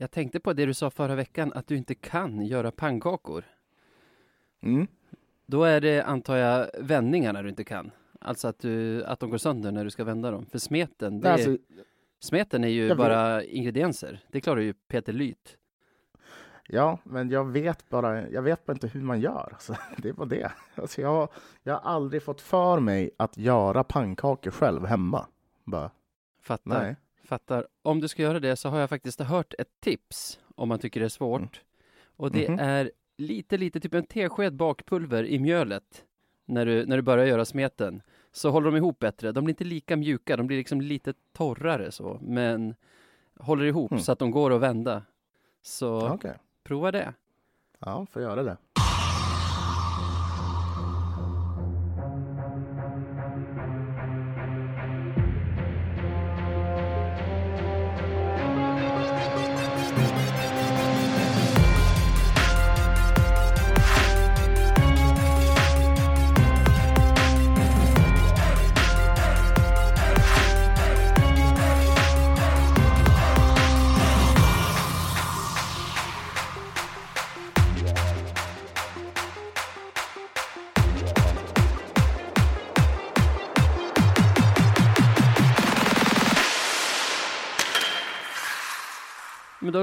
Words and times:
Jag 0.00 0.10
tänkte 0.10 0.40
på 0.40 0.52
det 0.52 0.66
du 0.66 0.74
sa 0.74 0.90
förra 0.90 1.14
veckan, 1.14 1.52
att 1.54 1.66
du 1.66 1.76
inte 1.76 1.94
kan 1.94 2.46
göra 2.46 2.70
pannkakor. 2.70 3.44
Mm. 4.60 4.86
Då 5.46 5.64
är 5.64 5.80
det, 5.80 6.02
antar 6.02 6.36
jag, 6.36 6.70
vändningarna 6.78 7.42
du 7.42 7.48
inte 7.48 7.64
kan. 7.64 7.90
Alltså 8.20 8.48
att, 8.48 8.58
du, 8.58 9.04
att 9.04 9.20
de 9.20 9.30
går 9.30 9.38
sönder 9.38 9.72
när 9.72 9.84
du 9.84 9.90
ska 9.90 10.04
vända 10.04 10.30
dem. 10.30 10.46
För 10.46 10.58
smeten, 10.58 11.20
det 11.20 11.28
är, 11.28 11.32
Alltså, 11.32 11.58
smeten 12.20 12.64
är 12.64 12.68
ju 12.68 12.88
vet- 12.88 12.96
bara 12.96 13.44
ingredienser. 13.44 14.24
Det 14.28 14.40
klarar 14.40 14.60
ju 14.60 14.72
Peter 14.72 15.12
Lyth. 15.12 15.52
ja, 16.68 16.98
men 17.04 17.30
jag 17.30 17.44
vet 17.44 17.88
bara, 17.88 18.28
jag 18.28 18.42
vet 18.42 18.66
bara 18.66 18.72
inte 18.72 18.88
hur 18.88 19.02
man 19.02 19.20
gör. 19.20 19.50
Alltså, 19.52 19.76
det 19.96 20.12
var 20.12 20.26
det. 20.26 20.52
Alltså, 20.74 21.00
jag, 21.00 21.28
jag 21.62 21.72
har 21.74 21.90
aldrig 21.90 22.22
fått 22.22 22.40
för 22.40 22.80
mig 22.80 23.10
att 23.16 23.36
göra 23.38 23.84
pannkakor 23.84 24.50
själv 24.50 24.86
hemma. 24.86 25.26
Bara, 25.64 25.90
Fattar. 26.42 26.82
nej. 26.82 26.96
Fattar. 27.30 27.66
Om 27.82 28.00
du 28.00 28.08
ska 28.08 28.22
göra 28.22 28.40
det 28.40 28.56
så 28.56 28.68
har 28.68 28.78
jag 28.80 28.88
faktiskt 28.90 29.20
hört 29.20 29.54
ett 29.58 29.80
tips 29.80 30.40
om 30.56 30.68
man 30.68 30.78
tycker 30.78 31.00
det 31.00 31.06
är 31.06 31.08
svårt. 31.08 31.40
Mm. 31.40 31.50
Och 32.16 32.30
det 32.32 32.48
Mhm. 32.48 32.58
är 32.58 32.90
lite, 33.16 33.56
lite, 33.58 33.80
typ 33.80 33.94
en 33.94 34.04
tesked 34.06 34.54
bakpulver 34.56 35.24
i 35.24 35.38
mjölet 35.38 36.04
när 36.44 36.66
du, 36.66 36.86
när 36.86 36.96
du 36.96 37.02
börjar 37.02 37.26
göra 37.26 37.44
smeten. 37.44 38.02
Så 38.32 38.50
håller 38.50 38.66
de 38.70 38.76
ihop 38.76 38.98
bättre. 38.98 39.32
De 39.32 39.44
blir 39.44 39.52
inte 39.52 39.64
lika 39.64 39.96
mjuka, 39.96 40.36
de 40.36 40.46
blir 40.46 40.56
liksom 40.56 40.80
lite 40.80 41.14
torrare 41.32 41.90
så, 41.92 42.18
men 42.22 42.74
håller 43.40 43.64
ihop 43.64 43.90
Mm. 43.90 44.02
så 44.02 44.12
att 44.12 44.18
de 44.18 44.30
går 44.30 44.52
att 44.52 44.60
vända. 44.60 45.02
Så 45.62 46.08
Okej. 46.08 46.34
prova 46.64 46.92
det. 46.92 47.14
Ja, 47.78 48.06
får 48.10 48.22
göra 48.22 48.42
det. 48.42 48.56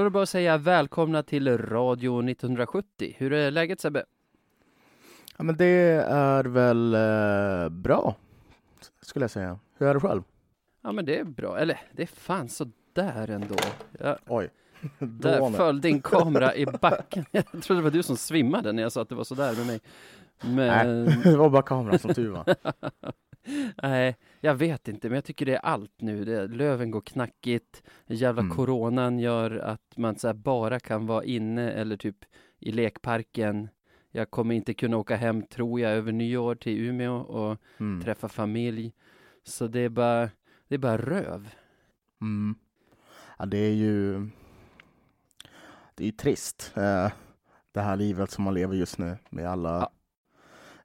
Det 0.08 0.12
bara 0.12 0.22
att 0.22 0.28
säga 0.28 0.58
välkomna 0.58 1.22
till 1.22 1.58
Radio 1.58 2.30
1970. 2.30 3.14
Hur 3.18 3.32
är 3.32 3.50
läget 3.50 3.80
Sebbe? 3.80 4.04
Ja, 5.36 5.44
men 5.44 5.56
det 5.56 6.02
är 6.08 6.44
väl 6.44 6.94
eh, 6.94 7.68
bra, 7.68 8.14
skulle 9.02 9.22
jag 9.22 9.30
säga. 9.30 9.58
Hur 9.78 9.86
är 9.86 9.94
det 9.94 10.00
själv? 10.00 10.22
Ja 10.82 10.92
men 10.92 11.04
det 11.04 11.18
är 11.18 11.24
bra, 11.24 11.58
eller 11.58 11.80
det 11.92 12.02
är 12.02 12.06
fan 12.06 12.48
så 12.48 12.70
där 12.92 13.30
ändå. 13.30 13.54
Jag, 14.00 14.18
Oj. 14.26 14.48
Där 14.98 15.38
Dåne. 15.38 15.56
föll 15.56 15.80
din 15.80 16.02
kamera 16.02 16.54
i 16.54 16.66
backen. 16.80 17.24
Jag 17.32 17.62
trodde 17.62 17.80
det 17.80 17.84
var 17.84 17.90
du 17.90 18.02
som 18.02 18.16
svimmade 18.16 18.72
när 18.72 18.82
jag 18.82 18.92
sa 18.92 19.02
att 19.02 19.08
det 19.08 19.14
var 19.14 19.24
sådär 19.24 19.54
med 19.56 19.66
mig. 19.66 19.80
Men 20.40 21.04
Nej, 21.04 21.18
det 21.24 21.36
var 21.36 21.50
bara 21.50 21.62
kameran 21.62 21.98
som 21.98 22.14
tur 22.14 22.30
var. 22.30 22.44
nej, 23.82 24.16
jag 24.40 24.54
vet 24.54 24.88
inte, 24.88 25.08
men 25.08 25.14
jag 25.14 25.24
tycker 25.24 25.46
det 25.46 25.54
är 25.54 25.58
allt 25.64 26.00
nu. 26.00 26.24
Det, 26.24 26.46
löven 26.46 26.90
går 26.90 27.00
knackigt, 27.00 27.82
jävla 28.06 28.42
Mm. 28.42 28.56
coronan 28.56 29.18
gör 29.18 29.50
att 29.58 29.96
man 29.96 30.16
så 30.18 30.34
bara 30.34 30.80
kan 30.80 31.06
vara 31.06 31.24
inne 31.24 31.70
eller 31.70 31.96
typ 31.96 32.16
i 32.58 32.72
lekparken. 32.72 33.68
Jag 34.10 34.30
kommer 34.30 34.54
inte 34.54 34.74
kunna 34.74 34.96
åka 34.96 35.16
hem, 35.16 35.42
tror 35.46 35.80
jag, 35.80 35.92
över 35.92 36.12
nyår 36.12 36.54
till 36.54 36.78
Umeå 36.88 37.14
och 37.16 37.56
Mm. 37.80 38.02
träffa 38.02 38.28
familj. 38.28 38.92
Så 39.44 39.66
det 39.66 39.80
är 39.80 39.88
bara, 39.88 40.30
det 40.68 40.74
är 40.74 40.78
bara 40.78 40.98
röv. 40.98 41.48
Mm. 42.20 42.54
Ja, 43.38 43.46
det 43.46 43.58
är 43.58 43.74
ju 43.74 44.28
det 45.94 46.04
är 46.04 46.06
ju 46.06 46.12
trist, 46.12 46.72
eh, 46.76 47.12
det 47.72 47.80
här 47.80 47.96
livet 47.96 48.30
som 48.30 48.44
man 48.44 48.54
lever 48.54 48.74
just 48.76 48.98
nu 48.98 49.16
med 49.30 49.46
alla 49.46 49.68
Ja. 49.80 49.90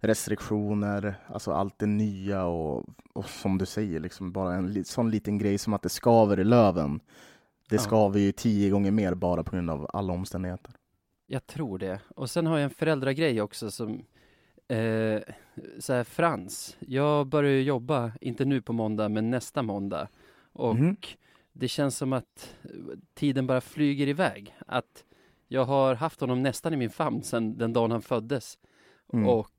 Restriktioner, 0.03 1.15
alltså 1.27 1.51
allt 1.51 1.79
det 1.79 1.85
nya 1.85 2.45
och, 2.45 2.85
och 3.13 3.25
som 3.29 3.57
du 3.57 3.65
säger, 3.65 3.99
liksom 3.99 4.31
bara 4.31 4.53
en 4.55 4.85
sån 4.85 5.11
liten 5.11 5.37
grej 5.37 5.57
som 5.57 5.73
att 5.73 5.81
det 5.81 5.89
skaver 5.89 6.39
i 6.39 6.43
löven. 6.43 6.99
Det 7.69 7.75
Ja. 7.75 7.81
skaver 7.81 8.19
ju 8.19 8.31
tio 8.31 8.69
gånger 8.69 8.91
mer 8.91 9.13
bara 9.15 9.43
på 9.43 9.51
grund 9.51 9.69
av 9.69 9.89
alla 9.93 10.13
omständigheter. 10.13 10.73
Jag 11.27 11.47
tror 11.47 11.77
det. 11.77 11.99
Och 12.15 12.29
sen 12.29 12.45
har 12.45 12.57
jag 12.57 12.63
en 12.63 12.69
föräldragrej 12.69 13.41
också 13.41 13.71
som 13.71 13.91
eh, 14.67 15.21
så 15.79 15.93
här, 15.93 16.03
Frans, 16.03 16.77
jag 16.79 17.27
börjar 17.27 17.51
ju 17.51 17.61
jobba, 17.61 18.11
inte 18.21 18.45
nu 18.45 18.61
på 18.61 18.73
måndag, 18.73 19.09
men 19.09 19.29
nästa 19.29 19.61
måndag. 19.61 20.07
Och 20.53 20.75
Mhm. 20.75 20.95
det 21.53 21.67
känns 21.67 21.97
som 21.97 22.13
att 22.13 22.55
tiden 23.13 23.47
bara 23.47 23.61
flyger 23.61 24.07
iväg. 24.07 24.55
Att 24.67 25.03
jag 25.47 25.65
har 25.65 25.95
haft 25.95 26.21
honom 26.21 26.43
nästan 26.43 26.73
i 26.73 26.77
min 26.77 26.89
famn 26.89 27.23
sedan 27.23 27.57
den 27.57 27.73
dagen 27.73 27.91
han 27.91 28.01
föddes. 28.01 28.57
Mm. 29.13 29.27
Och 29.29 29.49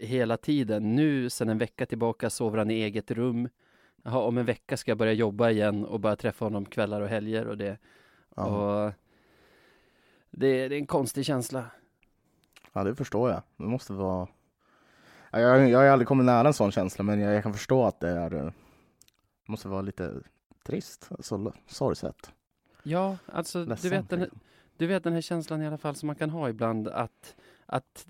hela 0.00 0.36
tiden, 0.36 0.96
nu 0.96 1.30
sedan 1.30 1.48
en 1.48 1.58
vecka 1.58 1.86
tillbaka 1.86 2.30
sover 2.30 2.58
han 2.58 2.70
i 2.70 2.74
eget 2.74 3.10
rum. 3.10 3.48
Jaha, 4.02 4.18
om 4.18 4.38
en 4.38 4.46
vecka 4.46 4.76
ska 4.76 4.90
jag 4.90 4.98
börja 4.98 5.12
jobba 5.12 5.50
igen 5.50 5.84
och 5.84 6.00
bara 6.00 6.16
träffa 6.16 6.44
honom 6.44 6.64
kvällar 6.66 7.00
och 7.00 7.08
helger 7.08 7.46
och 7.48 7.58
det. 7.58 7.78
ja. 8.36 8.44
Och 8.86 8.92
det, 10.30 10.68
det 10.68 10.74
är 10.74 10.78
en 10.78 10.86
konstig 10.86 11.24
känsla. 11.26 11.64
ja, 12.72 12.84
det 12.84 12.94
förstår 12.94 13.30
jag. 13.30 13.42
Det 13.56 13.64
måste 13.64 13.92
vara... 13.92 14.28
Ja, 15.30 15.38
Jag, 15.40 15.68
jag 15.70 15.78
har 15.78 15.86
aldrig 15.86 16.08
kommit 16.08 16.26
nära 16.26 16.46
en 16.48 16.54
sån 16.54 16.72
känsla, 16.72 17.04
men 17.04 17.20
jag, 17.20 17.34
jag 17.34 17.42
kan 17.42 17.52
förstå 17.54 17.84
att 17.84 18.00
det 18.00 18.08
är... 18.08 18.34
eh, 18.34 18.44
Det 18.44 18.52
måste 19.46 19.68
vara 19.68 19.82
lite 19.82 20.14
trist, 20.62 21.06
alltså 21.10 21.52
sorgset. 21.66 22.32
Ja, 22.82 23.16
alltså 23.26 23.64
du 23.64 23.68
Ledsamt, 23.70 23.92
vet, 23.92 24.08
den, 24.10 24.20
liksom. 24.20 24.40
du 24.76 24.86
vet 24.86 25.04
den 25.04 25.12
här 25.12 25.20
känslan 25.20 25.62
i 25.62 25.66
alla 25.66 25.78
fall 25.78 25.94
som 25.94 26.06
man 26.06 26.16
kan 26.16 26.30
ha 26.30 26.48
ibland 26.48 26.88
att, 26.88 27.36
att 27.66 28.06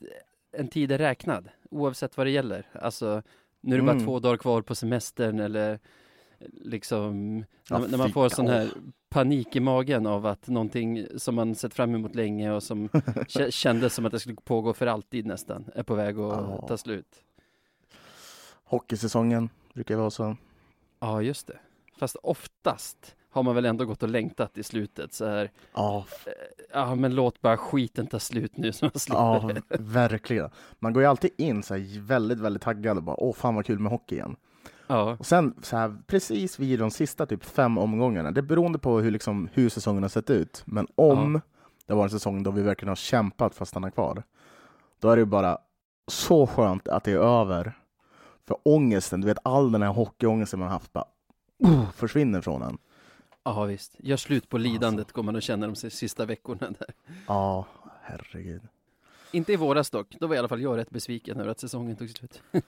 en 0.53 0.69
tid 0.69 0.93
är 0.93 0.99
räknad 0.99 1.49
oavsett 1.71 2.17
vad 2.17 2.27
det 2.27 2.31
gäller. 2.31 2.67
Alltså 2.73 3.23
nu 3.61 3.75
är 3.75 3.79
det 3.79 3.85
bara 3.85 3.93
Mm. 3.93 4.05
två 4.05 4.19
dagar 4.19 4.37
kvar 4.37 4.63
på 4.63 4.75
semestern 4.75 5.41
eller 5.41 5.79
liksom 6.51 7.45
Ja, 7.71 7.79
när, 7.79 7.89
när 7.89 7.99
man 7.99 8.13
får 8.13 8.29
sån 8.29 8.47
här 8.49 8.71
panik 9.09 9.57
i 9.57 9.61
magen 9.61 10.07
av 10.07 10.27
att 10.27 10.49
någonting 10.49 11.07
som 11.17 11.35
man 11.35 11.55
sett 11.55 11.75
fram 11.75 11.95
emot 11.95 12.15
länge 12.15 12.51
och 12.53 12.63
som 12.63 12.89
kä- 12.89 13.51
kändes 13.51 13.95
som 13.95 14.07
att 14.07 14.13
det 14.13 14.21
skulle 14.21 14.37
pågå 14.45 14.73
för 14.73 14.87
alltid 14.87 15.27
nästan 15.27 15.65
är 15.75 15.83
på 15.83 15.95
väg 15.95 16.19
att 16.19 16.33
Ja. 16.51 16.65
ta 16.69 16.77
slut. 16.77 17.23
Hockeysäsongen 18.65 19.51
brukar 19.75 19.97
vara 19.97 20.11
så. 20.11 20.37
Ja, 21.01 21.23
just 21.23 21.47
det. 21.47 21.59
Fast 21.99 22.17
oftast 22.23 23.17
har 23.39 23.43
man 23.43 23.55
väl 23.55 23.65
ändå 23.65 23.85
gått 23.85 24.03
och 24.03 24.09
längtat 24.09 24.59
i 24.59 24.63
slutet 24.63 25.13
så 25.13 25.27
här. 25.27 25.51
Ja, 25.75 26.05
Ja, 26.73 26.95
men 26.95 27.15
låt 27.15 27.41
bara 27.41 27.57
skiten 27.57 28.07
ta 28.07 28.19
slut 28.19 28.57
nu 28.57 28.73
så 28.73 28.85
man 28.85 28.93
slipper 28.95 29.21
ja 29.21 29.51
verkligen. 29.79 30.51
Man 30.79 30.93
går 30.93 31.03
ju 31.03 31.09
alltid 31.09 31.31
in 31.37 31.63
så 31.63 31.75
här 31.75 32.01
väldigt, 32.01 32.39
väldigt 32.41 32.63
taggad 32.63 32.97
och 32.97 33.03
bara 33.03 33.17
åh 33.21 33.35
fan 33.35 33.55
vad 33.55 33.67
kul 33.67 33.79
med 33.79 33.93
hockey 33.93 34.15
igen. 34.15 34.37
Ja, 34.87 35.17
Och 35.19 35.27
sen 35.27 35.55
så 35.63 35.77
här, 35.77 35.97
precis 36.07 36.59
vid 36.59 36.79
de 36.79 36.91
sista 36.91 37.27
typ 37.27 37.45
fem 37.45 37.79
omgångarna, 37.79 38.31
det 38.31 38.41
är 38.41 38.43
beroende 38.43 38.79
på 38.79 39.01
hur, 39.01 39.11
liksom, 39.11 39.49
hur 39.53 39.69
säsongen 39.69 40.03
har 40.03 40.09
sett 40.09 40.31
ut, 40.31 40.63
men 40.65 40.87
om 40.95 41.41
det 41.87 41.95
var 41.95 42.05
en 42.05 42.11
säsong 42.11 42.43
då 42.43 42.51
vi 42.51 42.63
verkligen 42.63 42.89
har 42.89 42.97
kämpat 42.97 43.55
för 43.55 43.63
att 43.63 43.69
stanna 43.69 43.91
kvar, 43.91 44.23
då 45.01 45.11
är 45.11 45.17
det 45.17 45.21
ju 45.21 45.27
bara 45.27 45.59
så 46.07 46.47
skönt 46.47 46.89
att 46.89 47.05
det 47.05 47.13
är 47.13 47.41
över. 47.41 47.73
För 48.47 48.57
ångesten, 48.63 49.21
du 49.21 49.27
vet 49.27 49.39
all 49.43 49.73
den 49.73 49.83
här 49.83 49.93
hockeyångesten 49.93 50.61
man 50.61 50.69
haft 50.69 50.93
bara 50.93 51.05
försvinner 51.95 52.41
från 52.41 52.63
en. 52.63 52.79
Ja 53.57 53.65
visst. 53.65 53.97
Gör 53.99 54.17
slut 54.17 54.49
på 54.49 54.59
lidandet 54.59 55.13
går 55.13 55.23
man 55.23 55.37
och 55.37 55.43
känner 55.43 55.67
de 55.67 55.77
sista 55.91 56.27
veckorna 56.27 56.71
där. 56.79 56.95
Ja, 57.27 57.67
herregud. 58.03 58.63
Inte 59.33 59.53
i 59.53 59.57
våras 59.57 59.91
dock. 59.91 60.17
Då 60.21 60.27
var 60.27 60.35
i 60.35 60.39
alla 60.39 60.49
fall 60.49 60.61
jag 60.63 60.77
rätt 60.77 60.91
besviken 60.91 61.41
över 61.41 61.51
att 61.51 61.61
säsongen 61.61 61.97
tog 61.97 62.11
slut. 62.11 62.43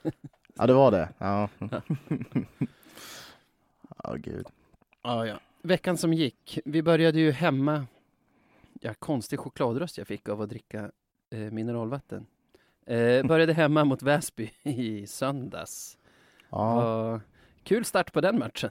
Ja, 0.55 0.67
det 0.67 0.73
var 0.73 0.91
det. 0.91 1.09
Ja, 1.17 1.49
ja 4.03 4.13
gud. 4.13 4.47
Ja, 5.01 5.25
ja. 5.25 5.39
Veckan 5.61 5.97
som 5.97 6.13
gick. 6.13 6.59
Vi 6.65 6.81
började 6.81 7.19
ju 7.19 7.31
hemma. 7.31 7.85
Ja, 8.81 8.93
konstig 8.93 9.39
chokladröst 9.39 9.97
jag 9.97 10.07
fick 10.07 10.29
av 10.29 10.41
att 10.41 10.49
dricka 10.49 10.91
eh, 11.29 11.39
mineralvatten. 11.39 12.25
Eh, 12.85 13.23
började 13.27 13.53
hemma 13.53 13.85
mot 13.85 14.01
Väsby 14.01 14.51
i 14.63 15.07
söndags. 15.07 15.97
Ja, 16.49 17.13
Och 17.13 17.21
kul 17.63 17.85
start 17.85 18.13
på 18.13 18.21
den 18.21 18.39
matchen. 18.39 18.69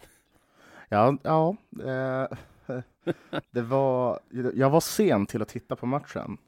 Ja, 0.91 1.17
ja 1.23 1.57
eh, 1.81 2.29
det 3.51 3.63
var, 3.63 4.21
jag 4.55 4.71
var 4.71 4.81
sen 4.81 5.27
till 5.27 5.43
att 5.43 5.49
titta 5.49 5.77
på 5.77 5.87
matchen. 5.87 6.39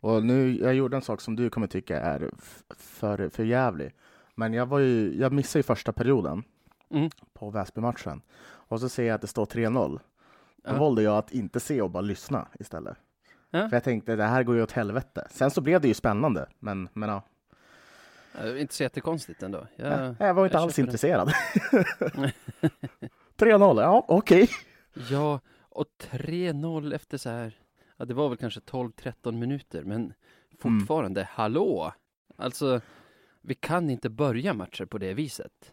Och 0.00 0.24
nu, 0.24 0.58
jag 0.60 0.74
gjorde 0.74 0.96
en 0.96 1.02
sak 1.02 1.20
som 1.20 1.36
du 1.36 1.50
kommer 1.50 1.66
tycka 1.66 2.00
är 2.00 2.30
för, 2.78 3.28
för 3.28 3.44
jävlig. 3.44 3.94
Men 4.34 4.52
jag, 4.52 4.66
var 4.66 4.78
ju, 4.78 5.14
jag 5.20 5.32
missade 5.32 5.58
ju 5.58 5.62
första 5.62 5.92
perioden 5.92 6.42
Mm. 6.90 7.10
på 7.34 7.50
Väsby-matchen. 7.50 8.22
Och 8.44 8.80
så 8.80 8.88
ser 8.88 9.04
jag 9.04 9.14
att 9.14 9.20
det 9.20 9.26
står 9.26 9.46
3-0. 9.46 9.88
Då 9.92 10.00
Ja. 10.64 10.78
valde 10.78 11.02
jag 11.02 11.16
att 11.18 11.32
inte 11.32 11.60
se 11.60 11.82
och 11.82 11.90
bara 11.90 12.00
lyssna 12.00 12.48
istället. 12.60 12.96
Ja. 13.50 13.68
För 13.68 13.76
jag 13.76 13.84
tänkte, 13.84 14.16
det 14.16 14.24
här 14.24 14.42
går 14.42 14.56
ju 14.56 14.62
åt 14.62 14.72
helvete. 14.72 15.26
Sen 15.30 15.50
så 15.50 15.60
blev 15.60 15.80
det 15.80 15.88
ju 15.88 15.94
spännande, 15.94 16.46
men, 16.58 16.88
men 16.92 17.08
ja. 17.08 17.22
Ja, 18.38 18.56
Inte 18.58 18.74
så 18.74 18.82
jättekonstigt 18.82 19.42
ändå. 19.42 19.66
Jag, 19.76 19.86
jag, 19.92 20.16
jag 20.18 20.34
var 20.34 20.44
inte 20.44 20.56
jag 20.56 20.62
alls 20.62 20.78
intresserad. 20.78 21.32
3-0, 23.36 23.80
ja 23.80 24.04
okej. 24.08 24.48
Ja, 25.10 25.40
och 25.68 25.86
3-0 26.00 26.94
efter 26.94 27.18
så 27.18 27.30
här, 27.30 27.58
ja 27.96 28.04
det 28.04 28.14
var 28.14 28.28
väl 28.28 28.38
kanske 28.38 28.60
12-13 28.60 29.32
minuter, 29.32 29.82
men 29.84 30.12
fortfarande, 30.58 31.28
hallå! 31.30 31.92
Alltså, 32.36 32.80
vi 33.40 33.54
kan 33.54 33.90
inte 33.90 34.10
börja 34.10 34.54
matcher 34.54 34.84
på 34.84 34.98
det 34.98 35.14
viset. 35.14 35.72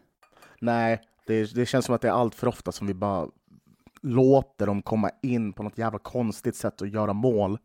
Nej, 0.60 1.02
det, 1.28 1.56
det 1.56 1.66
känns 1.66 1.86
som 1.86 1.96
att 1.96 2.02
det 2.02 2.08
är 2.08 2.12
allt 2.12 2.36
för 2.36 2.48
ofta 2.48 2.72
som 2.72 2.88
vi 2.88 2.94
bara 2.94 3.30
låter 4.02 4.66
dem 4.66 4.82
komma 4.82 5.12
in 5.22 5.54
på 5.54 5.64
något 5.64 5.78
jävla 5.78 6.00
konstigt 6.00 6.56
sätt 6.56 6.82
och 6.82 6.88
göra 6.88 7.14
mål. 7.14 7.58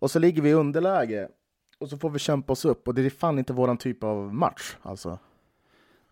Och 0.00 0.10
så 0.10 0.18
ligger 0.18 0.42
vi 0.42 0.50
i 0.50 0.54
underläge 0.54 1.28
och 1.78 1.88
så 1.88 1.98
får 1.98 2.10
vi 2.10 2.18
kämpa 2.18 2.52
oss 2.52 2.64
upp 2.64 2.88
och 2.88 2.94
det 2.94 3.06
är 3.06 3.10
fan 3.10 3.38
inte 3.38 3.52
våran 3.52 3.78
typ 3.78 4.04
av 4.04 4.34
match 4.34 4.76
alltså. 4.82 5.18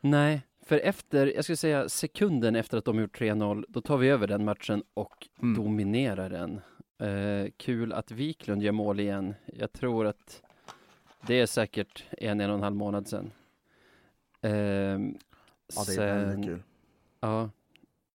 Nej, 0.00 0.42
för 0.66 0.78
efter, 0.78 1.26
jag 1.34 1.44
skulle 1.44 1.56
säga 1.56 1.88
sekunden 1.88 2.56
efter 2.56 2.78
att 2.78 2.84
de 2.84 2.98
gjort 3.00 3.18
3-0, 3.20 3.64
då 3.68 3.80
tar 3.80 3.96
vi 3.98 4.08
över 4.08 4.26
den 4.26 4.44
matchen 4.44 4.82
och 4.94 5.28
Mm. 5.42 5.54
dominerar 5.64 6.30
den. 6.30 6.60
Eh, 6.98 7.50
kul 7.56 7.92
att 7.92 8.10
Wiklund 8.10 8.62
gör 8.62 8.72
mål 8.72 9.00
igen. 9.00 9.34
Jag 9.46 9.72
tror 9.72 10.06
att 10.06 10.42
det 11.26 11.40
är 11.40 11.46
säkert 11.46 12.04
en, 12.10 12.40
en 12.40 12.50
och 12.50 12.56
en 12.56 12.62
halv 12.62 12.76
månad 12.76 13.08
sedan. 13.08 13.30
Ehm, 14.40 15.18
Ja, 15.76 15.84
det 15.86 16.02
är 16.02 16.26
väldigt 16.26 16.46
kul. 16.46 16.62
Ja. 17.20 17.50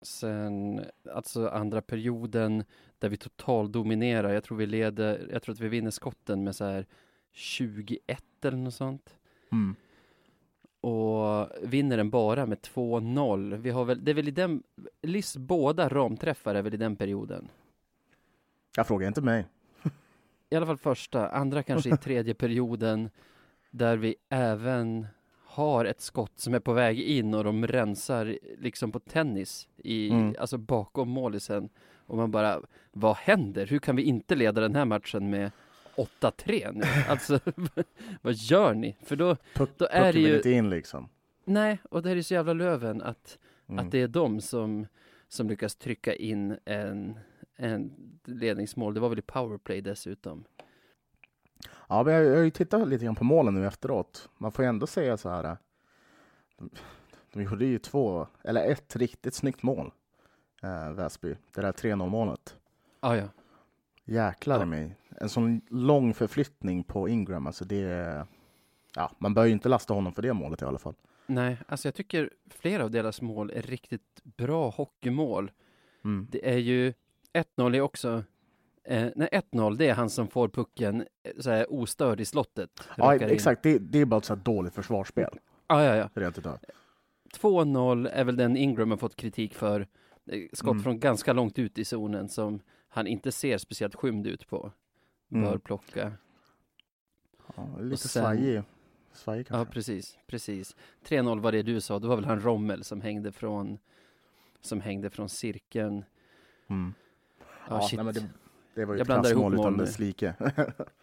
Sen, 0.01 0.81
alltså 1.13 1.47
andra 1.47 1.81
perioden 1.81 2.63
där 2.99 3.09
vi 3.09 3.17
total 3.17 3.71
dominerar. 3.71 4.33
Jag 4.33 4.43
tror 4.43 4.57
vi 4.57 4.65
leder, 4.65 5.29
jag 5.31 5.41
tror 5.43 5.53
att 5.55 5.59
vi 5.59 5.67
vinner 5.67 5.91
skotten 5.91 6.43
med 6.43 6.55
så 6.55 6.65
här 6.65 6.85
21 7.31 8.23
eller 8.45 8.57
något 8.57 8.73
sånt. 8.73 9.15
Mm. 9.51 9.75
Och 10.81 11.49
vinner 11.61 11.97
den 11.97 12.09
bara 12.09 12.45
med 12.45 12.57
2-0. 12.57 13.57
Vi 13.57 13.69
har 13.69 13.85
väl, 13.85 14.05
det 14.05 14.11
är 14.11 14.15
väl 14.15 14.27
i 14.27 14.31
den, 14.31 14.63
Liss 15.01 15.37
båda 15.37 15.89
ramträffar 15.89 16.55
är 16.55 16.61
väl 16.61 16.73
i 16.73 16.77
den 16.77 16.95
perioden. 16.95 17.47
Jag 18.75 18.87
frågar 18.87 19.07
inte 19.07 19.21
mig. 19.21 19.45
I 20.49 20.55
alla 20.55 20.65
fall 20.65 20.77
första, 20.77 21.29
andra 21.29 21.63
kanske 21.63 21.89
i 21.93 21.97
tredje 22.03 22.33
perioden 22.33 23.09
där 23.71 23.97
vi 23.97 24.15
även 24.29 25.07
har 25.45 25.85
ett 25.85 26.01
skott 26.01 26.31
som 26.35 26.53
är 26.53 26.59
på 26.59 26.73
väg 26.73 26.99
in 26.99 27.33
och 27.33 27.43
de 27.43 27.67
rensar 27.67 28.37
liksom 28.57 28.91
på 28.91 28.99
tennis 28.99 29.67
i, 29.77 30.09
Mm. 30.09 30.35
alltså 30.39 30.57
bakom 30.57 31.09
målisen. 31.09 31.69
Och 32.05 32.17
man 32.17 32.31
bara, 32.31 32.61
vad 32.91 33.15
händer? 33.15 33.65
Hur 33.65 33.79
kan 33.79 33.95
vi 33.95 34.03
inte 34.03 34.35
leda 34.35 34.61
den 34.61 34.75
här 34.75 34.85
matchen 34.85 35.29
med 35.29 35.51
8-3 36.21 36.71
nu? 36.73 36.83
Alltså, 37.09 37.39
vad 38.21 38.33
gör 38.33 38.73
ni? 38.73 38.97
För 39.03 39.15
då, 39.15 39.35
Puck, 39.53 39.69
Då 39.77 39.87
är 39.91 40.13
det 40.13 40.19
ju- 40.19 40.35
inte 40.35 40.51
in 40.51 40.69
liksom. 40.69 41.09
nej, 41.45 41.79
och 41.91 42.01
det 42.03 42.11
är 42.11 42.15
ju 42.15 42.23
så 42.23 42.33
jävla 42.33 42.53
Löven 42.53 43.01
att 43.01 43.37
Mm. 43.67 43.85
att 43.85 43.91
det 43.91 44.01
är 44.01 44.07
de 44.07 44.41
som, 44.41 44.87
som 45.27 45.49
lyckas 45.49 45.75
trycka 45.75 46.13
in 46.15 46.57
en, 46.65 47.19
en 47.55 47.91
ledningsmål. 48.25 48.93
Det 48.93 48.99
var 48.99 49.09
väl 49.09 49.19
i 49.19 49.21
powerplay 49.21 49.81
dessutom. 49.81 50.43
Ja, 51.89 52.03
men 52.03 52.13
jag, 52.13 52.25
jag 52.25 52.35
har 52.35 52.43
ju 52.43 52.49
tittat 52.51 52.87
lite 52.87 53.05
grann 53.05 53.15
på 53.15 53.23
målen 53.23 53.53
nu 53.53 53.67
efteråt. 53.67 54.29
Man 54.37 54.51
får 54.51 54.65
ju 54.65 54.69
ändå 54.69 54.87
säga 54.87 55.17
så 55.17 55.29
här. 55.29 55.57
De, 56.57 56.69
de 57.33 57.43
gjorde 57.43 57.65
ju 57.65 57.79
två, 57.79 58.27
eller 58.43 58.71
ett 58.71 58.95
riktigt 58.95 59.33
snyggt 59.33 59.63
mål. 59.63 59.91
Eh, 60.63 60.91
Väsby, 60.91 61.35
det 61.55 61.61
där 61.61 61.71
3-0 61.71 62.09
målet. 62.09 62.55
Ah, 62.99 63.15
ja, 63.15 63.27
Jäklar 64.05 64.59
Ja. 64.59 64.65
mig. 64.65 64.95
En 65.21 65.29
sån 65.29 65.61
lång 65.69 66.13
förflyttning 66.13 66.83
på 66.83 67.09
Ingram, 67.09 67.47
alltså 67.47 67.65
det. 67.65 68.25
Ja, 68.95 69.11
man 69.17 69.33
bör 69.33 69.45
ju 69.45 69.51
inte 69.51 69.69
lasta 69.69 69.93
honom 69.93 70.13
för 70.13 70.21
det 70.21 70.33
målet 70.33 70.61
i 70.61 70.65
alla 70.65 70.79
fall. 70.79 70.95
Nej, 71.25 71.57
alltså 71.67 71.87
jag 71.87 71.95
tycker 71.95 72.29
flera 72.49 72.83
av 72.83 72.91
deras 72.91 73.21
mål 73.21 73.51
är 73.55 73.61
riktigt 73.61 74.21
bra 74.23 74.69
hockeymål. 74.69 75.51
Mm. 76.03 76.27
Det 76.31 76.49
är 76.49 76.57
ju 76.57 76.93
1-0 77.57 77.75
är 77.75 77.81
också 77.81 78.23
Eh, 78.89 79.09
nej, 79.15 79.29
1-0, 79.31 79.77
det 79.77 79.87
är 79.87 79.93
han 79.93 80.09
som 80.09 80.27
får 80.27 80.49
pucken 80.49 81.05
eh, 81.23 81.31
så 81.39 81.49
här, 81.49 81.73
ostörd 81.73 82.19
i 82.19 82.25
slottet. 82.25 82.69
Ja, 82.97 83.15
exakt. 83.15 83.63
Det, 83.63 83.77
det 83.77 83.99
är 83.99 84.05
bara 84.05 84.17
ett 84.17 84.25
så 84.25 84.35
här 84.35 84.41
dåligt 84.43 84.73
försvarsspel. 84.73 85.39
Ah, 85.67 85.83
ja, 85.83 85.95
ja. 85.95 86.09
Rent 86.13 86.37
utav. 86.37 86.57
2-0 87.41 88.09
är 88.09 88.23
väl 88.23 88.35
den 88.37 88.57
Ingram 88.57 88.91
har 88.91 88.97
fått 88.97 89.15
kritik 89.15 89.55
för. 89.55 89.87
Eh, 90.31 90.39
Skott 90.53 90.71
Mm. 90.71 90.83
från 90.83 90.99
ganska 90.99 91.33
långt 91.33 91.59
ut 91.59 91.77
i 91.77 91.85
zonen 91.85 92.29
som 92.29 92.59
han 92.89 93.07
inte 93.07 93.31
ser 93.31 93.57
speciellt 93.57 93.95
skymd 93.95 94.27
ut 94.27 94.47
på. 94.47 94.71
Bör 95.29 95.47
Mm. 95.47 95.59
plocka. 95.59 96.11
Ja, 97.55 97.67
lite 97.79 98.07
sen- 98.07 98.23
svajig. 98.23 98.61
Svajig 99.13 99.45
Ja, 99.49 99.55
kanske. 99.55 99.73
precis, 99.73 100.17
precis. 100.27 100.75
3-0 101.03 101.39
var 101.39 101.51
det 101.51 101.61
du 101.63 101.81
sa, 101.81 101.99
det 101.99 102.07
var 102.07 102.15
väl 102.15 102.25
han 102.25 102.41
Rommel 102.41 102.83
som 102.83 103.01
hängde 103.01 103.31
från 103.31 103.77
som 104.61 104.81
hängde 104.81 105.09
från 105.09 105.29
cirkeln. 105.29 106.05
Mm. 106.67 106.93
Ja, 107.39 107.47
Ja, 107.69 107.81
shit. 107.87 107.97
nej, 107.97 108.05
men 108.05 108.13
det, 108.13 108.29
det 108.75 108.85
var 108.85 108.93
ju 108.93 108.99
Jag 108.99 109.09
ett 109.09 109.21
klassmål 109.21 109.53
utan 109.53 109.77
dess 109.77 109.99
like. 109.99 110.33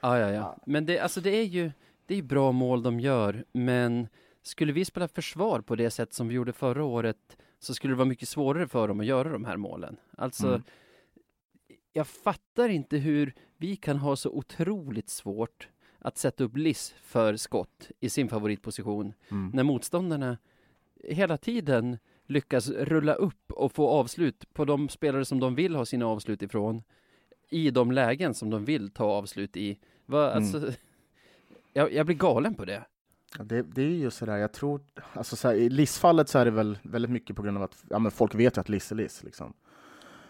Ja, 0.00 0.18
ja, 0.18 0.30
ja. 0.30 0.56
Men 0.66 0.86
det, 0.86 0.98
alltså 0.98 1.20
det 1.20 1.30
är 1.30 1.44
ju 1.44 1.72
det 2.06 2.14
är 2.14 2.22
bra 2.22 2.52
mål 2.52 2.82
de 2.82 3.00
gör, 3.00 3.44
men 3.52 4.08
skulle 4.42 4.72
vi 4.72 4.84
spela 4.84 5.08
försvar 5.08 5.60
på 5.60 5.76
det 5.76 5.90
sätt 5.90 6.12
som 6.12 6.28
vi 6.28 6.34
gjorde 6.34 6.52
förra 6.52 6.84
året 6.84 7.36
så 7.58 7.74
skulle 7.74 7.92
det 7.92 7.96
vara 7.98 8.08
mycket 8.08 8.28
svårare 8.28 8.68
för 8.68 8.88
dem 8.88 9.00
att 9.00 9.06
göra 9.06 9.28
de 9.32 9.44
här 9.44 9.56
målen. 9.56 9.96
Alltså, 10.16 10.46
Mm. 10.48 10.62
Jag 11.96 12.06
fattar 12.06 12.68
inte 12.68 12.96
hur 12.96 13.34
vi 13.56 13.76
kan 13.76 13.96
ha 13.98 14.16
så 14.16 14.30
otroligt 14.30 15.08
svårt 15.10 15.68
att 15.98 16.18
sätta 16.18 16.44
upp 16.44 16.56
Liss 16.56 16.94
för 17.02 17.36
skott 17.36 17.90
i 18.00 18.08
sin 18.10 18.28
favoritposition 18.28 19.12
Mm. 19.28 19.50
när 19.54 19.62
motståndarna 19.62 20.38
hela 21.04 21.36
tiden 21.36 21.98
lyckas 22.26 22.68
rulla 22.70 23.14
upp 23.14 23.52
och 23.52 23.72
få 23.72 23.88
avslut 23.88 24.54
på 24.54 24.64
de 24.64 24.88
spelare 24.88 25.24
som 25.24 25.40
de 25.40 25.54
vill 25.54 25.76
ha 25.76 25.84
sina 25.84 26.06
avslut 26.06 26.42
ifrån 26.42 26.82
i 27.50 27.70
de 27.70 27.92
lägen 27.92 28.34
som 28.34 28.50
de 28.50 28.64
vill 28.64 28.90
ta 28.90 29.04
avslut 29.04 29.56
i. 29.56 29.78
Va, 30.06 30.30
Mm. 30.30 30.36
alltså, 30.42 30.72
jag, 31.72 31.92
jag 31.92 32.06
blir 32.06 32.16
galen 32.16 32.54
på 32.54 32.64
det. 32.64 32.82
Ja, 33.38 33.44
Det, 33.44 33.62
det 33.62 33.82
är 33.82 33.86
ju 33.90 34.10
sådär, 34.10 34.36
jag 34.36 34.52
tror, 34.52 34.80
alltså 35.12 35.36
så 35.36 35.48
här, 35.48 35.54
i 35.54 35.68
Liss-fallet 35.68 36.28
så 36.28 36.38
är 36.38 36.44
det 36.44 36.50
väl 36.50 36.78
väldigt 36.82 37.10
mycket 37.10 37.36
på 37.36 37.42
grund 37.42 37.56
av 37.56 37.62
att 37.62 37.84
ja, 37.90 38.10
folk 38.10 38.34
vet 38.34 38.56
ju 38.56 38.60
att 38.60 38.68
Liss 38.68 38.92
är 38.92 38.96
Liss. 38.96 39.22
Liksom. 39.24 39.52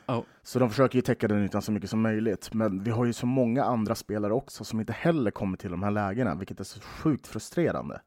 Ja. 0.07 0.23
Så 0.43 0.59
de 0.59 0.71
försöker 0.71 0.97
ju 0.97 1.03
täcka 1.03 1.29
den 1.29 1.45
ytan 1.45 1.63
så 1.63 1.73
mycket 1.73 1.91
som 1.91 2.01
möjligt. 2.03 2.55
Men 2.55 2.83
vi 2.83 2.91
har 2.91 3.05
ju 3.05 3.13
så 3.13 3.27
många 3.27 3.65
andra 3.65 3.95
spelare 3.95 4.33
också 4.33 4.65
som 4.65 4.81
inte 4.81 4.93
heller 4.93 5.31
kommer 5.31 5.57
till 5.57 5.71
de 5.71 5.83
här 5.83 5.91
lägena, 5.91 6.35
vilket 6.35 6.61
är 6.61 6.65
så 6.65 6.81
sjukt 6.81 7.27
frustrerande. 7.27 8.01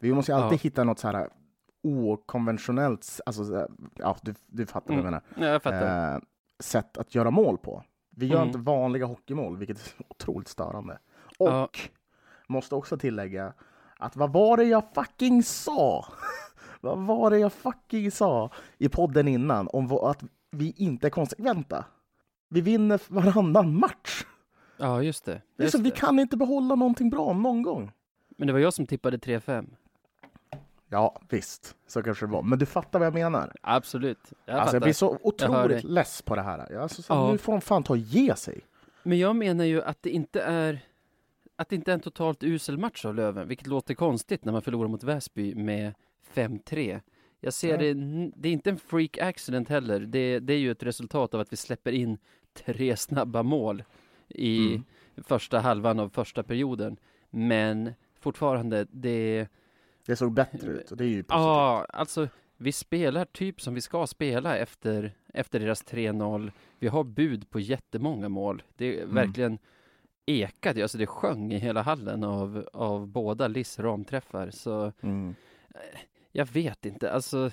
Vi 0.00 0.12
måste 0.14 0.32
ju 0.32 0.38
alltid 0.38 0.58
Ja. 0.58 0.62
hitta 0.62 0.84
något 0.84 0.98
så 0.98 1.08
här 1.08 1.28
okonventionellt, 1.82 3.20
alltså, 3.26 3.68
ja, 3.94 4.16
du, 4.22 4.34
du 4.46 4.66
fattar 4.66 4.88
vad 4.94 4.96
jag 4.98 5.06
Mm. 5.08 5.20
menar, 5.34 5.46
Ja, 5.48 5.52
jag 5.52 5.62
fattar. 5.62 6.14
eh, 6.14 6.20
sätt 6.60 6.98
att 6.98 7.14
göra 7.14 7.30
mål 7.30 7.58
på. 7.58 7.82
Vi 8.10 8.26
gör 8.26 8.36
Mm. 8.36 8.46
inte 8.48 8.58
vanliga 8.58 9.06
hockeymål, 9.06 9.56
vilket 9.56 9.76
är 9.78 9.92
otroligt 10.08 10.48
störande. 10.48 10.98
Och 11.38 11.48
Ja. 11.48 11.68
måste 12.48 12.74
också 12.74 12.96
tillägga 12.96 13.52
att 13.98 14.16
vad 14.16 14.32
var 14.32 14.56
det 14.56 14.64
jag 14.64 14.82
fucking 14.94 15.42
sa? 15.42 16.06
vad 16.80 16.98
var 16.98 17.30
det 17.30 17.38
jag 17.38 17.52
fucking 17.52 18.10
sa 18.10 18.50
i 18.78 18.88
podden 18.88 19.28
innan 19.28 19.68
om 19.72 19.92
att 19.92 20.22
vi 20.58 20.74
inte 20.76 21.06
är 21.06 21.10
konsekventa? 21.10 21.84
Vi 22.48 22.60
vinner 22.60 23.00
varannan 23.08 23.78
match. 23.78 24.24
ja, 24.76 25.02
just 25.02 25.24
det. 25.24 25.42
Det 25.56 25.62
är 25.62 25.64
Just 25.64 25.76
så, 25.76 25.82
vi 25.82 25.90
kan 25.90 26.18
inte 26.18 26.36
behålla 26.36 26.74
någonting 26.74 27.10
bra 27.10 27.32
någon 27.32 27.62
gång. 27.62 27.92
Men 28.28 28.46
det 28.46 28.52
var 28.52 28.60
jag 28.60 28.74
som 28.74 28.86
tippade 28.86 29.16
3-5. 29.16 29.66
Ja, 30.90 31.20
visst, 31.28 31.76
så 31.86 32.02
kanske 32.02 32.26
det 32.26 32.32
var. 32.32 32.42
Men 32.42 32.58
du 32.58 32.66
fattar 32.66 32.98
vad 32.98 33.06
jag 33.06 33.14
menar. 33.14 33.52
Absolut. 33.62 34.32
Jag 34.46 34.58
alltså, 34.58 34.76
jag 34.76 34.82
blir 34.82 34.92
så 34.92 35.18
otroligt 35.22 35.84
less 35.84 36.22
på 36.22 36.34
det 36.34 36.42
här. 36.42 36.80
Alltså, 36.80 37.02
så, 37.02 37.12
Ja. 37.12 37.32
Nu 37.32 37.38
får 37.38 37.52
de 37.52 37.60
fan 37.60 37.82
ta 37.82 37.92
och 37.92 37.98
ge 37.98 38.36
sig. 38.36 38.60
Men 39.02 39.18
jag 39.18 39.36
menar 39.36 39.64
ju 39.64 39.82
att 39.82 40.02
det 40.02 40.10
inte 40.10 40.40
är 40.42 40.80
att 41.56 41.68
det 41.68 41.76
inte 41.76 41.90
är 41.92 41.94
en 41.94 42.00
totalt 42.00 42.44
usel 42.44 42.78
match 42.78 43.04
av 43.04 43.14
Löven, 43.14 43.48
vilket 43.48 43.66
låter 43.66 43.94
konstigt 43.94 44.44
när 44.44 44.52
man 44.52 44.62
förlorar 44.62 44.88
mot 44.88 45.02
Väsby 45.02 45.54
med 45.54 45.94
5-3. 46.34 47.00
Jag 47.40 47.52
ser 47.54 47.78
det, 47.78 47.94
det 48.36 48.48
är 48.48 48.52
inte 48.52 48.70
en 48.70 48.78
freak 48.78 49.18
accident 49.18 49.68
heller. 49.68 50.00
Det, 50.00 50.38
det 50.38 50.52
är 50.52 50.58
ju 50.58 50.70
ett 50.70 50.82
resultat 50.82 51.34
av 51.34 51.40
att 51.40 51.52
vi 51.52 51.56
släpper 51.56 51.92
in 51.92 52.18
tre 52.54 52.96
snabba 52.96 53.42
mål 53.42 53.82
i 54.28 54.66
Mm. 54.66 54.84
första 55.16 55.58
halvan 55.58 56.00
av 56.00 56.08
första 56.08 56.42
perioden. 56.42 56.96
Men 57.30 57.92
fortfarande, 58.20 58.86
det 58.90 59.48
Det 60.06 60.16
såg 60.16 60.32
bättre 60.32 60.68
ut 60.70 60.90
och 60.90 60.96
det 60.96 61.04
är 61.04 61.08
ju 61.08 61.22
positivt. 61.22 61.30
Ja, 61.30 61.86
alltså 61.92 62.28
vi 62.56 62.72
spelar 62.72 63.24
typ 63.24 63.60
som 63.60 63.74
vi 63.74 63.80
ska 63.80 64.06
spela 64.06 64.56
efter, 64.56 65.12
efter 65.34 65.60
deras 65.60 65.84
3-0. 65.84 66.52
Vi 66.78 66.88
har 66.88 67.04
bud 67.04 67.50
på 67.50 67.60
jättemånga 67.60 68.28
mål. 68.28 68.62
Det 68.76 68.98
är 68.98 69.02
Mm. 69.02 69.14
verkligen 69.14 69.58
ekade, 70.26 70.82
alltså 70.82 70.98
det 70.98 71.06
sjöng 71.06 71.52
i 71.52 71.58
hela 71.58 71.82
hallen 71.82 72.24
av, 72.24 72.68
av 72.72 73.06
båda 73.06 73.48
Liss 73.48 73.78
ramträffar. 73.78 74.50
Så 74.50 74.92
Mm. 75.00 75.34
Jag 76.38 76.46
vet 76.46 76.86
inte, 76.86 77.12
alltså 77.12 77.50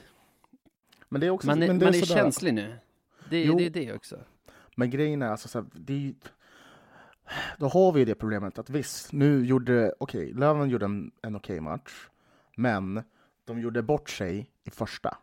Men 1.10 1.22
det 1.22 1.28
är 1.28 1.32
också 1.32 1.48
man 1.48 1.64
är, 1.64 1.68
men 1.68 1.80
det 1.80 1.86
man 1.86 1.96
är 1.96 2.00
sådär- 2.00 2.22
känslig 2.22 2.54
nu. 2.54 2.76
Det, 3.30 3.44
Jo. 3.44 3.58
det 3.58 3.66
är 3.66 3.70
det 3.70 3.94
också. 3.94 4.20
Men 4.76 4.90
grejen 4.90 5.22
är 5.22 5.30
alltså 5.30 5.48
så 5.48 5.60
här, 5.60 5.68
det 5.74 5.94
är 5.94 6.14
då 7.58 7.68
har 7.68 7.92
vi 7.92 8.00
ju 8.00 8.06
det 8.06 8.16
problemet 8.16 8.60
att 8.60 8.70
visst, 8.70 9.12
nu 9.14 9.46
gjorde, 9.46 9.94
okej, 10.00 10.24
okay, 10.24 10.40
Löven 10.40 10.70
gjorde 10.70 10.86
en, 10.86 11.12
en 11.22 11.36
okej 11.36 11.60
okay 11.60 11.62
match, 11.62 12.08
men 12.56 13.04
de 13.46 13.60
gjorde 13.60 13.82
bort 13.82 14.10
sig 14.10 14.52
i 14.64 14.70
första. 14.70 15.18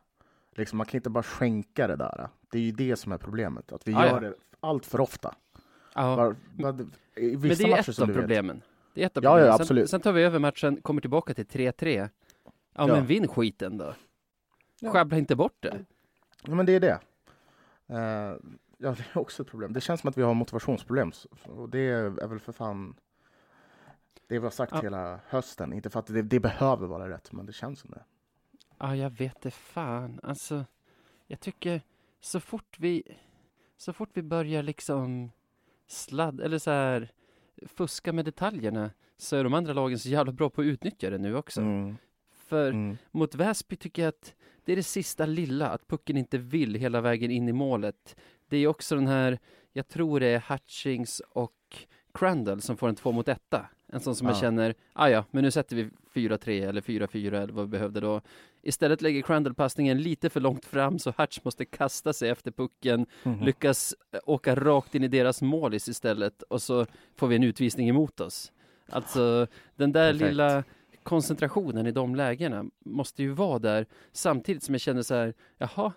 Liksom, 0.55 0.79
man 0.79 0.87
kan 0.87 0.99
inte 0.99 1.11
bara 1.11 1.23
skänka 1.23 1.87
det 1.87 1.97
där. 1.97 2.29
Det 2.51 2.59
är 2.59 2.63
ju 2.63 2.73
det 2.73 2.97
som 2.97 3.13
är 3.13 3.19
problemet, 3.19 3.73
att 3.73 3.89
vi 3.89 3.95
ah, 3.95 4.07
gör 4.07 4.23
ja. 4.23 4.29
det 4.29 4.35
allt 4.61 4.87
för 4.87 5.01
ofta. 5.01 5.35
Ja. 5.95 6.17
Bara, 6.17 6.37
bara, 6.53 6.73
men 6.73 6.91
det 7.15 7.65
är 7.65 7.67
ju 7.67 7.73
ett 7.73 7.99
av 7.99 8.07
problemen. 8.07 8.57
Vet. 8.57 8.65
Det 8.95 9.03
är 9.03 9.07
ett 9.07 9.17
av 9.17 9.25
ja, 9.25 9.31
problemen. 9.31 9.49
Ja, 9.49 9.55
absolut. 9.55 9.91
Sen, 9.91 10.01
sen, 10.01 10.01
tar 10.01 10.13
vi 10.13 10.23
över 10.23 10.39
matchen, 10.39 10.77
kommer 10.83 11.01
tillbaka 11.01 11.35
till 11.35 11.47
3-3. 11.47 12.09
Ja, 12.73 12.89
ja, 12.89 12.95
men 12.95 13.07
vinn 13.07 13.29
skiten 13.29 13.79
då. 13.79 13.95
Ja. 14.81 14.93
Sjabbla 14.93 15.19
inte 15.19 15.37
bort 15.37 15.57
det. 15.61 15.85
Ja, 16.43 16.55
men 16.55 16.67
det 16.67 16.73
är 16.73 16.81
det. 16.81 17.01
Uh, 17.91 18.37
ja, 18.79 18.95
det 18.97 19.05
är 19.13 19.19
också 19.19 19.43
ett 19.43 19.49
problem. 19.49 19.73
Det 19.73 19.81
känns 19.81 20.01
som 20.01 20.09
att 20.09 20.19
vi 20.19 20.23
har 20.23 20.35
motivationsproblem. 20.35 21.13
Och 21.43 21.69
det 21.69 21.79
är 21.79 22.29
väl 22.29 22.41
för 22.41 22.53
fan 22.53 22.95
det 24.27 24.39
vi 24.39 24.45
har 24.45 24.51
sagt 24.51 24.73
ja. 24.75 24.81
hela 24.81 25.21
hösten. 25.27 25.73
Inte 25.73 25.91
för 25.91 26.01
att 26.01 26.07
det, 26.07 26.23
det, 26.23 26.41
behöver 26.41 26.87
vara 26.87 27.09
rätt, 27.09 27.33
men 27.33 27.47
det 27.47 27.53
känns 27.53 27.81
som 27.81 27.91
det. 27.91 28.05
Ja, 28.79 28.97
jag 28.97 29.11
vet 29.11 29.41
det 29.41 29.51
fan. 29.51 30.21
Alltså, 30.23 30.65
jag 31.27 31.41
tycker 31.41 31.83
så 32.21 32.41
fort 32.41 32.77
vi 32.79 33.17
så 33.77 33.93
fort 33.93 34.11
vi 34.13 34.23
börjar 34.23 34.63
liksom 34.63 35.31
sladd 35.87 36.41
eller 36.41 36.59
så 36.59 36.71
här 36.71 37.11
fuska 37.67 38.13
med 38.13 38.25
detaljerna 38.25 38.91
så 39.17 39.37
är 39.37 39.45
de 39.45 39.55
andra 39.55 39.73
lagen 39.73 39.99
så 39.99 40.09
jävla 40.09 40.33
bra 40.33 40.51
på 40.51 40.61
att 40.61 40.65
utnyttja 40.65 41.11
det 41.11 41.19
nu 41.19 41.37
också. 41.37 41.61
Mm. 41.61 41.97
För 42.53 42.71
mm. 42.71 42.97
mot 43.11 43.35
Väsby 43.35 43.77
tycker 43.77 44.03
jag 44.03 44.09
att 44.09 44.35
det 44.65 44.73
är 44.73 44.77
det 44.77 44.83
sista 44.83 45.27
lilla, 45.27 45.69
att 45.69 45.89
pucken 45.89 46.17
inte 46.17 46.39
vill 46.39 46.75
hela 46.75 47.01
vägen 47.01 47.31
in 47.31 47.49
i 47.49 47.53
målet. 47.53 48.17
Det 48.49 48.57
är 48.57 48.67
också 48.67 48.95
den 48.95 49.07
här, 49.07 49.39
jag 49.73 49.89
tror 49.89 50.21
det 50.21 50.27
är 50.27 50.45
Hutchings 50.49 51.23
och 51.29 51.87
Crandall 52.15 52.61
som 52.61 52.77
får 52.77 52.89
en 52.89 52.95
två 52.95 53.13
mot 53.13 53.29
etta. 53.29 53.67
En 53.87 54.01
sån 54.01 54.17
som 54.17 54.27
ja. 54.27 54.33
jag 54.33 54.41
känner, 54.41 54.75
ah 54.93 55.09
ja, 55.09 55.25
men 55.31 55.45
nu 55.45 55.51
sätter 55.51 55.77
vi 55.77 55.91
4-3 56.15 56.69
eller 56.69 56.81
4-4 56.81 57.43
eller 57.43 57.53
vad 57.53 57.65
vi 57.65 57.71
behövde 57.71 58.01
då. 58.01 58.21
Istället 58.63 59.03
lägger 59.03 59.23
Crandall 59.23 59.55
passningen 59.55 60.03
lite 60.03 60.31
för 60.31 60.41
långt 60.41 60.65
fram 60.65 60.99
så 60.99 61.15
Hutch 61.17 61.39
måste 61.43 61.65
kasta 61.65 62.13
sig 62.13 62.31
efter 62.31 62.51
pucken, 62.51 63.07
mm 63.23 63.39
-hmm. 63.39 63.45
lyckas 63.45 63.95
eh, 64.13 64.21
åka 64.25 64.55
rakt 64.55 64.95
in 64.95 65.05
i 65.05 65.09
deras 65.09 65.43
målis 65.43 65.89
istället 65.89 66.43
och 66.43 66.63
så 66.63 66.87
får 67.17 67.27
vi 67.29 67.37
en 67.37 67.43
utvisning 67.43 67.89
emot 67.89 68.21
oss. 68.21 68.53
Alltså 68.89 69.47
den 69.77 69.93
där 69.93 70.13
Perfekt. 70.13 70.31
lilla 70.31 70.65
koncentrationen 71.03 71.87
i 71.87 71.93
de 71.93 72.15
lägena 72.15 72.65
måste 72.85 73.23
ju 73.23 73.31
vara 73.31 73.59
där 73.59 73.87
samtidigt 74.13 74.63
som 74.63 74.75
jag 74.75 74.81
känner 74.81 75.03
så 75.03 75.15
här, 75.15 75.35
jaha, 75.59 75.93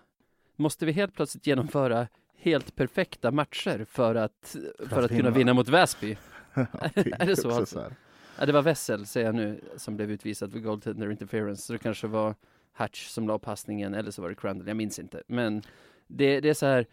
måste 0.56 0.86
vi 0.86 0.92
helt 0.92 1.14
plötsligt 1.14 1.46
genomföra 1.46 2.08
helt 2.36 2.76
perfekta 2.76 3.30
matcher 3.30 3.86
för 3.88 4.14
att, 4.14 4.32
för, 4.78 4.88
för 4.88 4.98
att, 4.98 5.04
att 5.04 5.16
kunna 5.16 5.30
vinna 5.30 5.54
mot 5.54 5.68
Väsby? 5.68 6.16
är 6.54 7.26
det 7.26 7.36
så 7.36 7.50
alltså? 7.50 7.92
Ja, 8.38 8.46
det 8.46 8.52
var 8.52 8.62
Wessel, 8.62 9.06
säger 9.06 9.26
jag 9.26 9.34
nu, 9.34 9.60
som 9.76 9.96
blev 9.96 10.10
utvisad 10.10 10.52
för 10.52 10.58
goaltender 10.58 11.10
interference, 11.10 11.62
så 11.62 11.72
det 11.72 11.78
kanske 11.78 12.06
var 12.06 12.34
Hatch 12.72 13.08
som 13.08 13.28
la 13.28 13.38
passningen, 13.38 13.94
eller 13.94 14.10
så 14.10 14.22
var 14.22 14.28
det 14.28 14.34
Crandall, 14.34 14.68
jag 14.68 14.76
minns 14.76 14.98
inte. 14.98 15.22
Men 15.26 15.62
det, 16.06 16.40
det 16.40 16.48
är 16.48 16.54
så 16.54 16.66
här, 16.66 16.86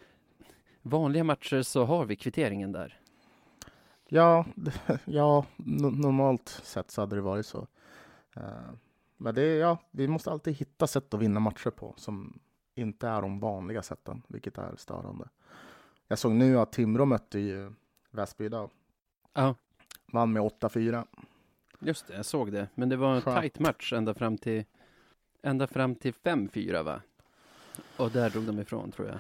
vanliga 0.82 1.24
matcher 1.24 1.62
så 1.62 1.86
har 1.86 2.06
vi 2.06 2.16
kvitteringen 2.16 2.72
där. 2.72 3.00
Ja, 4.10 4.46
ja 5.06 5.46
normalt 5.56 6.50
sett 6.64 6.92
så 6.92 7.02
hade 7.02 7.16
det 7.16 7.22
varit 7.22 7.46
så. 7.46 7.68
Uh, 8.38 8.74
men 9.18 9.36
det, 9.36 9.56
ja, 9.56 9.78
vi 9.92 10.08
måste 10.08 10.32
alltid 10.32 10.54
hitta 10.54 10.88
sätt 10.88 11.14
att 11.14 11.20
vinna 11.20 11.40
matcher 11.40 11.70
på 11.70 11.94
som 11.98 12.40
inte 12.76 13.08
är 13.08 13.22
de 13.22 13.40
vanliga 13.40 13.82
sätten, 13.82 14.22
vilket 14.28 14.58
är 14.58 14.76
störande. 14.76 15.30
Jag 16.08 16.20
såg 16.20 16.32
nu 16.32 16.60
att 16.60 16.72
Timrå 16.72 17.06
mötte 17.06 17.40
ju 17.40 17.74
Väsby 18.12 18.46
idag. 18.46 18.70
Ja. 19.34 19.56
Vann 20.06 20.34
med 20.34 20.42
8-4. 20.42 21.08
Just 21.80 22.08
det, 22.08 22.16
jag 22.16 22.26
såg 22.26 22.52
det. 22.52 22.68
Men 22.76 22.90
det 22.90 22.96
var 22.96 23.16
en 23.16 23.22
Skönt. 23.22 23.42
tight 23.42 23.60
match 23.60 23.94
ända 23.94 24.14
fram 24.14 24.38
till 24.38 24.66
ända 25.42 25.68
fram 25.68 25.96
till 25.96 26.14
5-4 26.14 26.84
va? 26.84 27.02
Och 27.98 28.12
där 28.12 28.30
drog 28.30 28.44
de 28.44 28.60
ifrån 28.60 28.92
tror 28.92 29.08
jag. 29.08 29.18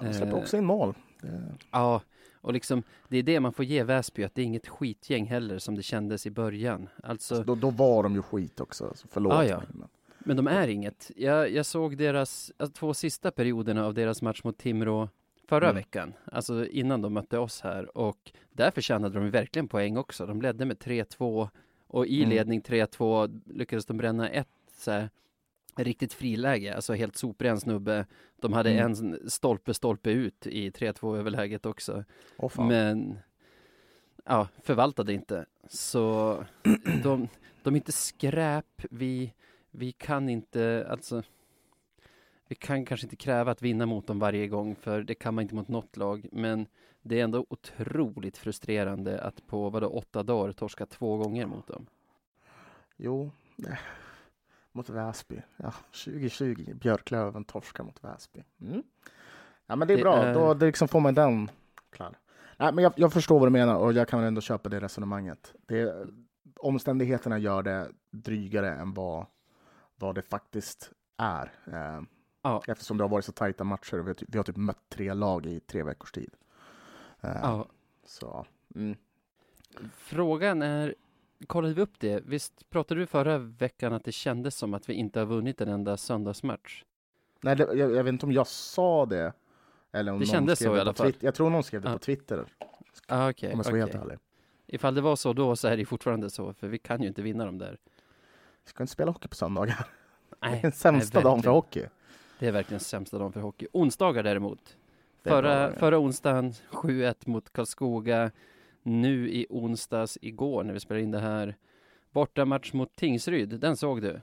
De 0.00 0.14
släppte 0.14 0.36
eh, 0.36 0.42
också 0.42 0.56
in 0.56 0.64
mål. 0.64 0.94
Det... 1.20 1.54
Ja, 1.70 2.02
och 2.46 2.52
liksom 2.52 2.82
det 3.08 3.18
är 3.18 3.22
det 3.22 3.40
man 3.40 3.52
får 3.52 3.64
ge 3.64 3.82
Väsby, 3.82 4.24
att 4.24 4.34
det 4.34 4.42
är 4.42 4.46
inget 4.46 4.68
skitgäng 4.68 5.26
heller 5.26 5.58
som 5.58 5.74
det 5.74 5.82
kändes 5.82 6.26
i 6.26 6.30
början. 6.30 6.88
Alltså, 7.02 7.42
då, 7.42 7.54
då 7.54 7.70
var 7.70 8.02
de 8.02 8.14
ju 8.14 8.22
skit 8.22 8.60
också, 8.60 8.92
så 8.94 9.08
förlåt 9.08 9.32
ah, 9.32 9.44
ja. 9.44 9.58
mig. 9.58 9.66
Men... 9.72 9.88
men 10.18 10.36
de 10.36 10.46
är 10.46 10.68
inget. 10.68 11.10
Jag, 11.16 11.50
jag 11.50 11.66
såg 11.66 11.96
deras, 11.96 12.52
alltså, 12.56 12.74
två 12.78 12.94
sista 12.94 13.30
perioderna 13.30 13.86
av 13.86 13.94
deras 13.94 14.22
match 14.22 14.44
mot 14.44 14.58
Timrå 14.58 15.08
förra 15.48 15.66
mm. 15.66 15.76
veckan, 15.76 16.12
alltså 16.24 16.66
innan 16.66 17.02
de 17.02 17.12
mötte 17.12 17.38
oss 17.38 17.60
här 17.60 17.98
och 17.98 18.32
där 18.52 18.70
förtjänade 18.70 19.18
de 19.18 19.30
verkligen 19.30 19.68
poäng 19.68 19.96
också. 19.96 20.26
De 20.26 20.42
ledde 20.42 20.64
med 20.64 20.76
3-2 20.76 21.48
och 21.86 22.06
i 22.06 22.18
mm. 22.18 22.30
ledning 22.30 22.60
3-2 22.60 23.40
lyckades 23.46 23.86
de 23.86 23.96
bränna 23.96 24.28
ett 24.28 24.48
så 24.76 24.90
här, 24.90 25.10
riktigt 25.84 26.12
friläge, 26.12 26.74
alltså 26.74 26.94
helt 26.94 27.16
sopren 27.16 27.60
snubbe. 27.60 28.06
De 28.40 28.52
hade 28.52 28.70
mm. 28.70 28.86
en 28.86 29.30
stolpe, 29.30 29.74
stolpe 29.74 30.10
ut 30.10 30.46
i 30.46 30.70
3-2 30.70 31.16
överläget 31.16 31.66
också. 31.66 32.04
Oh, 32.36 32.66
Men 32.66 33.18
ja, 34.24 34.48
förvaltade 34.62 35.12
inte. 35.12 35.46
Så 35.68 36.44
de, 37.02 37.28
de 37.62 37.74
är 37.74 37.76
inte 37.76 37.92
skräp. 37.92 38.82
Vi, 38.90 39.32
vi 39.70 39.92
kan 39.92 40.28
inte, 40.28 40.86
alltså 40.90 41.22
vi 42.48 42.54
kan 42.54 42.84
kanske 42.84 43.06
inte 43.06 43.16
kräva 43.16 43.52
att 43.52 43.62
vinna 43.62 43.86
mot 43.86 44.06
dem 44.06 44.18
varje 44.18 44.48
gång, 44.48 44.76
för 44.76 45.02
det 45.02 45.14
kan 45.14 45.34
man 45.34 45.42
inte 45.42 45.54
mot 45.54 45.68
något 45.68 45.96
lag, 45.96 46.26
men 46.32 46.66
det 47.02 47.20
är 47.20 47.24
ändå 47.24 47.46
otroligt 47.48 48.38
frustrerande 48.38 49.20
att 49.20 49.46
på 49.46 49.70
vadå, 49.70 49.88
åtta 49.88 50.22
dagar 50.22 50.52
torska 50.52 50.86
två 50.86 51.16
gånger 51.16 51.46
mot 51.46 51.66
dem. 51.66 51.86
Jo, 52.96 53.30
mot 54.76 54.88
Väsby. 54.88 55.42
Ja, 55.56 55.72
2020, 56.04 56.74
Björklöven 56.74 57.44
torskar 57.44 57.84
mot 57.84 58.04
Väsby. 58.04 58.42
Mm. 58.60 58.82
Ja, 59.66 59.76
men 59.76 59.88
det 59.88 59.94
är 59.94 59.96
det 59.96 60.02
bra, 60.02 60.16
är... 60.16 60.34
då 60.34 60.54
det 60.54 60.66
liksom 60.66 60.88
får 60.88 61.00
man 61.00 61.14
den 61.14 61.50
klar. 61.90 62.18
Nej, 62.56 62.72
men 62.72 62.84
jag, 62.84 62.92
jag, 62.96 63.12
förstår 63.12 63.38
vad 63.38 63.48
du 63.48 63.52
menar 63.52 63.74
och 63.76 63.92
jag 63.92 64.08
kan 64.08 64.24
ändå 64.24 64.40
köpa 64.40 64.68
det 64.68 64.80
resonemanget. 64.80 65.54
Det, 65.66 66.06
omständigheterna 66.56 67.38
gör 67.38 67.62
det 67.62 67.88
drygare 68.10 68.74
än 68.74 68.94
vad, 68.94 69.26
vad 69.96 70.14
det 70.14 70.22
faktiskt 70.22 70.90
är. 71.16 71.52
Eh, 71.66 72.00
Ja. 72.46 72.62
Eftersom 72.66 72.96
det 72.96 73.04
har 73.04 73.08
varit 73.08 73.24
så 73.24 73.32
tajta 73.32 73.64
matcher. 73.64 73.96
Vi 73.96 74.06
har, 74.06 74.14
typ, 74.14 74.28
vi 74.32 74.38
har 74.38 74.44
typ 74.44 74.56
mött 74.56 74.88
tre 74.88 75.14
lag 75.14 75.46
i 75.46 75.60
tre 75.60 75.82
veckors 75.82 76.12
tid. 76.12 76.30
Uh, 77.24 77.30
ja. 77.42 77.66
Så, 78.04 78.46
mm. 78.74 78.96
Frågan 79.94 80.62
är, 80.62 80.94
kollade 81.46 81.74
vi 81.74 81.82
upp 81.82 81.98
det? 81.98 82.22
Visst 82.26 82.70
pratade 82.70 83.00
du 83.00 83.06
förra 83.06 83.38
veckan 83.38 83.92
att 83.92 84.04
det 84.04 84.12
kändes 84.12 84.56
som 84.56 84.74
att 84.74 84.88
vi 84.88 84.94
inte 84.94 85.18
har 85.18 85.26
vunnit 85.26 85.60
en 85.60 85.68
enda 85.68 85.96
söndagsmatch? 85.96 86.84
Nej, 87.40 87.56
det, 87.56 87.62
jag, 87.74 87.94
jag, 87.94 88.04
vet 88.04 88.12
inte 88.12 88.26
om 88.26 88.32
jag 88.32 88.46
sa 88.46 89.06
det. 89.06 89.32
Eller 89.92 90.12
om 90.12 90.18
det 90.18 90.26
kändes 90.26 90.58
så 90.58 90.76
i 90.76 90.80
alla 90.80 90.94
fall. 90.94 91.12
Jag 91.20 91.34
tror 91.34 91.50
någon 91.50 91.62
skrev 91.62 91.82
det 91.82 91.88
ah. 91.88 91.92
på 91.92 91.98
Twitter. 91.98 92.44
Ah, 93.08 93.30
okay, 93.30 93.52
om 93.52 93.58
jag 93.58 93.64
ska 93.64 93.74
okay. 93.74 93.80
vara 93.80 93.92
helt 93.92 94.04
ärlig. 94.04 94.18
Ifall 94.66 94.94
det 94.94 95.00
var 95.00 95.16
så 95.16 95.32
då 95.32 95.56
så 95.56 95.68
är 95.68 95.76
det 95.76 95.84
fortfarande 95.84 96.30
så, 96.30 96.52
för 96.52 96.68
vi 96.68 96.78
kan 96.78 97.02
ju 97.02 97.08
inte 97.08 97.22
vinna 97.22 97.44
dem 97.44 97.58
där. 97.58 97.78
Vi 98.64 98.70
ska 98.70 98.82
inte 98.82 98.92
spela 98.92 99.10
hockey 99.10 99.28
på 99.28 99.34
söndagar. 99.34 99.86
Nej, 100.42 100.50
det 100.50 100.58
är 100.58 100.62
den 100.62 100.72
sämsta 100.72 101.20
dagen 101.20 101.42
för 101.42 101.50
hockey. 101.50 101.84
Det 102.38 102.46
är 102.46 102.52
verkligen 102.52 102.80
sämsta 102.80 103.18
dagen 103.18 103.32
för 103.32 103.40
hockey. 103.40 103.66
Onsdagar 103.72 104.22
däremot. 104.22 104.76
Förra, 105.22 105.72
förra 105.72 105.98
onsdagen 105.98 106.52
7-1 106.70 107.14
mot 107.24 107.52
Karlskoga. 107.52 108.30
Nu 108.86 109.30
i 109.30 109.46
onsdags, 109.50 110.18
igår 110.22 110.64
när 110.64 110.72
vi 110.72 110.80
spelade 110.80 111.02
in 111.02 111.10
det 111.10 111.18
här, 111.18 111.56
bortamatch 112.10 112.72
mot 112.72 112.96
Tingsryd. 112.96 113.60
Den 113.60 113.76
såg 113.76 114.02
du? 114.02 114.20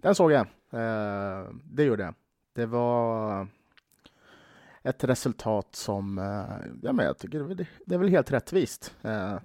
Den 0.00 0.14
såg 0.14 0.32
jag. 0.32 0.46
Eh, 0.70 1.48
det 1.64 1.84
gjorde 1.84 2.02
jag. 2.02 2.14
Det 2.52 2.66
var 2.66 3.46
ett 4.82 5.04
resultat 5.04 5.74
som, 5.74 6.18
eh, 6.18 6.66
ja 6.82 6.92
men 6.92 7.06
jag 7.06 7.18
tycker 7.18 7.54
det, 7.54 7.66
det 7.86 7.94
är 7.94 7.98
väl 7.98 8.08
helt 8.08 8.32
rättvist. 8.32 8.96
Eh, 9.02 9.38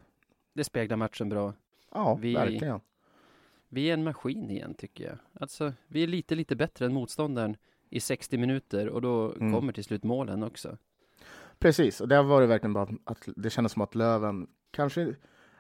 det 0.54 0.64
speglar 0.64 0.98
matchen 0.98 1.30
bra. 1.30 1.54
Ja, 1.92 2.16
vi, 2.22 2.34
verkligen. 2.34 2.80
Vi 3.68 3.90
är 3.90 3.94
en 3.94 4.04
maskin 4.04 4.52
igen 4.52 4.74
tycker 4.74 5.04
jag. 5.04 5.18
Alltså, 5.34 5.74
vi 5.88 6.04
är 6.04 6.08
lite, 6.08 6.36
lite 6.36 6.56
bättre 6.56 6.86
än 6.86 6.94
motståndaren 6.94 7.58
i 7.90 8.00
60 8.00 8.38
minuter 8.38 8.90
och 8.90 9.02
då 9.02 9.34
mm. 9.34 9.54
kommer 9.54 9.74
till 9.74 9.84
slut 9.84 10.04
målen 10.04 10.44
också. 10.44 10.78
Precis, 11.60 12.02
och 12.02 12.08
det 12.08 12.22
var 12.22 12.42
det 12.42 12.48
verkligen 12.48 12.74
bara 12.74 12.90
att 13.04 13.30
det 13.36 13.50
kändes 13.50 13.72
som 13.72 13.82
att 13.82 13.96
Löven 13.96 14.48
kanske 14.72 15.16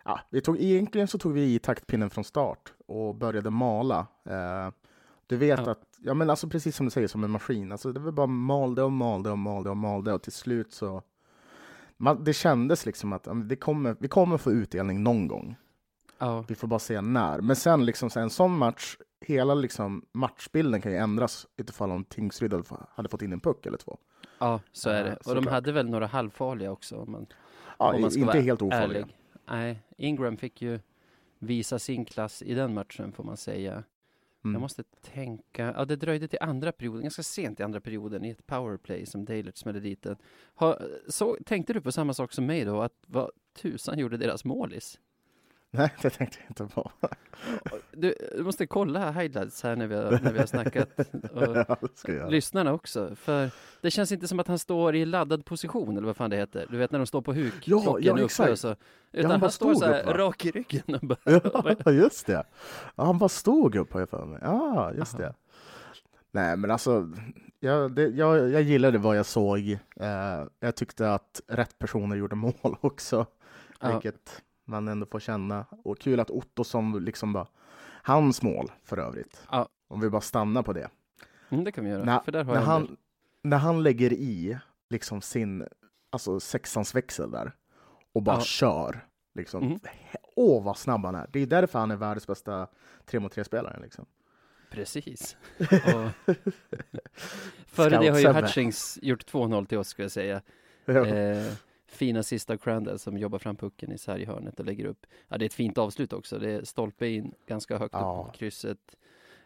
Ja, 0.06 0.20
vi 0.30 0.42
tog, 0.42 0.60
egentligen 0.60 1.08
så 1.08 1.18
tog 1.18 1.34
vi 1.34 1.54
i 1.56 1.60
taktpinnen 1.60 2.10
från 2.10 2.24
start 2.24 2.74
och 2.88 3.16
började 3.16 3.50
mala. 3.50 4.08
Eh, 4.26 4.74
du 5.28 5.38
vet 5.38 5.60
ja. 5.66 5.72
att, 5.72 5.84
ja 5.98 6.14
men 6.14 6.30
alltså 6.30 6.50
precis 6.50 6.76
som 6.76 6.86
du 6.86 6.90
säger, 6.90 7.08
som 7.08 7.24
en 7.24 7.32
maskin. 7.32 7.72
Alltså 7.72 7.92
det 7.92 8.00
var 8.00 8.12
bara 8.12 8.28
malde 8.28 8.84
och 8.84 8.92
malde 8.92 9.32
och 9.32 9.38
malde 9.38 9.70
och 9.70 9.78
malde 9.78 10.14
och 10.14 10.22
till 10.22 10.32
slut 10.32 10.74
så 10.74 11.04
man, 11.98 12.24
det 12.24 12.34
kändes 12.34 12.86
liksom 12.86 13.14
att 13.14 13.28
det 13.46 13.56
kommer, 13.56 13.96
vi 14.00 14.08
kommer 14.08 14.38
få 14.38 14.52
utdelning 14.52 15.04
någon 15.04 15.28
gång. 15.28 15.56
Ja. 16.18 16.46
Vi 16.48 16.56
får 16.56 16.68
bara 16.68 16.80
se 16.80 17.02
när. 17.02 17.42
Men 17.42 17.56
sen 17.56 17.86
liksom 17.86 18.10
så 18.10 18.20
en 18.20 18.30
sån 18.30 18.58
match 18.58 18.98
hela 19.22 19.54
liksom 19.54 20.06
matchbilden 20.12 20.82
kan 20.82 20.92
ju 20.92 20.98
ändras 20.98 21.48
utifall 21.58 21.92
om 21.92 22.04
Tingsryd 22.04 22.54
hade 22.96 23.10
fått 23.10 23.22
in 23.22 23.34
en 23.34 23.40
puck 23.40 23.66
eller 23.66 23.78
två. 23.78 23.98
Ja, 24.40 24.62
så 24.72 24.90
är 24.90 25.04
det. 25.04 25.16
Och 25.16 25.24
de 25.24 25.36
såklart. 25.36 25.54
hade 25.54 25.72
väl 25.72 25.90
några 25.90 26.06
halvfarliga 26.06 26.72
också. 26.72 26.98
om 26.98 27.12
Man, 27.12 27.28
Ja, 27.80 27.94
om 27.96 28.02
man 28.02 28.12
ska 28.12 28.20
inte 28.20 28.34
vara 28.34 28.42
helt 28.44 28.62
ofarliga. 28.62 29.02
ärlig. 29.02 29.16
Nej, 29.48 29.80
Ingram 29.98 30.38
fick 30.38 30.62
ju 30.62 30.80
visa 31.40 31.80
sin 31.80 32.06
klass 32.06 32.42
i 32.42 32.54
den 32.54 32.74
matchen 32.74 33.12
får 33.12 33.24
man 33.24 33.38
säga. 33.38 33.84
Mm. 34.44 34.54
Jag 34.54 34.62
måste 34.62 34.84
tänka, 35.02 35.74
ja 35.78 35.86
det 35.86 35.96
dröjde 35.96 36.28
till 36.28 36.40
andra 36.42 36.72
perioden, 36.72 37.02
ganska 37.02 37.24
sent 37.24 37.60
i 37.60 37.64
andra 37.64 37.82
perioden 37.82 38.26
i 38.26 38.30
ett 38.30 38.48
powerplay 38.48 39.06
som 39.06 39.26
Dalert 39.26 39.58
smällde 39.58 39.80
dit 39.80 40.02
den. 40.02 40.16
Ha, 40.56 40.80
så, 41.08 41.38
tänkte 41.46 41.74
du 41.74 41.82
på 41.82 41.92
samma 41.92 42.14
sak 42.14 42.34
som 42.34 42.46
mig 42.46 42.66
då, 42.66 42.82
att 42.82 42.94
vad 43.08 43.32
tusan 43.54 44.00
gjorde 44.00 44.18
deras 44.18 44.46
målis? 44.46 45.00
Nej, 45.72 45.94
det 46.02 46.10
tänkte 46.10 46.38
jag 46.42 46.50
inte 46.52 46.76
på. 46.76 46.92
Du, 47.92 48.16
du 48.38 48.44
måste 48.44 48.68
kolla 48.68 49.12
highlights 49.12 49.64
här 49.64 49.76
när 49.76 49.88
vi 49.88 49.96
har, 49.96 50.20
när 50.24 50.34
vi 50.34 50.40
har 50.40 50.46
snackat. 50.46 50.90
Och, 51.34 51.80
ja, 52.10 52.28
lyssnarna 52.30 52.74
också, 52.74 53.16
för 53.16 53.50
det 53.82 53.92
känns 53.92 54.12
inte 54.12 54.28
som 54.28 54.40
att 54.40 54.48
han 54.48 54.60
står 54.60 54.96
i 54.96 55.06
laddad 55.06 55.46
position 55.46 55.98
eller 55.98 56.08
vad 56.08 56.18
fan 56.18 56.30
det 56.30 56.36
heter. 56.38 56.66
Du 56.70 56.78
vet 56.78 56.92
när 56.92 57.00
de 57.00 57.06
står 57.06 57.22
på 57.22 57.34
huk, 57.34 57.54
Ja, 57.68 57.82
krocken 57.82 58.18
ja, 58.18 58.24
uppe 58.24 58.52
och 58.52 58.60
så. 58.60 58.68
han 58.68 58.78
Utan 59.12 59.30
bara 59.30 59.40
han 59.40 59.52
står 59.52 59.74
stod 59.74 59.78
så 59.78 59.86
här 59.86 60.10
upp, 60.10 60.16
rak 60.18 60.46
i 60.46 60.52
ryggen 60.52 60.96
och 60.96 61.08
bara, 61.08 61.76
Ja, 61.86 61.92
just 61.92 62.26
det. 62.26 62.44
Ja, 62.96 63.04
han 63.06 63.18
bara 63.18 63.30
stod 63.30 63.76
upp 63.76 63.94
har 63.94 64.00
jag 64.00 64.10
för 64.10 64.26
mig. 64.26 64.40
Ja, 64.42 64.94
just 64.94 65.16
Aha. 65.16 65.24
det. 65.24 65.34
Nej, 66.32 66.58
men 66.58 66.72
alltså, 66.72 67.10
jag, 67.60 67.92
det, 67.96 68.08
jag, 68.08 68.50
jag 68.50 68.62
gillade 68.62 68.98
vad 68.98 69.18
jag 69.18 69.26
såg. 69.26 69.60
Eh, 70.00 70.46
jag 70.60 70.76
tyckte 70.76 71.14
att 71.14 71.42
rätt 71.48 71.80
personer 71.80 72.16
gjorde 72.16 72.36
mål 72.36 72.54
också, 72.82 73.26
Ja. 73.80 73.92
vilket 73.92 74.42
man 74.70 74.88
ändå 74.88 75.06
får 75.06 75.20
känna. 75.20 75.66
Och 75.84 76.00
kul 76.00 76.20
att 76.20 76.30
Ottosson 76.30 77.04
liksom 77.06 77.34
bara, 77.34 77.48
hans 78.04 78.42
mål 78.42 78.72
för 78.84 78.98
övrigt. 78.98 79.48
Ja. 79.52 79.70
Om 79.88 80.00
vi 80.00 80.10
bara 80.10 80.22
stannar 80.22 80.64
på 80.64 80.74
det. 80.74 80.90
mm, 81.50 81.64
det 81.64 81.72
kan 81.72 81.84
vi 81.84 81.90
göra, 81.90 82.04
När, 82.04 82.20
för 82.20 82.32
där 82.32 82.44
har 82.44 82.54
när, 82.54 82.62
jag 82.62 82.76
en 82.76 82.82
del. 82.82 82.88
han, 82.88 82.98
när 83.42 83.58
han 83.58 83.84
lägger 83.84 84.14
i 84.14 84.58
liksom 84.90 85.22
sin, 85.22 85.68
alltså 86.10 86.40
sexans 86.40 86.96
växel 86.96 87.32
där 87.32 87.52
och 88.14 88.24
bara 88.24 88.36
Ja. 88.36 88.42
kör. 88.42 89.06
Liksom. 89.36 89.64
Mhm. 89.66 89.80
Åh, 90.36 90.64
vad 90.64 90.78
snabb 90.78 91.06
han 91.06 91.16
är. 91.16 91.28
Det 91.32 91.40
är 91.40 91.48
därför 91.48 91.80
han 91.80 91.92
är 91.92 91.96
världens 91.96 92.28
bästa 92.28 92.68
3 93.06 93.20
mot 93.20 93.36
3-spelare. 93.36 93.80
Liksom. 93.82 94.06
Precis. 94.72 95.38
Och, 95.58 96.36
före 97.68 97.90
det 98.00 98.10
har 98.10 98.20
ju. 98.20 98.28
Hutchings 98.28 99.00
gjort 99.02 99.32
2-0 99.32 99.66
till 99.66 99.78
oss 99.78 99.88
ska 99.88 100.02
jag 100.02 100.12
säga. 100.12 100.42
Eh, 100.86 101.54
fina 101.90 102.24
sista 102.24 102.58
Crandall 102.58 103.00
som 103.00 103.18
jobbar 103.18 103.40
fram 103.40 103.56
pucken 103.56 103.92
i 103.92 103.98
sarghörnet 103.98 104.60
och 104.60 104.66
lägger 104.66 104.86
upp. 104.86 105.06
Ja, 105.28 105.38
det 105.38 105.44
är 105.44 105.48
ett 105.48 105.54
fint 105.54 105.78
avslut 105.78 106.14
också. 106.14 106.40
Det 106.40 106.52
är 106.52 106.64
stolpe 106.64 107.08
in 107.08 107.34
ganska 107.48 107.78
högt 107.78 107.94
Ja. 107.94 108.00
upp 108.26 108.32
på 108.34 108.38
krysset. 108.38 108.96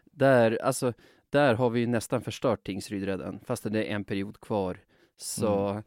Där, 0.04 0.58
alltså, 0.62 0.92
där 1.30 1.54
har 1.54 1.70
vi 1.70 1.80
ju 1.80 1.86
nästan 1.86 2.22
förstört 2.22 2.66
Tingsryd 2.66 3.04
redan, 3.04 3.38
fast 3.44 3.72
det 3.72 3.84
är 3.84 3.94
en 3.94 4.04
period 4.04 4.40
kvar. 4.40 4.78
Så 5.16 5.68
Mm. 5.68 5.82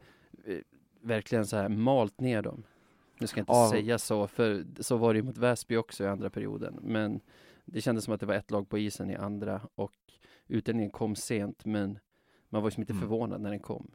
eh, 0.46 0.58
verkligen 1.00 1.46
så 1.46 1.56
här 1.56 1.68
malt 1.68 2.20
ner 2.20 2.42
dem. 2.42 2.62
Nu 3.18 3.26
ska 3.26 3.38
jag 3.38 3.42
inte 3.42 3.52
Ja. 3.52 3.70
säga 3.72 3.98
så, 3.98 4.26
för 4.26 4.64
så 4.80 4.96
var 4.96 5.12
det 5.14 5.18
ju 5.18 5.22
mot 5.22 5.36
Väsby 5.38 5.76
också 5.76 6.04
i 6.04 6.06
andra 6.06 6.30
perioden. 6.30 6.78
Men 6.82 7.20
det 7.64 7.80
kändes 7.80 8.04
som 8.04 8.14
att 8.14 8.20
det 8.20 8.26
var 8.26 8.34
ett 8.34 8.50
lag 8.50 8.68
på 8.68 8.78
isen 8.78 9.10
i 9.10 9.16
andra 9.16 9.60
och 9.74 9.92
utdelningen 10.46 10.90
kom 10.90 11.16
sent, 11.16 11.64
men 11.64 11.98
man 12.48 12.62
var 12.62 12.66
ju 12.68 12.74
som 12.74 12.80
inte 12.82 12.92
Mm. 12.92 13.00
förvånad 13.00 13.40
när 13.40 13.50
den 13.50 13.60
kom. 13.60 13.90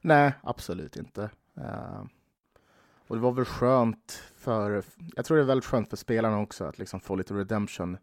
Nej, 0.00 0.32
absolut 0.42 0.96
inte. 0.96 1.30
Eh, 1.56 2.04
och 3.06 3.16
det 3.16 3.22
var 3.22 3.32
väl 3.32 3.44
skönt 3.44 4.22
för, 4.36 4.82
jag 5.16 5.24
tror 5.24 5.36
det 5.36 5.42
är 5.42 5.46
väldigt 5.46 5.64
skönt 5.64 5.90
för 5.90 5.96
spelarna 5.96 6.40
också 6.40 6.64
att 6.64 6.78
liksom 6.78 7.00
få 7.00 7.16
lite 7.16 7.34
redemption 7.34 7.96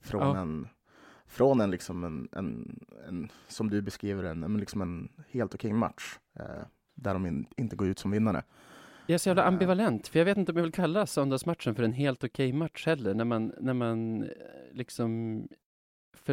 från 0.00 0.22
Ja. 0.22 0.36
en, 0.38 0.68
från 1.26 1.60
en, 1.60 1.70
liksom 1.70 2.04
en, 2.04 2.28
en, 2.32 2.80
en, 3.08 3.28
som 3.48 3.70
du 3.70 3.82
beskriver 3.82 4.34
men 4.34 4.56
liksom 4.60 4.82
en 4.82 5.08
helt 5.30 5.54
okej 5.54 5.72
match. 5.72 6.18
eh, 6.38 6.44
där 6.94 7.12
de 7.14 7.26
in, 7.26 7.46
inte 7.56 7.76
går 7.76 7.88
ut 7.88 7.98
som 7.98 8.10
vinnare. 8.10 8.42
Jag 9.06 9.14
är 9.14 9.18
så 9.18 9.28
jävla 9.28 9.42
Nej. 9.42 9.48
ambivalent, 9.48 10.08
för 10.08 10.18
jag 10.18 10.26
vet 10.26 10.36
inte 10.38 10.52
om 10.52 10.56
jag 10.56 10.62
vill 10.62 10.72
kalla 10.72 11.06
söndagsmatchen 11.06 11.74
för 11.74 11.82
en 11.82 11.92
helt 11.92 12.24
okej 12.24 12.52
match 12.52 12.86
heller, 12.86 13.14
när 13.14 13.24
man, 13.24 13.52
när 13.60 13.74
man 13.74 14.22
eh, 14.22 14.28
liksom 14.72 15.42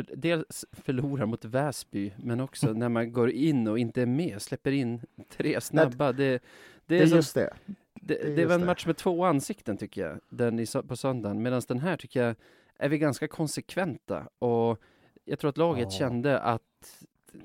för, 0.04 0.06
dels 0.16 0.66
förlorar 0.72 1.26
mot 1.26 1.46
Väsby, 1.46 2.14
men 2.18 2.40
också 2.40 2.74
när 2.74 2.90
man 2.90 3.12
går 3.14 3.30
in 3.32 3.68
och 3.68 3.80
inte 3.80 4.02
är 4.02 4.06
med, 4.06 4.42
släpper 4.42 4.72
in 4.72 5.02
tre 5.30 5.62
snabba. 5.62 6.12
Det, 6.12 6.30
det, 6.32 6.40
Det 6.86 6.98
är 7.00 7.08
som- 7.08 7.16
just 7.16 7.36
det. 7.36 7.54
det, 7.94 8.22
är 8.22 8.26
det 8.26 8.32
just 8.42 8.48
var 8.48 8.54
en 8.56 8.60
det. 8.62 8.66
match 8.68 8.86
med 8.86 8.98
två 8.98 9.26
ansikten 9.26 9.78
tycker 9.78 10.02
jag, 10.08 10.20
den 10.30 10.60
i, 10.60 10.66
på 10.88 10.96
söndagen, 10.96 11.42
medan 11.42 11.62
den 11.68 11.80
här 11.80 11.98
tycker 11.98 12.24
jag 12.24 12.36
är 12.78 12.90
vi 12.90 12.98
ganska 12.98 13.28
konsekventa 13.28 14.28
och 14.40 14.80
jag 15.26 15.40
tror 15.40 15.50
att 15.50 15.58
laget 15.58 15.88
Ja. 15.92 15.98
kände 16.00 16.40
att 16.40 16.62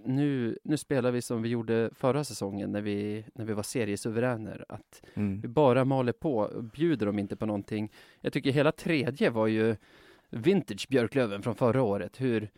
nu, 0.04 0.58
nu 0.64 0.76
spelar 0.76 1.10
vi 1.10 1.22
som 1.22 1.42
vi 1.42 1.48
gjorde 1.48 1.90
förra 1.94 2.24
säsongen 2.24 2.72
när 2.72 2.80
vi, 2.80 3.24
när 3.34 3.44
vi 3.44 3.52
var 3.52 3.62
seriesuveräner, 3.62 4.64
att 4.68 5.02
Mm. 5.14 5.40
vi 5.40 5.48
bara 5.48 5.84
maler 5.84 6.12
på 6.12 6.50
bjuder 6.74 7.06
dem 7.06 7.18
inte 7.18 7.36
på 7.36 7.46
någonting. 7.46 7.92
Jag 8.20 8.32
tycker 8.32 8.50
hela 8.52 8.72
tredje 8.72 9.30
var 9.30 9.46
ju 9.46 9.76
vintage 10.30 10.86
Björklöven 10.90 11.42
från 11.42 11.54
förra 11.54 11.82
året. 11.82 12.20
Hur, 12.20 12.50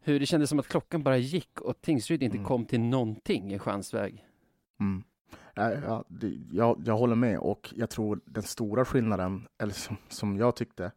hur 0.00 0.20
det 0.20 0.26
kändes 0.26 0.50
som 0.50 0.58
att 0.58 0.68
klockan 0.68 1.02
bara 1.02 1.16
gick 1.16 1.60
och 1.60 1.80
Tingsryd 1.80 2.22
inte 2.22 2.36
Mm. 2.36 2.48
kom 2.48 2.64
till 2.64 2.80
någonting 2.80 3.54
i 3.54 3.58
chansväg. 3.58 4.26
Mm. 4.80 5.02
Nej, 5.56 5.78
Ja, 5.86 6.04
det, 6.08 6.32
jag, 6.52 6.82
jag 6.86 6.96
håller 6.96 7.14
med 7.16 7.38
och 7.38 7.72
jag 7.76 7.90
tror 7.90 8.20
den 8.24 8.42
stora 8.42 8.84
skillnaden, 8.84 9.48
eller 9.58 9.72
som, 9.72 9.96
som 10.08 10.36
jag 10.36 10.56
tyckte, 10.56 10.90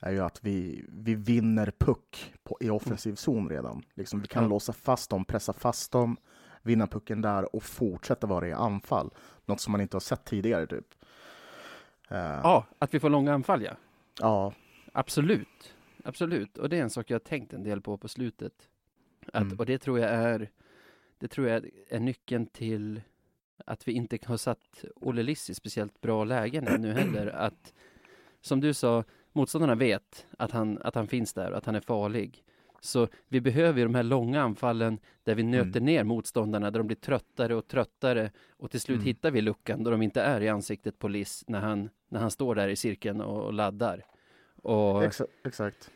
är 0.00 0.12
ju 0.12 0.20
att 0.20 0.44
vi, 0.44 0.84
vi 0.88 1.14
vinner 1.14 1.72
puck 1.78 2.34
på, 2.42 2.56
i 2.60 2.70
offensiv 2.70 3.14
zon 3.14 3.48
redan. 3.48 3.82
Liksom, 3.94 4.20
vi 4.20 4.26
kan 4.26 4.42
Ja. 4.42 4.48
låsa 4.48 4.72
fast 4.72 5.10
dem, 5.10 5.24
pressa 5.24 5.52
fast 5.52 5.92
dem, 5.92 6.16
vinna 6.62 6.86
pucken 6.86 7.20
där 7.22 7.54
och 7.56 7.62
fortsätta 7.62 8.26
vara 8.26 8.48
i 8.48 8.52
anfall. 8.52 9.10
Något 9.46 9.60
som 9.60 9.72
man 9.72 9.80
inte 9.80 9.96
har 9.96 10.00
sett 10.00 10.24
tidigare. 10.24 10.66
Typ. 10.66 10.86
Eh, 12.08 12.18
Ja, 12.18 12.64
att 12.78 12.94
vi 12.94 13.00
får 13.00 13.10
långa 13.10 13.34
anfall 13.34 13.62
ja. 13.62 13.72
ja. 14.20 14.52
Absolut. 14.96 15.74
Absolut. 16.04 16.58
Och 16.58 16.68
det 16.68 16.78
är 16.78 16.82
en 16.82 16.90
sak 16.90 17.10
jag 17.10 17.14
har 17.14 17.20
tänkt 17.20 17.52
en 17.52 17.62
del 17.62 17.80
på 17.80 17.96
på 17.98 18.08
slutet. 18.08 18.68
Att, 19.32 19.42
Mm. 19.42 19.58
Och 19.58 19.66
det 19.66 19.78
tror 19.78 19.98
jag 19.98 20.10
är 20.10 20.50
det 21.18 21.28
tror 21.28 21.48
jag 21.48 21.70
är 21.88 22.00
nyckeln 22.00 22.46
till 22.46 23.02
att 23.64 23.88
vi 23.88 23.92
inte 23.92 24.18
har 24.26 24.36
satt 24.36 24.84
Olle 24.96 25.22
Liss 25.22 25.50
i 25.50 25.54
speciellt 25.54 26.00
bra 26.00 26.24
lägen 26.24 26.66
ännu 26.68 26.92
heller. 26.92 27.26
Att, 27.26 27.74
som 28.40 28.60
du 28.60 28.74
sa, 28.74 29.04
motståndarna 29.32 29.74
vet 29.74 30.26
att 30.38 30.50
han, 30.50 30.78
att 30.82 30.94
han 30.94 31.08
finns 31.08 31.32
där 31.32 31.50
och 31.50 31.58
att 31.58 31.66
han 31.66 31.74
är 31.74 31.80
farlig. 31.80 32.44
Så 32.80 33.08
vi 33.28 33.40
behöver 33.40 33.78
ju 33.78 33.84
de 33.84 33.94
här 33.94 34.02
långa 34.02 34.42
anfallen 34.42 34.98
där 35.22 35.34
vi 35.34 35.42
nöter 35.42 35.68
Mm. 35.80 35.84
ner 35.84 36.04
motståndarna, 36.04 36.70
där 36.70 36.78
de 36.80 36.86
blir 36.86 36.96
tröttare 36.96 37.54
och 37.54 37.68
tröttare 37.68 38.30
och 38.50 38.70
till 38.70 38.80
slut 38.80 38.96
Mm. 38.96 39.06
hittar 39.06 39.30
vi 39.30 39.40
luckan 39.40 39.84
då 39.84 39.90
de 39.90 40.02
inte 40.02 40.22
är 40.22 40.40
i 40.40 40.48
ansiktet 40.48 40.98
på 40.98 41.08
Liss 41.08 41.44
när 41.48 41.60
han, 41.60 41.90
när 42.08 42.20
han 42.20 42.30
står 42.30 42.54
där 42.54 42.68
i 42.68 42.76
cirkeln 42.76 43.20
och, 43.20 43.44
och 43.44 43.52
laddar. 43.52 44.04
Och, 44.64 45.04
Exa, 45.04 45.26
exakt. 45.44 45.90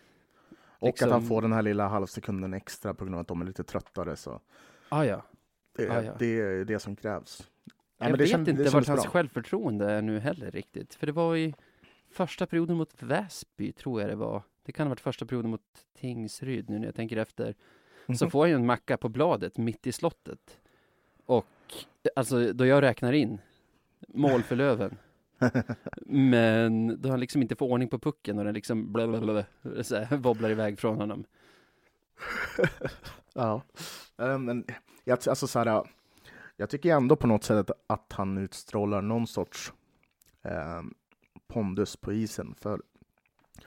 Och 0.80 0.86
Liksom- 0.88 1.08
att 1.08 1.12
han 1.12 1.22
får 1.22 1.42
den 1.42 1.52
här 1.52 1.62
lilla 1.62 1.88
halvsekunden 1.88 2.54
extra 2.54 2.94
på 2.94 3.04
grund 3.04 3.14
av 3.14 3.20
att 3.20 3.28
de 3.28 3.40
är 3.40 3.46
lite 3.46 3.64
tröttare. 3.64 4.16
Så 4.16 4.40
ah, 4.88 5.04
ja. 5.04 5.22
det, 5.76 5.82
Ja, 5.84 6.02
ja. 6.02 6.12
det 6.18 6.40
är 6.40 6.64
det 6.64 6.78
som 6.78 6.96
krävs. 6.96 7.48
Nej, 7.98 8.10
jag 8.10 8.16
vet 8.16 8.28
känd- 8.30 8.48
inte 8.48 8.62
vart 8.64 8.86
hans 8.86 9.02
bra. 9.02 9.10
självförtroende 9.10 9.90
är 9.90 10.02
nu 10.02 10.18
heller 10.18 10.50
riktigt. 10.50 10.94
För 10.94 11.06
det 11.06 11.12
var 11.12 11.36
i 11.36 11.54
första 12.10 12.46
perioden 12.46 12.76
mot 12.76 13.02
Väsby, 13.02 13.72
tror 13.72 14.00
jag 14.00 14.10
det 14.10 14.16
var. 14.16 14.42
Det 14.62 14.72
kan 14.72 14.86
ha 14.86 14.88
varit 14.88 15.00
första 15.00 15.26
perioden 15.26 15.50
mot 15.50 15.62
Tingsryd 15.98 16.70
nu 16.70 16.78
när 16.78 16.86
jag 16.86 16.94
tänker 16.94 17.16
efter. 17.16 17.54
Så 18.18 18.24
Mhm. 18.24 18.30
får 18.30 18.40
han 18.40 18.48
ju 18.48 18.54
en 18.54 18.66
macka 18.66 18.96
på 18.96 19.08
bladet 19.08 19.56
mitt 19.58 19.86
i 19.86 19.92
slottet. 19.92 20.58
Och 21.26 21.46
alltså 22.16 22.52
då 22.52 22.66
jag 22.66 22.82
räknar 22.82 23.12
in 23.12 23.38
mål 24.08 24.42
för 24.42 24.56
Löven. 24.56 24.96
Men 26.06 27.02
då 27.02 27.08
han 27.08 27.20
liksom 27.20 27.42
inte 27.42 27.56
får 27.56 27.66
ordning 27.66 27.88
på 27.88 27.98
pucken 27.98 28.38
och 28.38 28.44
den 28.44 28.54
liksom 28.54 28.92
blablabla, 28.92 29.44
så 29.82 29.96
här, 29.96 30.16
wobblar 30.16 30.50
iväg 30.50 30.78
från 30.78 30.96
honom. 30.96 31.24
Ja, 33.34 33.62
eh, 34.18 34.38
men 34.38 34.64
jag, 35.04 35.18
alltså 35.28 35.46
så 35.46 35.58
här, 35.58 35.84
jag 36.56 36.70
tycker 36.70 36.94
ändå 36.94 37.16
på 37.16 37.26
något 37.26 37.44
sätt 37.44 37.70
att, 37.70 37.84
att 37.86 38.12
han 38.12 38.38
utstrålar 38.38 39.02
någon 39.02 39.26
sorts 39.26 39.72
eh, 40.42 40.82
pondus 41.46 41.96
på 41.96 42.12
isen. 42.12 42.54
För 42.60 42.82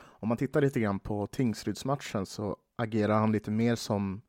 om 0.04 0.28
man 0.28 0.38
tittar 0.38 0.62
lite 0.62 0.80
grann 0.80 1.00
på 1.00 1.28
Tingsrydsmatchen 1.28 2.26
så 2.26 2.58
agerar 2.76 3.20
han 3.20 3.32
lite 3.32 3.52
mer 3.52 3.76
som 3.76 4.22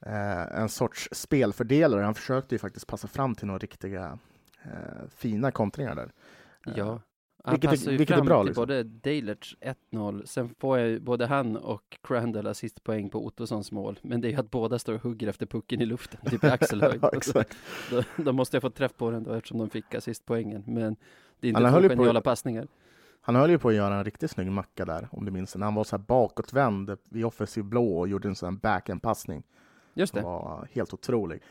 eh, 0.00 0.60
en 0.60 0.68
sorts 0.68 1.08
spelfördelare. 1.12 2.02
Han 2.02 2.14
försökte 2.14 2.54
ju 2.54 2.58
faktiskt 2.58 2.86
passa 2.86 3.08
fram 3.08 3.34
till 3.34 3.46
några 3.46 3.58
riktiga 3.58 4.18
eh, 4.62 5.08
fina 5.08 5.50
kontringar 5.50 5.94
där. 5.94 6.12
Eh, 6.66 6.72
Ja. 6.76 7.00
Han 7.44 7.52
vilket 7.54 7.70
är- 7.72 7.76
passar 7.76 7.90
ju 7.90 7.96
vilket 7.98 8.14
är 8.14 8.18
fram 8.18 8.26
bra, 8.26 8.42
till 8.42 8.46
liksom. 8.46 8.62
både 8.62 8.82
Dailerts 8.82 9.56
1-0, 9.60 10.26
sen 10.26 10.54
får 10.58 10.78
jag 10.78 10.88
ju 10.88 11.00
både 11.00 11.26
han 11.26 11.56
och 11.56 11.98
Crandall 12.02 12.46
assistpoäng 12.46 13.10
på 13.10 13.26
Ottossons 13.26 13.72
mål. 13.72 13.98
Men 14.02 14.20
det 14.20 14.28
är 14.28 14.30
ju 14.30 14.36
att 14.36 14.50
båda 14.50 14.78
står 14.78 14.94
och 14.94 15.02
hugger 15.02 15.28
efter 15.28 15.46
pucken 15.46 15.80
i 15.80 15.86
luften, 15.86 16.20
typ 16.30 16.44
i 16.44 16.46
axelhöjd. 16.46 16.98
Ja, 17.02 17.10
exakt. 17.12 17.56
då, 17.90 18.02
då 18.16 18.32
måste 18.32 18.56
jag 18.56 18.62
få 18.62 18.70
träff 18.70 18.96
på 18.96 19.10
den 19.10 19.22
då 19.24 19.32
eftersom 19.32 19.58
de 19.58 19.70
fick 19.70 19.94
assistpoängen. 19.94 20.64
Men 20.66 20.96
det 21.40 21.46
är 21.46 21.48
inte 21.48 21.62
Han 21.62 21.72
två 21.72 21.80
ju 21.80 21.88
på- 21.88 21.94
geniala 21.94 22.20
passningar. 22.20 22.66
Han 23.20 23.34
höll 23.36 23.50
ju 23.50 23.58
på 23.58 23.68
att 23.68 23.74
göra 23.74 23.94
en 23.94 24.04
riktigt 24.04 24.30
snygg 24.30 24.50
macka 24.50 24.84
där, 24.84 25.08
om 25.12 25.24
du 25.24 25.30
minns. 25.30 25.56
När 25.56 25.64
han 25.66 25.74
var 25.74 25.84
så 25.84 25.96
här 25.96 26.04
bakåtvänd 26.04 26.96
i 27.10 27.24
offensiv 27.24 27.64
blå 27.64 27.98
och 27.98 28.08
gjorde 28.08 28.28
en 28.28 28.34
sån 28.34 28.54
här 28.54 28.60
backhand-passning. 28.60 29.42
Just 29.94 30.10
som 30.12 30.20
det. 30.20 30.26
var 30.26 30.68
helt 30.72 30.94
otrolig. 30.94 31.42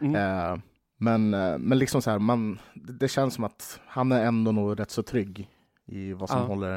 Mm. 0.00 0.14
Eh, 0.14 0.58
men, 1.00 1.34
eh, 1.34 1.58
men 1.58 1.78
liksom 1.78 2.02
så 2.02 2.10
här, 2.10 2.18
man, 2.18 2.58
det, 2.74 3.08
känns 3.08 3.34
som 3.34 3.44
att 3.44 3.80
han 3.86 4.12
är 4.12 4.24
ändå 4.24 4.52
nog 4.52 4.80
rätt 4.80 4.90
så 4.90 5.02
trygg 5.02 5.48
i 5.86 6.12
vad 6.12 6.28
som 6.28 6.38
Ja. 6.38 6.44
håller 6.44 6.76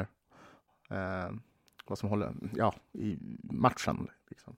eh, 0.90 1.30
vad 1.86 1.98
som 1.98 2.08
håller, 2.08 2.34
ja, 2.56 2.74
i 2.92 3.18
matchen. 3.42 4.08
Liksom. 4.30 4.56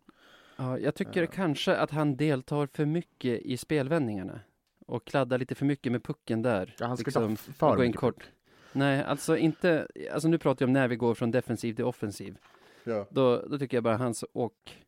Ja, 0.57 0.79
jag 0.79 0.95
tycker 0.95 1.23
Eh. 1.23 1.29
kanske 1.29 1.77
att 1.77 1.91
han 1.91 2.17
deltar 2.17 2.69
för 2.73 2.85
mycket 2.85 3.41
i 3.43 3.57
spelvändningarna 3.57 4.41
och 4.87 5.05
kladdar 5.07 5.39
lite 5.39 5.55
för 5.55 5.67
mycket 5.67 5.93
med 5.93 6.05
pucken 6.05 6.43
där. 6.43 6.75
Ja, 6.79 6.87
han 6.87 6.97
ska 6.97 7.05
liksom, 7.05 7.37
ta 7.37 7.71
för 7.71 7.77
gå 7.77 7.85
in 7.85 7.93
kort. 7.93 8.31
Nej, 8.73 9.05
alltså 9.05 9.37
inte, 9.37 9.89
alltså 10.13 10.29
nu 10.29 10.39
pratar 10.39 10.63
jag 10.65 10.69
om 10.69 10.73
när 10.73 10.89
vi 10.89 10.97
går 10.97 11.15
från 11.15 11.31
defensiv 11.31 11.75
till 11.75 11.85
offensiv. 11.85 12.39
Ja. 12.85 13.07
Då, 13.11 13.37
då 13.47 13.59
tycker 13.59 13.77
jag 13.77 13.85
bara 13.85 13.97
hans 13.97 14.25
åk, 14.33 14.85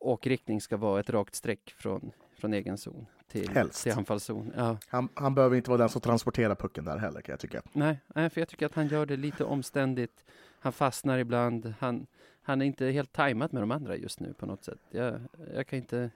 åkriktning 0.00 0.60
ska 0.60 0.76
vara 0.76 1.00
ett 1.00 1.10
rakt 1.10 1.34
streck 1.34 1.74
från, 1.76 2.10
från 2.38 2.52
egen 2.54 2.78
zon 2.78 3.06
till, 3.32 3.48
Helst. 3.50 3.82
till 3.82 3.92
anfallszon. 3.92 4.52
Ja. 4.56 4.76
Han, 4.88 5.08
han 5.14 5.34
behöver 5.34 5.56
inte 5.56 5.70
vara 5.70 5.78
den 5.78 5.88
som 5.88 6.00
transporterar 6.00 6.54
pucken 6.54 6.84
där 6.84 6.96
heller 6.98 7.20
kan 7.20 7.32
jag 7.32 7.40
tycka. 7.40 7.62
Nej, 7.72 7.98
nej, 8.06 8.30
för 8.30 8.40
jag 8.40 8.48
tycker 8.48 8.66
att 8.66 8.74
han 8.74 8.88
gör 8.88 9.06
det 9.06 9.16
lite 9.16 9.44
omständigt. 9.44 10.24
Han 10.60 10.72
fastnar 10.72 11.18
ibland. 11.18 11.74
Han, 11.78 12.06
han 12.42 12.62
är 12.62 12.66
inte 12.66 12.86
helt 12.86 13.12
tajmat 13.12 13.52
med 13.52 13.62
de 13.62 13.70
andra 13.70 13.96
just 13.96 14.20
nu 14.20 14.34
på 14.34 14.46
något 14.46 14.64
sätt. 14.64 14.80
Jag, 14.90 15.20
jag 15.54 15.66
kan 15.66 15.76
inte 15.78 16.10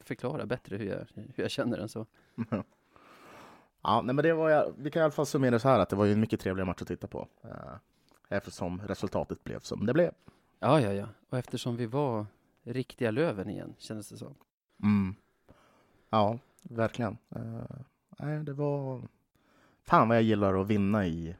förklara 0.00 0.46
bättre 0.46 0.76
hur 0.76 0.86
jag, 0.86 1.06
hur 1.14 1.42
jag 1.42 1.50
känner 1.50 1.78
än 1.78 1.88
så. 1.88 2.06
Ja, 3.84 4.02
nej, 4.02 4.14
men 4.14 4.22
det 4.22 4.32
var 4.32 4.50
jag, 4.50 4.74
vi 4.76 4.90
kan 4.90 5.00
i 5.00 5.02
alla 5.02 5.12
fall 5.12 5.26
summera 5.26 5.58
så 5.58 5.68
här 5.68 5.78
att 5.78 5.88
det 5.88 5.96
var 5.96 6.04
ju 6.04 6.12
en 6.12 6.20
mycket 6.20 6.40
trevlig 6.40 6.66
match 6.66 6.82
att 6.82 6.88
titta 6.88 7.06
på. 7.06 7.28
Eh, 7.44 7.74
eftersom 8.28 8.80
resultatet 8.80 9.44
blev 9.44 9.60
som 9.60 9.86
det 9.86 9.92
blev. 9.92 10.12
Ja, 10.58 10.80
ja, 10.80 10.92
ja. 10.92 11.08
Och 11.30 11.38
eftersom 11.38 11.76
vi 11.76 11.86
var 11.86 12.26
riktiga 12.62 13.10
Löven 13.10 13.50
igen, 13.50 13.74
kändes 13.78 14.08
det 14.08 14.16
som. 14.16 14.34
Mm. 14.82 15.14
Ja, 16.10 16.38
verkligen. 16.62 17.18
Eh, 17.36 17.62
nej, 18.18 18.38
det 18.44 18.52
var... 18.52 19.02
Fan 19.84 20.08
vad 20.08 20.16
jag 20.16 20.24
gillar 20.24 20.60
att 20.60 20.66
vinna 20.66 21.06
i 21.06 21.36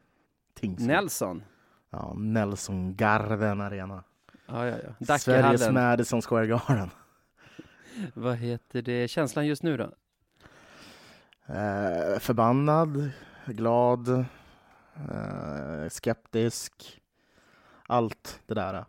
Tingsryd. 0.54 0.88
Nelson. 0.88 1.42
Ja, 1.90 2.14
Nelson 2.16 2.96
Garden 2.96 3.60
Arena. 3.60 4.04
Ja, 4.46 4.66
ja, 4.66 4.76
ja. 5.08 5.18
Sveriges. 5.18 5.70
Madison 5.70 6.22
Square 6.22 6.46
Garden. 6.46 6.90
Vad 8.14 8.36
heter 8.36 8.82
det? 8.82 9.08
Känslan 9.08 9.46
just 9.46 9.62
nu 9.62 9.76
då? 9.76 9.84
Eh, 11.54 12.18
förbannad, 12.18 13.10
glad, 13.46 14.08
eh, 14.94 15.88
skeptisk. 15.90 17.02
Allt 17.86 18.40
det 18.46 18.54
där 18.54 18.84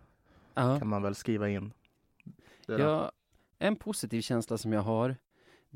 Ja. 0.53 0.79
kan 0.79 0.87
man 0.87 1.01
väl 1.01 1.15
skriva 1.15 1.49
in. 1.49 1.73
Ja, 2.65 3.11
en 3.59 3.75
positiv 3.75 4.21
känsla 4.21 4.57
som 4.57 4.73
jag 4.73 4.81
har, 4.81 5.15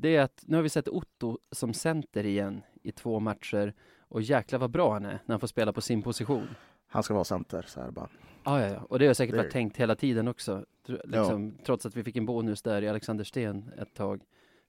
det 0.00 0.16
är 0.16 0.20
att 0.22 0.44
nu 0.46 0.56
har 0.56 0.62
vi 0.62 0.68
sett 0.68 0.88
Otto 0.88 1.38
som 1.52 1.74
center 1.74 2.26
igen 2.26 2.62
i 2.82 2.92
två 2.92 3.20
matcher 3.20 3.74
och 4.00 4.22
jäklar 4.22 4.58
vad 4.58 4.70
bra 4.70 4.92
han 4.92 5.04
är 5.04 5.10
när 5.26 5.32
han 5.32 5.40
får 5.40 5.46
spela 5.46 5.72
på 5.72 5.80
sin 5.80 6.02
position. 6.02 6.48
Han 6.86 7.02
ska 7.02 7.14
vara 7.14 7.24
center, 7.24 7.64
så 7.68 7.80
här 7.80 7.90
bara. 7.90 8.08
Ja, 8.44 8.60
ja, 8.60 8.66
ja. 8.72 8.80
Och 8.88 8.98
det 8.98 9.06
har 9.06 9.14
säkert 9.14 9.32
Det- 9.34 9.38
varit 9.42 9.52
tänkt 9.52 9.76
hela 9.76 9.94
tiden 9.94 10.28
också. 10.28 10.64
Liksom, 11.04 11.58
Trots 11.66 11.86
att 11.86 11.96
vi 11.96 12.04
fick 12.04 12.16
en 12.16 12.26
bonus 12.26 12.62
där 12.62 12.82
i 12.82 12.88
Alexander 12.88 13.24
Sten 13.24 13.70
ett 13.78 13.94
tag. 13.94 14.22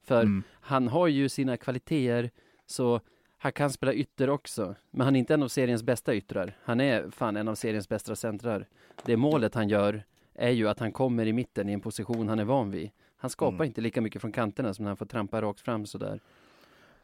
För 0.04 0.22
Mm. 0.22 0.44
han 0.52 0.88
har 0.88 1.08
ju 1.08 1.30
sina 1.30 1.58
kvaliteter, 1.58 2.30
så 2.66 3.00
han 3.38 3.52
kan 3.52 3.70
spela 3.70 3.94
ytter 3.94 4.30
också. 4.30 4.76
Men 4.92 5.06
han 5.06 5.16
är 5.16 5.20
inte 5.20 5.34
en 5.34 5.44
av 5.44 5.48
seriens 5.48 5.84
bästa 5.84 6.16
yttrar. 6.16 6.54
Han 6.64 6.80
är 6.80 7.10
fan 7.10 7.38
en 7.38 7.48
av 7.48 7.56
seriens 7.56 7.90
bästa 7.90 8.16
centrar. 8.16 8.68
Det 9.06 9.18
målet 9.18 9.56
han 9.56 9.70
gör 9.70 10.04
är 10.34 10.50
ju 10.50 10.68
att 10.70 10.80
han 10.80 10.92
kommer 10.92 11.26
i 11.26 11.34
mitten 11.34 11.70
i 11.70 11.74
en 11.74 11.82
position 11.82 12.30
han 12.30 12.40
är 12.40 12.46
van 12.46 12.72
vid. 12.72 12.90
Han 13.22 13.30
skapar 13.30 13.56
Mm. 13.56 13.66
inte 13.68 13.82
lika 13.82 14.02
mycket 14.02 14.22
från 14.22 14.32
kanterna 14.32 14.74
som 14.74 14.84
när 14.84 14.90
han 14.90 14.98
får 14.98 15.06
trampa 15.06 15.42
rakt 15.42 15.60
fram 15.62 15.86
sådär. 15.86 16.20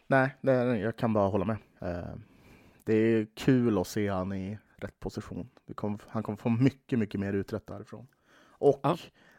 Nej, 0.07 0.35
det, 0.41 0.77
jag 0.79 0.95
kan 0.95 1.13
bara 1.13 1.27
hålla 1.27 1.45
med. 1.45 1.57
Eh, 1.79 2.15
det 2.83 2.93
är 2.93 3.27
kul 3.35 3.77
att 3.77 3.87
se 3.87 4.07
han 4.09 4.33
i 4.33 4.57
rätt 4.75 4.99
position. 4.99 5.49
Det 5.65 5.73
kom, 5.73 5.99
han 6.07 6.23
kommer 6.23 6.37
få 6.37 6.49
mycket, 6.49 6.99
mycket 6.99 7.19
mer 7.19 7.33
uträtt 7.33 7.67
därifrån. 7.67 8.07
Och 8.37 8.79
Ja. 8.83 8.97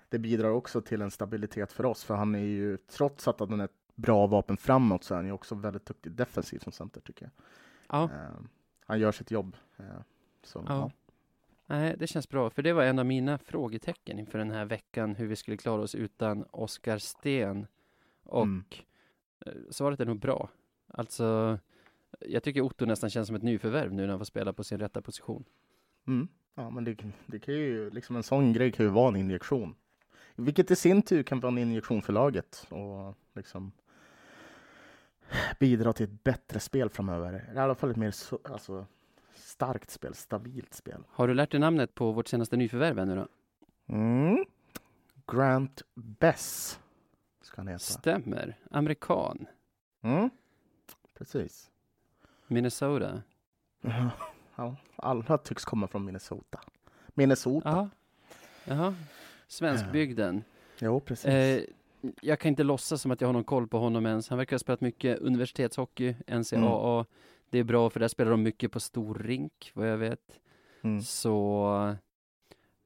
det 0.09 0.19
bidrar 0.19 0.49
också 0.51 0.81
till 0.81 1.03
en 1.03 1.11
stabilitet 1.11 1.73
för 1.73 1.87
oss, 1.87 2.05
för 2.05 2.15
han 2.15 2.35
är 2.35 2.39
ju, 2.39 2.77
trots 2.77 3.29
att 3.29 3.41
han 3.41 3.61
är 3.61 3.65
ett 3.65 3.71
bra 3.95 4.27
vapen 4.27 4.57
framåt, 4.57 5.05
så 5.05 5.15
är 5.15 5.17
han 5.19 5.27
ju 5.27 5.33
också 5.33 5.55
väldigt 5.55 5.87
duktig 5.87 6.13
defensivt 6.13 6.63
som 6.63 6.73
center, 6.73 7.01
tycker 7.01 7.25
jag. 7.25 7.33
Ja, 7.99 8.05
Eh, 8.05 8.41
han 8.87 8.99
gör 9.01 9.13
sitt 9.13 9.31
jobb. 9.31 9.57
Eh, 9.77 9.85
så, 10.43 10.65
Ja. 10.69 10.91
Nej, 11.67 11.95
det 11.99 12.07
känns 12.07 12.29
bra. 12.29 12.51
För 12.51 12.63
det 12.63 12.73
var 12.73 12.83
en 12.85 12.99
av 12.99 13.07
mina 13.07 13.39
frågetecken 13.39 14.19
inför 14.19 14.39
den 14.39 14.51
här 14.51 14.65
veckan, 14.65 15.15
hur 15.15 15.27
vi 15.27 15.37
skulle 15.37 15.57
klara 15.57 15.83
oss 15.83 15.95
utan 15.95 16.45
Oskar 16.51 16.99
Sten. 16.99 17.67
Och 18.25 18.43
Mm. 18.43 18.65
eh, 19.47 19.53
svaret 19.71 20.01
är 20.01 20.07
nog 20.07 20.19
bra. 20.19 20.49
Alltså, 20.89 21.59
jag 22.21 22.43
tycker 22.43 22.61
Otto 22.61 22.85
nästan 22.87 23.11
känns 23.11 23.27
som 23.27 23.37
ett 23.37 23.43
nyförvärv 23.43 23.93
nu 23.93 24.03
när 24.03 24.09
han 24.09 24.19
får 24.19 24.25
spela 24.25 24.53
på 24.53 24.65
sin 24.65 24.79
rätta 24.79 25.03
position. 25.03 25.45
Mm. 26.07 26.29
Ja, 26.55 26.71
men 26.71 26.85
det, 26.85 26.97
det 27.27 27.39
kan 27.39 27.55
ju, 27.55 27.91
liksom 27.91 28.17
en 28.17 28.23
sån 28.23 28.53
grej 28.53 28.73
kan 28.73 28.87
ju 28.87 28.93
vara 28.93 29.09
en 29.09 29.17
injektion. 29.17 29.75
Vilket 30.35 30.71
i 30.71 30.77
sin 30.77 31.03
tur 31.03 31.23
kan 31.23 31.41
vara 31.41 31.53
en 31.53 31.59
injektion 31.59 32.03
för 32.03 32.13
laget 32.13 32.67
och 32.71 33.15
liksom 33.35 33.73
bidra 35.61 35.93
till 35.93 36.05
ett 36.05 36.25
bättre 36.25 36.61
spel 36.61 36.89
framöver. 36.91 37.53
I 37.55 37.59
alla 37.59 37.75
fall 37.75 37.91
ett 37.91 37.97
mer 37.97 38.11
så, 38.11 38.39
alltså, 38.45 38.87
starkt 39.57 39.91
spel, 39.91 40.15
stabilt 40.15 40.75
spel. 40.75 41.05
Har 41.09 41.29
du 41.29 41.35
lärt 41.35 41.51
dig 41.51 41.61
namnet 41.61 41.95
på 41.95 42.13
vårt 42.13 42.29
senaste 42.29 42.57
nyförvärv 42.57 42.99
ännu 42.99 43.17
då? 43.17 43.29
Mm. 43.95 44.45
Grant 45.27 45.83
Bess 45.95 46.81
ska 47.43 47.57
han 47.57 47.69
heta. 47.69 47.79
Stämmer. 47.79 48.59
Amerikan. 48.71 49.47
Mm. 50.03 50.31
Precis. 51.19 51.71
Minnesota. 52.47 53.23
Ja, 54.59 54.77
alla 54.97 55.39
tycks 55.39 55.65
komma 55.65 55.87
från 55.87 56.05
Minnesota. 56.05 56.61
Minnesota. 57.09 57.69
Jaha. 57.69 57.91
Jaha. 58.65 58.95
Svenskbygden. 59.47 60.45
Jo, 60.79 61.01
precis. 61.01 61.27
Eh, 61.27 61.63
jag 62.21 62.41
kan 62.41 62.49
inte 62.49 62.63
låtsas 62.63 63.03
som 63.03 63.11
att 63.11 63.21
jag 63.21 63.29
har 63.29 63.33
någon 63.33 63.45
koll 63.45 63.69
på 63.69 63.79
honom 63.79 64.07
ens. 64.07 64.29
Han 64.29 64.39
verkar 64.39 64.55
ha 64.55 64.59
spelat 64.59 64.81
mycket 64.81 65.19
universitetshockey, 65.19 66.15
NCAA. 66.27 67.05
Det 67.51 67.59
är 67.59 67.65
bra 67.65 67.91
för 67.91 68.01
där 68.01 68.09
spelar 68.09 68.31
de 68.31 68.43
mycket 68.43 68.73
på 68.73 68.81
stor 68.81 69.15
rink, 69.15 69.71
vad 69.75 69.89
jag 69.89 69.99
vet. 69.99 70.41
Mm. 70.83 71.01
Så 71.03 71.97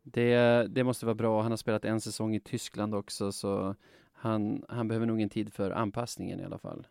det, 0.03 0.67
det 0.69 0.85
måste 0.85 1.07
vara 1.07 1.15
bra. 1.15 1.43
Han 1.43 1.53
har 1.53 1.57
spelat 1.57 1.85
en 1.85 2.01
säsong 2.01 2.35
i 2.35 2.41
Tyskland 2.41 2.95
också, 2.95 3.33
så 3.33 3.75
han, 4.13 4.65
han 4.69 4.89
behöver 4.89 5.07
nog 5.07 5.21
en 5.21 5.29
tid 5.29 5.53
för 5.53 5.71
anpassningen 5.71 6.41
i 6.41 6.45
alla 6.45 6.59
fall. 6.59 6.87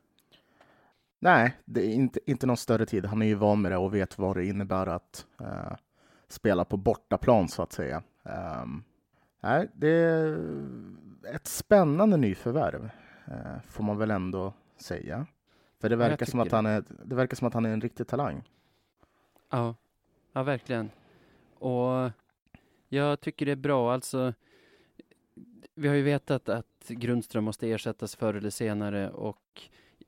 Nej, 1.19 1.57
det 1.65 1.81
är 1.81 1.93
inte, 1.93 2.19
inte 2.25 2.47
någon 2.47 2.57
större 2.57 2.85
tid. 2.85 3.05
Han 3.05 3.21
är 3.21 3.25
ju 3.25 3.35
van 3.35 3.61
med 3.61 3.71
det 3.71 3.77
och 3.77 3.93
vet 3.93 4.17
vad 4.17 4.35
det 4.35 4.45
innebär 4.45 4.87
att 4.87 5.25
eh, 5.39 5.75
spela 6.27 6.65
på 6.65 6.77
bortaplan, 6.77 7.47
så 7.47 7.61
att 7.61 7.71
säga. 7.71 8.03
Ehm, 8.23 8.83
nej, 9.41 9.69
det 9.73 9.89
är 9.89 10.37
ett 11.33 11.47
spännande 11.47 12.17
nyförvärv, 12.17 12.89
eh, 13.27 13.61
får 13.67 13.83
man 13.83 13.97
väl 13.97 14.11
ändå 14.11 14.53
säga. 14.77 15.25
För 15.79 15.89
det 15.89 15.95
verkar, 15.95 16.25
som 16.25 16.39
att 16.39 16.51
han 16.51 16.65
är, 16.65 16.83
det 17.05 17.15
verkar 17.15 17.35
som 17.35 17.47
att 17.47 17.53
han 17.53 17.65
är 17.65 17.69
en 17.69 17.81
riktig 17.81 18.07
talang. 18.07 18.43
Ja, 19.49 19.75
ja 20.33 20.43
verkligen. 20.43 20.89
Och 21.53 22.11
jag 22.89 23.21
tycker 23.21 23.45
det 23.45 23.51
är 23.51 23.55
bra, 23.55 23.93
alltså. 23.93 24.33
Vi 25.75 25.87
har 25.87 25.95
ju 25.95 26.01
vetat 26.03 26.49
att 26.49 26.85
Grundström 26.87 27.43
måste 27.43 27.69
ersättas 27.71 28.15
förr 28.15 28.33
eller 28.33 28.49
senare 28.49 29.09
och 29.09 29.61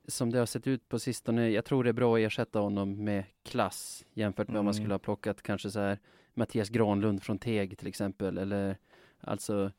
som 0.06 0.30
det 0.30 0.38
har 0.38 0.46
sett 0.46 0.66
ut 0.66 0.88
på 0.88 0.98
sistone, 0.98 1.48
jag 1.50 1.64
tror 1.64 1.84
det 1.84 1.90
är 1.90 1.94
bra 1.94 2.14
att 2.14 2.20
ersätta 2.20 2.58
honom 2.58 3.04
med 3.04 3.24
klass 3.42 4.04
jämfört 4.14 4.48
med 4.48 4.58
om 4.58 4.64
man 4.64 4.74
Mm. 4.74 4.82
skulle 4.82 4.94
ha 4.94 4.98
plockat 4.98 5.42
kanske 5.42 5.70
så 5.70 5.80
här 5.80 5.98
Mattias 6.34 6.68
Granlund 6.68 7.22
från 7.22 7.38
Teg 7.38 7.78
till 7.78 7.88
exempel 7.88 8.38
eller 8.38 8.76
alltså 9.20 9.70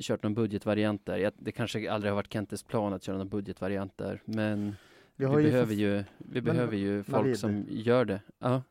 kört 0.00 0.22
någon 0.22 0.34
budgetvariant 0.34 1.06
där. 1.06 1.16
Jag, 1.16 1.32
det 1.36 1.52
kanske 1.52 1.92
aldrig 1.92 2.10
har 2.10 2.16
varit 2.16 2.32
Kentes 2.32 2.62
plan 2.62 2.92
att 2.92 3.02
köra 3.02 3.18
någon 3.18 3.28
budgetvariant 3.28 3.98
där, 3.98 4.22
men 4.24 4.76
Vi 5.16 5.26
vi, 5.26 5.42
ju, 5.42 5.42
behöver 5.50 5.74
ju, 5.74 6.04
vi 6.18 6.40
Men 6.40 6.44
behöver 6.44 6.76
ju 6.76 7.02
folk 7.02 7.16
Navid. 7.16 7.38
som 7.38 7.64
gör 7.68 8.04
det. 8.04 8.20
Ja, 8.38 8.62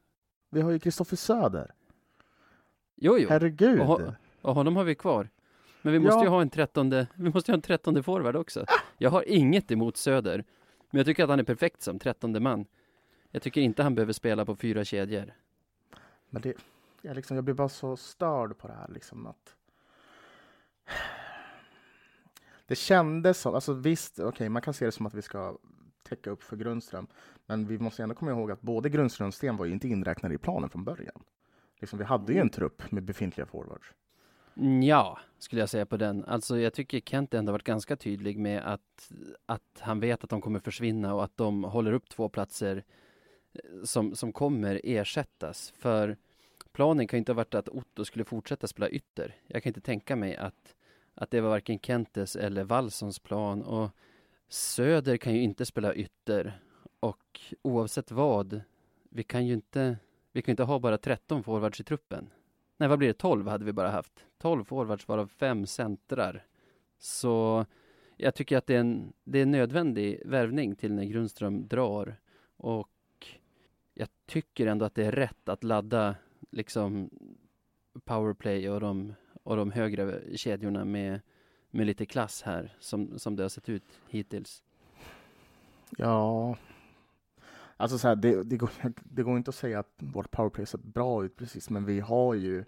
vi 0.49 0.61
har 0.61 0.71
ju 0.71 0.79
Kristoffer 0.79 1.15
Söder. 1.17 1.73
jo, 2.95 3.17
jo. 3.17 3.29
Herregud! 3.29 3.79
Och 3.79 3.85
ho- 3.87 4.13
Och 4.41 4.55
honom 4.55 4.75
har 4.75 4.83
vi 4.83 4.95
kvar. 4.95 5.29
Men 5.81 5.93
vi 5.93 5.99
måste 5.99 6.17
Ja. 6.17 6.23
ju 6.23 6.29
ha 6.29 6.41
en 6.41 6.49
trettonde, 6.49 7.07
vi 7.15 7.29
måste 7.29 7.51
ha 7.51 7.55
en 7.55 7.61
trettonde 7.61 8.03
forward 8.03 8.35
också. 8.35 8.65
Jag 8.97 9.09
har 9.09 9.23
inget 9.27 9.71
emot 9.71 9.97
Söder, 9.97 10.43
men 10.89 10.97
jag 10.97 11.05
tycker 11.05 11.23
att 11.23 11.29
han 11.29 11.39
är 11.39 11.43
perfekt 11.43 11.81
som 11.81 11.99
trettonde 11.99 12.39
man. 12.39 12.65
Jag 13.31 13.41
tycker 13.41 13.61
inte 13.61 13.83
han 13.83 13.95
behöver 13.95 14.13
spela 14.13 14.45
på 14.45 14.55
fyra 14.55 14.83
kedjor. 14.85 15.33
Men 16.29 16.41
det, 16.41 16.53
jag, 17.01 17.15
liksom, 17.15 17.35
jag 17.35 17.43
blir 17.43 17.55
bara 17.55 17.69
så 17.69 17.97
störd 17.97 18.57
på 18.57 18.67
det 18.67 18.73
här. 18.73 18.87
Liksom, 18.93 19.27
att 19.27 19.55
det 22.67 22.75
kändes 22.75 23.39
som, 23.41 23.55
alltså 23.55 23.73
visst, 23.73 24.19
okej, 24.19 24.49
man 24.49 24.61
kan 24.61 24.73
se 24.73 24.85
det 24.85 24.91
som 24.91 25.05
att 25.05 25.13
vi 25.13 25.21
ska 25.21 25.57
täcka 26.03 26.29
upp 26.29 26.43
för 26.43 26.57
Grundström. 26.57 27.07
Men 27.45 27.67
vi 27.67 27.79
måste 27.79 28.03
ändå 28.03 28.15
komma 28.15 28.31
ihåg 28.31 28.51
att 28.51 28.61
både 28.61 28.89
Grundström 28.89 29.27
och 29.27 29.33
Sten 29.33 29.57
var 29.57 29.65
ju 29.65 29.73
inte 29.73 29.87
inräknade 29.87 30.35
i 30.35 30.37
planen 30.37 30.69
från 30.69 30.83
början. 30.83 31.23
Liksom, 31.79 31.99
vi 31.99 32.05
hade 32.05 32.33
ju 32.33 32.39
en 32.39 32.49
trupp 32.49 32.91
med 32.91 33.03
befintliga 33.03 33.45
forwards. 33.45 33.93
Ja, 34.83 35.19
skulle 35.39 35.61
jag 35.61 35.69
säga 35.69 35.85
på 35.85 35.97
den. 35.97 36.25
Alltså 36.25 36.59
jag 36.59 36.73
tycker 36.73 36.99
Kent 36.99 37.33
ändå 37.33 37.51
varit 37.51 37.63
ganska 37.63 37.95
tydlig 37.95 38.39
med 38.39 38.73
att, 38.73 39.11
att 39.45 39.79
han 39.79 39.99
vet 39.99 40.23
att 40.23 40.29
de 40.29 40.41
kommer 40.41 40.59
försvinna 40.59 41.13
och 41.13 41.23
att 41.23 41.37
de 41.37 41.63
håller 41.63 41.93
upp 41.93 42.09
två 42.09 42.29
platser 42.29 42.83
eh, 43.53 43.83
som, 43.83 44.15
som 44.15 44.33
kommer 44.33 44.81
ersättas. 44.83 45.73
För 45.77 46.17
planen 46.71 47.07
kan 47.07 47.17
ju 47.17 47.19
inte 47.19 47.31
ha 47.31 47.37
varit 47.37 47.55
att 47.55 47.69
Otto 47.69 48.05
skulle 48.05 48.25
fortsätta 48.25 48.67
spela 48.67 48.89
ytter. 48.89 49.35
Jag 49.47 49.63
kan 49.63 49.69
inte 49.69 49.81
tänka 49.81 50.15
mig 50.15 50.35
att, 50.35 50.75
att 51.13 51.31
det 51.31 51.41
var 51.41 51.49
varken 51.49 51.79
Kentes 51.79 52.35
eller 52.35 52.63
Wallsons 52.63 53.19
plan 53.19 53.61
och 53.61 53.89
Söder 54.51 55.17
kan 55.17 55.33
ju 55.33 55.41
inte 55.41 55.65
spela 55.65 55.95
ytter 55.95 56.61
och 56.99 57.41
oavsett 57.61 58.11
vad, 58.11 58.61
vi 59.09 59.23
kan 59.23 59.47
ju 59.47 59.53
inte, 59.53 59.97
vi 60.31 60.41
kan 60.41 60.51
inte 60.51 60.63
ha 60.63 60.79
bara 60.79 60.97
13 60.97 61.43
forwards 61.43 61.79
i 61.79 61.83
truppen. 61.83 62.29
Nej, 62.77 62.89
vad 62.89 62.99
blir 62.99 63.07
det? 63.07 63.13
12 63.13 63.47
hade 63.47 63.65
vi 63.65 63.73
bara 63.73 63.89
haft. 63.89 64.25
12 64.37 64.63
forwards 64.63 65.07
varav 65.07 65.27
5 65.27 65.65
centrar. 65.65 66.45
Så 66.99 67.65
jag 68.17 68.35
tycker 68.35 68.57
att 68.57 68.67
det 68.67 68.75
är 68.75 68.79
en, 68.79 69.13
det 69.23 69.39
är 69.39 69.43
en 69.43 69.51
nödvändig 69.51 70.21
värvning 70.25 70.75
till 70.75 70.93
när 70.93 71.03
Grundström 71.03 71.67
drar. 71.67 72.15
Och 72.57 73.27
jag 73.93 74.07
tycker 74.25 74.67
ändå 74.67 74.85
att 74.85 74.95
det 74.95 75.05
är 75.05 75.11
rätt 75.11 75.49
att 75.49 75.63
ladda 75.63 76.15
liksom 76.49 77.09
powerplay 78.03 78.69
och 78.69 78.79
de, 78.79 79.13
och 79.43 79.55
de 79.55 79.71
högre 79.71 80.37
kedjorna 80.37 80.85
med, 80.85 81.19
med 81.71 81.87
lite 81.87 82.05
klass 82.05 82.41
här 82.41 82.75
som, 82.79 83.19
som 83.19 83.35
det 83.35 83.43
har 83.43 83.49
sett 83.49 83.69
ut 83.69 83.83
hittills. 84.07 84.63
Ja, 85.97 86.57
alltså 87.77 87.97
så 87.97 88.07
här, 88.07 88.15
det, 88.15 88.43
det, 88.43 88.57
går, 88.57 88.69
det 89.03 89.23
går 89.23 89.37
inte 89.37 89.49
att 89.49 89.55
säga 89.55 89.79
att 89.79 89.93
vårt 89.97 90.31
powerplay 90.31 90.65
ser 90.65 90.77
bra 90.77 91.25
ut 91.25 91.35
precis, 91.35 91.69
men 91.69 91.85
vi 91.85 91.99
har 91.99 92.33
ju 92.33 92.65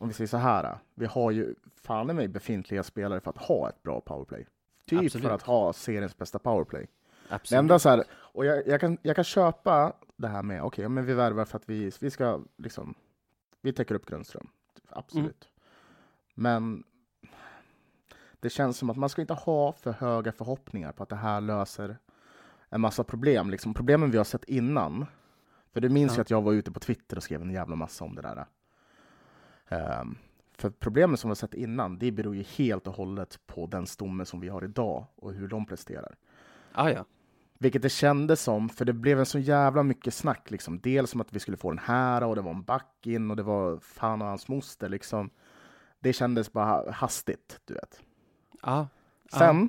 om 0.00 0.08
vi 0.08 0.14
säger 0.14 0.28
så 0.28 0.36
här, 0.36 0.78
vi 0.94 1.06
har 1.06 1.30
ju 1.30 1.54
fan 1.82 2.10
i 2.10 2.12
mig 2.12 2.28
befintliga 2.28 2.82
spelare 2.82 3.20
för 3.20 3.30
att 3.30 3.38
ha 3.38 3.68
ett 3.68 3.82
bra 3.82 4.00
powerplay. 4.00 4.46
Typ 4.86 5.04
Absolut. 5.04 5.26
för 5.26 5.34
att 5.34 5.42
ha 5.42 5.72
seriens 5.72 6.16
bästa 6.16 6.38
powerplay. 6.38 6.86
Absolut. 7.28 7.58
enda 7.58 7.78
så 7.78 7.88
här, 7.88 8.04
och 8.10 8.46
jag, 8.46 8.66
jag, 8.66 8.80
kan, 8.80 8.98
jag 9.02 9.16
kan 9.16 9.24
köpa 9.24 9.92
det 10.16 10.28
här 10.28 10.42
med, 10.42 10.62
okej, 10.62 10.66
okay, 10.66 10.88
men 10.88 11.06
vi 11.06 11.14
värvar 11.14 11.44
för 11.44 11.56
att 11.56 11.68
vi, 11.68 11.92
vi 12.00 12.10
ska 12.10 12.40
liksom, 12.56 12.94
vi 13.60 13.72
täcker 13.72 13.94
upp 13.94 14.06
Grundström. 14.06 14.48
Absolut. 14.88 15.48
Mm. 15.48 15.52
Men 16.34 16.84
det 18.40 18.50
känns 18.50 18.78
som 18.78 18.90
att 18.90 18.96
man 18.96 19.08
ska 19.08 19.20
inte 19.20 19.34
ha 19.34 19.72
för 19.72 19.92
höga 19.92 20.32
förhoppningar 20.32 20.92
på 20.92 21.02
att 21.02 21.08
det 21.08 21.16
här 21.16 21.40
löser 21.40 21.98
en 22.68 22.80
massa 22.80 23.04
problem. 23.04 23.50
Liksom, 23.50 23.74
problemen 23.74 24.10
vi 24.10 24.16
har 24.16 24.24
sett 24.24 24.44
innan. 24.44 25.06
För 25.72 25.80
du 25.80 25.88
minns 25.88 26.12
ja. 26.12 26.16
ju 26.16 26.20
att 26.20 26.30
jag 26.30 26.42
var 26.42 26.52
ute 26.52 26.70
på 26.70 26.80
Twitter 26.80 27.16
och 27.16 27.22
skrev 27.22 27.42
en 27.42 27.50
jävla 27.50 27.76
massa 27.76 28.04
om 28.04 28.14
det 28.14 28.22
där. 28.22 28.46
Um, 30.00 30.18
för 30.58 30.70
problemen 30.70 31.16
som 31.16 31.28
vi 31.28 31.30
har 31.30 31.36
sett 31.36 31.54
innan, 31.54 31.98
det 31.98 32.12
beror 32.12 32.36
ju 32.36 32.42
helt 32.42 32.86
och 32.86 32.94
hållet 32.94 33.38
på 33.46 33.66
den 33.66 33.86
stomme 33.86 34.24
som 34.24 34.40
vi 34.40 34.48
har 34.48 34.64
idag 34.64 35.06
och 35.16 35.32
hur 35.32 35.48
de 35.48 35.66
presterar. 35.66 36.16
Ah, 36.72 36.90
ja. 36.90 37.04
Vilket 37.58 37.82
det 37.82 37.88
kändes 37.88 38.42
som, 38.42 38.68
för 38.68 38.84
det 38.84 38.92
blev 38.92 39.18
en 39.18 39.26
så 39.26 39.38
jävla 39.38 39.82
mycket 39.82 40.14
snack. 40.14 40.50
Liksom. 40.50 40.80
Dels 40.80 41.10
som 41.10 41.20
att 41.20 41.32
vi 41.32 41.40
skulle 41.40 41.56
få 41.56 41.70
den 41.70 41.78
här 41.78 42.24
och 42.24 42.36
det 42.36 42.42
var 42.42 42.50
en 42.50 42.62
back 42.62 43.06
in 43.06 43.30
och 43.30 43.36
det 43.36 43.42
var 43.42 43.78
fan 43.78 44.22
och 44.22 44.28
hans 44.28 44.48
moster. 44.48 44.88
Liksom. 44.88 45.30
Det 45.98 46.12
kändes 46.12 46.52
bara 46.52 46.90
hastigt, 46.90 47.60
du 47.64 47.74
vet. 47.74 48.02
Ja. 48.62 48.88
Sen, 49.32 49.68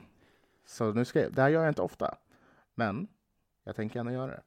så 0.65 0.93
nu 0.93 1.05
ska 1.05 1.21
jag, 1.21 1.33
det 1.33 1.41
här 1.41 1.49
gör 1.49 1.61
jag 1.61 1.71
inte 1.71 1.81
ofta, 1.81 2.15
men 2.75 3.07
jag 3.63 3.75
tänker 3.75 3.99
gärna 3.99 4.13
göra 4.13 4.31
det. 4.31 4.41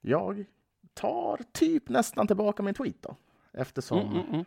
Jag 0.00 0.44
tar 0.94 1.40
typ 1.52 1.88
nästan 1.88 2.26
tillbaka 2.26 2.62
min 2.62 2.74
tweet 2.74 3.02
då. 3.02 3.16
Eftersom 3.52 3.98
mm, 3.98 4.12
mm, 4.12 4.32
mm. 4.32 4.44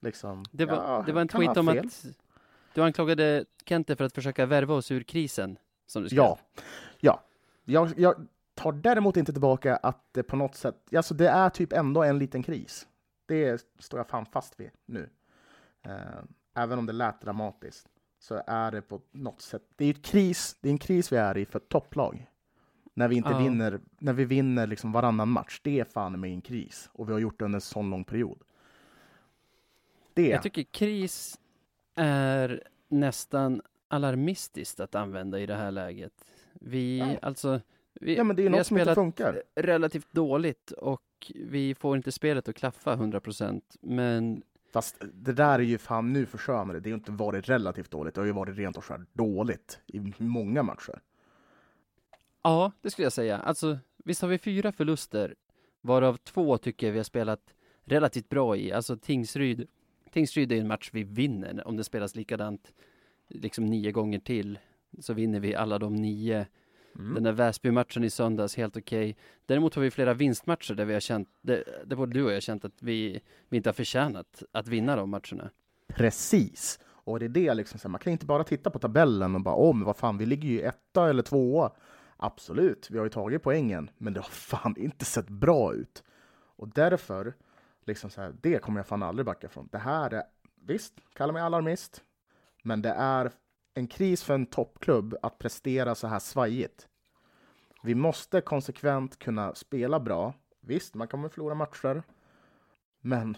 liksom... 0.00 0.44
Det 0.52 0.66
var, 0.66 0.76
ja, 0.76 1.02
det 1.06 1.12
var 1.12 1.20
en 1.20 1.28
tweet 1.28 1.56
om 1.56 1.68
att 1.68 2.06
du 2.74 2.82
anklagade 2.82 3.44
Kente 3.64 3.96
för 3.96 4.04
att 4.04 4.14
försöka 4.14 4.46
värva 4.46 4.74
oss 4.74 4.90
ur 4.90 5.02
krisen. 5.02 5.58
Som 5.86 6.02
du 6.02 6.08
skrev. 6.08 6.18
Ja, 6.18 6.38
ja. 7.00 7.22
Jag, 7.64 7.98
jag 7.98 8.26
tar 8.54 8.72
däremot 8.72 9.16
inte 9.16 9.32
tillbaka 9.32 9.76
att 9.76 10.12
det 10.12 10.22
på 10.22 10.36
något 10.36 10.54
sätt, 10.54 10.94
alltså 10.96 11.14
det 11.14 11.28
är 11.28 11.50
typ 11.50 11.72
ändå 11.72 12.02
en 12.02 12.18
liten 12.18 12.42
kris. 12.42 12.88
Det 13.26 13.66
står 13.78 14.00
jag 14.00 14.08
fan 14.08 14.26
fast 14.26 14.60
vid 14.60 14.70
nu. 14.86 15.10
Uh, 15.86 15.92
även 16.62 16.78
om 16.78 16.86
det 16.86 16.92
lät 16.92 17.20
dramatiskt 17.20 17.88
så 18.18 18.42
är 18.46 18.70
det 18.70 18.82
på 18.82 19.00
något 19.12 19.40
sätt, 19.40 19.62
det 19.76 19.84
är, 19.84 19.90
ett 19.90 20.04
kris, 20.04 20.56
det 20.60 20.68
är 20.68 20.72
en 20.72 20.78
kris 20.78 21.12
vi 21.12 21.16
är 21.16 21.38
i 21.38 21.46
för 21.46 21.58
topplag. 21.58 22.26
När 22.94 23.08
vi 23.08 23.16
inte 23.16 23.30
ja. 23.30 23.38
vinner, 23.38 23.80
när 23.98 24.12
vi 24.12 24.24
vinner 24.24 24.66
liksom 24.66 24.92
varannan 24.92 25.28
match, 25.28 25.60
det 25.64 25.80
är 25.80 25.84
fan 25.84 26.20
med 26.20 26.30
en 26.30 26.40
kris. 26.40 26.90
Och 26.92 27.08
vi 27.08 27.12
har 27.12 27.20
gjort 27.20 27.38
det 27.38 27.44
under 27.44 27.56
en 27.56 27.60
sån 27.60 27.90
lång 27.90 28.04
period. 28.04 28.38
Det. 30.14 30.28
Jag 30.28 30.42
tycker 30.42 30.62
kris 30.62 31.38
är 31.94 32.62
nästan 32.88 33.62
alarmistiskt 33.88 34.80
att 34.80 34.94
använda 34.94 35.40
i 35.40 35.46
det 35.46 35.54
här 35.54 35.70
läget. 35.70 36.12
Vi, 36.52 36.98
ja. 36.98 37.16
alltså, 37.22 37.60
vi, 38.00 38.16
ja, 38.16 38.24
men 38.24 38.36
det 38.36 38.46
är 38.46 38.50
något 38.50 38.66
som 38.66 38.78
inte 38.78 38.94
funkar. 38.94 39.42
relativt 39.54 40.12
dåligt 40.12 40.70
och 40.70 41.32
vi 41.34 41.74
får 41.74 41.96
inte 41.96 42.12
spelet 42.12 42.48
att 42.48 42.56
klaffa 42.56 42.92
100 42.92 43.20
procent, 43.20 43.76
men 43.80 44.42
Fast 44.78 44.96
det 45.14 45.32
där 45.32 45.58
är 45.58 45.62
ju 45.62 45.78
fan 45.78 46.12
nu 46.12 46.26
förskönare. 46.26 46.80
det. 46.80 46.88
har 46.88 46.90
ju 46.90 46.94
inte 46.94 47.12
varit 47.12 47.48
relativt 47.48 47.90
dåligt. 47.90 48.14
Det 48.14 48.20
har 48.20 48.26
ju 48.26 48.32
varit 48.32 48.58
rent 48.58 48.76
och 48.76 48.84
skärt 48.84 49.14
dåligt 49.14 49.80
i 49.86 50.12
många 50.18 50.62
matcher. 50.62 51.00
Ja, 52.42 52.72
det 52.82 52.90
skulle 52.90 53.06
jag 53.06 53.12
säga. 53.12 53.38
Alltså, 53.38 53.78
visst 54.04 54.22
har 54.22 54.28
vi 54.28 54.38
fyra 54.38 54.72
förluster, 54.72 55.34
varav 55.80 56.16
två 56.16 56.58
tycker 56.58 56.86
jag 56.86 56.92
vi 56.92 56.98
har 56.98 57.04
spelat 57.04 57.54
relativt 57.84 58.28
bra 58.28 58.56
i. 58.56 58.72
Alltså 58.72 58.96
Tingsryd, 58.96 59.68
Tingsryd 60.12 60.52
är 60.52 60.56
en 60.56 60.68
match 60.68 60.90
vi 60.92 61.04
vinner 61.04 61.68
om 61.68 61.76
det 61.76 61.84
spelas 61.84 62.14
likadant 62.14 62.72
liksom 63.28 63.66
nio 63.66 63.92
gånger 63.92 64.18
till. 64.18 64.58
Så 65.00 65.12
vinner 65.14 65.40
vi 65.40 65.54
alla 65.54 65.78
de 65.78 65.94
nio. 65.94 66.46
Mm. 66.98 67.14
Den 67.14 67.22
där 67.22 67.32
Väsby-matchen 67.32 68.04
i 68.04 68.10
söndags, 68.10 68.56
helt 68.56 68.76
okej. 68.76 69.10
Okay. 69.10 69.22
Däremot 69.46 69.74
har 69.74 69.82
vi 69.82 69.90
flera 69.90 70.14
vinstmatcher 70.14 70.74
där 70.74 70.84
vi 70.84 70.92
har 70.92 71.00
känt, 71.00 71.28
det, 71.40 71.64
det 71.86 71.96
både 71.96 72.12
du 72.12 72.24
och 72.24 72.30
jag 72.30 72.36
har 72.36 72.40
känt 72.40 72.64
att 72.64 72.82
vi, 72.82 73.20
vi 73.48 73.56
inte 73.56 73.68
har 73.68 73.74
förtjänat 73.74 74.42
att 74.52 74.68
vinna 74.68 74.96
de 74.96 75.10
matcherna. 75.10 75.50
Precis. 75.88 76.78
Och 76.84 77.18
det 77.18 77.24
är 77.24 77.28
det 77.28 77.54
liksom, 77.54 77.92
man 77.92 77.98
kan 77.98 78.12
inte 78.12 78.26
bara 78.26 78.44
titta 78.44 78.70
på 78.70 78.78
tabellen 78.78 79.34
och 79.34 79.40
bara, 79.40 79.54
om, 79.54 79.84
vad 79.84 79.96
fan, 79.96 80.18
vi 80.18 80.26
ligger 80.26 80.48
ju 80.48 80.60
etta 80.60 81.10
eller 81.10 81.22
tvåa. 81.22 81.72
Absolut, 82.16 82.90
vi 82.90 82.98
har 82.98 83.04
ju 83.04 83.10
tagit 83.10 83.42
poängen, 83.42 83.90
men 83.98 84.12
det 84.12 84.20
har 84.20 84.28
fan 84.28 84.74
inte 84.78 85.04
sett 85.04 85.28
bra 85.28 85.74
ut. 85.74 86.04
Och 86.56 86.68
därför, 86.68 87.34
liksom 87.86 88.10
så 88.10 88.20
här, 88.20 88.34
det 88.40 88.58
kommer 88.58 88.78
jag 88.78 88.86
fan 88.86 89.02
aldrig 89.02 89.26
backa 89.26 89.48
från. 89.48 89.68
Det 89.72 89.78
här 89.78 90.14
är, 90.14 90.22
visst, 90.66 90.94
kalla 91.14 91.32
mig 91.32 91.42
alarmist, 91.42 92.02
men 92.62 92.82
det 92.82 92.90
är 92.90 93.30
en 93.78 93.86
kris 93.86 94.24
för 94.24 94.34
en 94.34 94.46
toppklubb 94.46 95.16
att 95.22 95.38
prestera 95.38 95.94
så 95.94 96.06
här 96.06 96.18
svajigt. 96.18 96.88
Vi 97.82 97.94
måste 97.94 98.40
konsekvent 98.40 99.18
kunna 99.18 99.54
spela 99.54 100.00
bra. 100.00 100.34
Visst, 100.60 100.94
man 100.94 101.08
kommer 101.08 101.28
förlora 101.28 101.54
matcher, 101.54 102.02
men 103.00 103.36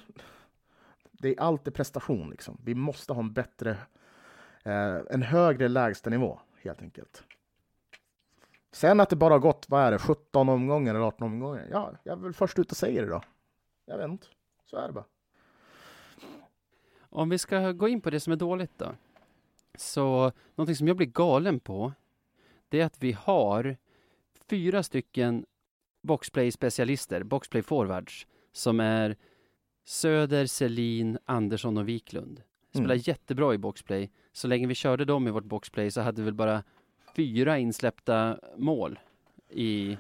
det 1.13 1.29
är 1.29 1.41
alltid 1.41 1.75
prestation. 1.75 2.31
Liksom. 2.31 2.59
Vi 2.65 2.75
måste 2.75 3.13
ha 3.13 3.21
en 3.21 3.33
bättre, 3.33 3.71
eh, 4.65 4.97
en 5.11 5.23
högre 5.23 5.69
lägstanivå 5.69 6.41
helt 6.63 6.83
enkelt. 6.83 7.25
Sen 8.73 9.01
att 9.01 9.11
det 9.11 9.17
bara 9.17 9.35
har 9.35 9.39
gått, 9.39 9.67
vad 9.69 9.83
är 9.83 9.91
det, 9.91 9.99
17 9.99 10.49
omgångar 10.49 10.95
eller 10.95 11.07
18 11.07 11.27
omgångar? 11.27 11.69
Ja, 11.71 11.93
jag 12.03 12.19
är 12.19 12.23
väl 12.23 12.33
först 12.33 12.59
ut 12.59 12.71
och 12.71 12.77
säger 12.77 13.03
det 13.03 13.09
då. 13.09 13.23
Jag 13.85 13.99
vet 13.99 14.09
inte. 14.09 14.27
Så 14.65 14.77
är 14.77 14.87
det 14.87 14.93
bara. 14.93 15.05
Om 17.01 17.29
vi 17.29 17.39
ska 17.39 17.73
gå 17.73 17.89
in 17.89 18.01
på 18.01 18.11
det 18.11 18.21
som 18.21 18.33
är 18.33 18.37
dåligt 18.37 18.79
då. 18.79 18.95
Så 19.79 20.33
någonting 20.55 20.77
som 20.77 20.89
jag 20.89 20.97
blir 20.97 21.07
galen 21.07 21.61
på, 21.61 21.93
det 22.69 22.81
är 22.81 22.85
att 22.85 23.03
vi 23.03 23.13
har 23.13 23.77
fyra 24.49 24.83
stycken 24.83 25.47
boxplay-specialister, 26.03 27.23
boxplay-forwards, 27.23 28.27
som 28.53 28.81
är 28.81 29.17
Söder, 29.85 30.47
Selin, 30.47 31.19
Andersson 31.25 31.79
och 31.79 31.89
Wiklund. 31.89 32.43
Spelar 32.71 32.95
mm. 32.95 33.03
jättebra 33.05 33.55
i 33.55 33.59
boxplay. 33.59 34.11
Så 34.33 34.49
länge 34.49 34.67
vi 34.67 34.75
körde 34.75 35.05
dem 35.05 35.29
i 35.29 35.31
vårt 35.31 35.45
boxplay 35.45 35.91
så 35.91 36.01
hade 36.01 36.23
vi 36.23 36.25
väl 36.25 36.35
bara 36.35 36.63
fyra 37.17 37.59
insläppta 37.59 38.39
mål 38.57 38.99
i, 39.49 39.99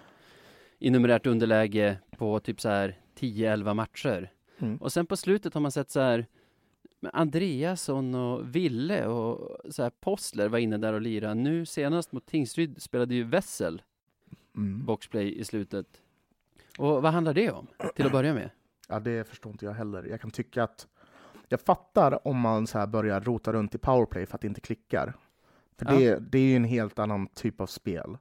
i 0.78 0.90
numerärt 0.90 1.26
underläge 1.26 1.98
på 2.10 2.40
typ 2.40 2.60
så 2.60 2.68
här 2.68 2.98
10-11 3.18 3.74
matcher. 3.74 4.32
Mm. 4.58 4.76
Och 4.76 4.92
sen 4.92 5.06
på 5.06 5.16
slutet 5.16 5.54
har 5.54 5.60
man 5.60 5.72
sett 5.72 5.90
så 5.90 6.00
här 6.00 6.26
Andreasson 7.12 8.14
och 8.14 8.54
Ville 8.54 9.06
och 9.06 9.56
så 9.72 9.82
här 9.82 9.90
Postler 9.90 10.48
var 10.48 10.58
inne 10.58 10.78
där 10.78 10.92
och 10.92 11.00
lirade. 11.00 11.34
Nu 11.34 11.66
senast 11.66 12.12
mot 12.12 12.26
Tingsryd 12.26 12.82
spelade 12.82 13.14
ju 13.14 13.24
Wessel 13.24 13.82
mm. 14.56 14.84
boxplay 14.84 15.38
i 15.40 15.44
slutet. 15.44 15.86
Och 16.78 17.02
vad 17.02 17.12
handlar 17.12 17.34
det 17.34 17.50
om 17.50 17.66
till 17.94 18.06
att 18.06 18.12
börja 18.12 18.34
med? 18.34 18.50
Ja, 18.88 19.00
det 19.00 19.28
förstår 19.28 19.52
inte 19.52 19.64
jag 19.64 19.72
heller. 19.72 20.04
Jag 20.04 20.20
kan 20.20 20.30
tycka 20.30 20.62
att 20.62 20.86
jag 21.48 21.60
fattar 21.60 22.28
om 22.28 22.40
man 22.40 22.66
så 22.66 22.78
här 22.78 22.86
börjar 22.86 23.20
rota 23.20 23.52
runt 23.52 23.74
i 23.74 23.78
powerplay 23.78 24.26
för 24.26 24.34
att 24.34 24.40
det 24.40 24.46
inte 24.46 24.60
klickar. 24.60 25.14
För 25.78 25.84
det, 25.84 26.00
ja. 26.00 26.18
det 26.20 26.38
är 26.38 26.42
ju 26.42 26.56
en 26.56 26.64
helt 26.64 26.98
annan 26.98 27.26
typ 27.26 27.60
av 27.60 27.66
spel. 27.66 28.16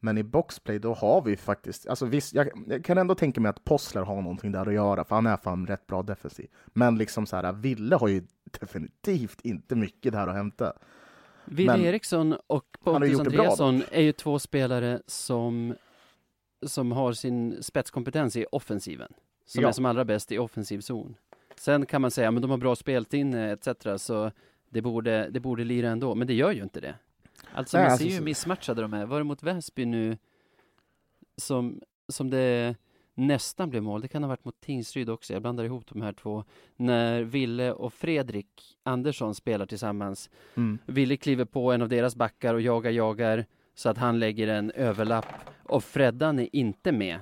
Men 0.00 0.18
i 0.18 0.22
boxplay 0.22 0.78
då 0.78 0.94
har 0.94 1.22
vi 1.22 1.36
faktiskt, 1.36 1.86
alltså 1.88 2.06
visst, 2.06 2.34
jag, 2.34 2.48
jag 2.66 2.84
kan 2.84 2.98
ändå 2.98 3.14
tänka 3.14 3.40
mig 3.40 3.48
att 3.50 3.64
Possler 3.64 4.02
har 4.02 4.22
någonting 4.22 4.52
där 4.52 4.66
att 4.66 4.74
göra, 4.74 5.04
för 5.04 5.14
han 5.14 5.26
är 5.26 5.36
fan 5.36 5.66
rätt 5.66 5.86
bra 5.86 6.02
defensiv. 6.02 6.46
Men 6.66 6.98
liksom 6.98 7.26
så 7.26 7.36
här, 7.36 7.52
Ville 7.52 7.96
har 7.96 8.08
ju 8.08 8.22
definitivt 8.60 9.40
inte 9.40 9.74
mycket 9.76 10.12
där 10.12 10.26
att 10.28 10.34
hämta. 10.34 10.72
Ville 11.44 11.72
Men- 11.72 11.84
Eriksson 11.84 12.36
och 12.46 12.64
Pontus 12.84 13.20
Andreasson 13.20 13.82
är 13.90 14.02
ju 14.02 14.12
två 14.12 14.38
spelare 14.38 15.00
som, 15.06 15.74
som 16.66 16.92
har 16.92 17.12
sin 17.12 17.62
spetskompetens 17.62 18.36
i 18.36 18.46
offensiven. 18.52 19.12
Som 19.46 19.62
Ja. 19.62 19.68
är 19.68 19.72
som 19.72 19.84
allra 19.86 20.04
bäst 20.04 20.32
i 20.32 20.38
offensiv 20.38 20.80
zon. 20.80 21.14
Sen 21.56 21.86
kan 21.86 22.00
man 22.02 22.10
säga, 22.10 22.30
men 22.30 22.42
de 22.42 22.50
har 22.50 22.58
bra 22.58 22.76
speltinne 22.76 23.52
etc. 23.52 23.68
Så 24.02 24.30
det 24.70 24.82
borde, 24.82 25.28
det 25.30 25.40
borde 25.40 25.64
lira 25.64 25.88
ändå, 25.90 26.14
men 26.14 26.26
det 26.26 26.34
gör 26.34 26.52
ju 26.52 26.62
inte 26.62 26.80
det. 26.80 26.94
Alltså 27.54 27.76
Nej, 27.76 27.84
man 27.84 27.92
alltså, 27.92 28.02
ser 28.02 28.04
ju 28.04 28.10
så- 28.10 28.18
hur 28.18 28.24
missmatchade 28.24 28.82
de 28.82 28.94
är. 28.94 29.06
Var 29.06 29.18
det 29.18 29.24
mot 29.24 29.42
Väsby 29.42 29.84
nu 29.84 30.18
som, 31.36 31.80
som 32.08 32.30
det 32.30 32.76
nästan 33.14 33.70
blev 33.70 33.82
mål? 33.82 34.00
Det 34.00 34.08
kan 34.08 34.22
ha 34.22 34.28
varit 34.28 34.44
mot 34.44 34.60
Tingsryd 34.60 35.10
också. 35.10 35.32
Jag 35.32 35.42
blandar 35.42 35.64
ihop 35.64 35.86
de 35.86 36.02
här 36.02 36.12
två. 36.12 36.44
När 36.76 37.22
Ville 37.22 37.72
och 37.72 37.92
Fredrik 37.92 38.76
Andersson 38.82 39.34
spelar 39.34 39.66
tillsammans 39.66 40.30
Mm. 40.54 40.78
Ville 40.86 41.16
kliver 41.16 41.44
på 41.44 41.72
en 41.72 41.82
av 41.82 41.88
deras 41.88 42.16
backar 42.16 42.54
och 42.54 42.60
jagar, 42.60 42.90
jagar 42.90 43.46
så 43.74 43.88
att 43.88 43.98
han 43.98 44.18
lägger 44.18 44.48
en 44.48 44.70
överlapp 44.70 45.26
och 45.62 45.84
Freddan 45.84 46.38
är 46.38 46.48
inte 46.56 46.92
med 46.92 47.18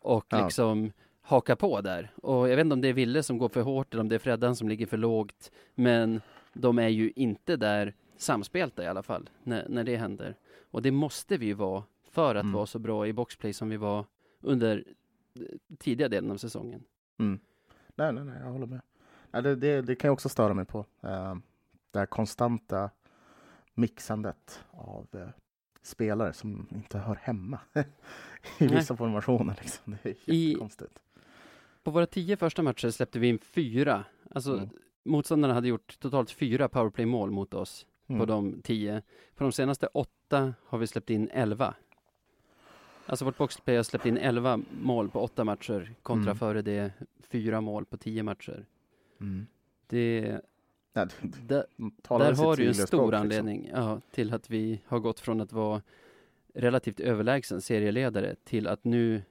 och 0.00 0.26
Ja. 0.28 0.44
liksom 0.44 0.92
hakar 1.22 1.56
på 1.56 1.80
där. 1.80 2.10
Och 2.22 2.48
jag 2.48 2.56
vet 2.56 2.64
inte 2.64 2.72
om 2.74 2.80
det 2.80 2.88
är 2.88 2.92
Ville 2.92 3.22
som 3.22 3.38
går 3.38 3.48
för 3.48 3.60
hårt 3.62 3.94
eller 3.94 4.00
om 4.00 4.08
det 4.08 4.14
är 4.14 4.18
Freddan 4.18 4.56
som 4.56 4.68
ligger 4.68 4.86
för 4.86 4.96
lågt. 4.96 5.50
Men 5.74 6.20
de 6.52 6.78
är 6.78 6.88
ju 6.88 7.12
inte 7.16 7.56
där 7.56 7.94
samspelta 8.16 8.84
i 8.84 8.86
alla 8.86 9.02
fall 9.02 9.30
när, 9.42 9.68
när 9.68 9.84
det 9.84 9.96
händer. 9.96 10.36
Och 10.70 10.82
det 10.82 10.90
måste 10.90 11.36
vi 11.36 11.46
ju 11.46 11.54
vara 11.54 11.82
för 12.10 12.34
att 12.34 12.42
Mm. 12.42 12.52
vara 12.52 12.66
så 12.66 12.78
bra 12.78 13.06
i 13.06 13.12
boxplay 13.12 13.52
som 13.52 13.68
vi 13.68 13.76
var 13.76 14.04
under 14.40 14.84
eh, 15.34 15.42
tidiga 15.78 16.08
delen 16.08 16.30
av 16.30 16.36
säsongen. 16.36 16.84
Mm. 17.18 17.38
Nej, 17.94 18.12
nej, 18.12 18.24
nej, 18.24 18.36
jag 18.40 18.50
håller 18.52 18.66
med. 18.66 18.80
Nej, 19.30 19.42
det, 19.42 19.56
det, 19.56 19.82
det 19.82 19.94
kan 19.96 20.08
jag 20.08 20.12
också 20.12 20.28
störa 20.28 20.54
mig 20.54 20.64
på. 20.64 20.78
Eh, 21.02 21.36
det 21.90 21.98
här 21.98 22.06
konstanta 22.06 22.90
mixandet 23.74 24.64
av 24.70 25.06
eh, 25.12 25.28
spelare 25.82 26.32
som 26.32 26.66
inte 26.74 26.98
hör 26.98 27.14
hemma 27.14 27.58
i 28.58 28.66
vissa 28.66 28.96
formationer. 28.96 29.58
Liksom. 29.62 29.96
Det 30.02 30.08
är 30.10 30.16
I- 30.34 30.48
jättekonstigt. 30.48 30.98
På 31.82 31.90
våra 31.90 32.06
tio 32.06 32.36
första 32.36 32.62
matcher 32.62 32.90
släppte 32.90 33.18
vi 33.18 33.28
in 33.28 33.38
fyra. 33.38 34.04
Alltså 34.30 34.52
Mm. 34.56 34.68
motståndarna 35.04 35.54
hade 35.54 35.68
gjort 35.68 35.98
totalt 36.00 36.30
fyra 36.30 36.68
powerplay-mål 36.68 37.30
mot 37.30 37.54
oss 37.54 37.86
på 38.06 38.12
Mm. 38.12 38.26
de 38.26 38.60
tio. 38.62 39.02
På 39.36 39.44
de 39.44 39.52
senaste 39.52 39.86
åtta 39.86 40.54
har 40.66 40.78
vi 40.78 40.86
släppt 40.86 41.10
in 41.10 41.28
elva. 41.32 41.74
Alltså 43.06 43.24
vårt 43.24 43.38
boxplay 43.38 43.76
har 43.76 43.82
släppt 43.82 44.06
in 44.06 44.16
elva 44.18 44.60
mål 44.82 45.10
på 45.10 45.20
åtta 45.20 45.44
matcher 45.44 45.94
kontra 46.02 46.30
Mm. 46.30 46.38
före 46.38 46.62
det 46.62 46.92
fyra 47.30 47.60
mål 47.60 47.84
på 47.84 47.96
tio 47.96 48.22
matcher. 48.22 48.66
Mm. 49.20 49.46
Det, 49.86 50.20
det- 50.20 50.40
där, 51.46 51.66
där 52.08 52.34
har 52.44 52.56
du 52.56 52.66
en 52.68 52.74
stor 52.74 52.86
språk, 52.86 53.02
liksom. 53.10 53.20
anledning 53.20 53.70
ja, 53.74 54.00
till 54.10 54.34
att 54.34 54.50
vi 54.50 54.80
har 54.86 54.98
gått 54.98 55.20
från 55.20 55.40
att 55.40 55.52
vara 55.52 55.82
relativt 56.54 57.00
överlägsen 57.00 57.60
serieledare 57.60 58.34
till 58.44 58.66
att 58.66 58.84
nu 58.84 59.22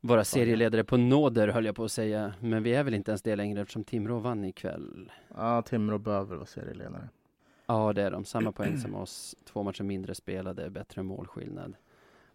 vara 0.00 0.24
serieledare 0.24 0.84
på 0.84 0.96
nåder 0.96 1.48
höll 1.48 1.64
jag 1.64 1.76
på 1.76 1.84
att 1.84 1.92
säga. 1.92 2.34
Men 2.40 2.62
vi 2.62 2.74
är 2.74 2.84
väl 2.84 2.94
inte 2.94 3.10
ens 3.10 3.22
det 3.22 3.36
längre 3.36 3.60
eftersom 3.60 3.84
Timrå 3.84 4.18
vann 4.18 4.44
ikväll. 4.44 5.12
Ja, 5.36 5.62
Timrå 5.62 5.98
behöver 5.98 6.36
vara 6.36 6.46
serieledare. 6.46 7.08
Ja, 7.70 7.92
det 7.92 8.02
är 8.02 8.10
de. 8.10 8.24
Samma 8.24 8.52
poäng 8.52 8.78
som 8.78 8.94
oss. 8.94 9.36
Två 9.44 9.62
matcher 9.62 9.82
mindre 9.82 10.14
spelade, 10.14 10.70
bättre 10.70 11.02
målskillnad. 11.02 11.76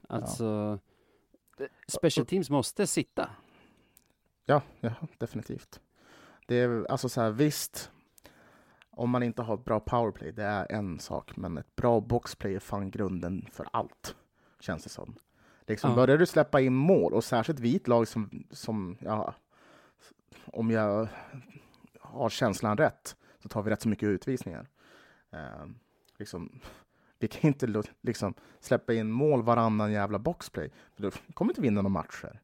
Alltså, 0.09 0.79
special 1.87 2.25
teams 2.25 2.49
måste 2.49 2.87
sitta. 2.87 3.29
Ja, 4.45 4.61
ja 4.79 4.93
definitivt. 5.17 5.79
Det 6.47 6.55
är 6.55 6.91
alltså 6.91 7.09
så 7.09 7.21
här, 7.21 7.31
visst, 7.31 7.91
om 8.89 9.09
man 9.09 9.23
inte 9.23 9.41
har 9.41 9.53
ett 9.53 9.65
bra 9.65 9.79
powerplay, 9.79 10.31
det 10.31 10.43
är 10.43 10.71
en 10.71 10.99
sak, 10.99 11.37
men 11.37 11.57
ett 11.57 11.75
bra 11.75 12.01
boxplay 12.01 12.55
är 12.55 12.59
fan 12.59 12.91
grunden 12.91 13.47
för 13.51 13.67
allt, 13.71 14.15
känns 14.59 14.83
det 14.83 14.89
som. 14.89 15.15
Liksom, 15.67 15.89
Ja. 15.89 15.95
Börjar 15.95 16.17
du 16.17 16.25
släppa 16.25 16.61
in 16.61 16.73
mål, 16.73 17.13
och 17.13 17.23
särskilt 17.23 17.59
vi 17.59 17.75
ett 17.75 17.87
lag 17.87 18.07
som, 18.07 18.43
som 18.51 18.97
ja, 18.99 19.33
om 20.45 20.71
jag 20.71 21.07
har 21.99 22.29
känslan 22.29 22.77
rätt, 22.77 23.15
så 23.39 23.49
tar 23.49 23.63
vi 23.63 23.71
rätt 23.71 23.81
så 23.81 23.89
mycket 23.89 24.07
utvisningar. 24.07 24.67
Eh, 25.33 25.65
liksom, 26.17 26.59
vi 27.19 27.27
kan 27.27 27.47
inte 27.47 27.83
liksom, 28.01 28.33
släppa 28.59 28.93
in 28.93 29.11
mål 29.11 29.43
varannan 29.43 29.91
jävla 29.91 30.19
boxplay, 30.19 30.69
för 30.95 31.03
då 31.03 31.11
kommer 31.33 31.51
inte 31.51 31.61
vinna 31.61 31.81
några 31.81 31.93
matcher. 31.93 32.39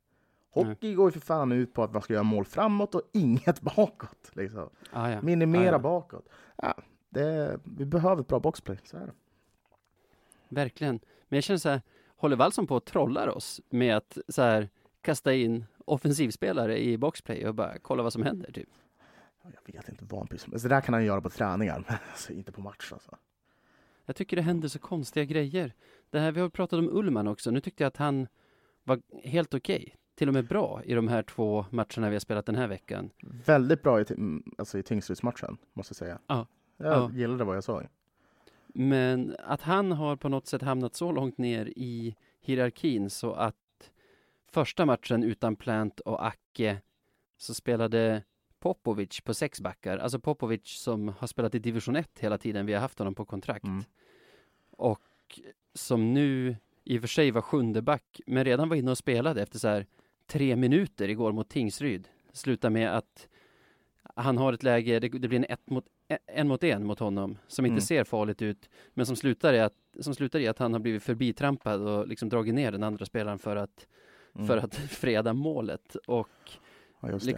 Hockey 0.52 0.93
går 0.93 1.08
ju 1.08 1.12
för 1.12 1.19
fan 1.19 1.52
ut 1.52 1.73
på 1.73 1.84
att 1.84 1.93
man 1.93 2.02
ska 2.02 2.13
göra 2.13 2.23
mål 2.23 2.45
framåt 2.45 2.95
och 2.95 3.02
inget 3.13 3.62
bakåt. 3.62 4.32
Liksom. 4.34 4.69
Ah, 4.91 5.10
ja. 5.10 5.21
Minimera 5.21 5.65
Ja, 5.65 5.71
ja. 5.71 5.80
bakåt. 5.80 6.30
Ja, 6.56 6.73
det, 7.10 7.60
vi 7.63 7.86
behöver 7.86 8.21
ett 8.21 8.28
bra 8.28 8.39
boxplay, 8.39 8.80
så 8.84 8.97
är 8.97 9.06
det. 9.06 9.13
Verkligen. 10.49 10.99
Men 11.28 11.38
jag 11.38 11.43
känner 11.43 11.58
så 11.58 11.69
här, 11.69 11.82
håller 12.15 12.36
Wallson 12.36 12.67
på 12.67 12.75
att 12.75 12.86
trollar 12.86 13.28
oss 13.28 13.62
med 13.69 13.97
att 13.97 14.17
så 14.28 14.41
här 14.41 14.69
kasta 15.02 15.34
in 15.34 15.65
offensivspelare 15.86 16.84
i 16.84 16.97
boxplay 16.97 17.47
och 17.47 17.56
bara 17.56 17.78
kolla 17.80 18.04
vad 18.04 18.13
som 18.13 18.23
händer 18.23 18.52
typ? 18.52 18.69
Jag 19.43 19.73
vet 19.73 19.89
inte 19.89 20.06
vad 20.06 20.19
han 20.19 20.28
pysslar 20.28 20.52
med. 20.52 20.62
Så 20.62 20.67
det 20.67 20.75
där 20.75 20.82
kan 20.82 20.93
han 20.93 21.06
göra 21.06 21.21
på 21.21 21.30
träningar, 21.30 21.84
men 21.88 21.97
alltså, 22.12 22.34
inte 22.34 22.52
på 22.52 22.62
match. 22.62 22.89
Alltså. 22.93 23.17
Jag 24.06 24.15
tycker 24.15 24.36
det 24.36 24.41
händer 24.43 24.67
så 24.67 24.80
konstiga 24.80 25.25
grejer. 25.25 25.73
Det 26.10 26.19
här, 26.19 26.32
vi 26.32 26.41
har 26.41 26.49
pratat 26.49 26.80
om 26.80 26.89
Ullman 26.89 27.28
också. 27.28 27.52
Nu 27.52 27.60
tyckte 27.62 27.84
jag 27.84 27.88
att 27.88 27.97
han 27.97 28.28
var 28.84 29.02
helt 29.23 29.54
okej. 29.54 29.95
Till 30.15 30.28
och 30.28 30.34
med 30.34 30.47
bra 30.47 30.82
i 30.84 30.93
de 30.93 31.08
här 31.08 31.23
två 31.23 31.65
matcherna 31.69 32.10
vi 32.10 32.15
har 32.15 32.19
spelat 32.19 32.45
den 32.45 32.56
här 32.56 32.67
veckan. 32.67 33.10
Väldigt 33.45 33.84
bra 33.84 34.02
i, 34.02 34.06
mm, 34.10 34.43
alltså, 34.58 34.78
i 34.78 34.84
Tingsrydsmatchen, 34.84 35.58
måste 35.73 35.91
jag 35.91 35.97
säga. 35.97 36.19
Ja. 36.28 36.47
Jag 36.78 36.88
Ja. 36.93 37.12
gillade 37.13 37.43
vad 37.43 37.56
jag 37.56 37.63
såg. 37.63 37.88
Men 38.67 39.36
att 39.39 39.62
han 39.62 39.91
har 39.91 40.15
på 40.15 40.30
något 40.30 40.47
sätt 40.47 40.62
hamnat 40.62 40.95
så 40.95 41.12
långt 41.12 41.38
ner 41.38 41.65
i 41.75 42.15
hierarkin 42.41 43.10
så 43.10 43.34
att 43.34 43.91
första 44.52 44.86
matchen 44.86 45.23
utan 45.23 45.56
Plant 45.56 45.99
och 45.99 46.28
Acke 46.28 46.82
så 47.38 47.54
spelade 47.54 48.23
Popovic 48.60 49.22
på 49.22 49.34
sex 49.34 49.62
backar. 49.62 49.98
Alltså 49.98 50.19
Popovic 50.19 50.67
som 50.67 51.08
har 51.08 51.28
spelat 51.28 51.56
i 51.56 51.60
division 51.60 51.95
1 51.95 52.19
hela 52.19 52.38
tiden 52.38 52.65
vi 52.65 52.74
har 52.74 52.82
haft 52.82 53.00
honom 53.00 53.15
på 53.15 53.26
kontrakt. 53.26 53.65
Mm. 53.65 53.84
Och 54.72 55.39
som 55.74 56.13
nu 56.13 56.56
i 56.84 56.98
och 56.98 57.02
för 57.02 57.08
sig 57.08 57.32
var 57.32 57.41
sjunde 57.41 57.82
back 57.82 58.22
men 58.28 58.45
redan 58.45 58.69
var 58.69 58.76
inne 58.76 58.91
och 58.91 58.98
spelade 58.98 59.41
efter 59.41 59.60
så 59.60 59.67
här 59.67 59.86
tre 60.28 60.56
minuter 60.56 61.10
igår 61.10 61.32
mot 61.32 61.50
Tingsryd. 61.50 62.08
Slutar 62.34 62.69
med 62.69 62.98
att 62.98 63.28
han 64.15 64.38
har 64.38 64.54
ett 64.54 64.63
läge, 64.63 65.00
det, 65.00 65.10
det 65.10 65.28
blir 65.28 65.39
en 65.39 65.45
ett 65.50 65.69
mot, 65.69 65.86
en 66.28 66.48
mot 66.48 66.63
en 66.63 66.86
mot 66.86 67.00
honom 67.00 67.38
som 67.48 67.65
inte 67.65 67.74
Mm. 67.74 67.82
ser 67.82 68.04
farligt 68.04 68.41
ut 68.41 68.69
men 68.93 69.06
som 69.06 69.15
slutar, 69.15 69.54
i 69.54 69.60
att, 69.60 69.74
som 70.00 70.15
slutar 70.15 70.39
i 70.39 70.48
att 70.48 70.60
han 70.60 70.74
har 70.74 70.80
blivit 70.80 71.04
förbitrampad 71.04 71.82
och 71.88 72.08
liksom 72.08 72.30
dragit 72.30 72.54
ner 72.56 72.72
den 72.72 72.84
andra 72.84 73.06
spelaren 73.06 73.39
för 73.39 73.56
att, 73.56 73.88
Mm. 74.36 74.48
för 74.48 74.58
att 74.58 74.76
freda 74.89 75.34
målet 75.34 75.95
och 75.95 76.30
ja, 77.02 77.10
just 77.12 77.26
det 77.26 77.32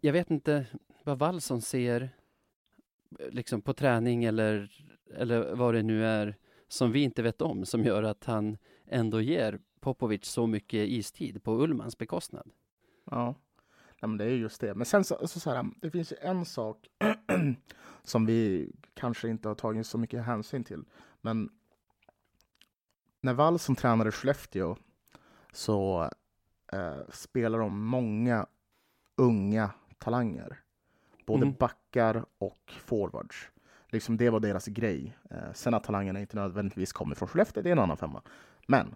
jag 0.00 0.12
vet 0.12 0.30
inte 0.30 0.66
vad 1.04 1.18
Wallson 1.18 1.62
ser 1.62 2.10
liksom 3.30 3.62
på 3.62 3.72
träning 3.74 4.24
eller, 4.24 4.70
eller 5.14 5.54
vad 5.54 5.74
det 5.74 5.82
nu 5.82 6.06
är 6.06 6.36
som 6.68 6.92
vi 6.92 7.02
inte 7.02 7.22
vet 7.22 7.42
om 7.42 7.64
som 7.64 7.84
gör 7.84 8.02
att 8.02 8.24
han 8.24 8.58
ändå 8.86 9.20
ger 9.20 9.58
Popovic 9.80 10.24
så 10.24 10.46
mycket 10.46 10.88
istid 10.88 11.42
på 11.42 11.62
Ullmans 11.62 11.98
bekostnad. 11.98 12.50
Ja, 13.04 13.34
Nej, 14.00 14.08
men 14.08 14.18
det 14.18 14.24
är 14.24 14.28
just 14.28 14.60
det. 14.60 14.74
Men 14.74 14.86
sen 14.86 15.04
så, 15.04 15.26
så, 15.26 15.40
så 15.40 15.50
här, 15.50 15.66
det 15.80 15.90
finns 15.90 16.12
ju 16.12 16.16
en 16.20 16.44
sak 16.44 16.88
som 18.04 18.26
vi 18.26 18.72
kanske 18.94 19.28
inte 19.28 19.48
har 19.48 19.54
tagit 19.54 19.86
så 19.86 19.98
mycket 19.98 20.24
hänsyn 20.24 20.64
till. 20.64 20.84
Men 21.20 21.50
när 23.20 23.34
Wall 23.34 23.58
som 23.58 23.76
tränade 23.76 24.12
Skellefteå 24.12 24.76
så 25.52 26.10
eh, 26.72 26.98
spelar 27.08 27.58
de 27.58 27.84
många 27.84 28.46
unga 29.16 29.70
talanger. 29.98 30.60
Både 31.26 31.42
Mm. 31.42 31.54
backar 31.58 32.24
och 32.38 32.72
forwards. 32.84 33.48
Liksom 33.88 34.16
det 34.16 34.30
var 34.30 34.40
deras 34.40 34.66
grej. 34.66 35.16
Eh, 35.30 35.52
sen 35.54 35.74
att 35.74 35.84
talangerna 35.84 36.20
inte 36.20 36.36
nödvändigtvis 36.36 36.92
kommer 36.92 37.14
från 37.14 37.28
Skellefteå, 37.28 37.62
det 37.62 37.68
är 37.68 37.72
en 37.72 37.78
annan 37.78 37.96
femma. 37.96 38.22
Men 38.66 38.94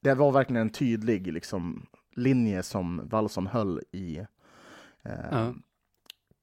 det 0.00 0.14
var 0.14 0.32
verkligen 0.32 0.62
en 0.62 0.70
tydlig 0.70 1.32
liksom, 1.32 1.86
linje 2.16 2.62
som 2.62 3.08
Wallson 3.08 3.46
höll 3.46 3.80
i 3.90 4.18
eh, 5.02 5.12
Ja. 5.30 5.54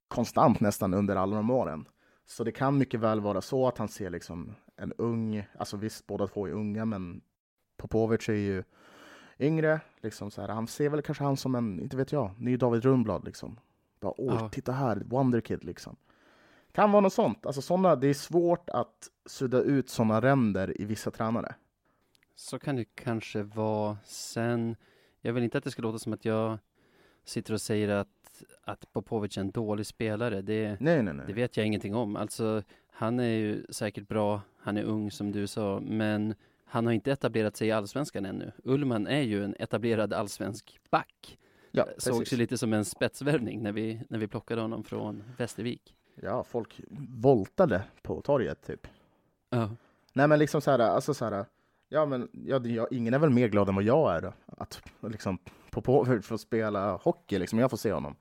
konstant 0.08 0.60
nästan 0.60 0.94
under 0.94 1.16
alla 1.16 1.36
de 1.36 1.50
åren. 1.50 1.86
Så 2.26 2.44
det 2.44 2.52
kan 2.52 2.78
mycket 2.78 3.00
väl 3.00 3.20
vara 3.22 3.42
så 3.42 3.68
att 3.68 3.78
han 3.78 3.88
ser 3.88 4.10
liksom 4.10 4.56
en 4.76 4.94
ung, 4.94 5.48
alltså 5.60 5.78
visst 5.78 6.08
båda 6.08 6.28
två 6.28 6.48
är 6.48 6.52
unga 6.52 6.86
men 6.86 7.22
Popovic 7.78 8.30
är 8.30 8.34
ju 8.34 8.64
yngre, 9.40 9.82
liksom 10.02 10.32
så 10.32 10.42
här. 10.42 10.48
han 10.50 10.68
ser 10.68 10.90
väl 10.90 11.02
kanske 11.02 11.24
han 11.24 11.38
som 11.38 11.56
en, 11.56 11.80
inte 11.80 11.98
vet 11.98 12.12
jag, 12.12 12.32
ny 12.38 12.58
David 12.58 12.86
Rundblad 12.86 13.26
liksom. 13.26 13.60
Bara, 14.00 14.14
åh, 14.18 14.36
Ja. 14.40 14.50
titta 14.50 14.72
här, 14.72 15.04
Wonderkid 15.06 15.64
liksom. 15.64 15.96
Kan 16.72 16.92
vara 16.92 17.02
något 17.02 17.14
sånt, 17.14 17.46
alltså 17.46 17.62
såna, 17.62 17.96
det 17.96 18.08
är 18.08 18.14
svårt 18.14 18.70
att 18.70 19.08
sudda 19.26 19.62
ut 19.62 19.90
sådana 19.90 20.22
ränder 20.22 20.82
i 20.82 20.86
vissa 20.86 21.12
tränare. 21.12 21.56
Så 22.36 22.60
kan 22.60 22.76
det 22.76 22.86
kanske 22.96 23.44
vara. 23.44 23.98
Sen, 24.06 24.76
jag 25.22 25.34
vill 25.34 25.44
inte 25.44 25.58
att 25.58 25.64
det 25.64 25.72
ska 25.72 25.82
låta 25.82 26.00
som 26.00 26.14
att 26.14 26.26
jag 26.26 26.58
sitter 27.26 27.54
och 27.54 27.62
säger 27.62 27.90
att, 27.90 28.44
att 28.64 28.94
Popovic 28.94 29.38
är 29.38 29.42
en 29.42 29.52
dålig 29.52 29.86
spelare. 29.86 30.42
Det, 30.42 30.78
Nej, 30.80 31.04
nej, 31.04 31.14
nej. 31.14 31.26
det 31.28 31.34
vet 31.34 31.58
jag 31.58 31.66
ingenting 31.66 31.96
om. 31.96 32.16
Alltså, 32.16 32.64
han 32.92 33.20
är 33.20 33.24
ju 33.38 33.66
säkert 33.70 34.08
bra. 34.08 34.42
Han 34.58 34.78
är 34.78 34.84
ung 34.84 35.12
som 35.12 35.32
du 35.32 35.48
sa, 35.48 35.80
men 35.84 36.36
han 36.70 36.86
har 36.86 36.94
inte 36.94 37.12
etablerat 37.12 37.58
sig 37.58 37.68
i 37.68 37.72
allsvenskan 37.72 38.26
ännu. 38.26 38.52
Ullman 38.64 39.08
är 39.08 39.22
ju 39.22 39.44
en 39.44 39.56
etablerad 39.60 40.14
allsvensk 40.14 40.80
back. 40.90 41.38
ja, 41.72 41.88
Sågs 41.98 42.34
ju 42.34 42.38
lite 42.38 42.58
som 42.58 42.74
en 42.74 42.86
spetsvärvning 42.86 43.64
när 43.64 43.72
vi, 43.72 44.02
när 44.10 44.20
vi 44.20 44.28
plockade 44.28 44.62
honom 44.62 44.84
från 44.84 45.24
Västervik. 45.38 45.96
Ja, 46.16 46.44
folk 46.44 46.82
voltade 47.10 47.84
på 48.02 48.22
torget 48.22 48.62
typ. 48.68 48.88
Ja. 49.50 49.70
Nej, 50.14 50.28
men 50.28 50.40
liksom 50.40 50.62
så 50.62 50.72
här, 50.72 50.80
alltså 50.80 51.14
så 51.14 51.26
här, 51.26 51.46
ja, 51.90 52.06
men 52.06 52.30
ja, 52.32 52.60
det- 52.60 52.70
ja, 52.70 52.88
ingen 52.92 53.14
är 53.14 53.20
väl 53.20 53.30
mer 53.30 53.48
glad 53.48 53.70
än 53.70 53.76
vad 53.76 53.84
jag 53.84 54.16
är 54.16 54.34
att 54.46 54.82
liksom 55.02 55.38
Popovic 55.72 56.26
får 56.26 56.38
spela 56.38 56.96
hockey, 56.96 57.38
liksom 57.40 57.60
jag 57.60 57.70
får 57.70 57.78
se 57.78 57.94
honom. 57.94 58.16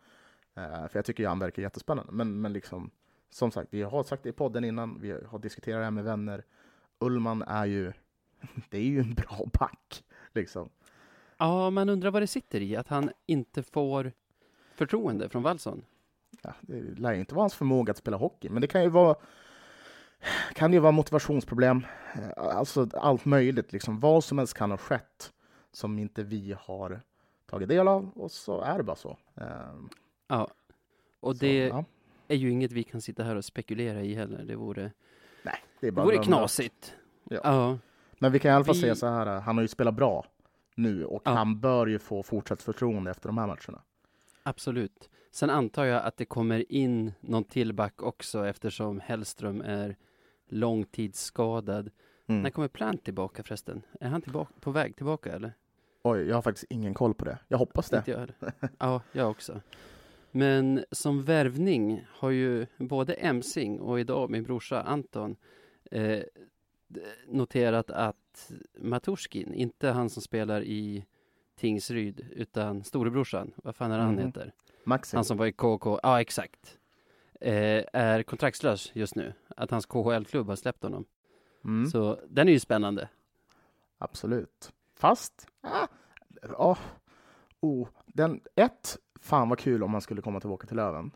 Eh, 0.57 0.88
för 0.88 0.99
jag 0.99 1.05
tycker 1.05 1.22
ju 1.22 1.28
han 1.28 1.38
verkar 1.38 1.62
jättespännande. 1.62 2.12
Men, 2.12 2.40
men 2.40 2.53
liksom, 2.53 2.90
som 3.30 3.51
sagt, 3.51 3.68
vi 3.74 3.82
har 3.82 4.03
sagt 4.05 4.22
det 4.22 4.28
i 4.28 4.32
podden 4.32 4.64
innan, 4.64 5.01
vi 5.01 5.11
har 5.26 5.38
diskuterat 5.38 5.80
det 5.80 5.84
här 5.84 5.90
med 5.90 6.05
vänner. 6.05 6.44
Ullman 7.01 7.42
är 7.42 7.66
ju, 7.66 7.92
det 8.70 8.78
är 8.78 8.82
ju 8.82 9.01
en 9.01 9.14
bra 9.14 9.47
back, 9.59 10.05
liksom. 10.34 10.68
ja, 11.39 11.70
man 11.70 11.89
undrar 11.89 12.11
vad 12.11 12.22
det 12.22 12.26
sitter 12.26 12.61
i 12.61 12.76
att 12.76 12.89
han 12.89 13.11
inte 13.26 13.62
får 13.62 14.12
förtroende 14.74 15.28
från 15.28 15.43
Wallson. 15.43 15.84
Ja, 16.43 16.55
det 16.61 16.80
lär 16.80 17.12
ju 17.12 17.20
inte 17.20 17.34
vara 17.34 17.43
hans 17.43 17.55
förmåga 17.55 17.91
att 17.91 17.97
spela 17.97 18.16
hockey, 18.16 18.49
men 18.49 18.61
det 18.61 18.66
kan 18.66 18.82
ju 18.82 18.89
vara 18.89 19.14
kan 20.55 20.72
ju 20.72 20.78
vara 20.78 20.93
motivationsproblem, 20.93 21.86
Eh, 22.14 22.30
alltså 22.36 22.89
allt 22.93 23.24
möjligt, 23.24 23.72
liksom 23.72 24.01
vad 24.01 24.24
som 24.24 24.39
helst 24.39 24.55
kan 24.55 24.70
ha 24.70 24.78
skett 24.78 25.32
som 25.72 25.99
inte 25.99 26.22
vi 26.22 26.55
har 26.61 27.01
tagit 27.47 27.68
del 27.68 27.89
av 27.89 28.11
och 28.14 28.30
så 28.30 28.61
är 28.61 28.76
det 28.78 28.82
bara 28.84 28.97
så. 28.97 29.16
Ehm, 29.34 29.89
Ja. 30.28 30.49
Och 31.20 31.36
så, 31.36 31.41
det 31.45 31.66
ja. 31.66 31.84
är 32.28 32.36
ju 32.36 32.51
inget 32.51 32.72
vi 32.72 32.82
kan 32.82 33.01
sitta 33.01 33.22
här 33.24 33.36
och 33.36 33.45
spekulera 33.45 34.03
i 34.03 34.14
heller. 34.14 34.45
Det 34.45 34.57
vore, 34.57 34.93
Nej, 35.43 35.55
det 35.80 35.86
är 35.86 35.91
det 35.91 35.93
bara 35.93 36.05
vore 36.05 36.18
att 36.18 36.26
glömma. 36.26 36.39
knasigt. 36.41 36.95
Ja. 37.24 37.41
Ja. 37.45 37.78
Men 38.18 38.32
vi 38.32 38.38
kan 38.38 38.50
i 38.50 38.54
alla 38.54 38.64
fall 38.64 38.74
Vi- 38.74 38.80
säga 38.80 38.94
så 38.94 39.06
här, 39.06 39.26
han 39.40 39.56
har 39.56 39.62
ju 39.62 39.68
spelat 39.68 39.94
bra 39.94 40.26
nu 40.74 41.04
och 41.04 41.22
Ja. 41.24 41.30
han 41.30 41.60
bör 41.60 41.86
ju 41.86 41.98
få 41.98 42.22
fortsatt 42.22 42.62
förtroende 42.62 43.10
efter 43.10 43.28
de 43.28 43.38
här 43.38 43.46
matcherna. 43.46 43.82
Absolut. 44.42 45.10
Sen 45.30 45.50
antar 45.50 45.84
jag 45.84 46.04
att 46.04 46.16
det 46.16 46.24
kommer 46.24 46.72
in 46.72 47.12
någon 47.20 47.44
till 47.44 47.72
back 47.72 48.02
också 48.02 48.46
eftersom 48.46 49.00
Hellström 49.00 49.60
är 49.60 49.96
långtidsskadad. 50.48 51.90
Mm. 52.26 52.42
När 52.42 52.50
kommer 52.50 52.68
Plant 52.68 53.04
tillbaka 53.04 53.42
förresten? 53.42 53.82
Är 54.00 54.08
han 54.08 54.22
tillbaka, 54.22 54.52
på 54.60 54.70
väg 54.70 54.96
tillbaka 54.96 55.32
eller? 55.32 55.52
Oj, 56.02 56.20
jag 56.28 56.34
har 56.34 56.42
faktiskt 56.42 56.66
ingen 56.70 56.94
koll 56.94 57.14
på 57.14 57.24
det. 57.24 57.38
Jag 57.48 57.58
hoppas 57.58 57.90
det. 57.90 58.02
Jag. 58.06 58.30
Ja, 58.78 59.02
jag 59.12 59.30
också. 59.30 59.60
Men 60.30 60.84
som 60.90 61.22
värvning 61.22 62.06
har 62.10 62.30
ju 62.30 62.66
både 62.78 63.12
Emsing 63.14 63.80
och 63.80 64.00
idag 64.00 64.30
min 64.30 64.42
brorsa 64.42 64.82
Anton 64.82 65.36
eh, 65.90 66.20
noterat 67.26 67.91
att 67.91 68.53
Maturskin, 68.78 69.55
inte 69.55 69.89
han 69.91 70.11
som 70.11 70.22
spelar 70.22 70.62
i 70.62 71.07
Tingsryd, 71.57 72.26
utan 72.32 72.84
storebrorsan, 72.84 73.53
vad 73.57 73.76
fan 73.76 73.93
är 73.93 73.99
han 73.99 74.14
Mhm. 74.14 74.26
heter? 74.26 74.53
Maxi. 74.84 75.16
Han 75.16 75.24
som 75.24 75.36
var 75.36 75.47
i 75.47 75.53
KK, 75.53 76.01
ja 76.03 76.20
exakt. 76.20 76.78
Eh, 77.41 77.84
är 77.93 78.22
kontraktslös 78.22 78.91
just 78.95 79.14
nu. 79.16 79.32
Att 79.57 79.70
hans 79.70 79.86
KHL-klubb 79.86 80.49
har 80.49 80.57
släppt 80.57 80.82
honom. 80.82 81.05
Mm. 81.64 81.86
Så 81.91 82.20
den 82.28 82.49
är 82.49 82.53
ju 82.53 82.61
spännande. 82.61 83.09
Absolut. 83.99 84.72
Fast, 84.95 85.47
ah, 85.61 85.86
ja, 86.43 86.78
oh, 87.61 87.89
den, 88.07 88.41
ett, 88.55 88.99
fan 89.20 89.49
vad 89.49 89.59
kul 89.59 89.82
om 89.82 89.91
man 89.91 90.01
skulle 90.01 90.22
komma 90.22 90.41
tillbaka 90.41 90.66
till 90.66 90.76
Löven. 90.76 91.11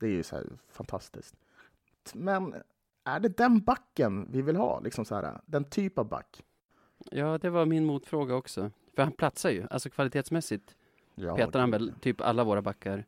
Det 0.00 0.06
är 0.06 0.10
ju 0.10 0.22
så 0.22 0.36
här 0.36 0.46
fantastiskt. 0.68 1.34
Men 2.14 2.54
är 3.04 3.20
det 3.20 3.36
den 3.36 3.60
backen 3.60 4.28
vi 4.30 4.42
vill 4.42 4.56
ha? 4.56 4.80
Liksom 4.80 5.04
så 5.04 5.14
här, 5.14 5.40
den 5.46 5.64
typ 5.64 5.98
av 5.98 6.08
back? 6.08 6.44
Ja, 7.10 7.38
det 7.38 7.50
var 7.50 7.66
min 7.66 7.84
motfråga 7.84 8.34
också. 8.34 8.70
För 8.94 9.02
han 9.02 9.12
platsar 9.12 9.50
ju, 9.50 9.66
alltså 9.70 9.90
kvalitetsmässigt 9.90 10.76
Ja, 11.14 11.36
petar 11.36 11.60
han 11.60 11.70
väl 11.70 11.92
typ 12.00 12.20
alla 12.20 12.44
våra 12.44 12.62
backar. 12.62 13.04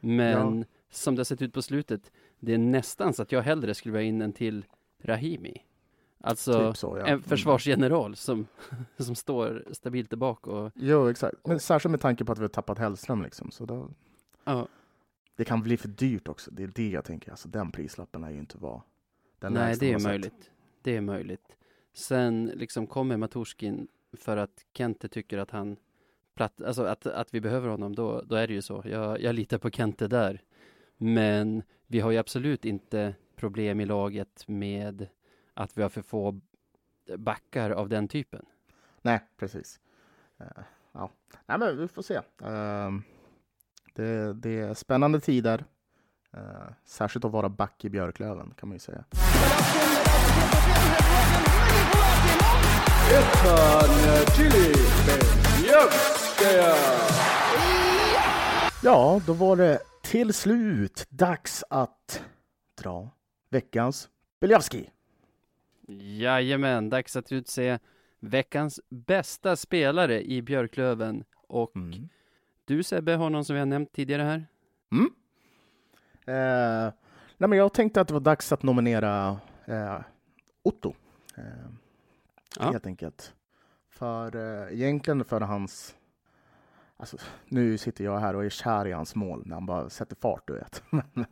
Men 0.00 0.64
som 0.90 1.14
det 1.14 1.20
har 1.20 1.24
sett 1.24 1.42
ut 1.42 1.52
på 1.52 1.62
slutet, 1.62 2.12
det 2.40 2.54
är 2.54 2.58
nästan 2.58 3.14
så 3.14 3.22
att 3.22 3.32
jag 3.32 3.42
hellre 3.42 3.74
skulle 3.74 3.92
vilja 3.92 4.08
in 4.08 4.22
en 4.22 4.32
till 4.32 4.64
Rahimi. 5.02 5.64
Alltså 6.20 6.68
Typ 6.68 6.76
så, 6.76 6.98
ja. 6.98 7.06
en 7.06 7.22
försvarsgeneral 7.22 8.16
som, 8.16 8.46
som 8.98 9.14
står 9.14 9.64
stabilt 9.70 10.14
bak 10.14 10.46
och 10.46 10.58
Mm. 10.58 10.70
Jo, 10.74 11.08
exakt. 11.08 11.36
Men 11.44 11.60
särskilt 11.60 11.90
med 11.90 12.00
tanke 12.00 12.24
på 12.24 12.32
att 12.32 12.38
vi 12.38 12.42
har 12.42 12.48
tappat 12.48 12.78
Hellström 12.78 13.22
liksom. 13.22 13.50
Så 13.50 13.64
då, 13.64 13.90
ja, 14.44 14.68
det 15.36 15.44
kan 15.44 15.62
bli 15.62 15.76
för 15.76 15.88
dyrt 15.88 16.28
också. 16.28 16.50
Det 16.50 16.62
är 16.62 16.70
det 16.74 16.90
jag 16.90 17.04
tänker. 17.04 17.30
Alltså, 17.30 17.48
den 17.48 17.72
prislappen 17.72 18.24
är 18.24 18.30
ju 18.30 18.38
inte 18.38 18.58
vad 18.58 18.80
den 19.38 19.52
nej 19.52 19.76
det 19.80 19.92
är 19.92 19.98
sett. 19.98 20.08
möjligt. 20.08 20.50
Det 20.82 20.96
är 20.96 21.00
möjligt. 21.00 21.56
Sen 21.92 22.46
liksom 22.54 22.86
kommer 22.86 23.16
Matorskin 23.16 23.88
för 24.12 24.36
att 24.36 24.66
Kente 24.72 25.08
tycker 25.08 25.38
att 25.38 25.50
han 25.50 25.76
platt, 26.34 26.62
alltså 26.62 26.82
att, 26.82 27.06
att 27.06 27.34
vi 27.34 27.40
behöver 27.40 27.68
honom, 27.68 27.94
då, 27.94 28.22
då 28.22 28.36
är 28.36 28.46
det 28.46 28.54
ju 28.54 28.62
så. 28.62 28.82
Jag, 28.84 29.20
jag 29.20 29.34
litar 29.34 29.58
på 29.58 29.70
Kente 29.70 30.08
där. 30.08 30.42
Men 30.96 31.62
vi 31.86 32.00
har 32.00 32.10
ju 32.10 32.18
absolut 32.18 32.64
inte 32.64 33.14
problem 33.36 33.80
i 33.80 33.84
laget 33.84 34.48
med 34.48 35.08
att 35.54 35.78
vi 35.78 35.82
har 35.82 35.88
för 35.88 36.02
få 36.02 36.40
backar 37.16 37.70
av 37.70 37.88
den 37.88 38.08
typen. 38.08 38.46
Nej, 39.02 39.20
precis. 39.36 39.80
Eh, 40.38 40.62
ja. 40.92 41.10
Nej, 41.46 41.58
men 41.58 41.78
vi 41.78 41.88
får 41.88 42.02
se. 42.02 42.20
Ehm, 42.42 43.02
det, 43.94 44.32
det 44.32 44.60
är 44.60 44.74
spännande 44.74 45.20
tider. 45.20 45.64
Eh, 46.36 46.40
särskilt 46.84 47.24
att 47.24 47.32
vara 47.32 47.48
back 47.48 47.84
i 47.84 47.90
Björklöven 47.90 48.54
kan 48.56 48.68
man 48.68 48.74
ju 48.76 48.80
säga. 48.80 49.04
Ja, 58.82 59.20
då 59.26 59.32
var 59.32 59.56
det 59.56 59.78
till 60.02 60.32
slut 60.34 61.06
dags 61.10 61.64
att 61.70 62.22
dra 62.82 63.10
veckans 63.50 64.08
Biljavski. 64.40 64.90
Jajamän, 66.18 66.90
dags 66.90 67.16
att 67.16 67.32
utse 67.32 67.78
veckans 68.20 68.80
bästa 68.88 69.56
spelare 69.56 70.22
i 70.30 70.42
Björklöven. 70.42 71.24
Och 71.48 71.76
Mm. 71.76 72.08
du 72.64 72.82
Sebbe 72.82 73.12
har 73.14 73.30
någon 73.30 73.44
som 73.44 73.54
vi 73.54 73.60
har 73.60 73.66
nämnt 73.66 73.92
tidigare 73.92 74.22
här. 74.22 74.46
Mm. 74.92 75.10
Eh, 76.28 76.92
nej, 77.36 77.48
men 77.48 77.58
jag 77.58 77.72
tänkte 77.72 78.00
att 78.00 78.08
det 78.08 78.14
var 78.14 78.20
dags 78.20 78.52
att 78.52 78.62
nominera 78.62 79.40
eh, 79.66 80.00
Otto. 80.62 80.94
Eh, 81.36 81.44
Ja. 82.58 82.70
Helt 82.70 82.86
enkelt. 82.86 83.34
För 83.88 84.36
eh, 84.36 84.72
egentligen 84.72 85.24
för 85.24 85.40
hans... 85.40 85.94
Alltså, 86.96 87.16
nu 87.48 87.78
sitter 87.78 88.04
jag 88.04 88.18
här 88.18 88.36
och 88.36 88.44
är 88.44 88.50
kär 88.50 88.86
i 88.86 88.92
hans 88.92 89.14
mål 89.14 89.42
när 89.46 89.54
han 89.54 89.66
bara 89.66 89.90
sätter 89.90 90.16
fart, 90.16 90.42
du 90.46 90.52
vet. 90.52 90.82
men, 90.90 91.26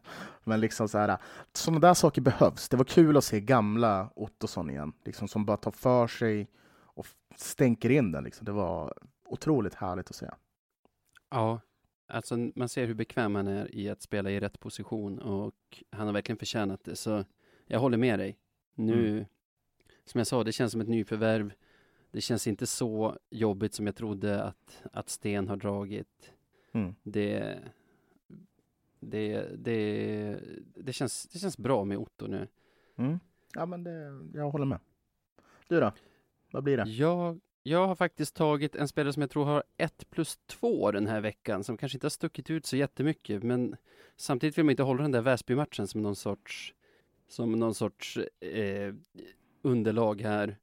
men 0.45 0.61
liksom 0.61 0.89
så 0.89 0.99
här, 0.99 1.19
sådana 1.53 1.81
där 1.81 1.95
saker 1.95 2.23
behövs. 2.23 2.69
Det 2.69 2.77
var 2.77 2.85
kul 2.85 3.17
att 3.17 3.25
se 3.25 3.41
gamla 3.41 4.11
Ottosson 4.17 4.71
igen, 4.71 4.93
liksom, 5.05 5.29
som 5.29 5.45
bara 5.45 5.57
tar 5.57 5.71
för 5.71 6.07
sig 6.07 6.49
och 6.79 7.07
stänker 7.37 7.91
in 7.91 8.13
den. 8.13 8.25
Liksom. 8.25 8.45
Det 8.45 8.53
var 8.53 8.95
otroligt 9.25 9.75
härligt 9.75 10.11
att 10.11 10.17
se. 10.17 10.31
Ja, 11.31 11.61
alltså 12.07 12.37
man 12.55 12.69
ser 12.69 12.87
hur 12.87 12.95
bekväm 12.95 13.35
han 13.35 13.49
är 13.49 13.75
i 13.75 13.89
att 13.89 14.03
spela 14.03 14.31
i 14.31 14.41
rätt 14.41 14.61
position 14.61 15.19
och 15.19 15.85
han 15.91 16.07
har 16.07 16.15
verkligen 16.15 16.39
förtjänat 16.39 16.85
det. 16.85 16.97
Så 16.97 17.25
jag 17.67 17.81
håller 17.81 17.99
med 17.99 18.19
dig. 18.19 18.39
Nu, 18.75 19.27
som 20.05 20.19
jag 20.19 20.27
sa, 20.27 20.45
det 20.45 20.53
känns 20.53 20.73
som 20.73 20.81
ett 20.81 20.89
nyförvärv. 20.89 21.53
Det 22.11 22.21
känns 22.21 22.47
inte 22.47 22.67
så 22.67 23.19
jobbigt 23.31 23.75
som 23.75 23.87
jag 23.87 23.97
trodde 23.97 24.43
att, 24.43 24.83
att 24.93 25.09
Sten 25.09 25.49
har 25.49 25.57
dragit. 25.57 26.33
Mm. 26.73 26.95
Det, 27.03 27.59
det, 29.01 29.47
det, 29.57 30.41
det, 30.75 30.93
känns, 30.93 31.29
det 31.33 31.39
känns 31.39 31.59
bra 31.59 31.85
med 31.85 31.99
Otto 31.99 32.27
nu. 32.27 32.49
Mm. 32.97 33.19
Ja, 33.55 33.67
men 33.67 33.85
det, 33.85 34.21
jag 34.35 34.51
håller 34.51 34.65
med. 34.65 34.79
Du 35.69 35.81
då? 35.81 35.93
Vad 36.53 36.65
blir 36.65 36.77
det? 36.77 36.91
Jag, 36.91 37.41
jag 37.67 37.87
har 37.87 37.95
faktiskt 37.95 38.37
tagit 38.37 38.77
en 38.77 38.89
spelare 38.89 39.13
som 39.13 39.21
jag 39.21 39.31
tror 39.31 39.45
har 39.45 39.63
ett 39.77 40.11
plus 40.11 40.39
två 40.47 40.91
den 40.91 41.07
här 41.07 41.21
veckan, 41.21 41.65
som 41.65 41.77
kanske 41.77 41.97
inte 41.97 42.05
har 42.05 42.11
stuckit 42.11 42.51
ut 42.51 42.67
så 42.67 42.77
jättemycket, 42.77 43.43
men 43.43 43.77
samtidigt 44.17 44.59
vill 44.59 44.65
man 44.65 44.71
inte 44.71 44.83
hålla 44.83 45.03
den 45.03 45.13
där 45.13 45.23
Väsby-matchen 45.23 45.89
som 45.89 46.03
någon 46.03 46.17
sorts, 46.17 46.75
som 47.29 47.53
någon 47.53 47.75
sorts 47.75 48.19
eh, 48.41 48.95
underlag 49.63 50.21
här. 50.21 50.57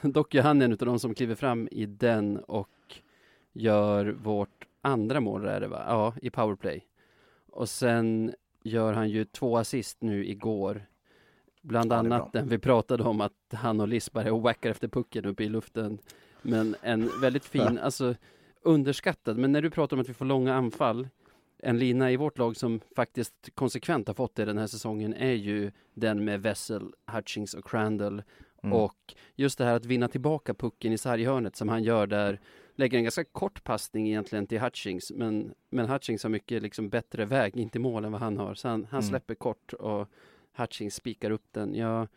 Dock 0.00 0.34
är 0.34 0.42
han 0.42 0.62
en 0.62 0.72
av 0.72 0.78
de 0.78 0.98
som 0.98 1.14
kliver 1.14 1.34
fram 1.34 1.68
i 1.70 1.86
den 1.86 2.36
och 2.36 3.00
gör 3.52 4.06
vårt 4.06 4.66
andra 4.80 5.20
mål, 5.20 5.44
är 5.44 5.60
det 5.60 5.68
va? 5.68 5.84
Ja, 5.88 6.14
i 6.22 6.30
powerplay. 6.30 6.86
Och 7.50 7.68
sen 7.68 8.34
gör 8.62 8.92
han 8.92 9.10
ju 9.10 9.24
två 9.24 9.58
assist 9.58 10.02
nu 10.02 10.26
igår. 10.26 10.86
Bland 11.64 11.92
Ja, 11.92 11.96
annat 11.96 12.32
den 12.32 12.48
vi 12.48 12.58
pratade 12.58 13.02
om 13.02 13.20
att 13.20 13.32
han 13.52 13.80
och 13.80 13.88
Liss 13.88 14.12
bara 14.12 14.36
wackar 14.36 14.70
efter 14.70 14.88
pucken 14.88 15.24
uppe 15.24 15.44
i 15.44 15.48
luften. 15.48 15.98
Men 16.42 16.76
en 16.82 17.10
väldigt 17.20 17.44
fin, 17.44 17.78
alltså 17.78 18.14
underskattad. 18.62 19.38
Men 19.38 19.52
när 19.52 19.62
du 19.62 19.70
pratar 19.70 19.96
om 19.96 20.00
att 20.00 20.08
vi 20.08 20.14
får 20.14 20.24
långa 20.24 20.54
anfall. 20.54 21.08
En 21.58 21.78
lina 21.78 22.10
i 22.12 22.16
vårt 22.16 22.38
lag 22.38 22.56
som 22.56 22.80
faktiskt 22.96 23.50
konsekvent 23.54 24.06
har 24.08 24.14
fått 24.14 24.34
det 24.34 24.44
den 24.44 24.58
här 24.58 24.66
säsongen 24.66 25.14
är 25.14 25.32
ju 25.32 25.72
den 25.94 26.24
med 26.24 26.42
Wessel, 26.42 26.82
Hutchings 27.12 27.54
och 27.54 27.64
Crandall. 27.70 28.22
Mm. 28.62 28.72
Och 28.78 29.14
just 29.34 29.58
det 29.58 29.64
här 29.64 29.74
att 29.74 29.84
vinna 29.84 30.08
tillbaka 30.08 30.54
pucken 30.54 30.92
i 30.92 30.98
sarghörnet 30.98 31.56
som 31.56 31.68
han 31.68 31.82
gör 31.82 32.06
där. 32.06 32.40
Lägger 32.76 32.98
en 32.98 33.04
ganska 33.04 33.24
kort 33.24 33.64
passning 33.64 34.08
egentligen 34.08 34.46
till 34.46 34.60
Hutchings. 34.60 35.12
Men, 35.14 35.54
men 35.70 35.88
Hutchings 35.88 36.22
har 36.22 36.30
mycket 36.30 36.62
liksom 36.62 36.88
bättre 36.88 37.24
väg 37.24 37.56
in 37.56 37.68
till 37.70 37.80
mål 37.80 38.04
än 38.04 38.12
vad 38.12 38.20
han 38.20 38.38
har. 38.38 38.54
Så 38.54 38.68
han, 38.68 38.84
han 38.90 39.00
Mm. 39.00 39.08
släpper 39.10 39.34
kort 39.34 39.72
och 39.72 40.08
Hutchings 40.54 40.94
spikar 40.94 41.30
upp 41.30 41.52
den. 41.52 41.74
Jag, 41.74 42.08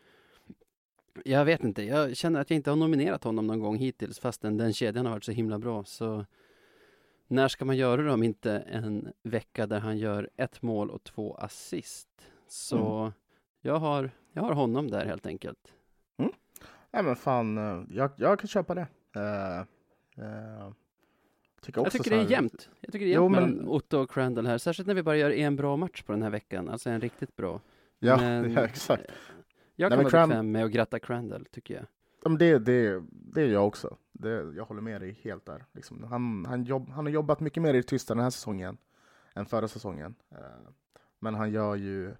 jag 1.24 1.44
vet 1.44 1.64
inte, 1.64 1.82
jag 1.82 2.16
känner 2.16 2.40
att 2.40 2.50
jag 2.50 2.56
inte 2.56 2.70
har 2.70 2.76
nominerat 2.76 3.24
honom 3.24 3.46
någon 3.46 3.60
gång 3.60 3.76
hittills 3.76 4.18
fastän 4.18 4.56
den 4.56 4.72
kedjan 4.72 5.06
har 5.06 5.12
varit 5.12 5.24
så 5.24 5.32
himla 5.32 5.58
bra. 5.58 5.84
Så 5.84 6.26
när 7.26 7.48
ska 7.48 7.64
man 7.64 7.76
göra 7.76 8.02
det 8.02 8.12
om 8.12 8.22
inte 8.22 8.52
en 8.58 9.12
vecka 9.22 9.66
där 9.66 9.80
han 9.80 9.98
gör 9.98 10.30
ett 10.36 10.62
mål 10.62 10.90
och 10.90 11.04
två 11.04 11.34
assist? 11.34 12.08
Så 12.48 13.12
jag, 13.60 13.76
har, 13.78 14.10
jag 14.32 14.42
har 14.42 14.52
honom 14.52 14.90
där 14.90 15.06
helt 15.06 15.26
enkelt. 15.26 15.72
Nej 16.90 17.02
men 17.02 17.16
fan, 17.16 17.58
eh, 17.58 17.84
jag, 17.90 18.10
jag 18.16 18.38
kan 18.40 18.48
köpa 18.48 18.74
det. 18.74 18.86
Uh, 19.16 19.60
uh, 20.24 20.72
tycker 21.62 21.80
Jag 21.82 21.92
tycker 21.92 22.10
det 22.10 22.16
är 22.16 22.20
här- 22.22 22.30
jämnt. 22.30 22.68
Jag 22.80 22.92
tycker 22.92 23.06
det 23.06 23.12
är 23.12 23.16
Jo, 23.16 23.22
jämnt 23.22 23.36
men- 23.40 23.50
mellan 23.50 23.68
Otto 23.68 23.98
och 23.98 24.10
Crandall 24.10 24.46
här. 24.46 24.58
Särskilt 24.58 24.86
när 24.86 24.94
vi 24.94 25.02
bara 25.02 25.16
gör 25.16 25.30
en 25.30 25.56
bra 25.56 25.76
match 25.76 26.02
på 26.02 26.12
den 26.12 26.22
här 26.22 26.30
veckan. 26.30 26.68
Alltså 26.68 26.90
en 26.90 27.00
riktigt 27.00 27.36
bra. 27.36 27.60
Ja, 28.08 28.16
Men- 28.16 28.52
ja 28.52 28.64
exakt. 28.64 29.04
Jag 29.76 29.90
Nej, 29.90 29.96
kan 29.96 30.04
vara 30.04 30.12
Cran- 30.24 30.28
bekväm 30.28 30.52
med 30.52 30.64
att 30.64 30.70
gratta 30.70 30.98
Crandall, 30.98 31.44
tycker 31.50 31.74
jag. 31.74 31.86
Ja, 32.22 32.28
men 32.28 32.38
det, 32.38 32.58
det, 32.58 33.02
det 33.10 33.42
är 33.42 33.46
jag 33.48 33.66
också. 33.66 33.96
Det, 34.12 34.30
jag 34.56 34.64
håller 34.64 34.80
med 34.80 35.00
dig 35.00 35.18
helt 35.22 35.46
där. 35.46 35.64
Liksom, 35.72 36.04
han, 36.04 36.46
han, 36.46 36.64
jobb, 36.64 36.88
han 36.88 37.06
har 37.06 37.12
jobbat 37.12 37.40
mycket 37.40 37.62
mer 37.62 37.74
i 37.74 37.76
det 37.76 37.82
tysta 37.82 38.14
den 38.14 38.22
här 38.22 38.30
säsongen 38.30 38.78
än 39.34 39.46
förra 39.46 39.68
säsongen. 39.68 40.14
Eh, 40.30 40.38
men 41.18 41.34
han 41.34 41.50
gör 41.50 41.74
ju 41.76 42.14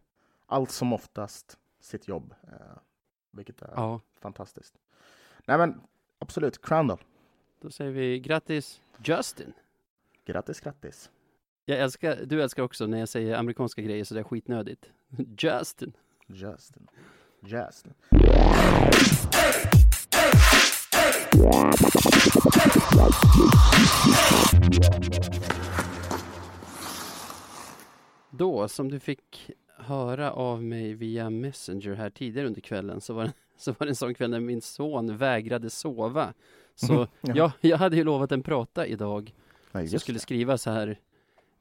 allt 0.47 0.70
som 0.70 0.93
oftast 0.93 1.59
sitt 1.81 2.09
jobb, 2.09 2.35
eh, 2.43 2.79
vilket 3.31 3.62
är 3.62 3.72
Ja, 3.74 4.01
fantastiskt. 4.20 4.74
Nej 5.47 5.59
men 5.59 5.81
absolut, 6.18 6.62
Crandall. 6.62 6.99
då 7.61 7.70
säger 7.70 7.91
vi 7.93 8.20
grattis 8.20 8.81
Justin. 9.05 9.53
Grattis, 10.24 10.61
grattis. 10.61 11.11
Jag 11.64 11.79
älskar, 11.79 12.16
du 12.24 12.43
älskar 12.43 12.62
också 12.62 12.87
när 12.87 12.99
jag 12.99 13.09
säger 13.09 13.37
amerikanska 13.37 13.83
grejer 13.83 14.05
sådär 14.05 14.22
skitnödigt. 14.22 14.91
Justin. 15.38 15.92
Justin. 16.26 16.86
Justin. 17.42 17.94
Då, 28.30 28.68
som 28.68 28.90
du 28.90 29.00
fick 29.00 29.50
höra 29.76 30.32
av 30.32 30.62
mig 30.62 30.94
via 30.94 31.30
Messenger 31.30 31.94
här 31.94 32.11
tidigare 32.11 32.46
under 32.46 32.61
kvällen, 32.61 33.00
så 33.00 33.14
var 33.14 33.24
det, 33.24 33.32
så 33.56 33.72
var 33.72 33.86
det 33.86 33.90
en 33.90 33.96
sån 33.96 34.14
kväll 34.14 34.30
när 34.30 34.40
min 34.40 34.62
son 34.62 35.16
vägrade 35.16 35.70
sova. 35.70 36.34
Så 36.74 37.06
Ja. 37.20 37.32
jag, 37.34 37.50
jag 37.61 37.78
hade 37.78 37.96
ju 37.96 38.04
lovat 38.04 38.32
en 38.32 38.42
prata 38.42 38.86
idag, 38.86 39.34
som 39.72 39.84
just 39.84 40.04
skulle 40.04 40.18
skriva 40.18 40.59
så 40.59 40.70
här 40.70 40.98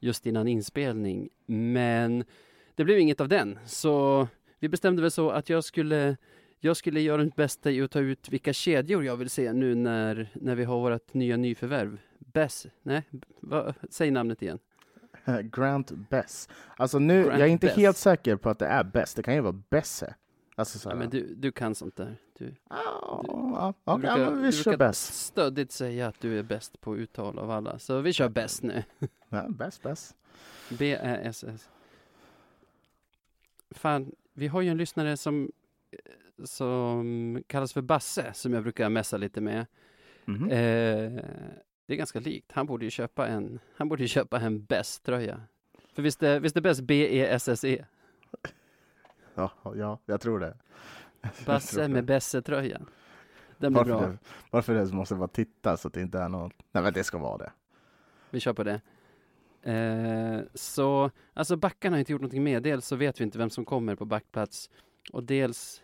just 0.00 0.26
innan 0.26 0.48
inspelning. 0.48 1.28
Men 1.46 2.24
det 2.78 2.84
blev 2.84 2.98
inget 2.98 3.20
av 3.20 3.28
den, 3.28 3.58
så 3.66 4.28
vi 4.58 4.68
bestämde 4.68 5.02
väl 5.02 5.10
så 5.10 5.30
att 5.30 5.48
jag 5.48 5.64
skulle 5.64 6.16
jag 6.60 6.76
skulle 6.76 7.00
göra 7.00 7.24
mitt 7.24 7.36
bästa 7.36 7.70
i 7.70 7.82
att 7.82 7.90
ta 7.90 7.98
ut 8.00 8.28
vilka 8.28 8.52
kedjor 8.52 9.04
jag 9.04 9.16
vill 9.16 9.30
se 9.30 9.52
nu 9.52 9.74
när, 9.74 10.28
när 10.34 10.54
vi 10.54 10.64
har 10.64 10.80
vårt 10.90 11.14
nya 11.14 11.36
nyförvärv. 11.36 11.98
Bess, 12.18 12.66
nej, 12.82 13.02
va, 13.40 13.74
säg 13.90 14.10
namnet 14.10 14.42
igen. 14.42 14.58
Grant 15.52 15.90
Bess. 15.90 16.48
Alltså 16.76 16.98
nu, 16.98 17.22
Grant 17.24 17.38
jag 17.38 17.48
är 17.48 17.52
inte 17.52 17.66
Bess. 17.66 17.76
helt 17.76 17.96
säker 17.96 18.36
på 18.36 18.50
att 18.50 18.58
det 18.58 18.66
är 18.66 18.84
Bess. 18.84 19.14
Det 19.14 19.22
kan 19.22 19.34
ju 19.34 19.40
vara 19.40 19.62
Besse. 19.70 20.14
Alltså 20.54 20.78
så 20.78 20.88
Ja, 20.90 20.94
men 20.94 21.10
du, 21.10 21.34
du 21.34 21.52
kan 21.52 21.74
sånt 21.74 21.96
där. 21.96 22.16
Du, 22.38 22.54
Ja, 22.70 23.24
du- 23.24 23.30
ja, 23.32 23.74
du 23.84 23.92
okej, 23.92 24.08
ja, 24.08 24.14
brukar- 24.16 24.30
men 24.30 24.42
du 24.42 24.46
vi 24.46 24.52
kör 24.52 24.64
brukar 24.70 24.78
Bess. 24.88 25.24
stöddigt 25.26 25.72
säga 25.72 26.06
att 26.08 26.20
du 26.20 26.38
är 26.38 26.42
bäst 26.42 26.80
på 26.80 26.96
uttal 26.96 27.38
av 27.38 27.50
alla. 27.50 27.78
Så 27.78 28.00
vi 28.00 28.12
kör 28.12 28.28
bäst 28.28 28.62
nu. 28.62 28.82
Ja, 29.28 29.46
Bess, 29.48 29.82
Bess. 29.82 30.14
B-Ä-S-S. 30.68 31.68
Fan, 33.70 34.12
vi 34.32 34.46
har 34.46 34.60
ju 34.60 34.68
en 34.68 34.76
lyssnare 34.76 35.16
som, 35.16 35.52
som 36.44 37.42
kallas 37.46 37.72
för 37.72 37.80
Basse, 37.82 38.32
som 38.34 38.52
jag 38.52 38.62
brukar 38.62 38.88
messa 38.88 39.16
lite 39.16 39.40
med. 39.40 39.66
Mhm. 40.24 40.44
Eh, 40.50 41.22
det 41.86 41.94
är 41.94 41.96
ganska 41.96 42.20
likt. 42.20 42.52
Han 42.52 42.66
borde 42.66 42.84
ju 42.84 42.90
köpa 42.90 43.26
en, 43.26 43.58
han 43.76 43.88
borde 43.88 44.08
köpa 44.08 44.40
en 44.40 44.64
Bess-tröja. 44.64 45.40
För 45.94 46.02
visst 46.02 46.22
är, 46.22 46.40
visst 46.40 46.56
är 46.56 46.60
Bess 46.60 46.80
B-E-S-S-E? 46.80 47.84
Ja, 49.34 49.52
ja, 49.74 49.98
jag 50.06 50.20
tror 50.20 50.40
det. 50.40 50.56
Tror 51.22 51.46
Basse 51.46 51.80
det. 51.82 51.88
med 51.88 52.04
Besse-tröjan. 52.04 52.86
Den 53.58 53.72
blir 53.72 53.84
Varför 53.84 53.98
bra. 54.00 54.08
det, 54.10 54.18
varför 54.50 54.74
det 54.74 54.92
måste 54.92 55.14
bara 55.14 55.28
titta 55.28 55.76
så 55.76 55.88
att 55.88 55.94
det 55.94 56.00
inte 56.00 56.18
är 56.18 56.28
något. 56.28 56.52
Nej 56.72 56.82
men 56.82 56.92
det 56.92 57.04
ska 57.04 57.18
vara 57.18 57.38
det. 57.38 57.52
Vi 58.30 58.40
kör 58.40 58.52
på 58.52 58.64
det. 58.64 58.80
Eh, 59.62 60.40
så, 60.54 61.10
alltså 61.34 61.56
backarna 61.56 61.94
har 61.96 61.98
inte 61.98 62.12
gjort 62.12 62.20
någonting 62.20 62.44
med. 62.44 62.62
Dels 62.62 62.86
så 62.86 62.96
vet 62.96 63.20
vi 63.20 63.24
inte 63.24 63.38
vem 63.38 63.50
som 63.50 63.64
kommer 63.64 63.94
på 63.94 64.04
backplats. 64.04 64.70
Och 65.12 65.24
dels 65.24 65.82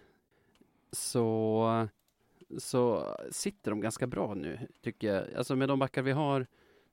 så, 0.92 1.88
så 2.58 3.14
sitter 3.30 3.70
de 3.70 3.80
ganska 3.80 4.06
bra 4.06 4.34
nu, 4.34 4.58
tycker 4.82 5.14
jag. 5.14 5.34
Alltså 5.34 5.56
med 5.56 5.68
de 5.68 5.78
backar 5.78 6.02
vi 6.02 6.12
har 6.12 6.46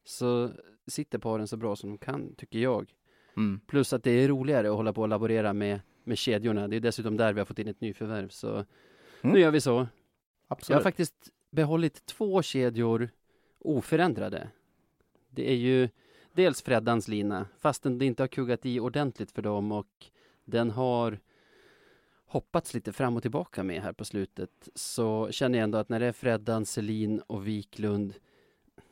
så 0.04 0.52
sitter 0.88 1.20
paren 1.20 1.48
så 1.48 1.58
bra 1.58 1.76
som 1.76 1.90
de 1.90 1.98
kan, 1.98 2.36
tycker 2.36 2.60
jag. 2.60 2.94
Mm. 3.38 3.60
Plus 3.68 3.94
att 3.94 4.04
det 4.04 4.12
är 4.12 4.28
roligare 4.28 4.70
att 4.70 4.76
hålla 4.76 4.94
på 4.94 5.02
och 5.02 5.08
laborera 5.10 5.54
med, 5.54 5.80
med 6.04 6.18
kedjorna. 6.18 6.68
Det 6.68 6.76
är 6.76 6.80
dessutom 6.80 7.18
där 7.18 7.34
vi 7.34 7.40
har 7.40 7.46
fått 7.46 7.60
in 7.60 7.68
ett 7.68 7.82
nyförvärv. 7.82 8.30
Så 8.30 8.66
Mm. 9.24 9.34
nu 9.34 9.40
gör 9.40 9.52
vi 9.52 9.62
så. 9.62 9.72
Jag 9.72 9.78
har 9.78 9.88
Absolut. 10.48 10.84
faktiskt 10.84 11.30
behållit 11.50 12.06
två 12.06 12.42
kedjor 12.42 13.10
oförändrade. 13.60 14.50
Det 15.30 15.52
är 15.52 15.56
ju 15.56 15.90
dels 16.34 16.62
Freddans 16.62 17.08
lina, 17.08 17.48
fastän 17.60 17.98
det 17.98 18.06
inte 18.06 18.24
har 18.24 18.28
kuggat 18.28 18.66
i 18.66 18.80
ordentligt 18.80 19.32
för 19.32 19.42
dem 19.42 19.72
och 19.72 20.06
den 20.46 20.72
har 20.72 21.20
hoppats 22.26 22.74
lite 22.74 22.92
fram 22.92 23.16
och 23.16 23.22
tillbaka 23.22 23.64
med 23.64 23.82
här 23.82 23.94
på 23.94 24.06
slutet 24.06 24.70
så 24.76 25.32
känner 25.32 25.58
jag 25.58 25.64
ändå 25.64 25.78
att 25.78 25.90
när 25.90 26.00
det 26.00 26.06
är 26.06 26.12
Freddan, 26.12 26.66
Selin 26.66 27.20
och 27.20 27.48
Wiklund 27.48 28.14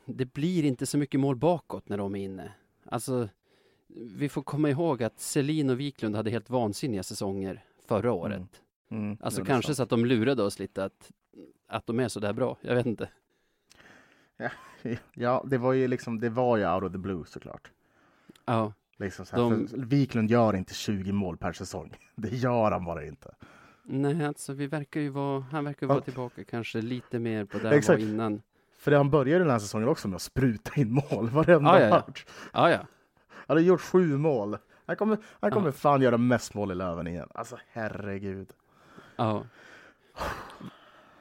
det 0.06 0.26
blir 0.26 0.66
inte 0.66 0.86
så 0.86 0.98
mycket 0.98 1.20
mål 1.20 1.36
bakåt 1.36 1.90
när 1.90 1.98
de 1.98 2.16
är 2.16 2.24
inne. 2.24 2.52
Alltså, 2.86 3.30
vi 3.88 4.30
får 4.30 4.42
komma 4.42 4.70
ihåg 4.70 5.04
att 5.04 5.20
Selin 5.20 5.70
och 5.70 5.80
Wiklund 5.80 6.16
hade 6.16 6.30
helt 6.30 6.50
vansinniga 6.50 7.04
säsonger 7.04 7.64
förra 7.86 8.12
året. 8.12 8.62
Mm. 8.92 9.18
Alltså 9.22 9.42
Ja, 9.42 9.44
det 9.44 9.50
är 9.50 9.54
kanske 9.54 9.68
sant. 9.68 9.78
så 9.78 9.84
att 9.84 9.90
de 9.90 10.06
lurade 10.06 10.44
oss 10.44 10.60
lite 10.60 10.84
att, 10.84 11.12
att 11.68 11.86
de 11.86 12.00
är 12.00 12.08
så 12.08 12.20
där 12.20 12.34
bra. 12.34 12.58
Jag 12.62 12.76
vet 12.76 12.86
inte. 12.86 13.10
Ja, 15.14 15.44
det 15.48 15.58
var 15.58 15.74
ju 15.74 15.88
liksom, 15.88 16.20
det 16.20 16.30
var 16.30 16.58
ju 16.58 16.68
out 16.74 16.84
of 16.84 16.92
the 16.92 16.98
blue 16.98 17.24
såklart. 17.28 17.72
Ja, 18.46 18.74
Liksom 18.98 19.26
så 19.26 19.36
här, 19.36 19.44
De- 19.50 19.68
Wiklund 19.86 20.30
gör 20.32 20.56
inte 20.56 20.74
20 20.74 21.12
mål 21.12 21.38
per 21.38 21.52
säsong. 21.54 21.98
Det 22.16 22.30
gör 22.30 22.72
han 22.72 22.86
bara 22.86 23.06
inte. 23.06 23.36
nej 23.84 24.26
alltså 24.26 24.54
vi 24.54 24.68
verkar 24.68 25.00
ju 25.02 25.10
vara, 25.10 25.40
han 25.52 25.66
verkar 25.66 25.86
ju 25.88 25.90
Ja. 25.90 25.94
vara 25.94 26.04
tillbaka 26.04 26.44
kanske 26.44 26.82
lite 26.82 27.20
mer 27.20 27.46
på 27.46 27.58
där 27.58 27.72
Exakt. 27.72 28.02
var 28.02 28.08
innan. 28.10 28.42
För 28.80 28.92
han 28.92 29.10
började 29.10 29.44
den 29.44 29.52
här 29.52 29.60
säsongen 29.60 29.88
också 29.88 30.08
med 30.08 30.16
att 30.16 30.22
spruta 30.22 30.72
in 30.82 30.94
mål 30.94 31.30
varenda 31.34 31.70
Ja, 31.70 31.80
ja, 31.80 31.86
ja. 31.86 31.90
match. 32.08 32.26
Ja, 32.54 32.70
ja. 32.72 32.80
Han 33.32 33.58
har 33.58 33.62
gjort 33.64 33.82
sju 33.82 34.18
mål. 34.18 34.58
Han 34.86 34.96
kommer, 34.96 35.18
han 35.40 35.52
kommer 35.52 35.68
Ja. 35.68 35.72
fan 35.72 36.02
göra 36.02 36.18
mest 36.18 36.54
mål 36.54 36.72
i 36.72 36.76
Löven 36.76 37.08
igen. 37.08 37.30
Alltså 37.34 37.58
herregud. 37.72 38.50
ja. 39.16 39.44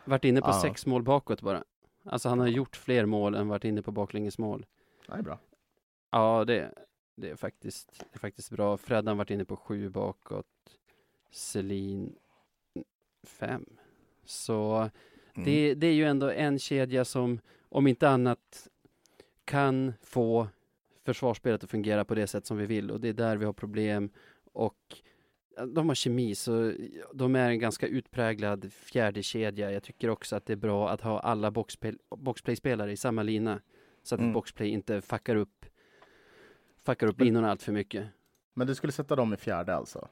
Varit 0.05 0.25
inne 0.25 0.41
på 0.41 0.49
Ja. 0.49 0.61
sex 0.61 0.87
mål 0.87 1.03
bakåt 1.03 1.43
bara. 1.43 1.65
Alltså 2.09 2.29
han 2.29 2.39
har 2.39 2.47
gjort 2.47 2.77
fler 2.77 3.07
mål 3.07 3.35
än 3.35 3.49
varit 3.49 3.65
inne 3.65 3.83
på 3.83 3.93
baklängesmål. 3.93 4.67
Det 5.07 5.13
är 5.13 5.23
bra. 5.23 5.39
Ja, 6.11 6.45
det, 6.45 6.75
det, 7.15 7.31
är 7.31 7.37
faktiskt, 7.37 7.99
det 7.99 8.17
är 8.17 8.19
faktiskt 8.19 8.51
bra. 8.51 8.77
Freddan 8.77 9.17
varit 9.17 9.31
inne 9.31 9.45
på 9.45 9.57
sju 9.57 9.89
bakåt. 9.89 10.47
Selin 11.31 12.17
fem. 13.25 13.67
Så 14.25 14.91
Mm. 15.39 15.45
Det, 15.45 15.75
det 15.75 15.87
är 15.87 15.93
ju 15.93 16.05
ändå 16.05 16.31
en 16.31 16.59
kedja 16.59 17.05
som, 17.05 17.41
om 17.69 17.87
inte 17.87 18.09
annat, 18.09 18.69
kan 19.45 19.93
få 20.03 20.49
försvarsspelet 21.05 21.65
att 21.65 21.71
fungera 21.71 22.05
på 22.05 22.15
det 22.15 22.27
sätt 22.27 22.47
som 22.47 22.57
vi 22.57 22.67
vill 22.67 22.91
och 22.91 23.01
det 23.01 23.09
är 23.09 23.13
där 23.13 23.37
vi 23.37 23.45
har 23.45 23.53
problem. 23.53 24.11
Och 24.53 24.97
de 25.67 25.89
har 25.89 25.95
kemi, 25.95 26.35
så 26.35 26.73
de 27.15 27.37
är 27.37 27.51
en 27.51 27.59
ganska 27.59 27.87
utpräglad 27.87 28.73
fjärde 28.73 29.23
kedja. 29.23 29.73
Jag 29.73 29.83
tycker 29.83 30.11
också 30.11 30.37
att 30.37 30.47
det 30.47 30.53
är 30.53 30.57
bra 30.57 30.91
att 30.91 31.01
ha 31.01 31.21
alla 31.21 31.51
boxplay- 31.51 31.99
boxplay-spelare 32.17 32.93
i 32.93 32.97
samma 32.97 33.23
lina, 33.23 33.61
så 34.03 34.15
att 34.15 34.21
Mm. 34.21 34.33
boxplay 34.33 34.69
inte 34.69 35.01
fuckar 35.01 35.37
upp, 35.37 35.67
fuckar 36.85 37.07
upp 37.07 37.21
linorna 37.21 37.51
allt 37.51 37.63
för 37.63 37.73
mycket. 37.73 38.07
Men 38.55 38.67
du 38.67 38.75
skulle 38.75 38.93
sätta 38.93 39.17
dem 39.17 39.35
i 39.35 39.37
fjärde 39.37 39.75
alltså? 39.75 40.09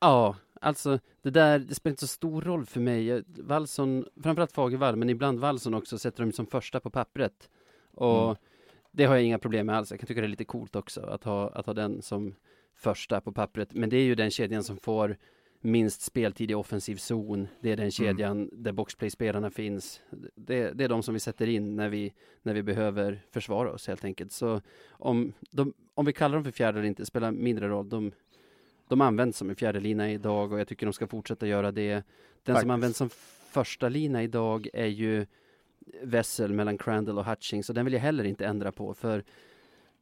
Ja, 0.00 0.36
alltså 0.60 0.98
det 1.22 1.30
där, 1.30 1.58
det 1.58 1.74
spelar 1.74 1.92
inte 1.92 2.00
så 2.00 2.06
stor 2.06 2.42
roll 2.42 2.66
för 2.66 2.80
mig. 2.80 3.22
Wallson, 3.26 4.04
framförallt 4.22 4.52
Fagervall, 4.52 4.96
men 4.96 5.10
ibland 5.10 5.38
Wallson 5.40 5.74
också, 5.74 5.98
sätter 5.98 6.24
de 6.24 6.32
som 6.32 6.46
första 6.46 6.80
på 6.80 6.90
pappret. 6.90 7.50
Och 7.92 8.24
Mm. 8.24 8.36
det 8.92 9.04
har 9.04 9.14
jag 9.14 9.24
inga 9.24 9.38
problem 9.38 9.66
med 9.66 9.76
alls. 9.76 9.90
Jag 9.90 10.00
kan 10.00 10.06
tycka 10.06 10.20
det 10.20 10.26
är 10.26 10.28
lite 10.28 10.44
coolt 10.44 10.76
också 10.76 11.00
att 11.00 11.24
ha, 11.24 11.48
att 11.48 11.66
ha 11.66 11.74
den 11.74 12.02
som 12.02 12.34
första 12.74 13.20
på 13.20 13.32
pappret. 13.32 13.74
Men 13.74 13.90
det 13.90 13.96
är 13.96 14.04
ju 14.04 14.14
den 14.14 14.30
kedjan 14.30 14.64
som 14.64 14.76
får 14.76 15.16
minst 15.60 16.02
speltid 16.02 16.50
i 16.50 16.54
offensiv 16.54 16.96
zon. 16.96 17.48
Det 17.60 17.72
är 17.72 17.76
den 17.76 17.90
kedjan 17.90 18.50
där 18.52 18.72
boxplay-spelarna 18.72 19.50
finns. 19.50 20.00
Det, 20.34 20.70
det 20.72 20.84
är 20.84 20.88
de 20.88 21.02
som 21.02 21.14
vi 21.14 21.20
sätter 21.20 21.48
in 21.48 21.76
när 21.76 21.88
vi, 21.88 22.12
när 22.42 22.54
vi 22.54 22.62
behöver 22.62 23.22
försvara 23.30 23.72
oss 23.72 23.86
helt 23.86 24.04
enkelt. 24.04 24.32
Så 24.32 24.60
om, 24.90 25.32
de, 25.50 25.74
om 25.94 26.06
vi 26.06 26.12
kallar 26.12 26.34
dem 26.34 26.44
för 26.44 26.50
fjärde 26.50 26.78
eller 26.78 26.88
inte 26.88 27.06
spelar 27.06 27.32
mindre 27.32 27.68
roll. 27.68 27.88
De, 27.88 28.12
de 28.88 29.00
används 29.00 29.38
som 29.38 29.50
en 29.50 29.56
fjärde 29.56 29.80
lina 29.80 30.12
idag 30.12 30.52
och 30.52 30.60
jag 30.60 30.68
tycker 30.68 30.86
de 30.86 30.92
ska 30.92 31.06
fortsätta 31.06 31.46
göra 31.46 31.72
det. 31.72 31.92
Den 31.92 32.02
Faktiskt. 32.44 32.60
som 32.60 32.70
används 32.70 32.98
som 32.98 33.10
första 33.50 33.88
lina 33.88 34.22
idag 34.22 34.68
är 34.72 34.86
ju 34.86 35.26
Vessel 36.02 36.52
mellan 36.52 36.78
Crandall 36.78 37.18
och 37.18 37.26
Hutchings 37.26 37.68
och 37.68 37.74
den 37.74 37.84
vill 37.84 37.94
jag 37.94 38.00
heller 38.00 38.24
inte 38.24 38.46
ändra 38.46 38.72
på 38.72 38.94
för 38.94 39.24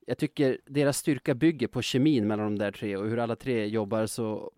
jag 0.06 0.18
tycker 0.18 0.58
deras 0.66 0.98
styrka 0.98 1.34
bygger 1.34 1.66
på 1.66 1.82
kemin 1.82 2.26
mellan 2.26 2.46
de 2.46 2.58
där 2.58 2.72
tre 2.72 2.96
och 2.96 3.08
hur 3.08 3.18
alla 3.18 3.36
tre 3.36 3.66
jobbar 3.66 4.06
så 4.06 4.52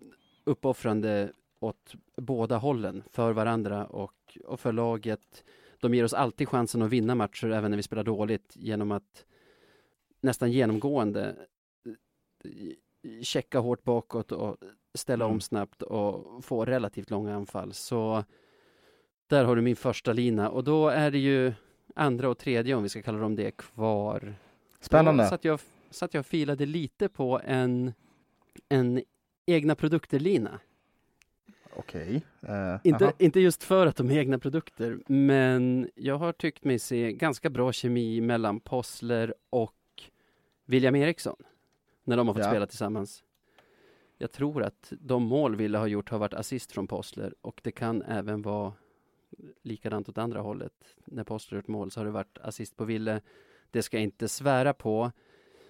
uppoffrande 0.45 1.33
åt 1.61 1.95
båda 2.17 2.57
hållen 2.57 3.03
för 3.11 3.33
varandra 3.33 3.87
och, 3.87 4.39
och 4.45 4.61
för 4.61 4.73
laget. 4.73 5.45
De 5.79 5.95
ger 5.95 6.05
oss 6.05 6.15
alltid 6.15 6.49
chansen 6.49 6.83
att 6.83 6.91
vinna 6.91 7.15
matcher 7.15 7.51
även 7.51 7.71
när 7.71 7.77
vi 7.77 7.83
spelar 7.83 8.05
dåligt 8.05 8.53
genom 8.57 8.93
att 8.93 9.25
nästan 10.21 10.53
genomgående 10.53 11.37
eh, 12.45 13.23
checka 13.23 13.59
hårt 13.59 13.85
bakåt 13.85 14.33
och 14.33 14.57
ställa 14.95 15.25
om 15.25 15.31
Mm. 15.31 15.41
snabbt 15.41 15.83
och 15.83 16.45
få 16.45 16.65
relativt 16.65 17.11
långa 17.11 17.37
anfall. 17.37 17.73
Så 17.73 18.25
där 19.27 19.45
har 19.45 19.57
du 19.57 19.63
min 19.63 19.77
första 19.77 20.13
lina 20.13 20.51
och 20.51 20.65
då 20.65 20.89
är 20.89 21.11
det 21.11 21.19
ju 21.19 21.53
andra 21.95 22.29
och 22.29 22.39
tredje 22.39 22.75
om 22.75 22.83
vi 22.83 22.89
ska 22.89 23.03
kalla 23.03 23.19
dem 23.19 23.37
det 23.37 23.51
kvar. 23.51 24.35
Spännande. 24.85 25.23
Då 25.23 25.29
satt 25.29 25.45
jag, 25.45 25.61
satt 25.91 26.15
jag 26.15 26.21
och 26.21 26.27
filade 26.27 26.67
lite 26.67 27.09
på 27.09 27.41
en, 27.45 27.93
en 28.69 29.03
egna 29.47 29.75
produkter-lina. 29.75 30.61
Okej. 31.77 32.23
eh, 32.43 32.77
Inte, 32.85 33.13
inte 33.19 33.41
just 33.41 33.63
för 33.63 33.87
att 33.87 33.97
de 33.97 34.11
är 34.11 34.19
egna 34.19 34.39
produkter, 34.39 34.99
men 35.07 35.91
jag 35.95 36.19
har 36.19 36.33
tyckt 36.33 36.65
mig 36.65 36.79
se 36.79 37.13
ganska 37.13 37.51
bra 37.51 37.73
kemi 37.73 38.21
mellan 38.21 38.61
Possler 38.61 39.35
och 39.51 39.75
William 40.65 40.95
Eriksson 40.97 41.37
när 42.05 42.17
de 42.17 42.27
har 42.29 42.35
fått 42.35 42.43
Ja. 42.45 42.51
spela 42.51 42.67
tillsammans. 42.67 43.25
Jag 44.19 44.33
tror 44.33 44.63
att 44.63 44.93
de 45.01 45.23
mål 45.23 45.57
Ville 45.57 45.79
har 45.79 45.87
gjort 45.87 46.11
har 46.11 46.19
varit 46.19 46.35
assist 46.35 46.73
från 46.73 46.87
Possler 46.87 47.35
och 47.41 47.61
det 47.65 47.73
kan 47.73 48.03
även 48.03 48.43
vara 48.43 48.73
likadant 49.63 50.09
åt 50.09 50.19
andra 50.19 50.41
hållet. 50.41 50.73
När 51.05 51.25
Possler 51.25 51.59
gjort 51.59 51.69
mål 51.69 51.91
så 51.91 52.01
har 52.01 52.05
det 52.05 52.11
varit 52.11 52.39
assist 52.39 52.77
på 52.77 52.85
Ville. 52.85 53.21
Det 53.75 53.83
ska 53.83 53.97
jag 53.97 54.05
inte 54.05 54.29
svära 54.29 54.75
på. 54.75 55.13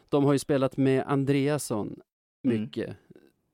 De 0.08 0.24
har 0.24 0.32
ju 0.32 0.38
spelat 0.38 0.76
med 0.76 1.04
Andreasson 1.06 2.00
Mm. 2.44 2.60
mycket 2.60 2.96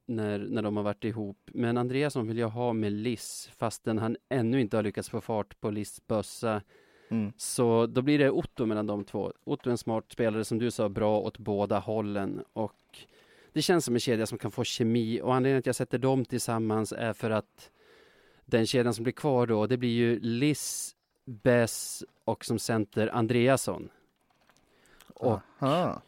när, 0.07 0.39
när 0.39 0.63
de 0.63 0.77
har 0.77 0.85
varit 0.85 1.05
ihop. 1.05 1.51
Men 1.55 1.77
Andreasson 1.77 2.29
vill 2.29 2.39
jag 2.39 2.49
ha 2.49 2.73
med 2.73 2.93
Liss 2.93 3.51
fastän 3.59 3.99
han 3.99 4.17
ännu 4.29 4.61
inte 4.61 4.77
har 4.77 4.83
lyckats 4.83 5.09
få 5.09 5.21
fart 5.21 5.61
på 5.61 5.71
Liss 5.71 6.07
bössa. 6.07 6.63
Mm. 7.09 7.33
Så 7.37 7.87
då 7.87 8.03
blir 8.03 8.19
det 8.19 8.31
Otto 8.31 8.67
mellan 8.67 8.87
de 8.87 9.05
två. 9.05 9.33
Otto 9.45 9.69
är 9.69 9.71
en 9.71 9.79
smart 9.79 10.05
spelare 10.13 10.45
som 10.45 10.59
du 10.59 10.71
sa, 10.71 10.89
bra 10.89 11.21
åt 11.21 11.39
båda 11.39 11.79
hållen 11.79 12.45
och 12.53 12.99
det 13.53 13.63
känns 13.63 13.85
som 13.85 13.95
en 13.95 14.01
kedja 14.01 14.27
som 14.27 14.39
kan 14.39 14.51
få 14.51 14.65
kemi 14.65 15.21
och 15.21 15.35
anledningen 15.35 15.59
att 15.59 15.67
jag 15.67 15.75
sätter 15.75 15.99
dem 15.99 16.25
tillsammans 16.25 16.93
är 16.93 17.13
för 17.13 17.31
att 17.31 17.71
den 18.45 18.67
kedjan 18.67 18.95
som 18.95 19.03
blir 19.03 19.13
kvar 19.13 19.47
då, 19.47 19.67
det 19.67 19.77
blir 19.77 19.91
ju 19.91 20.21
Liss, 20.21 20.97
Bess 21.25 22.05
och 22.25 22.45
som 22.45 22.59
center 22.59 23.09
Andreasson. 23.09 23.89
Och 25.21 25.41
Aha. 25.59 26.03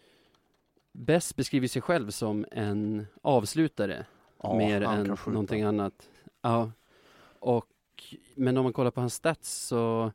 Bess 0.92 1.36
beskriver 1.36 1.68
sig 1.68 1.82
själv 1.82 2.10
som 2.10 2.46
en 2.50 3.06
avslutare 3.22 4.06
Ja, 4.42 4.54
mer 4.54 4.80
än 4.80 5.16
någonting 5.26 5.62
annat. 5.62 6.10
Ja. 6.42 6.70
Och, 7.38 7.66
men 8.34 8.56
om 8.56 8.64
man 8.64 8.72
kollar 8.72 8.90
på 8.90 9.00
hans 9.00 9.14
stats 9.14 9.52
så 9.52 10.12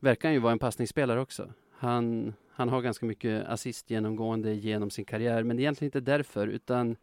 verkar 0.00 0.28
han 0.28 0.34
ju 0.34 0.40
vara 0.40 0.52
en 0.52 0.58
passningsspelare 0.58 1.20
också. 1.20 1.52
Han, 1.70 2.34
han 2.50 2.68
har 2.68 2.82
ganska 2.82 3.06
mycket 3.06 3.46
assist 3.46 3.90
genomgående 3.90 4.54
genom 4.54 4.90
sin 4.90 5.04
karriär, 5.04 5.42
men 5.42 5.58
egentligen 5.58 5.88
inte 5.88 6.00
därför, 6.00 6.46
utan 6.46 6.96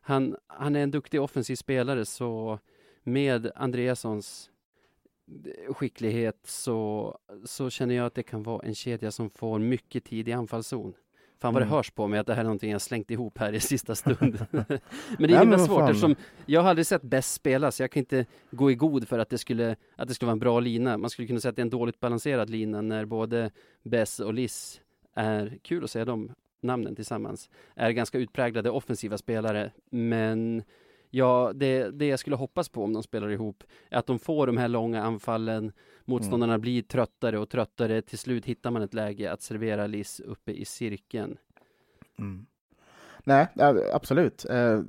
han, 0.00 0.36
han 0.46 0.76
är 0.76 0.80
en 0.80 0.90
duktig 0.90 1.20
offensiv 1.20 1.56
spelare, 1.56 2.04
så 2.04 2.58
med 3.02 3.50
Andreassons 3.54 4.50
skicklighet 5.68 6.38
så, 6.44 7.18
så 7.44 7.70
känner 7.70 7.94
jag 7.94 8.06
att 8.06 8.14
det 8.14 8.22
kan 8.22 8.42
vara 8.42 8.66
en 8.66 8.74
kedja 8.74 9.10
som 9.10 9.30
får 9.30 9.58
mycket 9.58 10.04
tid 10.04 10.28
i 10.28 10.32
anfallszon. 10.32 10.94
Fan 11.38 11.54
vad 11.54 11.62
det 11.62 11.64
Mm. 11.66 11.76
hörs 11.76 11.90
på 11.90 12.06
mig 12.06 12.18
att 12.20 12.26
det 12.26 12.34
här 12.34 12.40
är 12.40 12.44
någonting 12.44 12.70
jag 12.70 12.80
slängt 12.80 13.10
ihop 13.10 13.38
här 13.38 13.52
i 13.52 13.60
sista 13.60 13.94
stund. 13.94 14.46
men 14.50 14.64
det 14.68 14.74
är 15.18 15.28
Nej, 15.28 15.38
himla 15.38 15.58
svårt 15.58 15.90
eftersom 15.90 16.16
jag 16.46 16.60
har 16.62 16.70
aldrig 16.70 16.86
sett 16.86 17.02
bäst 17.02 17.34
spela 17.34 17.70
så 17.72 17.82
jag 17.82 17.90
kan 17.90 18.00
inte 18.00 18.26
gå 18.50 18.70
i 18.70 18.74
god 18.74 19.08
för 19.08 19.18
att 19.18 19.28
det 19.28 19.38
skulle, 19.38 19.76
att 19.96 20.08
det 20.08 20.14
skulle 20.14 20.26
vara 20.26 20.32
en 20.32 20.38
bra 20.38 20.60
lina. 20.60 20.98
Man 20.98 21.10
skulle 21.10 21.28
kunna 21.28 21.40
säga 21.40 21.50
att 21.50 21.56
det 21.56 21.60
är 21.60 21.64
en 21.64 21.70
dåligt 21.70 22.00
balanserad 22.00 22.50
lina 22.50 22.80
när 22.82 23.04
både 23.04 23.50
Bess 23.82 24.20
och 24.20 24.34
Liss 24.34 24.80
är, 25.14 25.58
kul 25.62 25.84
att 25.84 25.90
säga 25.90 26.04
de 26.04 26.32
namnen 26.60 26.96
tillsammans, 26.96 27.50
är 27.74 27.90
ganska 27.90 28.18
utpräglade 28.18 28.70
offensiva 28.70 29.18
spelare. 29.18 29.72
Men 29.90 30.62
ja, 31.16 31.52
det, 31.54 31.90
det 31.90 32.06
jag 32.06 32.18
skulle 32.18 32.36
hoppas 32.36 32.68
på 32.68 32.84
om 32.84 32.92
de 32.92 33.02
spelar 33.02 33.28
ihop 33.28 33.64
är 33.90 33.98
att 33.98 34.06
de 34.06 34.18
får 34.18 34.46
de 34.46 34.56
här 34.56 34.68
långa 34.68 35.02
anfallen, 35.02 35.72
motståndarna 36.04 36.58
blir 36.58 36.82
tröttare 36.82 37.38
och 37.38 37.48
tröttare, 37.48 38.02
till 38.02 38.18
slut 38.18 38.44
hittar 38.44 38.70
man 38.70 38.82
ett 38.82 38.94
läge 38.94 39.32
att 39.32 39.42
servera 39.42 39.86
Liss 39.86 40.20
uppe 40.20 40.52
i 40.52 40.64
cirkeln. 40.64 41.38
Mm. 42.18 42.46
Nej, 43.24 43.48
absolut. 43.92 44.44
Eh, 44.44 44.80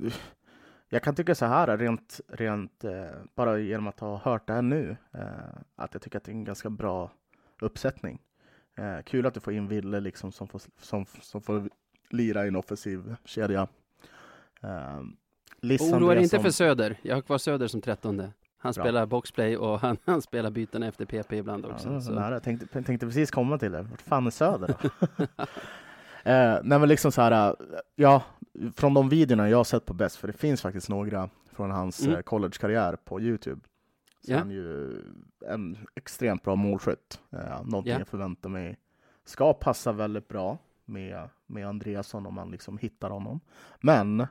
Jag 0.88 1.02
kan 1.02 1.14
tycka 1.14 1.34
så 1.34 1.46
här 1.46 1.78
rent, 1.78 2.20
rent 2.28 2.84
eh, 2.84 3.10
bara 3.34 3.58
genom 3.58 3.86
att 3.86 4.00
ha 4.00 4.16
hört 4.16 4.46
det 4.46 4.52
här 4.52 4.62
nu, 4.62 4.96
eh, 5.12 5.60
att 5.76 5.94
jag 5.94 6.02
tycker 6.02 6.18
att 6.18 6.24
det 6.24 6.32
är 6.32 6.34
en 6.34 6.44
ganska 6.44 6.70
bra 6.70 7.10
uppsättning. 7.60 8.22
Kul 9.04 9.26
att 9.26 9.34
du 9.34 9.40
får 9.40 9.52
in 9.52 9.68
Ville 9.68 10.00
liksom 10.00 10.32
som 10.32 10.48
får, 10.48 10.62
som, 10.78 11.06
som 11.20 11.42
får 11.42 11.70
lira 12.10 12.44
i 12.44 12.48
en 12.48 12.56
offensiv 12.56 13.16
kedja. 13.24 13.68
Oroa 15.62 16.14
dig 16.14 16.22
inte 16.22 16.36
Andreasson- 16.36 16.42
för 16.42 16.50
Söder, 16.50 16.96
jag 17.02 17.14
har 17.14 17.22
kvar 17.22 17.38
Söder 17.38 17.66
som 17.68 17.80
trettonde. 17.80 18.32
Han 18.58 18.72
Bra. 18.72 18.82
spelar 18.84 19.06
boxplay 19.06 19.56
och 19.56 19.80
han, 19.80 19.96
han 20.04 20.22
spelar 20.22 20.50
byten 20.50 20.82
efter 20.82 21.04
PP 21.04 21.32
ibland 21.32 21.66
också. 21.66 21.92
Ja, 21.92 22.00
så. 22.00 22.12
nära. 22.12 22.32
Jag 22.34 22.42
tänkte, 22.42 22.82
tänkte 22.82 23.06
precis 23.06 23.30
komma 23.30 23.58
till 23.58 23.72
det. 23.72 23.82
Vart 23.82 24.02
fan 24.02 24.26
är 24.26 24.30
Söder 24.30 24.74
då? 24.82 24.88
eh, 26.30 26.58
nej 26.62 26.78
men 26.78 26.88
liksom 26.88 27.12
så 27.12 27.22
här, 27.22 27.48
eh, 27.48 27.54
ja, 27.96 28.22
från 28.76 28.94
de 28.94 29.08
videorna 29.08 29.48
jag 29.50 29.56
har 29.56 29.64
sett 29.64 29.86
på 29.86 29.94
Best, 29.94 30.16
för 30.16 30.26
det 30.26 30.32
finns 30.32 30.62
faktiskt 30.62 30.88
några 30.88 31.30
från 31.52 31.70
hans 31.70 32.00
Mm. 32.02 32.14
eh, 32.16 32.20
collegekarriär 32.22 32.96
på 33.04 33.20
Youtube. 33.20 33.60
Så 34.26 34.32
är 34.32 34.36
han 34.38 34.50
ju 34.50 34.96
en 35.48 35.76
extremt 35.94 36.42
bra 36.42 36.56
målskytt. 36.56 37.20
Eh, 37.32 37.62
någonting 37.64 37.92
Ja. 37.92 37.98
jag 37.98 38.08
förväntar 38.08 38.48
mig 38.48 38.78
ska 39.24 39.52
passa 39.52 39.92
väldigt 39.92 40.28
bra 40.28 40.58
med, 40.84 41.28
med 41.46 41.68
Andreasson 41.68 42.26
om 42.26 42.34
man 42.34 42.50
liksom 42.50 42.78
hittar 42.78 43.10
honom. 43.10 43.40
Men 43.80 44.26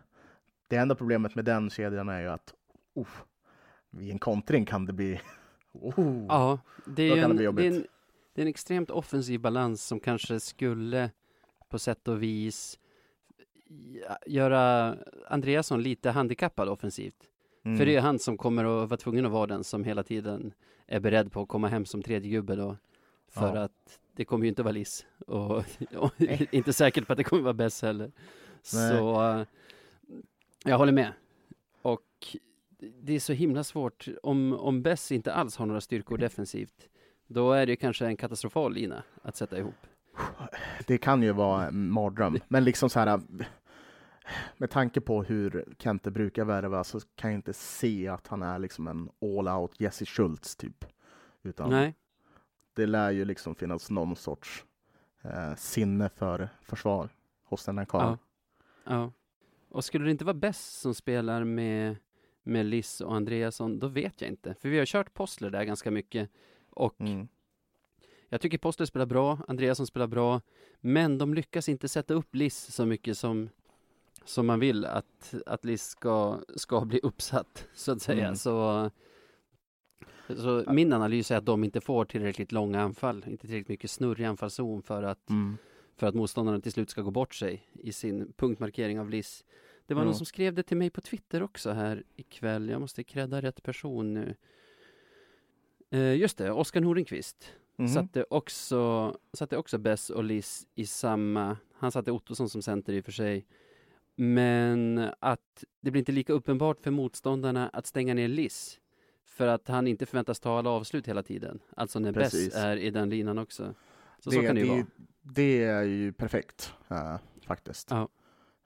det 0.68 0.76
enda 0.76 0.95
problemet 0.95 1.36
med 1.36 1.45
den 1.45 1.70
kedjan 1.70 2.09
är 2.09 2.22
ju 2.22 2.28
att 2.28 2.53
oh, 2.93 3.07
vid 3.89 4.11
en 4.11 4.20
kontring 4.20 4.65
kan 4.65 4.86
det 4.86 4.93
bli 4.93 5.20
oh, 5.74 6.26
Ja, 6.30 6.59
det 6.86 7.03
är 7.03 7.15
det 7.15 7.22
en, 7.22 7.36
bli 7.36 7.45
det, 7.45 7.68
är 7.68 7.72
en, 7.72 7.86
det 8.34 8.41
är 8.41 8.45
en 8.45 8.49
extremt 8.49 8.89
offensiv 8.91 9.39
balans 9.39 9.84
som 9.84 9.99
kanske 9.99 10.39
skulle 10.39 11.11
på 11.70 11.80
sätt 11.80 12.07
och 12.07 12.24
vis 12.24 12.80
göra 14.26 14.95
Andreasson 15.28 15.84
lite 15.84 16.09
handikappad 16.11 16.70
offensivt. 16.70 17.24
mm. 17.65 17.78
För 17.78 17.86
det 17.86 17.95
är 17.95 18.01
han 18.01 18.20
som 18.20 18.38
kommer 18.38 18.84
att 18.84 18.89
vara 18.89 18.97
tvungen 18.97 19.26
att 19.26 19.32
vara 19.32 19.47
den 19.47 19.63
som 19.63 19.84
hela 19.84 20.03
tiden 20.03 20.53
är 20.88 20.99
beredd 20.99 21.32
på 21.32 21.41
att 21.41 21.47
komma 21.47 21.68
hem 21.68 21.86
som 21.86 22.03
tredje 22.03 22.32
gubbe 22.32 22.55
då. 22.55 22.78
För 23.30 23.55
Ja. 23.55 23.61
att 23.63 23.99
det 24.15 24.26
kommer 24.26 24.45
ju 24.45 24.49
inte 24.49 24.63
vara 24.63 24.72
Liss 24.72 25.05
och, 25.28 25.63
och 25.95 26.11
inte 26.51 26.74
säkert 26.74 27.07
på 27.07 27.13
att 27.13 27.18
det 27.18 27.24
kommer 27.24 27.43
vara 27.43 27.53
bäst 27.53 27.82
heller. 27.82 28.11
Nej. 28.74 28.97
Så 28.97 29.24
eh, 29.24 29.45
jag 30.68 30.78
håller 30.78 30.93
med. 30.93 31.13
Och 31.82 32.38
det 32.80 33.13
är 33.13 33.20
så 33.20 33.34
himla 33.34 33.63
svårt. 33.63 34.07
Om, 34.24 34.53
om 34.53 34.82
Bess 34.82 35.11
inte 35.11 35.34
alls 35.34 35.57
har 35.57 35.65
några 35.65 35.82
styrkor 35.82 36.18
defensivt, 36.18 36.88
då 37.28 37.51
är 37.51 37.65
det 37.65 37.76
kanske 37.76 38.05
en 38.05 38.18
katastrofal 38.18 38.74
lina 38.74 39.03
att 39.22 39.36
sätta 39.36 39.57
ihop. 39.57 39.88
Det 40.88 40.97
kan 40.97 41.24
ju 41.24 41.32
vara 41.32 41.68
en 41.68 41.89
mardröm, 41.89 42.39
men 42.47 42.63
liksom 42.63 42.89
så 42.89 42.99
här 42.99 43.22
med 44.57 44.70
tanke 44.70 45.01
på 45.01 45.24
hur 45.24 45.76
Kente 45.78 46.11
brukar 46.11 46.45
värva 46.45 46.84
så 46.84 46.99
kan 47.15 47.32
jag 47.32 47.38
inte 47.38 47.53
se 47.53 48.07
att 48.07 48.28
han 48.28 48.43
är 48.43 48.59
liksom 48.59 48.88
en 48.88 49.09
all-out 49.22 49.80
Jesse 49.80 50.05
Schultz 50.05 50.55
typ. 50.55 50.86
Utan 51.43 51.70
Nej, 51.70 51.95
det 52.74 52.86
lär 52.86 53.11
ju 53.11 53.26
liksom 53.26 53.55
finnas 53.55 53.89
någon 53.89 54.15
sorts 54.15 54.65
eh, 55.22 55.55
sinne 55.55 56.09
för 56.09 56.49
försvar 56.61 57.09
hos 57.43 57.65
den 57.65 57.78
här 57.78 57.86
karln. 57.86 58.18
ja. 58.84 58.93
ja. 58.93 59.11
Och 59.78 59.86
skulle 59.86 60.05
det 60.05 60.11
inte 60.11 60.25
vara 60.25 60.34
Bess 60.34 60.71
som 60.80 60.93
spelar 60.95 61.43
med 61.43 61.95
med 62.43 62.65
Liss 62.65 63.01
och 63.01 63.15
Andreasson, 63.15 63.80
då 63.80 63.88
vet 63.88 64.21
jag 64.21 64.30
inte. 64.30 64.53
För 64.53 64.69
vi 64.69 64.80
har 64.80 64.86
kört 64.86 65.13
Postler 65.13 65.49
där 65.49 65.63
ganska 65.63 65.91
mycket. 65.91 66.30
Och 66.69 67.01
Mm. 67.01 67.28
jag 68.30 68.41
tycker 68.41 68.57
Postler 68.57 68.86
spelar 68.86 69.05
bra, 69.05 69.39
Andreasson 69.47 69.88
spelar 69.88 70.07
bra. 70.07 70.41
Men 70.80 71.17
de 71.17 71.34
lyckas 71.34 71.69
inte 71.69 71.88
sätta 71.88 72.13
upp 72.13 72.36
Liss 72.36 72.73
så 72.75 72.86
mycket 72.86 73.17
som, 73.17 73.49
som 74.25 74.45
man 74.47 74.59
vill 74.59 74.86
att, 74.86 75.34
att 75.45 75.65
Liss 75.65 75.84
ska, 75.84 76.39
ska 76.55 76.86
bli 76.86 76.99
uppsatt, 77.03 77.67
så 77.73 77.91
att 77.91 78.01
säga. 78.01 78.23
Mm. 78.25 78.36
Så, 78.36 78.89
så 80.28 80.63
min 80.67 80.93
analys 80.93 81.32
är 81.32 81.38
att 81.38 81.45
de 81.45 81.63
inte 81.63 81.82
får 81.82 82.05
tillräckligt 82.05 82.51
långa 82.51 82.82
anfall, 82.82 83.25
inte 83.28 83.47
tillräckligt 83.47 83.69
mycket 83.69 83.91
snurr 83.91 84.21
i 84.21 84.25
anfallszon 84.25 84.82
för 84.82 85.03
att 85.03 85.30
Mm. 85.30 85.57
för 85.95 86.07
att 86.07 86.15
motståndaren 86.15 86.61
till 86.61 86.71
slut 86.71 86.89
ska 86.89 87.01
gå 87.01 87.11
bort 87.11 87.36
sig 87.36 87.67
i 87.73 87.91
sin 87.91 88.34
punktmarkering 88.38 88.99
av 88.99 89.09
Liss. 89.09 89.43
Det 89.88 89.94
var 89.94 90.02
Ja. 90.02 90.06
någon 90.06 90.16
som 90.16 90.26
skrev 90.26 90.54
det 90.54 90.64
till 90.64 90.78
mig 90.78 90.90
på 90.90 91.02
Twitter 91.02 91.44
också 91.44 91.72
här 91.72 92.04
ikväll. 92.16 92.70
Jag 92.70 92.82
måste 92.82 93.04
credda 93.04 93.42
rätt 93.42 93.64
person 93.64 94.14
nu. 94.14 94.36
Eh, 95.90 96.16
just 96.16 96.38
det, 96.38 96.52
Oskar 96.52 96.82
Nordenqvist 96.82 97.54
Mhm. 97.80 97.88
satte 97.88 98.26
också, 98.30 99.14
satte 99.34 99.58
också 99.58 99.78
Bess 99.78 100.10
och 100.10 100.24
Liss 100.24 100.68
i 100.76 100.86
samma, 100.86 101.58
han 101.74 101.92
satte 101.92 102.12
Ottosson 102.12 102.50
som 102.50 102.62
center 102.62 102.94
i 102.94 103.02
och 103.02 103.06
för 103.06 103.12
sig. 103.12 103.46
Men 104.16 105.10
att 105.20 105.64
det 105.82 105.92
blir 105.92 106.00
inte 106.00 106.12
lika 106.12 106.34
uppenbart 106.34 106.80
för 106.82 106.92
motståndarna 106.92 107.70
att 107.70 107.86
stänga 107.88 108.14
ner 108.14 108.28
Liss. 108.28 108.80
För 109.26 109.48
att 109.48 109.68
han 109.68 109.88
inte 109.88 110.06
förväntas 110.06 110.40
ta 110.40 110.58
alla 110.60 110.70
avslut 110.70 111.08
hela 111.08 111.24
tiden. 111.24 111.60
Alltså 111.76 112.00
när 112.00 112.12
Bess 112.12 112.32
Precis. 112.32 112.56
är 112.56 112.78
i 112.78 112.90
den 112.90 113.10
linan 113.10 113.38
också. 113.38 113.74
Så 114.20 114.30
det, 114.30 114.36
så 114.36 114.42
kan 114.42 114.56
det 114.56 114.62
ju 114.62 114.68
det, 114.68 114.74
vara. 114.74 114.86
det 115.22 115.64
är 115.64 115.84
ju 115.84 116.14
perfekt, 116.14 116.74
eh, 116.88 117.18
faktiskt. 117.46 117.88
Ja. 117.92 118.08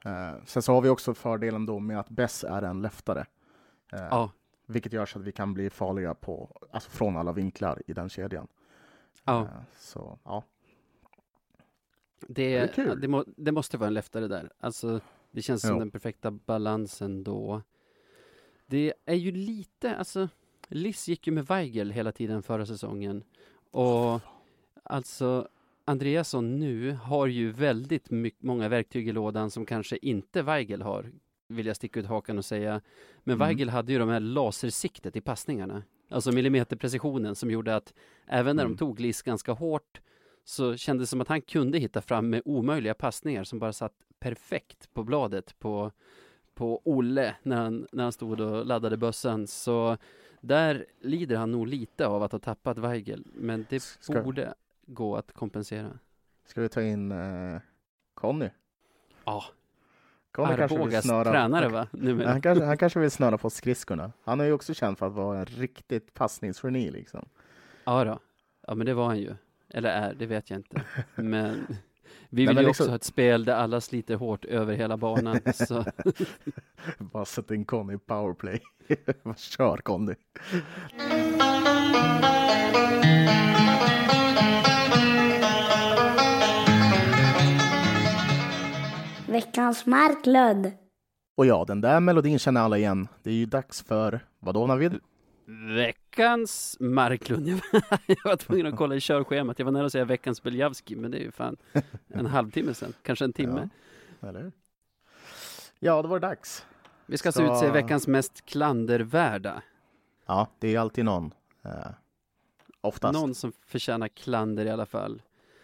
Eh, 0.04 0.44
sen 0.44 0.62
så 0.62 0.72
har 0.72 0.80
vi 0.82 0.88
också 0.88 1.14
fördelen 1.14 1.66
då 1.66 1.78
med 1.78 2.00
att 2.00 2.08
Bess 2.08 2.44
är 2.44 2.62
en 2.62 2.82
leftare. 2.82 3.26
Eh, 3.92 4.00
Ja, 4.10 4.30
Vilket 4.66 4.92
gör 4.92 5.06
så 5.06 5.18
att 5.18 5.24
vi 5.24 5.32
kan 5.32 5.54
bli 5.54 5.70
farliga 5.70 6.14
på, 6.14 6.58
alltså 6.72 6.90
från 6.90 7.16
alla 7.16 7.32
vinklar 7.32 7.82
i 7.86 7.92
den 7.92 8.08
kedjan. 8.08 8.48
ja. 9.24 9.40
Eh, 9.42 9.48
så 9.78 10.18
ja, 10.24 10.44
Det, 12.28 12.76
det 12.76 12.94
det, 12.94 13.08
må, 13.08 13.24
det 13.36 13.52
måste 13.52 13.76
vara 13.78 13.86
en 13.86 13.94
leftare 13.94 14.28
där. 14.28 14.50
Alltså, 14.60 15.00
det 15.30 15.42
känns 15.42 15.62
som 15.62 15.70
Ja. 15.70 15.78
den 15.78 15.90
perfekta 15.90 16.30
balansen 16.30 17.24
då. 17.24 17.62
Det 18.66 18.92
är 19.04 19.14
ju 19.14 19.32
lite, 19.32 19.96
alltså, 19.96 20.28
Liss 20.68 21.08
gick 21.08 21.26
ju 21.26 21.32
med 21.32 21.46
Weigel 21.46 21.90
hela 21.90 22.12
tiden 22.12 22.42
förra 22.42 22.66
säsongen. 22.66 23.24
Och 23.70 24.20
alltså, 24.82 25.48
Andreasson 25.84 26.58
nu 26.58 26.92
har 27.02 27.26
ju 27.26 27.50
väldigt 27.50 28.06
många 28.38 28.68
verktyg 28.68 29.08
i 29.08 29.12
lådan 29.12 29.50
som 29.50 29.66
kanske 29.66 29.96
inte 30.02 30.42
Weigel 30.42 30.82
har, 30.82 31.12
vill 31.48 31.66
jag 31.66 31.76
sticka 31.76 32.00
ut 32.00 32.06
hakan 32.06 32.38
och 32.38 32.44
säga. 32.44 32.80
Men 33.24 33.34
Mm. 33.36 33.46
Weigel 33.48 33.68
hade 33.68 33.92
ju 33.92 33.98
de 33.98 34.08
här 34.08 34.20
lasersiktet 34.20 35.16
i 35.16 35.20
passningarna. 35.20 35.82
Alltså 36.10 36.32
millimeterprecisionen 36.32 37.34
som 37.34 37.50
gjorde 37.50 37.76
att 37.76 37.94
även 38.26 38.56
när 38.56 38.62
Mm. 38.64 38.72
de 38.76 38.78
tog 38.78 39.00
Liss 39.00 39.22
ganska 39.22 39.52
hårt 39.52 40.00
så 40.44 40.76
kändes 40.76 41.08
det 41.08 41.10
som 41.10 41.20
att 41.20 41.28
han 41.28 41.42
kunde 41.42 41.78
hitta 41.78 42.00
fram 42.02 42.30
med 42.30 42.42
omöjliga 42.44 42.94
passningar 42.94 43.44
som 43.44 43.58
bara 43.58 43.72
satt 43.72 43.94
perfekt 44.18 44.94
på 44.94 45.04
bladet 45.04 45.58
på, 45.58 45.92
på 46.54 46.82
Olle 46.84 47.34
när 47.42 47.56
han, 47.56 47.86
när 47.92 48.02
han 48.02 48.12
stod 48.12 48.40
och 48.40 48.66
laddade 48.66 48.96
bössan. 48.96 49.46
Så 49.46 49.96
där 50.40 50.86
lider 51.00 51.36
han 51.36 51.50
nog 51.50 51.66
lite 51.66 52.06
av 52.06 52.22
att 52.22 52.32
ha 52.32 52.38
tappat 52.38 52.78
Weigel, 52.78 53.26
men 53.34 53.66
det 53.70 53.80
Ska- 53.82 54.22
borde 54.22 54.54
gå 54.86 55.16
att 55.16 55.32
kompensera. 55.32 55.98
ska 56.46 56.60
vi 56.60 56.68
ta 56.68 56.82
in 56.82 57.12
eh, 57.12 57.60
Conny? 58.14 58.48
Ja, 59.24 59.44
Conny 60.32 60.52
Arbogas 60.52 61.04
snöra, 61.04 61.30
tränare 61.32 61.68
va? 61.68 61.86
Nu 61.90 62.24
han, 62.26 62.42
kanske, 62.42 62.64
han 62.64 62.76
kanske 62.78 63.00
vill 63.00 63.10
snöra 63.10 63.38
på 63.38 63.50
skridskorna. 63.50 64.12
Han 64.24 64.40
är 64.40 64.44
ju 64.44 64.52
också 64.52 64.74
känd 64.74 64.98
för 64.98 65.06
att 65.06 65.12
vara 65.12 65.38
en 65.38 65.44
riktigt 65.46 66.14
passningsgeni 66.14 66.90
liksom. 66.90 67.28
Ja 67.84 68.04
då. 68.04 68.18
Ja 68.66 68.74
men 68.74 68.86
det 68.86 68.94
var 68.94 69.06
han 69.06 69.18
ju. 69.18 69.34
Eller 69.68 69.90
är, 69.90 70.14
det 70.14 70.26
vet 70.26 70.50
jag 70.50 70.58
inte. 70.58 70.82
Men 71.14 71.66
vi 72.28 72.44
Nej, 72.44 72.46
vill 72.46 72.54
men 72.54 72.56
ju 72.56 72.68
liksom- 72.68 72.84
också 72.84 72.90
ha 72.90 72.96
ett 72.96 73.04
spel 73.04 73.44
där 73.44 73.54
alla 73.54 73.80
sliter 73.80 74.14
hårt 74.16 74.44
över 74.44 74.74
hela 74.74 74.96
banan. 74.96 75.40
Så 75.54 75.84
Bara 76.98 77.24
sätta 77.24 77.54
in 77.54 77.64
Conny 77.64 77.94
i 77.94 77.98
powerplay. 77.98 78.60
Kör 79.36 79.76
Conny. 79.76 80.14
Veckans 89.52 89.86
Marklund. 89.86 90.72
Och 91.36 91.46
ja, 91.46 91.64
den 91.68 91.80
där 91.80 92.00
melodin 92.00 92.38
känner 92.38 92.60
alla 92.60 92.78
igen. 92.78 93.08
Det 93.22 93.30
är 93.30 93.34
ju 93.34 93.46
dags 93.46 93.82
för, 93.82 94.20
vadå 94.38 94.66
Navid? 94.66 95.00
veckans 95.76 96.76
Marklund. 96.80 97.48
Jag 98.06 98.16
var- 98.24 98.36
tvungen 98.36 98.66
att 98.66 98.76
kolla 98.76 98.94
i 98.94 99.00
körschemat. 99.00 99.58
Jag 99.58 99.64
var 99.66 99.72
nära 99.72 99.86
att 99.86 99.92
säga 99.92 100.04
veckans 100.04 100.42
Beljavski, 100.42 100.96
men 100.96 101.10
det 101.10 101.18
är 101.18 101.22
ju 101.22 101.30
fan 101.30 101.56
en 102.08 102.26
halvtimme 102.26 102.74
sedan. 102.74 102.92
Kanske 103.02 103.24
en 103.24 103.32
timme. 103.32 103.68
Ja, 104.20 104.28
eller? 104.28 104.52
Ja, 105.78 106.02
då 106.02 106.08
var 106.08 106.20
det 106.20 106.26
dags. 106.26 106.66
Vi 107.06 107.18
ska 107.18 107.32
Så- 107.32 107.42
alltså 107.46 107.66
utse 107.66 107.72
veckans 107.82 108.06
mest 108.06 108.44
klandervärda. 108.44 109.62
Ja, 110.26 110.46
det 110.58 110.74
är 110.74 110.78
alltid 110.80 111.04
någon. 111.04 111.34
Eh, 111.64 111.70
oftast. 112.80 113.12
Någon 113.20 113.34
som 113.34 113.52
förtjänar 113.66 114.08
klander 114.08 114.66
i 114.66 114.70
alla 114.70 114.86
fall. 114.86 115.22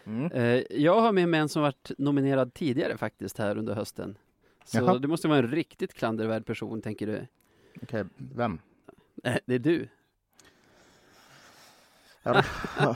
Mm. 0.09 0.31
Eh, 0.31 0.63
jag 0.69 1.01
har 1.01 1.11
med 1.11 1.29
mig 1.29 1.39
en 1.39 1.49
som 1.49 1.61
varit 1.61 1.91
nominerad 1.97 2.53
tidigare 2.53 2.97
faktiskt 2.97 3.37
här 3.37 3.57
under 3.57 3.75
hösten. 3.75 4.17
Så 4.63 4.77
Jaha. 4.77 4.99
det 4.99 5.07
måste 5.07 5.27
vara 5.27 5.39
en 5.39 5.47
riktigt 5.47 5.93
klandervärd 5.93 6.45
person, 6.45 6.81
tänker 6.81 7.07
du? 7.07 7.27
Okej, 7.83 8.05
vem? 8.17 8.59
Eh, 9.23 9.37
det 9.45 9.55
är 9.55 9.59
du. 9.59 9.87
Ja, 12.23 12.43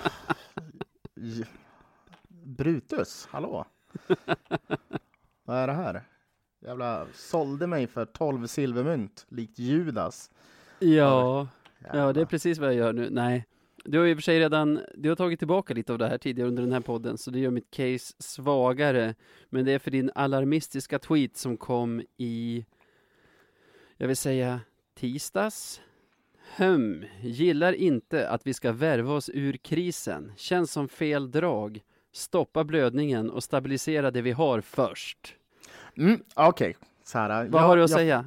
Brutus, 2.28 3.28
hallå? 3.32 3.66
Vad 5.44 5.58
är 5.58 5.68
det 5.68 5.74
här? 5.74 6.04
Jävla 6.60 7.08
sålde 7.14 7.68
mig 7.68 7.88
för 7.88 8.06
12 8.06 8.48
silvermynt, 8.48 9.26
likt 9.30 9.60
Judas. 9.60 10.32
Ja, 10.80 11.48
ja, 11.94 12.14
det 12.14 12.22
är 12.22 12.26
precis 12.26 12.58
vad 12.58 12.70
jag 12.70 12.76
gör 12.76 12.94
nu. 12.94 13.10
Nej, 13.10 13.46
du 13.84 14.00
har 14.00 14.06
i 14.06 14.14
och 14.14 14.18
för 14.18 14.22
sig 14.22 14.40
redan, 14.40 14.80
du 14.96 15.10
har 15.10 15.16
tagit 15.16 15.40
tillbaka 15.40 15.74
lite 15.74 15.94
av 15.94 16.00
det 16.00 16.08
här 16.08 16.18
tidigare 16.18 16.48
under 16.48 16.64
den 16.64 16.72
här 16.72 16.80
podden, 16.80 17.18
så 17.18 17.32
det 17.32 17.40
gör 17.40 17.52
mitt 17.52 17.72
case 17.72 18.14
svagare. 18.20 19.16
Men 19.50 19.66
det 19.66 19.72
är 19.72 19.80
för 19.80 19.92
din 19.92 20.12
alarmistiska 20.16 21.00
tweet 21.00 21.38
som 21.38 21.58
kom 21.58 22.02
i, 22.18 22.66
jag 23.98 24.08
vill 24.08 24.18
säga 24.18 24.60
tisdags. 24.96 25.82
Höm, 26.56 27.06
gillar 27.22 27.74
inte 27.74 28.30
att 28.30 28.48
vi 28.48 28.54
ska 28.54 28.72
värva 28.72 29.14
oss 29.14 29.30
ur 29.34 29.58
krisen. 29.58 30.32
Känns 30.38 30.72
som 30.72 30.90
fel 30.90 31.32
drag. 31.32 31.82
Stoppa 32.12 32.64
blödningen 32.64 33.30
och 33.30 33.44
stabilisera 33.44 34.12
det 34.12 34.22
vi 34.22 34.32
har 34.32 34.62
först. 34.62 35.36
Mm, 35.98 36.24
Okej, 36.36 36.76
så 37.04 37.18
här. 37.18 37.48
Vad 37.48 37.62
ja, 37.62 37.68
har 37.68 37.78
du 37.78 37.84
att 37.84 37.90
jag, 37.90 38.00
säga? 38.00 38.26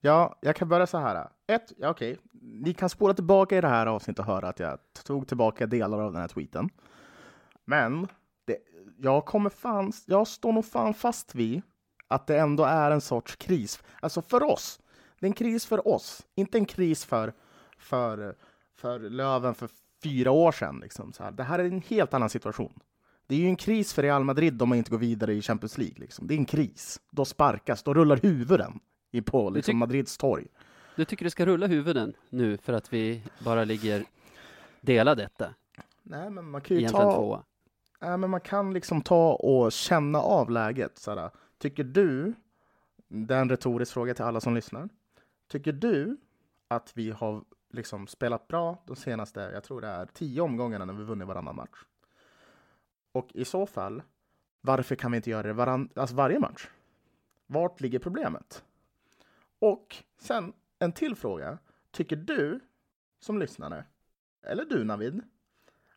Ja, 0.00 0.38
jag 0.40 0.56
kan 0.56 0.68
börja 0.68 0.86
så 0.86 0.98
här. 0.98 1.28
Ett, 1.46 1.72
ja, 1.76 1.90
okej. 1.90 2.18
Ni 2.52 2.74
kan 2.74 2.88
spola 2.88 3.14
tillbaka 3.14 3.58
i 3.58 3.60
det 3.60 3.68
här 3.68 3.86
avsnittet 3.86 4.18
och 4.18 4.26
höra 4.26 4.48
att 4.48 4.60
jag 4.60 4.78
tog 5.04 5.28
tillbaka 5.28 5.66
delar 5.66 5.98
av 5.98 6.12
den 6.12 6.20
här 6.20 6.28
tweeten. 6.28 6.70
Men 7.64 8.08
det, 8.44 8.58
jag 8.98 9.24
kommer 9.24 9.50
fan, 9.50 9.92
jag 10.06 10.28
står 10.28 10.52
nog 10.52 10.64
fan 10.64 10.94
fast 10.94 11.34
vid 11.34 11.62
att 12.08 12.26
det 12.26 12.38
ändå 12.38 12.64
är 12.64 12.90
en 12.90 13.00
sorts 13.00 13.36
kris. 13.36 13.82
Alltså 14.00 14.22
för 14.22 14.42
oss. 14.42 14.80
Det 15.20 15.26
är 15.26 15.28
en 15.28 15.34
kris 15.34 15.66
för 15.66 15.88
oss, 15.88 16.26
inte 16.34 16.58
en 16.58 16.66
kris 16.66 17.04
för, 17.04 17.32
för, 17.78 18.36
för 18.76 18.98
Löven 18.98 19.54
för 19.54 19.68
fyra 20.02 20.30
år 20.30 20.52
sedan. 20.52 20.80
Liksom, 20.80 21.12
så 21.12 21.24
här. 21.24 21.30
Det 21.30 21.42
här 21.42 21.58
är 21.58 21.64
en 21.64 21.82
helt 21.86 22.14
annan 22.14 22.30
situation. 22.30 22.80
Det 23.26 23.34
är 23.34 23.38
ju 23.38 23.46
en 23.46 23.56
kris 23.56 23.92
för 23.92 24.02
Real 24.02 24.24
Madrid 24.24 24.62
om 24.62 24.68
man 24.68 24.78
inte 24.78 24.90
går 24.90 24.98
vidare 24.98 25.34
i 25.34 25.42
Champions 25.42 25.78
League. 25.78 25.96
Liksom. 25.98 26.26
Det 26.26 26.34
är 26.34 26.38
en 26.38 26.44
kris. 26.44 27.00
Då 27.10 27.24
sparkas, 27.24 27.82
då 27.82 27.94
rullar 27.94 28.16
huvuden 28.16 28.80
på 29.24 29.50
liksom, 29.50 29.78
Madrids 29.78 30.18
torg. 30.18 30.46
Du 30.98 31.04
tycker 31.04 31.24
det 31.24 31.30
ska 31.30 31.46
rulla 31.46 31.66
huvuden 31.66 32.14
nu 32.28 32.56
för 32.56 32.72
att 32.72 32.92
vi 32.92 33.22
bara 33.44 33.64
ligger 33.64 34.04
dela 34.80 35.14
detta? 35.14 35.54
Nej, 36.02 36.30
men 36.30 36.50
man 36.50 36.60
kan 36.60 36.76
ju 36.76 36.80
Egentligen 36.80 37.06
ta, 37.06 37.14
tvåa. 37.14 37.44
nej, 38.00 38.18
men 38.18 38.30
man 38.30 38.40
kan 38.40 38.74
liksom 38.74 39.02
ta 39.02 39.34
och 39.34 39.72
känna 39.72 40.18
av 40.18 40.50
läget. 40.50 40.98
Så 40.98 41.14
här, 41.14 41.30
tycker 41.58 41.84
du, 41.84 42.34
det 43.08 43.34
är 43.34 43.40
en 43.40 43.48
retorisk 43.48 43.92
fråga 43.92 44.14
till 44.14 44.24
alla 44.24 44.40
som 44.40 44.54
lyssnar. 44.54 44.88
Tycker 45.48 45.72
du 45.72 46.16
att 46.68 46.92
vi 46.94 47.10
har 47.10 47.44
liksom 47.70 48.06
spelat 48.06 48.48
bra 48.48 48.82
de 48.86 48.96
senaste, 48.96 49.40
jag 49.40 49.64
tror 49.64 49.80
det 49.80 49.88
är 49.88 50.06
tio 50.06 50.40
omgångarna 50.40 50.84
när 50.84 50.94
vi 50.94 51.04
vunnit 51.04 51.28
varannan 51.28 51.56
match? 51.56 51.78
Och 53.12 53.28
i 53.34 53.44
så 53.44 53.66
fall, 53.66 54.02
varför 54.60 54.94
kan 54.94 55.10
vi 55.10 55.16
inte 55.16 55.30
göra 55.30 55.46
det 55.46 55.52
varann, 55.52 55.88
alltså 55.94 56.16
varje 56.16 56.38
match? 56.38 56.68
Vart 57.46 57.80
ligger 57.80 57.98
problemet? 57.98 58.64
Och 59.58 59.96
sen 60.18 60.52
en 60.78 60.92
till 60.92 61.16
fråga. 61.16 61.58
Tycker 61.90 62.16
du 62.16 62.60
som 63.20 63.38
lyssnare, 63.38 63.84
eller 64.42 64.64
du 64.64 64.84
Navid, 64.84 65.22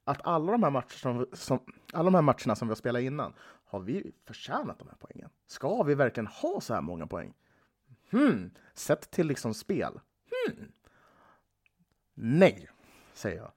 att 0.03 0.27
alla 0.27 0.51
de 0.51 0.63
här 0.63 0.69
matcherna 0.69 0.87
som, 0.89 1.25
som, 1.33 1.59
alla 1.93 2.03
de 2.03 2.15
här 2.15 2.21
matcherna 2.21 2.55
som 2.55 2.67
vi 2.67 2.71
har 2.71 2.75
spelat 2.75 3.01
innan, 3.01 3.33
har 3.65 3.79
vi 3.79 4.11
förtjänat 4.25 4.79
de 4.79 4.87
här 4.87 4.97
poängen? 4.99 5.29
Ska 5.47 5.83
vi 5.83 5.95
verkligen 5.95 6.27
ha 6.27 6.61
så 6.61 6.73
här 6.73 6.81
många 6.81 7.07
poäng? 7.07 7.33
Hmm, 8.11 8.51
sett 8.73 9.11
till 9.11 9.27
liksom 9.27 9.53
spel. 9.53 9.99
Nej, 12.13 12.69
säger 13.13 13.37
jag. 13.37 13.51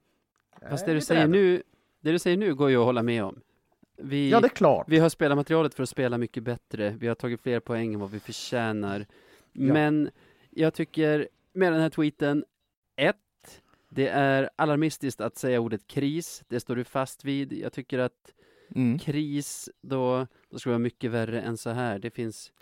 Fast 0.70 0.84
det 0.86 0.90
du, 0.90 0.94
lite 0.94 1.06
säger 1.06 1.28
nu, 1.28 1.62
det 2.00 2.12
du 2.12 2.18
säger 2.18 2.36
nu 2.36 2.54
går 2.54 2.70
ju 2.70 2.76
att 2.76 2.84
hålla 2.84 3.02
med 3.02 3.24
om. 3.24 3.40
Vi, 3.96 4.30
Ja, 4.30 4.40
det 4.40 4.46
är 4.46 4.48
klart. 4.48 4.88
vi 4.88 4.98
har 4.98 5.08
spelarmaterialet 5.08 5.74
för 5.74 5.82
att 5.82 5.88
spela 5.88 6.18
mycket 6.18 6.42
bättre. 6.42 6.90
Vi 6.90 7.08
har 7.08 7.14
tagit 7.14 7.40
fler 7.40 7.60
poäng 7.60 7.94
än 7.94 8.00
vad 8.00 8.10
vi 8.10 8.20
förtjänar. 8.20 9.06
Ja. 9.52 9.72
Men 9.72 10.10
jag 10.56 10.74
tycker 10.74 11.28
med 11.52 11.72
den 11.72 11.80
här 11.80 11.90
tweeten, 11.90 12.44
ett, 12.96 13.62
det 13.88 14.08
är 14.08 14.50
alarmistiskt 14.56 15.20
att 15.20 15.36
säga 15.36 15.60
ordet 15.60 15.86
kris. 15.86 16.42
Det 16.48 16.60
står 16.60 16.76
du 16.76 16.84
fast 16.84 17.24
vid. 17.24 17.52
Jag 17.52 17.72
tycker 17.72 17.98
att 17.98 18.32
Mm. 18.74 18.98
kris, 18.98 19.70
då, 19.80 20.26
då 20.50 20.58
det 20.58 20.70
vara 20.70 20.78
mycket 20.78 21.10
värre 21.10 21.40
än 21.40 21.56
så 21.56 21.70
här. 21.70 21.98
Det 21.98 22.10
finns, 22.10 22.52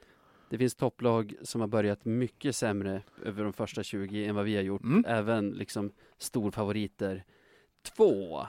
det 0.51 0.59
finns 0.59 0.75
topplag 0.75 1.35
som 1.43 1.61
har 1.61 1.69
börjat 1.69 2.05
mycket 2.05 2.57
sämre 2.57 3.03
över 3.25 3.45
de 3.45 3.53
första 3.53 3.83
20 3.83 4.27
än 4.27 4.35
vad 4.35 4.45
vi 4.45 4.57
har 4.57 4.63
gjort. 4.63 4.83
Mm. 4.83 5.05
Även 5.09 5.51
liksom 5.51 5.91
storfavoriter. 6.19 7.25
Två, 7.97 8.47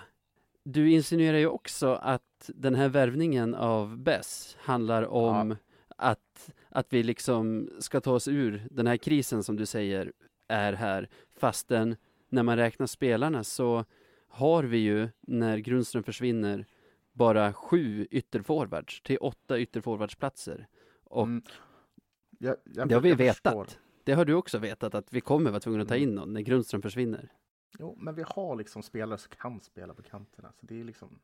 du 0.64 0.92
insinuerar 0.92 1.38
ju 1.38 1.48
också 1.48 1.94
att 1.94 2.50
den 2.56 2.76
här 2.76 2.90
värvningen 2.90 3.56
av 3.56 3.98
Bess 3.98 4.58
handlar 4.60 5.04
om 5.04 5.56
att, 5.98 6.52
att 6.70 6.94
vi 6.94 7.04
liksom 7.04 7.70
ska 7.80 8.02
ta 8.02 8.12
oss 8.14 8.28
ur 8.28 8.68
den 8.72 8.88
här 8.88 8.98
krisen 8.98 9.44
som 9.44 9.56
du 9.56 9.66
säger 9.66 10.14
är 10.48 10.74
här. 10.74 11.10
Fastän 11.36 11.96
när 12.30 12.44
man 12.44 12.58
räknar 12.58 12.88
spelarna 12.88 13.44
så 13.44 13.86
har 14.28 14.64
vi 14.64 14.78
ju, 14.78 15.10
när 15.22 15.58
Grundström 15.58 16.04
försvinner, 16.04 16.66
bara 17.12 17.54
sju 17.54 18.08
ytterforwards 18.12 19.02
till 19.02 19.18
åtta 19.18 19.60
ytterforwardsplatser. 19.60 20.68
Och 21.04 21.24
Mm. 21.24 21.42
Jag, 22.40 22.56
jag, 22.64 22.88
det 22.90 22.94
har 22.96 23.02
vi 23.02 23.14
vetat. 23.14 23.36
förstår. 23.36 23.68
Det 24.04 24.14
har 24.14 24.26
du 24.26 24.34
också 24.34 24.58
vetat, 24.58 24.96
att 24.96 25.14
vi 25.14 25.22
kommer 25.22 25.50
vara 25.52 25.60
tvungna 25.60 25.82
att 25.82 25.88
ta 25.88 25.96
Mm. 25.96 26.10
in 26.10 26.16
någon 26.16 26.34
när 26.34 26.42
Grundström 26.42 26.82
försvinner. 26.82 27.32
Jo, 27.80 27.96
men 28.00 28.16
vi 28.16 28.24
har 28.28 28.56
liksom 28.56 28.84
spelare 28.84 29.18
som 29.18 29.32
kan 29.42 29.62
spela 29.62 29.94
på 29.94 30.02
kanterna. 30.04 30.52
Så 30.60 30.66
det 30.66 30.80
är 30.80 30.84
liksom... 30.84 31.20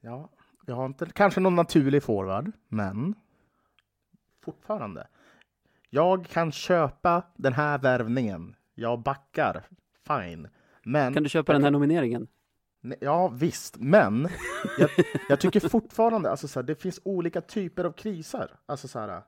Ja, 0.00 0.30
vi 0.66 0.72
har 0.72 0.86
inte 0.86 1.06
kanske 1.06 1.40
någon 1.40 1.54
naturlig 1.54 2.02
forward, 2.02 2.52
men 2.68 3.14
fortfarande. 4.52 5.06
Jag 5.90 6.26
kan 6.26 6.52
köpa 6.52 7.22
den 7.36 7.52
här 7.52 7.78
värvningen. 7.78 8.56
Jag 8.74 9.02
backar. 9.02 9.62
Fine. 10.06 10.48
Men... 10.82 11.14
Kan 11.14 11.22
du 11.22 11.28
köpa 11.28 11.52
den 11.52 11.64
här 11.64 11.70
nomineringen? 11.70 12.28
Ja, 13.00 13.28
visst. 13.28 13.76
Men 13.78 14.28
jag, 14.78 14.90
jag 15.28 15.40
tycker 15.40 15.68
fortfarande 15.68 16.30
alltså 16.30 16.48
så 16.48 16.60
här, 16.60 16.66
det 16.66 16.74
finns 16.74 17.00
olika 17.04 17.40
typer 17.40 17.84
av 17.84 17.92
kriser. 17.92 18.50
Alltså 18.66 18.88
så 18.88 18.98
här, 18.98 19.22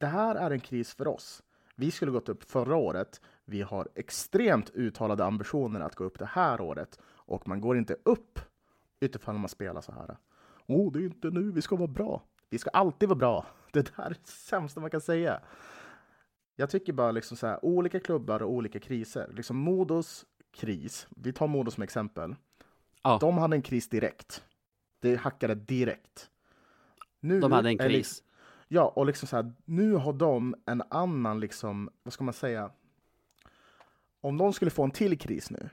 det 0.00 0.06
här 0.06 0.34
är 0.34 0.50
en 0.50 0.60
kris 0.60 0.94
för 0.94 1.08
oss. 1.08 1.42
Vi 1.76 1.90
skulle 1.90 2.12
gått 2.12 2.28
upp 2.28 2.50
förra 2.50 2.76
året. 2.76 3.20
Vi 3.44 3.62
har 3.62 3.88
extremt 3.94 4.70
uttalade 4.70 5.24
ambitioner 5.24 5.80
att 5.80 5.94
gå 5.94 6.04
upp 6.04 6.18
det 6.18 6.30
här 6.32 6.60
året 6.60 6.98
och 7.04 7.48
man 7.48 7.60
går 7.60 7.78
inte 7.78 7.96
upp 8.04 8.38
utifrån 9.00 9.40
man 9.40 9.48
spelar 9.48 9.80
så 9.80 9.92
här. 9.92 10.16
Åh, 10.66 10.88
oh, 10.88 10.92
det 10.92 10.98
är 10.98 11.02
inte 11.02 11.30
nu 11.30 11.52
vi 11.52 11.62
ska 11.62 11.76
vara 11.76 11.88
bra. 11.88 12.22
Vi 12.50 12.58
ska 12.58 12.70
alltid 12.70 13.08
vara 13.08 13.18
bra. 13.18 13.46
Det 13.72 13.96
där 13.96 14.04
är 14.04 14.10
det 14.10 14.26
sämsta 14.26 14.80
man 14.80 14.90
kan 14.90 15.00
säga. 15.00 15.40
Jag 16.56 16.70
tycker 16.70 16.92
bara 16.92 17.10
liksom 17.10 17.36
så 17.36 17.46
här, 17.46 17.64
olika 17.64 18.00
klubbar 18.00 18.42
och 18.42 18.50
olika 18.50 18.80
kriser. 18.80 19.30
Liksom 19.34 19.56
Modos 19.56 20.26
kris, 20.52 21.06
vi 21.10 21.32
tar 21.32 21.46
Modo 21.46 21.70
som 21.70 21.82
exempel. 21.82 22.34
Ja. 23.02 23.18
De 23.20 23.38
hade 23.38 23.56
en 23.56 23.62
kris 23.62 23.88
direkt. 23.88 24.44
Det 25.00 25.16
hackade 25.16 25.54
direkt. 25.54 26.30
Nu 27.20 27.40
De 27.40 27.52
hade 27.52 27.68
en 27.68 27.78
kris. 27.78 27.92
liksom- 27.92 28.26
ja, 28.68 28.88
och 28.96 29.06
liksom 29.06 29.28
så 29.28 29.36
här, 29.36 29.52
nu 29.64 29.92
har 29.92 30.12
de 30.12 30.54
en 30.66 30.82
annan, 30.90 31.40
liksom, 31.40 31.90
vad 32.02 32.12
ska 32.12 32.24
man 32.24 32.34
säga? 32.34 32.70
Om 34.20 34.36
de 34.38 34.52
skulle 34.52 34.70
få 34.70 34.84
en 34.84 34.90
till 34.90 35.18
kris 35.18 35.50
nu, 35.50 35.68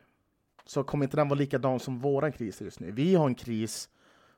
så 0.66 0.84
kommer 0.84 1.06
inte 1.06 1.18
den 1.18 1.30
vara 1.30 1.39
likadan 1.39 1.80
som 1.80 2.00
våran 2.00 2.32
kris 2.32 2.62
just 2.62 2.80
nu. 2.80 2.91
Vi 2.91 3.16
har 3.16 3.28
en 3.28 3.36
kris 3.36 3.89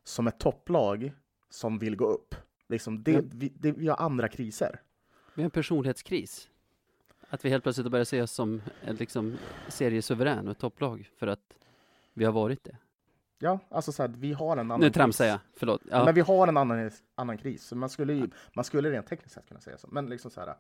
som 0.04 0.28
ett 0.28 0.40
topplag 0.40 1.12
som 1.50 1.80
vill 1.80 1.96
gå 1.96 2.06
upp. 2.06 2.36
Liksom 2.70 3.04
det, 3.04 3.14
Mm. 3.14 3.30
vi, 3.34 3.50
det, 3.56 3.72
vi 3.72 3.88
har 3.88 3.98
andra 3.98 4.28
kriser. 4.28 4.82
Vi 5.34 5.42
har 5.42 5.46
en 5.46 5.52
personlighetskris. 5.52 6.50
Att 7.30 7.46
vi 7.46 7.50
helt 7.50 7.64
plötsligt 7.64 7.92
börjar 7.92 8.06
se 8.06 8.22
oss 8.22 8.32
som 8.32 8.62
en 8.82 8.96
liksom 8.96 9.38
seriesuverän 9.68 10.48
och 10.48 10.52
ett 10.52 10.60
topplag 10.60 11.10
för 11.18 11.28
att 11.28 11.54
vi 12.14 12.26
har 12.26 12.32
varit 12.32 12.64
det. 12.64 12.78
Ja, 13.40 13.60
alltså 13.70 13.92
så 13.92 14.04
här, 14.04 14.10
vi 14.18 14.34
har 14.34 14.52
en 14.52 14.60
annan 14.60 14.80
Nu 14.80 14.90
tramsar 14.90 15.26
jag, 15.26 15.40
förlåt. 15.54 15.82
Ja. 15.92 16.06
Men 16.06 16.16
vi 16.16 16.22
har 16.22 16.48
en 16.48 16.58
annan, 16.58 16.92
annan 17.16 17.38
kris. 17.38 17.64
Så 17.64 17.76
man 17.76 17.90
skulle, 17.90 18.14
ju, 18.14 18.30
man 18.54 18.66
skulle 18.66 18.92
rent 18.92 19.08
tekniskt 19.08 19.34
sett 19.36 19.48
kunna 19.48 19.60
säga 19.60 19.78
så. 19.78 19.88
Men 19.92 20.06
liksom 20.10 20.32
så 20.32 20.40
här, 20.42 20.56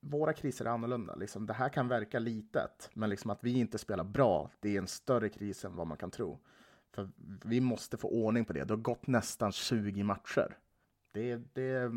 våra 0.00 0.32
kriser 0.32 0.64
är 0.64 0.68
annorlunda. 0.68 1.14
Liksom, 1.14 1.46
det 1.46 1.52
här 1.52 1.68
kan 1.68 1.88
verka 1.88 2.18
litet, 2.18 2.90
men 2.94 3.10
liksom 3.10 3.30
att 3.30 3.44
vi 3.44 3.58
inte 3.58 3.78
spelar 3.78 4.04
bra, 4.04 4.50
det 4.60 4.74
är 4.74 4.78
en 4.78 4.86
större 4.86 5.28
kris 5.28 5.64
än 5.64 5.76
vad 5.76 5.86
man 5.86 5.96
kan 5.96 6.10
tro. 6.10 6.38
För 6.92 7.08
vi 7.44 7.60
måste 7.60 7.96
få 7.96 8.08
ordning 8.08 8.44
på 8.44 8.52
det. 8.52 8.64
Det 8.64 8.74
har 8.74 8.78
gått 8.78 9.06
nästan 9.06 9.52
20 9.52 10.02
matcher. 10.02 10.56
Det, 11.16 11.40
det, 11.52 11.92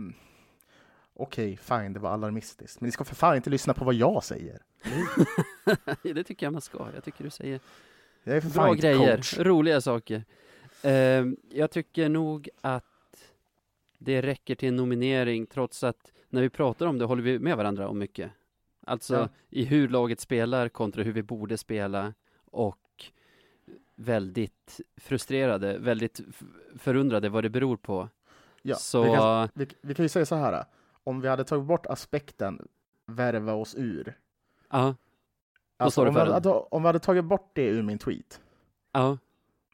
Okej, 1.13 1.57
fine, 1.57 1.93
det 1.93 1.99
var 1.99 2.09
alarmistiskt. 2.09 2.81
Men 2.81 2.87
ni 2.87 2.91
ska 2.91 3.03
för 3.03 3.15
fan 3.15 3.35
inte 3.35 3.49
lyssna 3.49 3.73
på 3.73 3.85
vad 3.85 3.93
jag 3.93 4.23
säger. 4.23 4.61
det 6.03 6.23
tycker 6.23 6.45
jag 6.45 6.53
man 6.53 6.61
ska. 6.61 6.87
Jag 6.95 7.03
tycker 7.03 7.23
du 7.23 7.29
säger 7.29 7.59
bra 8.53 8.73
grejer, 8.73 9.15
coach. 9.15 9.39
roliga 9.39 9.81
saker. 9.81 10.23
Eh, 10.83 11.25
jag 11.49 11.71
tycker 11.71 12.09
nog 12.09 12.49
att 12.61 12.85
det 13.97 14.21
räcker 14.21 14.55
till 14.55 14.69
en 14.69 14.75
nominering 14.75 15.45
trots 15.45 15.83
att 15.83 16.11
när 16.29 16.41
vi 16.41 16.49
pratar 16.49 16.85
om 16.85 16.97
det 16.97 17.05
håller 17.05 17.23
vi 17.23 17.39
med 17.39 17.57
varandra 17.57 17.87
om 17.87 17.99
mycket. 17.99 18.31
Alltså 18.85 19.15
Ja. 19.15 19.29
i 19.49 19.65
hur 19.65 19.87
laget 19.87 20.19
spelar 20.19 20.69
kontra 20.69 21.03
hur 21.03 21.13
vi 21.13 21.23
borde 21.23 21.57
spela 21.57 22.13
och 22.45 23.05
väldigt 23.95 24.81
frustrerade, 24.97 25.77
väldigt 25.77 26.21
förundrade 26.77 27.29
vad 27.29 27.43
det 27.43 27.49
beror 27.49 27.77
på. 27.77 28.09
Ja, 28.61 28.75
Så 28.75 29.03
vi, 29.03 29.09
kan, 29.09 29.49
vi, 29.53 29.67
vi 29.81 29.93
kan 29.93 30.05
ju 30.05 30.09
säga 30.09 30.25
så 30.25 30.35
här. 30.35 30.65
Om 31.03 31.21
vi 31.21 31.27
hade 31.27 31.43
tagit 31.43 31.65
bort 31.65 31.85
aspekten 31.85 32.67
värva 33.05 33.53
oss 33.53 33.75
ur. 33.75 34.17
ja, 34.69 34.95
Alltså, 35.77 36.07
om, 36.07 36.13
vi 36.13 36.19
hade, 36.19 36.49
om 36.49 36.81
vi 36.83 36.87
hade 36.87 36.99
tagit 36.99 37.25
bort 37.25 37.51
det 37.53 37.65
ur 37.67 37.83
min 37.83 37.97
tweet, 37.97 38.41
ja, 38.91 39.17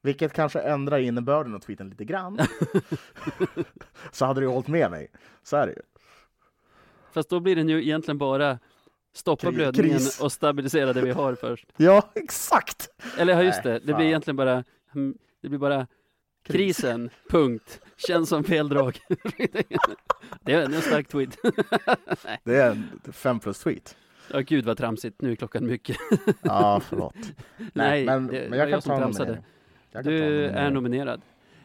vilket 0.01 0.33
kanske 0.33 0.59
ändrar 0.61 0.97
innebörden 0.99 1.55
av 1.55 1.59
tweeten 1.59 1.89
lite 1.89 2.05
grann, 2.05 2.39
så 4.11 4.25
hade 4.25 4.41
du 4.41 4.47
hållit 4.47 4.67
med 4.67 4.91
mig. 4.91 5.07
Så 5.43 5.57
är 5.57 5.67
det 5.67 5.73
ju. 5.73 5.81
fast 7.11 7.29
då 7.29 7.39
blir 7.39 7.55
den 7.55 7.69
ju 7.69 7.83
egentligen 7.83 8.17
bara 8.17 8.59
stoppa 9.13 9.47
Kri- 9.47 9.51
blödningen 9.55 9.97
kris. 9.97 10.21
och 10.21 10.31
stabilisera 10.31 10.93
det 10.93 11.01
vi 11.01 11.11
har 11.11 11.35
först. 11.35 11.67
Ja, 11.77 12.09
exakt! 12.15 12.89
Eller 13.17 13.33
ja, 13.33 13.43
just 13.43 13.63
det, 13.63 13.79
det 13.79 13.93
blir 13.93 14.05
egentligen 14.05 14.35
bara, 14.35 14.63
mm, 14.95 15.17
det 15.41 15.49
blir 15.49 15.59
bara. 15.59 15.87
Krisen, 16.45 17.09
punkt. 17.29 17.81
Känns 17.97 18.29
som 18.29 18.43
fel 18.43 18.69
drag. 18.69 18.99
det 20.41 20.53
är 20.53 20.65
en 20.65 20.81
stark 20.81 21.07
tweet. 21.07 21.37
Det 22.43 22.55
är 22.55 22.71
en 22.71 22.99
fem 23.13 23.39
plus 23.39 23.59
tweet. 23.59 23.97
Ja, 24.31 24.39
gud 24.39 24.65
vad 24.65 24.77
tramsigt. 24.77 25.21
Nu 25.21 25.31
är 25.31 25.35
klockan 25.35 25.65
mycket. 25.67 25.97
Ja, 26.41 26.81
förlåt. 26.89 27.15
Nej, 27.73 28.05
men, 28.05 28.27
det 28.27 28.49
men 28.49 28.59
jag 28.59 28.69
kan 28.69 28.81
ta 28.81 28.97
tramsade. 28.97 29.43
Du 30.03 30.45
är 30.45 30.71
nominerad. 30.71 31.21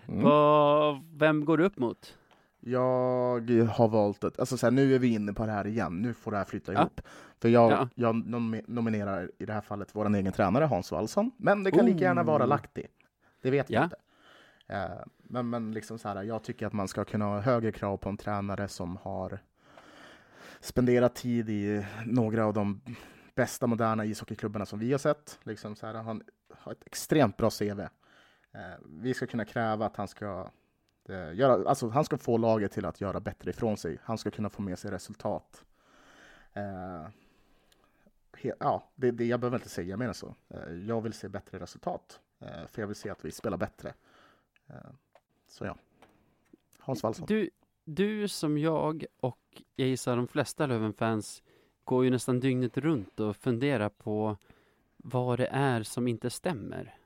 Mm. 0.08 0.22
Vad, 0.22 1.00
vem 1.16 1.44
går 1.44 1.58
du 1.58 1.64
upp 1.64 1.78
mot? 1.78 2.16
Jag 2.60 3.50
har 3.70 3.88
valt 3.88 4.24
att, 4.24 4.40
alltså 4.40 4.56
så 4.56 4.66
här, 4.66 4.70
nu 4.70 4.94
är 4.94 4.98
vi 4.98 5.08
inne 5.14 5.32
på 5.32 5.46
det 5.46 5.52
här 5.52 5.66
igen, 5.66 6.02
nu 6.02 6.14
får 6.14 6.30
det 6.30 6.36
här 6.36 6.44
flytta 6.44 6.72
Ja. 6.72 6.80
ihop. 6.80 7.00
För 7.42 7.48
jag, 7.48 7.72
Ja. 7.72 7.88
jag 7.94 8.14
nom- 8.14 8.62
nominerar 8.66 9.30
i 9.38 9.44
det 9.44 9.52
här 9.52 9.60
fallet 9.60 9.88
vår 9.92 10.14
egen 10.16 10.32
tränare 10.32 10.64
Hans 10.64 10.92
Wallson, 10.92 11.30
men 11.36 11.64
det 11.64 11.70
kan 11.70 11.86
lika 11.86 11.98
gärna 11.98 12.22
vara 12.22 12.44
Oh. 12.44 12.48
Lahti. 12.48 12.86
Det 13.42 13.50
vet 13.50 13.70
vi 13.70 13.74
Ja. 13.74 13.84
inte. 13.84 13.96
Eh, 14.70 15.02
men 15.18 15.50
men 15.50 15.72
liksom 15.72 15.98
så 15.98 16.08
här, 16.08 16.22
jag 16.22 16.42
tycker 16.42 16.66
att 16.66 16.72
man 16.72 16.88
ska 16.88 17.04
kunna 17.04 17.24
ha 17.24 17.40
högre 17.40 17.72
krav 17.72 17.96
på 17.96 18.08
en 18.08 18.16
tränare 18.16 18.68
som 18.68 18.96
har 18.96 19.38
spenderat 20.60 21.14
tid 21.14 21.50
i 21.50 21.86
några 22.06 22.46
av 22.46 22.54
de 22.54 22.80
bästa 23.34 23.66
moderna 23.66 24.04
ishockeyklubbarna 24.04 24.66
som 24.66 24.78
vi 24.78 24.92
har 24.92 24.98
sett. 24.98 25.38
Liksom 25.42 25.76
så 25.76 25.86
här, 25.86 25.94
han 25.94 26.22
har 26.50 26.72
ett 26.72 26.86
extremt 26.86 27.36
bra 27.36 27.50
CV. 27.50 27.80
Eh, 27.80 27.88
vi 28.86 29.14
ska 29.14 29.26
kunna 29.26 29.44
kräva 29.44 29.86
att 29.86 29.96
han 29.96 30.08
ska 30.08 30.50
eh, 31.08 31.34
göra, 31.34 31.68
alltså 31.68 31.88
han 31.88 32.04
ska 32.04 32.18
få 32.18 32.36
laget 32.36 32.72
till 32.72 32.84
att 32.84 33.00
göra 33.00 33.20
bättre 33.20 33.50
ifrån 33.50 33.76
sig. 33.76 33.98
Han 34.02 34.18
ska 34.18 34.30
kunna 34.30 34.50
få 34.50 34.62
med 34.62 34.78
sig 34.78 34.90
resultat. 34.90 35.64
Ja, 38.58 38.90
det, 38.94 39.10
det, 39.10 39.24
jag 39.24 39.40
behöver 39.40 39.58
inte 39.58 39.68
säga 39.68 39.96
mer 39.96 40.08
än 40.08 40.14
så. 40.14 40.34
Jag 40.86 41.00
vill 41.00 41.12
se 41.12 41.28
bättre 41.28 41.58
resultat, 41.58 42.20
för 42.66 42.82
jag 42.82 42.86
vill 42.86 42.96
se 42.96 43.10
att 43.10 43.24
vi 43.24 43.30
spelar 43.30 43.56
bättre. 43.56 43.94
Eh, 44.70 44.90
så 45.48 45.64
ja, 45.64 45.76
Hans 46.78 47.02
Wallson. 47.02 47.26
Du, 47.26 47.50
du 47.84 48.28
som 48.28 48.58
jag 48.58 49.04
och 49.20 49.62
jag 49.76 49.88
gissar 49.88 50.16
de 50.16 50.28
flesta 50.28 50.66
Löven-fans 50.66 51.42
går 51.84 52.04
ju 52.04 52.10
nästan 52.10 52.40
dygnet 52.40 52.78
runt 52.78 53.20
och 53.20 53.36
funderar 53.36 53.88
på 53.88 54.36
vad 54.96 55.38
det 55.38 55.46
är 55.46 55.82
som 55.82 56.08
inte 56.08 56.30
stämmer. 56.30 56.96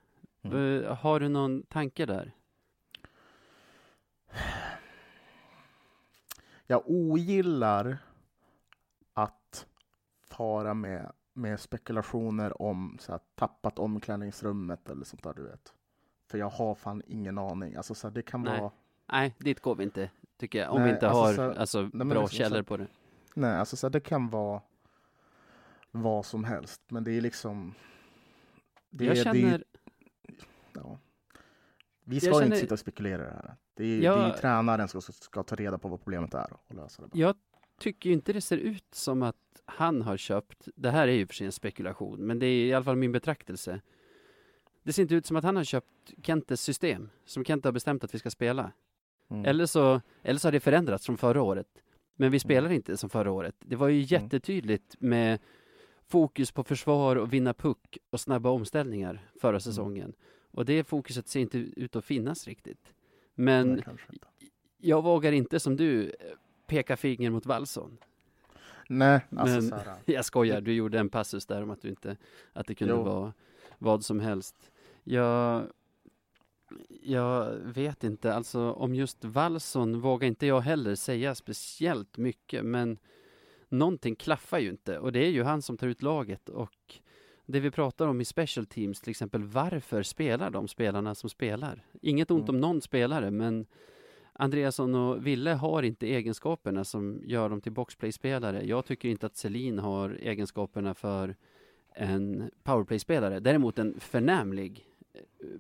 Mm. 0.43 0.97
Har 0.97 1.21
du 1.21 1.29
någon 1.29 1.63
tanke 1.63 2.07
där? 2.07 2.33
Jag 6.67 6.83
ogillar 6.87 7.99
att 9.13 9.67
fara 10.21 10.75
med, 10.75 11.13
med 11.33 11.61
spekulationer 11.61 12.63
om 12.63 12.97
så 13.01 13.13
här, 13.13 13.21
tappat 13.35 13.79
omklädningsrummet 13.79 14.89
eller 14.89 15.05
sånt 15.05 15.23
där, 15.23 15.35
du 15.35 15.43
vet. 15.43 15.75
För 16.35 16.39
jag 16.39 16.51
har 16.51 16.75
fan 16.75 17.03
ingen 17.07 17.39
aning. 17.39 17.75
Alltså, 17.77 17.95
så 17.95 18.07
här, 18.09 18.15
det 18.15 18.23
kan 18.23 18.43
Nej. 18.43 18.61
vara... 18.61 18.71
Nej, 19.13 19.35
dit 19.39 19.61
går 19.61 19.75
vi 19.75 19.85
inte, 19.85 20.11
tycker 20.37 20.59
jag. 20.59 20.71
Om 20.73 20.77
Nej, 20.79 20.89
vi 20.89 20.95
inte 20.95 21.09
alltså, 21.09 21.43
har 21.43 21.53
så- 21.53 21.61
alltså, 21.61 21.91
men 21.93 22.09
bra 22.09 22.21
liksom 22.21 22.37
källor 22.39 22.63
på 22.63 22.77
det. 22.77 22.87
Nej, 23.35 23.57
alltså 23.57 23.77
så 23.77 23.87
här, 23.87 23.91
det 23.93 24.01
kan 24.01 24.29
vara 24.31 24.63
vad 25.91 26.27
som 26.27 26.45
helst. 26.45 26.81
Men 26.89 27.05
det 27.05 27.13
är 27.13 27.21
liksom... 27.21 27.75
Det, 28.91 29.05
jag 29.05 29.17
känner, 29.17 29.59
Det 30.29 30.35
ja. 30.73 30.99
Vi 32.05 32.21
ska 32.21 32.31
känner- 32.33 32.45
inte 32.47 32.57
sitta 32.59 32.75
och 32.75 32.79
spekulera 32.81 33.23
i 33.23 33.27
det 33.27 33.33
här. 33.33 33.55
Det 33.75 33.85
är, 33.85 34.01
Jag- 34.03 34.19
det 34.19 34.23
är 34.25 34.29
ju 34.29 34.33
tränaren 34.35 34.89
som 34.89 35.03
ska, 35.03 35.13
ska 35.13 35.43
ta 35.43 35.57
reda 35.57 35.79
på 35.79 35.89
vad 35.89 36.01
problemet 36.01 36.35
är 36.35 36.53
och 36.53 36.75
lösa 36.75 37.03
det. 37.03 37.09
Bara. 37.09 37.19
jag 37.19 37.37
tycker 37.79 38.11
inte 38.11 38.33
det 38.33 38.41
ser 38.41 38.57
ut 38.59 38.95
som 38.95 39.23
att 39.23 39.37
han 39.65 40.03
har 40.03 40.17
köpt, 40.17 40.69
det 40.77 40.91
här 40.91 41.09
är 41.09 41.13
ju 41.13 41.27
för 41.27 41.35
sig 41.35 41.47
en 41.47 41.53
spekulation, 41.53 42.27
men 42.27 42.39
det 42.39 42.47
är 42.47 42.67
i 42.67 42.75
alla 42.75 42.85
fall 42.85 42.97
min 42.97 43.13
betraktelse. 43.13 43.81
Det 44.85 44.93
ser 44.93 45.03
inte 45.03 45.15
ut 45.15 45.27
som 45.27 45.37
att 45.37 45.45
han 45.45 45.57
har 45.57 45.65
köpt 45.65 46.13
Kentes 46.23 46.61
system, 46.61 47.11
som 47.25 47.45
Kente 47.45 47.69
har 47.69 47.73
bestämt 47.73 48.05
att 48.05 48.15
vi 48.15 48.19
ska 48.19 48.31
spela. 48.31 48.73
Mm. 49.31 49.45
Eller, 49.45 49.67
så, 49.67 50.01
eller 50.23 50.39
så 50.41 50.47
har 50.49 50.53
det 50.53 50.61
förändrats 50.61 51.07
från 51.07 51.17
förra 51.17 51.43
året. 51.43 51.67
Men 52.17 52.31
vi 52.33 52.39
spelar 52.39 52.67
Mm. 52.69 52.77
inte 52.77 52.97
som 52.97 53.11
förra 53.11 53.31
året. 53.33 53.55
Det 53.59 53.77
var 53.77 53.89
ju 53.89 54.01
jättetydligt 54.01 54.97
med 54.99 55.39
fokus 56.07 56.53
på 56.53 56.65
försvar 56.65 57.17
och 57.17 57.33
vinna 57.33 57.55
puck 57.55 57.99
och 58.11 58.21
snabba 58.21 58.51
omställningar 58.51 59.29
förra 59.41 59.51
Mm. 59.51 59.61
säsongen. 59.61 60.13
Och 60.51 60.65
det 60.65 60.85
fokuset 60.85 61.29
ser 61.29 61.41
inte 61.41 61.59
ut 61.59 61.97
att 61.97 62.05
finnas 62.05 62.47
riktigt. 62.47 62.93
Men 63.35 63.83
jag 64.79 65.03
vågar 65.03 65.33
inte 65.33 65.61
som 65.61 65.77
du 65.77 66.13
peka 66.67 66.97
finger 66.97 67.31
mot 67.31 67.47
Wallson. 67.47 67.97
Nej, 68.89 69.21
alltså 69.37 69.61
Men- 69.61 69.73
här, 69.73 69.97
Jag 70.05 70.25
skojar, 70.25 70.61
du 70.61 70.73
gjorde 70.75 70.99
en 70.99 71.09
passus 71.09 71.47
där 71.47 71.63
om 71.63 71.71
att 71.71 71.83
du 71.83 71.89
inte, 71.89 72.17
att 72.53 72.67
det 72.67 72.75
kunde 72.75 72.95
Jo. 72.95 73.03
vara 73.03 73.33
vad 73.79 74.05
som 74.05 74.21
helst. 74.21 74.71
Jag, 75.05 75.67
jag 77.03 77.51
vet 77.55 78.05
inte, 78.05 78.35
alltså 78.35 78.73
om 78.73 78.95
just 78.95 79.25
Wallson 79.25 80.01
vågar 80.01 80.29
inte 80.29 80.47
jag 80.47 80.61
heller 80.61 80.95
säga 80.95 81.35
speciellt 81.35 82.19
mycket, 82.19 82.65
men 82.65 82.99
någonting 83.69 84.17
klaffar 84.17 84.59
ju 84.59 84.71
inte 84.71 84.99
och 84.99 85.13
det 85.13 85.27
är 85.27 85.31
ju 85.31 85.43
han 85.43 85.63
som 85.63 85.77
tar 85.77 85.87
ut 85.87 86.03
laget 86.03 86.49
och 86.49 87.01
det 87.47 87.61
vi 87.61 87.71
pratar 87.71 88.07
om 88.07 88.21
i 88.21 88.25
special 88.25 88.67
teams, 88.67 89.01
till 89.01 89.11
exempel 89.11 89.43
varför 89.43 90.03
spelar 90.03 90.51
de 90.51 90.69
spelarna 90.69 91.15
som 91.15 91.31
spelar? 91.31 91.87
Inget 92.03 92.31
ont 92.31 92.49
Mm. 92.49 92.55
om 92.55 92.61
någon 92.61 92.81
spelare, 92.81 93.31
men 93.31 93.67
Andreasson 94.33 94.95
och 94.95 95.27
Ville 95.27 95.51
har 95.51 95.83
inte 95.83 96.07
egenskaperna 96.07 96.85
som 96.85 97.23
gör 97.25 97.49
dem 97.49 97.61
till 97.61 97.73
boxplay-spelare. 97.73 98.67
Jag 98.67 98.85
tycker 98.85 99.09
inte 99.09 99.27
att 99.27 99.37
Selin 99.37 99.79
har 99.79 100.11
egenskaperna 100.11 100.95
för 100.95 101.37
en 101.95 102.51
powerplay-spelare. 102.63 103.41
Däremot 103.41 103.79
en 103.79 104.01
förnämlig 104.01 104.85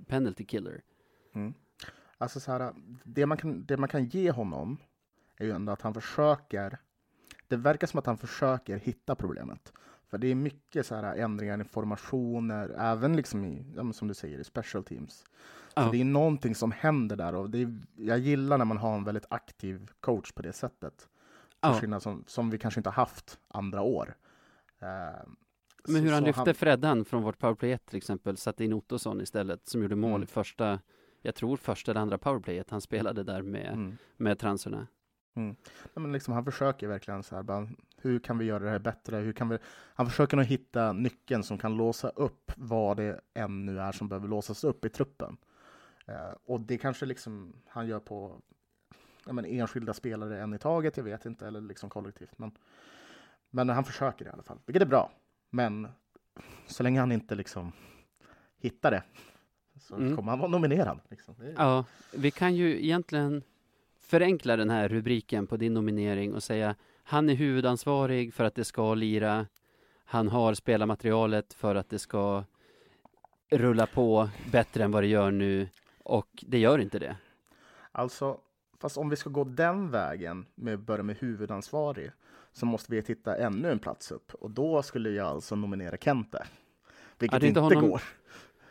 penalty 0.06 0.44
killer. 0.44 0.82
Mm. 1.32 1.54
Alltså 2.18 2.40
så 2.40 2.52
här, 2.52 2.74
det 3.04 3.26
man, 3.26 3.38
kan, 3.38 3.64
det 3.64 3.76
man 3.76 3.88
kan 3.88 4.04
ge 4.04 4.30
honom 4.30 4.76
är 5.36 5.44
ju 5.44 5.52
ändå 5.52 5.72
att 5.72 5.82
han 5.82 5.94
försöker. 5.94 6.78
Det 7.48 7.56
verkar 7.56 7.86
som 7.86 7.98
att 7.98 8.06
han 8.06 8.18
försöker 8.18 8.76
hitta 8.76 9.14
problemet. 9.14 9.72
För 10.08 10.18
det 10.18 10.26
är 10.26 10.34
mycket 10.34 10.86
så 10.86 10.94
här 10.94 11.16
ändringar 11.16 11.60
i 11.60 11.64
formationer, 11.64 12.74
även 12.78 13.16
liksom 13.16 13.44
i, 13.44 13.66
ja, 13.76 13.92
som 13.92 14.08
du 14.08 14.14
säger, 14.14 14.38
i 14.38 14.44
special 14.44 14.84
teams. 14.84 15.24
Så 15.74 15.90
det 15.90 16.00
är 16.00 16.04
någonting 16.04 16.54
som 16.54 16.72
händer 16.72 17.16
där 17.16 17.34
och 17.34 17.50
det 17.50 17.62
är, 17.62 17.78
jag 17.96 18.18
gillar 18.18 18.58
när 18.58 18.64
man 18.64 18.78
har 18.78 18.96
en 18.96 19.04
väldigt 19.04 19.26
aktiv 19.28 19.90
coach 20.00 20.32
på 20.32 20.42
det 20.42 20.52
sättet. 20.52 21.08
Skillnad 21.80 22.02
som, 22.02 22.24
som 22.26 22.50
vi 22.50 22.58
kanske 22.58 22.80
inte 22.80 22.90
har 22.90 22.94
haft 22.94 23.38
andra 23.48 23.82
år. 23.82 24.16
Eh, 24.78 25.28
Men 25.88 25.96
så- 25.96 26.02
hur 26.02 26.12
han 26.12 26.24
lyfte 26.24 26.54
Freddan 26.54 27.04
från 27.04 27.22
vårt 27.22 27.38
powerplay 27.38 27.72
1 27.72 27.86
till 27.86 27.96
exempel, 27.96 28.36
satte 28.36 28.64
in 28.64 28.72
Ottosson 28.72 29.20
istället, 29.20 29.68
som 29.68 29.82
gjorde 29.82 29.96
mål 29.96 30.10
Mm. 30.10 30.22
i 30.22 30.26
första, 30.26 30.80
jag 31.22 31.34
tror 31.34 31.56
första 31.56 31.90
eller 31.90 32.00
andra 32.00 32.18
powerplayet 32.18 32.70
han 32.70 32.80
spelade 32.80 33.22
där 33.24 33.42
med, 33.42 33.72
Mm. 33.72 33.96
med 34.16 34.38
transorna. 34.38 34.86
Ja, 35.94 36.00
men 36.00 36.12
liksom, 36.12 36.34
han 36.34 36.44
försöker 36.44 36.88
verkligen 36.88 37.22
så 37.22 37.36
här, 37.36 37.42
bara, 37.42 37.68
hur 37.96 38.18
kan 38.18 38.38
vi 38.38 38.44
göra 38.44 38.64
det 38.64 38.70
här 38.70 38.78
bättre? 38.78 39.16
Hur 39.16 39.32
kan 39.32 39.48
vi... 39.48 39.58
Han 39.94 40.06
försöker 40.06 40.36
nog 40.36 40.46
hitta 40.46 40.92
nyckeln 40.92 41.42
som 41.42 41.58
kan 41.58 41.76
låsa 41.76 42.08
upp 42.08 42.52
vad 42.56 42.96
det 42.96 43.20
än 43.34 43.66
nu 43.66 43.80
är 43.80 43.92
som 43.92 44.08
behöver 44.08 44.28
låsas 44.28 44.64
upp 44.64 44.84
i 44.84 44.88
truppen. 44.88 45.36
Eh, 46.06 46.34
och 46.44 46.60
det 46.60 46.78
kanske 46.78 47.06
liksom 47.06 47.52
han 47.66 47.86
gör 47.86 48.00
på 48.00 48.40
ja, 49.26 49.32
men 49.32 49.44
enskilda 49.44 49.94
spelare 49.94 50.40
en 50.42 50.54
i 50.54 50.58
taget, 50.58 50.96
jag 50.96 51.04
vet 51.04 51.26
inte, 51.26 51.46
eller 51.46 51.60
liksom 51.60 51.90
kollektivt. 51.90 52.38
Men, 52.38 52.52
men 53.50 53.68
han 53.68 53.84
försöker 53.84 54.26
i 54.26 54.28
alla 54.28 54.42
fall, 54.42 54.58
vilket 54.66 54.82
är 54.82 54.86
bra. 54.86 55.12
Men 55.54 55.88
så 56.66 56.82
länge 56.82 57.00
han 57.00 57.12
inte 57.12 57.34
liksom 57.34 57.72
hittar 58.58 58.90
det 58.90 59.02
så 59.80 59.94
Mm. 59.96 60.16
kommer 60.16 60.30
han 60.32 60.38
vara 60.38 60.50
nominerad. 60.50 61.00
Liksom. 61.10 61.34
Det 61.38 61.46
är, 61.46 61.54
Ja, 61.58 61.84
vi 62.14 62.30
kan 62.30 62.54
ju 62.54 62.84
egentligen 62.84 63.42
förenkla 64.00 64.56
den 64.56 64.70
här 64.70 64.88
rubriken 64.88 65.46
på 65.46 65.56
din 65.56 65.74
nominering 65.74 66.34
och 66.34 66.42
säga 66.42 66.74
han 67.02 67.28
är 67.30 67.34
huvudansvarig 67.34 68.34
för 68.34 68.44
att 68.44 68.54
det 68.54 68.64
ska 68.64 68.94
lira. 68.94 69.46
Han 70.04 70.28
har 70.28 70.54
spelarmaterialet 70.54 71.54
för 71.54 71.74
att 71.74 71.88
det 71.90 71.98
ska 71.98 72.44
rulla 73.50 73.86
på 73.86 74.28
bättre 74.52 74.84
än 74.84 74.90
vad 74.90 75.02
det 75.02 75.06
gör 75.06 75.30
nu 75.30 75.68
och 76.02 76.28
det 76.46 76.58
gör 76.58 76.78
inte 76.78 76.98
det. 76.98 77.16
Alltså, 77.92 78.38
fast 78.78 78.96
om 78.98 79.08
vi 79.08 79.16
ska 79.16 79.30
gå 79.30 79.44
den 79.44 79.90
vägen 79.90 80.46
med 80.54 80.78
börja 80.80 81.02
med 81.02 81.16
huvudansvarig 81.16 82.10
så 82.54 82.66
måste 82.66 82.92
vi 82.92 83.02
titta 83.02 83.36
ännu 83.36 83.70
en 83.70 83.78
plats 83.78 84.12
upp 84.12 84.34
och 84.34 84.50
då 84.50 84.82
skulle 84.82 85.10
jag 85.10 85.26
alltså 85.26 85.56
nominera 85.56 85.96
Kente. 85.96 86.46
Vilket 87.18 87.32
Ja, 87.32 87.36
inte, 87.36 87.46
inte 87.46 87.60
honom- 87.60 87.90
går. 87.90 88.02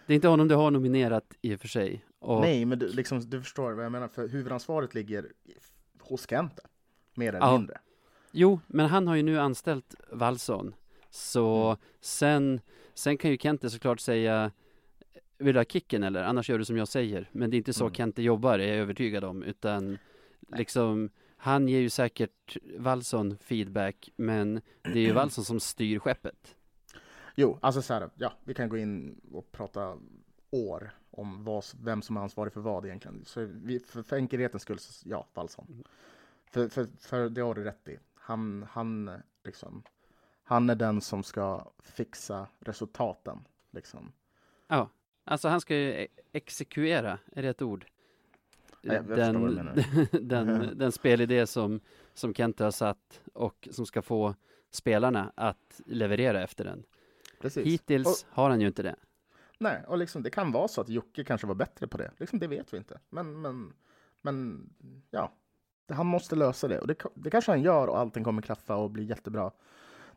Det 0.07 0.13
är 0.13 0.15
inte 0.15 0.27
honom 0.27 0.47
du 0.47 0.55
har 0.55 0.71
nominerat 0.71 1.33
i 1.41 1.55
och 1.55 1.59
för 1.59 1.67
sig. 1.67 2.05
Och, 2.19 2.41
Nej, 2.41 2.65
men 2.65 2.79
du, 2.79 2.87
liksom, 2.87 3.19
du 3.29 3.41
förstår 3.41 3.71
vad 3.73 3.85
jag 3.85 3.91
menar, 3.91 4.07
för 4.07 4.27
huvudansvaret 4.27 4.93
ligger 4.93 5.31
hos 5.99 6.29
Kente. 6.29 6.61
Mer 7.15 7.29
eller 7.29 7.39
Ja. 7.47 7.57
mindre. 7.57 7.77
Jo, 8.31 8.59
men 8.67 8.85
han 8.85 9.07
har 9.07 9.15
ju 9.15 9.23
nu 9.23 9.39
anställt 9.39 9.95
Wallson. 10.11 10.75
Så 11.09 11.65
Mm. 11.65 11.77
sen, 12.01 12.61
sen 12.93 13.17
kan 13.17 13.31
ju 13.31 13.37
Kente 13.37 13.69
såklart 13.69 13.99
säga 13.99 14.51
Vill 15.37 15.53
du 15.53 15.59
ha 15.59 15.65
kicken 15.65 16.03
eller? 16.03 16.23
Annars 16.23 16.49
gör 16.49 16.57
du 16.57 16.65
som 16.65 16.77
jag 16.77 16.87
säger. 16.87 17.29
Men 17.31 17.49
det 17.49 17.55
är 17.55 17.57
inte 17.57 17.73
så 17.73 17.83
Mm. 17.83 17.93
Kente 17.93 18.21
jobbar, 18.21 18.59
är 18.59 18.67
jag 18.67 18.77
övertygad 18.77 19.23
om. 19.23 19.43
Utan 19.43 19.97
liksom, 20.57 21.09
han 21.43 21.67
ger 21.67 21.79
ju 21.79 21.89
säkert 21.89 22.57
Wallson 22.77 23.37
feedback, 23.37 24.09
men 24.15 24.61
det 24.81 24.99
är 24.99 25.03
ju 25.07 25.13
Wallson 25.13 25.45
som 25.45 25.59
styr 25.59 25.99
skeppet. 25.99 26.55
Jo, 27.35 27.57
alltså 27.61 27.81
så 27.81 27.93
här, 27.93 28.09
ja, 28.15 28.33
vi 28.43 28.53
kan 28.53 28.69
gå 28.69 28.77
in 28.77 29.21
och 29.31 29.51
prata 29.51 29.97
år 30.49 30.91
om 31.11 31.43
vad, 31.43 31.63
vem 31.81 32.01
som 32.01 32.17
är 32.17 32.21
ansvarig 32.21 32.53
för 32.53 32.61
vad 32.61 32.85
egentligen. 32.85 33.25
Så 33.25 33.45
vi, 33.45 33.79
för, 33.79 34.03
för 34.03 34.15
enkelhetens 34.15 34.63
skull, 34.63 34.79
så, 34.79 35.09
ja, 35.09 35.27
Wallson. 35.33 35.83
För, 36.45 36.69
för, 36.69 36.87
för 36.99 37.29
det 37.29 37.41
har 37.41 37.55
du 37.55 37.63
rätt 37.63 37.87
i. 37.87 37.99
Han, 38.15 38.65
han, 38.69 39.11
liksom, 39.43 39.83
han 40.43 40.69
är 40.69 40.75
den 40.75 41.01
som 41.01 41.23
ska 41.23 41.71
fixa 41.79 42.47
resultaten. 42.59 43.47
Liksom. 43.71 44.11
Ja, 44.67 44.89
alltså 45.23 45.47
han 45.47 45.61
ska 45.61 45.75
ju 45.75 45.91
e- 45.91 46.07
exekuera, 46.31 47.19
är 47.31 47.41
det 47.41 47.49
ett 47.49 47.61
ord? 47.61 47.85
Vad 48.83 49.07
du 49.07 49.15
den, 49.15 49.55
menar. 49.55 50.19
den, 50.21 50.77
den 50.77 50.91
spelidé 50.91 51.47
som, 51.47 51.79
som 52.13 52.33
Kente 52.33 52.63
har 52.63 52.71
satt 52.71 53.21
och 53.33 53.67
som 53.71 53.85
ska 53.85 54.01
få 54.01 54.35
spelarna 54.71 55.31
att 55.35 55.81
leverera 55.85 56.43
efter 56.43 56.63
den. 56.63 56.83
Precis. 57.41 57.65
Hittills 57.67 58.25
har 58.29 58.49
han 58.49 58.61
ju 58.61 58.67
inte 58.67 58.83
det. 58.83 58.95
Nej, 59.57 59.83
och 59.87 59.97
liksom, 59.97 60.23
det 60.23 60.29
kan 60.29 60.51
vara 60.51 60.67
så 60.67 60.81
att 60.81 60.89
Jocke 60.89 61.23
kanske 61.23 61.47
var 61.47 61.55
bättre 61.55 61.87
på 61.87 61.97
det. 61.97 62.11
Liksom, 62.17 62.39
det 62.39 62.47
vet 62.47 62.73
vi 62.73 62.77
inte. 62.77 62.99
Men, 63.09 63.41
men, 63.41 63.73
men 64.21 64.69
ja, 65.11 65.31
han 65.89 66.05
måste 66.05 66.35
lösa 66.35 66.67
det. 66.67 66.79
Och 66.79 66.87
det, 66.87 67.03
det 67.13 67.29
kanske 67.29 67.51
han 67.51 67.61
gör 67.61 67.87
och 67.87 67.99
allting 67.99 68.23
kommer 68.23 68.41
klaffa 68.41 68.75
och 68.75 68.91
bli 68.91 69.03
jättebra. 69.03 69.51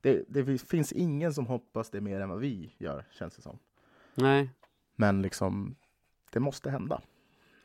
Det, 0.00 0.24
det 0.28 0.58
finns 0.58 0.92
ingen 0.92 1.34
som 1.34 1.46
hoppas 1.46 1.90
det 1.90 2.00
mer 2.00 2.20
än 2.20 2.28
vad 2.28 2.38
vi 2.38 2.74
gör, 2.78 3.04
känns 3.10 3.36
det 3.36 3.42
som. 3.42 3.58
Nej, 4.14 4.50
Men 4.96 5.22
liksom, 5.22 5.76
det 6.30 6.40
måste 6.40 6.70
hända. 6.70 7.00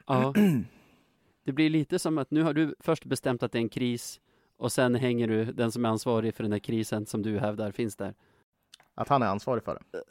ja. 0.07 0.33
Det 1.43 1.51
blir 1.51 1.69
lite 1.69 1.99
som 1.99 2.17
att 2.17 2.31
nu 2.31 2.43
har 2.43 2.53
du 2.53 2.75
först 2.79 3.05
bestämt 3.05 3.43
att 3.43 3.51
det 3.51 3.57
är 3.57 3.61
en 3.61 3.69
kris 3.69 4.21
och 4.57 4.71
sen 4.71 4.95
hänger 4.95 5.27
du 5.27 5.45
den 5.45 5.71
som 5.71 5.85
är 5.85 5.89
ansvarig 5.89 6.35
för 6.35 6.43
den 6.43 6.51
här 6.51 6.59
krisen 6.59 7.05
som 7.05 7.21
du 7.21 7.39
hävdar 7.39 7.71
finns 7.71 7.95
där. 7.95 8.13
Att 8.95 9.07
han 9.07 9.21
är 9.21 9.27
ansvarig 9.27 9.63
för 9.63 9.73
det. 9.73 10.03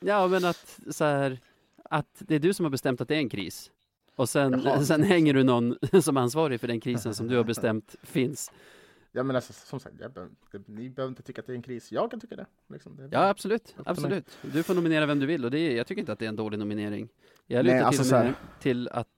Ja, 0.00 0.28
men 0.28 0.44
att 0.44 0.80
så 0.90 1.04
här, 1.04 1.40
att 1.84 2.06
det 2.18 2.34
är 2.34 2.38
du 2.38 2.54
som 2.54 2.64
har 2.64 2.70
bestämt 2.70 3.00
att 3.00 3.08
det 3.08 3.14
är 3.14 3.18
en 3.18 3.28
kris. 3.28 3.70
Och 4.16 4.28
sen, 4.28 4.62
Jaha. 4.64 4.82
sen 4.84 5.02
hänger 5.02 5.34
du 5.34 5.44
någon 5.44 5.76
som 6.02 6.16
är 6.16 6.20
ansvarig 6.20 6.60
för 6.60 6.68
den 6.68 6.80
krisen 6.80 7.14
som 7.14 7.28
du 7.28 7.36
har 7.36 7.44
bestämt 7.44 7.96
finns. 8.02 8.52
Ja, 9.12 9.22
men 9.22 9.36
alltså, 9.36 9.52
som 9.52 9.80
sagt, 9.80 9.96
behöver, 9.96 10.28
det, 10.52 10.68
ni 10.68 10.90
behöver 10.90 11.10
inte 11.10 11.22
tycka 11.22 11.40
att 11.40 11.46
det 11.46 11.52
är 11.52 11.56
en 11.56 11.62
kris. 11.62 11.92
Jag 11.92 12.10
kan 12.10 12.20
tycka 12.20 12.36
det. 12.36 12.46
Liksom, 12.68 12.96
det 12.96 13.08
Ja, 13.12 13.28
absolut. 13.28 13.76
Absolut. 13.84 14.38
Du 14.42 14.62
får 14.62 14.74
nominera 14.74 15.06
vem 15.06 15.18
du 15.18 15.26
vill 15.26 15.44
och 15.44 15.50
det 15.50 15.58
är, 15.58 15.76
jag 15.76 15.86
tycker 15.86 16.00
inte 16.00 16.12
att 16.12 16.18
det 16.18 16.24
är 16.24 16.28
en 16.28 16.36
dålig 16.36 16.58
nominering. 16.58 17.08
Jag 17.46 17.64
lutar 17.64 17.76
Nej, 17.76 17.84
alltså 17.84 18.20
till 18.20 18.32
till 18.60 18.88
att, 18.88 19.08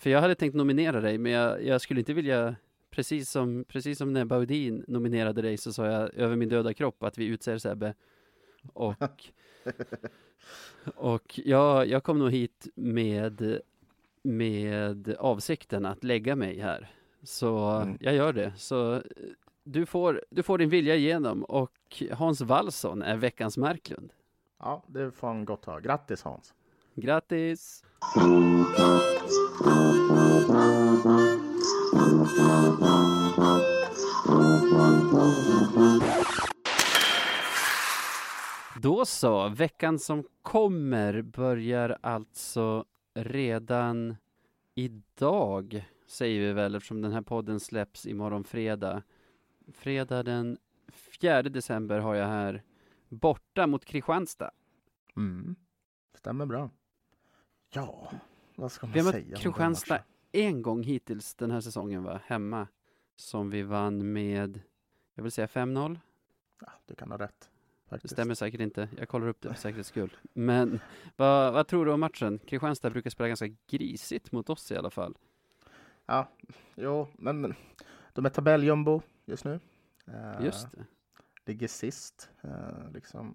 för 0.00 0.10
jag 0.10 0.20
hade 0.20 0.34
tänkt 0.34 0.54
nominera 0.54 1.00
dig, 1.00 1.18
men 1.18 1.32
jag, 1.32 1.64
jag 1.64 1.80
skulle 1.80 2.00
inte 2.00 2.12
vilja 2.12 2.56
precis 2.90 3.30
som, 3.30 3.64
precis 3.68 3.98
som 3.98 4.12
när 4.12 4.24
Baudin 4.24 4.84
nominerade 4.88 5.42
dig 5.42 5.56
så 5.56 5.72
sa 5.72 5.86
jag 5.86 6.14
över 6.14 6.36
min 6.36 6.48
döda 6.48 6.74
kropp 6.74 7.02
att 7.02 7.18
vi 7.18 7.26
utser 7.26 7.58
Sebbe. 7.58 7.94
Och, 8.72 8.94
och 10.94 11.40
jag, 11.44 11.86
jag 11.86 12.04
kom 12.04 12.18
nog 12.18 12.30
hit 12.30 12.68
med, 12.74 13.60
med 14.22 15.14
avsikten 15.18 15.86
att 15.86 16.04
lägga 16.04 16.36
mig 16.36 16.58
här. 16.58 16.90
Så 17.22 17.58
Mm. 17.58 17.98
jag 18.00 18.14
gör 18.14 18.32
det. 18.32 18.52
Så 18.56 18.94
eh, 18.94 19.00
du 19.64 19.86
får, 19.86 20.24
du 20.30 20.42
får 20.42 20.58
din 20.58 20.68
vilja 20.68 20.96
igenom 20.96 21.44
och 21.44 22.02
Hans 22.12 22.40
Wallson 22.40 23.02
är 23.02 23.16
veckans 23.16 23.56
Marklund. 23.56 24.12
Ja, 24.58 24.84
det 24.86 25.10
får 25.10 25.26
han 25.28 25.44
gott 25.44 25.64
ha. 25.64 25.78
Grattis 25.78 26.22
Hans! 26.22 26.54
Grattis! 27.00 27.84
Då 38.82 39.04
så, 39.04 39.48
veckan 39.48 39.98
som 39.98 40.24
kommer 40.42 41.22
börjar 41.22 41.98
alltså 42.00 42.84
redan 43.14 44.16
idag, 44.74 45.84
säger 46.06 46.40
vi 46.40 46.52
väl 46.52 46.74
eftersom 46.74 47.02
den 47.02 47.12
här 47.12 47.22
podden 47.22 47.60
släpps 47.60 48.06
imorgon 48.06 48.44
fredag. 48.44 49.02
Fredag 49.72 50.22
den 50.22 50.58
4 51.20 51.42
december 51.42 51.98
har 51.98 52.14
jag 52.14 52.26
här, 52.26 52.62
borta 53.08 53.66
mot 53.66 53.84
Kristianstad. 53.84 54.50
Mm. 55.16 55.56
Stämmer 56.14 56.46
bra. 56.46 56.70
Ja, 57.72 58.12
vad 58.56 58.72
ska 58.72 58.86
man 58.86 58.94
Vi 58.94 59.00
har 59.00 59.12
säga? 59.12 59.30
mött 59.30 59.40
Kristianstad 59.40 59.98
en 60.32 60.62
gång 60.62 60.82
hittills 60.82 61.34
den 61.34 61.50
här 61.50 61.60
säsongen 61.60 62.02
va, 62.02 62.20
hemma. 62.26 62.68
Som 63.16 63.50
vi 63.50 63.62
vann 63.62 64.12
med, 64.12 64.60
jag 65.14 65.22
vill 65.22 65.32
säga 65.32 65.46
5-0. 65.46 65.98
Ja, 66.60 66.72
du 66.86 66.94
kan 66.94 67.10
ha 67.10 67.18
rätt. 67.18 67.50
Det 67.84 67.90
Faktiskt. 67.90 68.12
stämmer 68.12 68.34
säkert 68.34 68.60
inte, 68.60 68.88
jag 68.98 69.08
kollar 69.08 69.28
upp 69.28 69.40
det 69.40 69.48
för 69.48 69.54
säkerhets 69.60 69.88
skull. 69.88 70.16
Men 70.32 70.80
vad, 71.16 71.52
vad 71.52 71.66
tror 71.66 71.86
du 71.86 71.92
om 71.92 72.00
matchen? 72.00 72.38
Kristianstad 72.38 72.90
brukar 72.90 73.10
spela 73.10 73.28
ganska 73.28 73.46
grisigt 73.66 74.32
mot 74.32 74.50
oss 74.50 74.72
i 74.72 74.76
alla 74.76 74.90
fall. 74.90 75.18
Ja, 76.06 76.28
jo, 76.76 77.08
men 77.18 77.54
de 78.12 78.26
är 78.26 78.30
tabelljumbo 78.30 79.02
just 79.24 79.44
nu. 79.44 79.60
Eh, 80.06 80.44
Just 80.44 80.72
det. 80.72 80.84
Ligger 81.46 81.68
sist. 81.68 82.30
Eh, 82.40 82.90
liksom. 82.94 83.34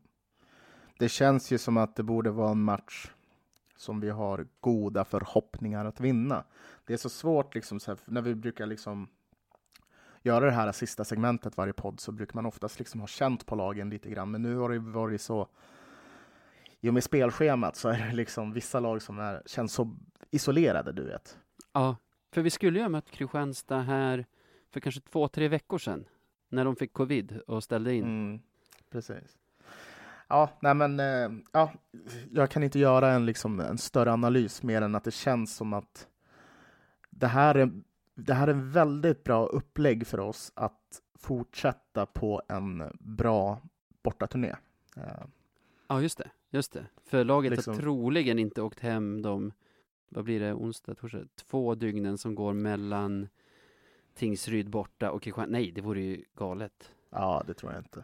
Det 1.00 1.10
känns 1.10 1.52
ju 1.52 1.58
som 1.58 1.78
att 1.78 1.96
det 1.96 2.04
borde 2.04 2.32
vara 2.32 2.52
en 2.52 2.62
match 2.64 3.12
som 3.76 4.00
vi 4.00 4.10
har 4.10 4.48
goda 4.60 5.06
förhoppningar 5.06 5.86
att 5.86 6.00
vinna. 6.00 6.44
Det 6.86 6.94
är 6.94 6.98
så 6.98 7.10
svårt, 7.10 7.56
liksom, 7.56 7.80
så 7.80 7.92
här, 7.92 8.00
när 8.06 8.22
vi 8.22 8.36
brukar 8.36 8.66
liksom 8.66 9.08
göra 10.22 10.46
det 10.46 10.52
här 10.52 10.72
sista 10.72 11.06
segmentet 11.06 11.58
varje 11.58 11.74
podd 11.74 12.00
så 12.00 12.12
brukar 12.12 12.36
man 12.36 12.46
oftast 12.46 12.80
liksom 12.80 13.00
ha 13.00 13.08
känt 13.08 13.46
på 13.46 13.56
lagen 13.56 13.90
lite 13.90 14.10
grann. 14.10 14.32
Men 14.32 14.42
nu 14.42 14.56
har 14.56 14.70
det 14.70 14.80
varit 14.80 15.22
så, 15.22 15.48
i 16.82 16.90
och 16.90 16.94
med 16.94 17.04
spelschemat 17.04 17.76
så 17.76 17.90
är 17.90 18.08
det 18.08 18.16
liksom 18.16 18.54
vissa 18.54 18.80
lag 18.80 19.02
som 19.02 19.20
är, 19.20 19.42
känns 19.46 19.74
så 19.74 19.96
isolerade, 20.32 20.92
du 20.92 21.04
vet. 21.04 21.38
Ja, 21.74 21.96
för 22.32 22.42
vi 22.42 22.50
skulle 22.50 22.80
ju 22.80 22.84
ha 22.84 22.90
mött 22.90 23.12
Kristianstad 23.12 23.82
här 23.82 24.26
för 24.72 24.80
kanske 24.80 25.02
två, 25.02 25.28
tre 25.28 25.48
veckor 25.48 25.78
sedan. 25.78 26.06
När 26.50 26.66
de 26.66 26.76
fick 26.76 26.94
covid 26.94 27.40
och 27.48 27.64
ställde 27.64 27.94
in. 27.94 28.04
Mm, 28.04 28.40
precis. 28.90 29.38
Ja, 30.28 30.50
nej 30.60 30.74
men 30.74 31.00
eh, 31.00 31.32
ja, 31.52 31.72
jag 32.32 32.50
kan 32.52 32.64
inte 32.64 32.80
göra 32.80 33.12
en, 33.12 33.26
liksom, 33.26 33.60
en 33.60 33.78
större 33.78 34.12
analys 34.14 34.64
mer 34.64 34.82
än 34.82 34.96
att 34.96 35.04
det 35.04 35.12
känns 35.14 35.56
som 35.56 35.74
att 35.74 36.08
det 37.10 37.28
här 37.28 37.56
är, 37.56 37.72
det 38.16 38.34
här 38.34 38.48
är 38.48 38.52
en 38.52 38.72
väldigt 38.72 39.24
bra 39.24 39.46
upplägg 39.46 40.08
för 40.08 40.20
oss 40.20 40.52
att 40.56 41.02
fortsätta 41.20 42.06
på 42.06 42.42
en 42.48 42.84
bra 43.00 43.60
bortaturné. 44.04 44.56
Eh, 44.98 45.04
Ja, 45.88 46.02
just 46.02 46.18
det. 46.18 46.30
Just 46.50 46.72
det. 46.74 46.86
För 47.04 47.24
laget 47.24 47.52
Liksom- 47.52 47.74
har 47.76 47.82
troligen 47.82 48.40
inte 48.40 48.62
åkt 48.62 48.80
hem 48.80 49.22
de, 49.22 49.52
vad 50.10 50.24
blir 50.24 50.40
det, 50.40 50.54
onsdag, 50.54 50.96
torsdag, 50.96 51.20
två 51.36 51.76
dygnen 51.76 52.18
som 52.18 52.36
går 52.36 52.54
mellan 52.54 53.28
Tingsryd 54.16 54.70
borta 54.70 55.12
och 55.12 55.22
Kristianstad. 55.24 55.52
Nej, 55.52 55.72
det 55.72 55.82
vore 55.82 56.02
ju 56.02 56.24
galet. 56.36 56.92
ja, 57.10 57.44
det 57.48 57.54
tror 57.54 57.72
jag 57.72 57.80
inte. 57.82 58.04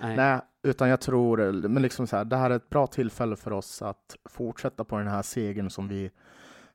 Nej. 0.00 0.16
Nej, 0.16 0.40
utan 0.62 0.88
jag 0.88 1.00
tror, 1.00 1.52
men 1.68 1.82
liksom 1.82 2.06
så 2.06 2.16
här, 2.16 2.24
det 2.24 2.36
här 2.36 2.50
är 2.50 2.56
ett 2.56 2.70
bra 2.70 2.86
tillfälle 2.86 3.36
för 3.36 3.52
oss 3.52 3.82
att 3.82 4.16
fortsätta 4.24 4.84
på 4.84 4.98
den 4.98 5.08
här 5.08 5.22
segern 5.22 5.70
som 5.70 5.88
vi 5.88 6.10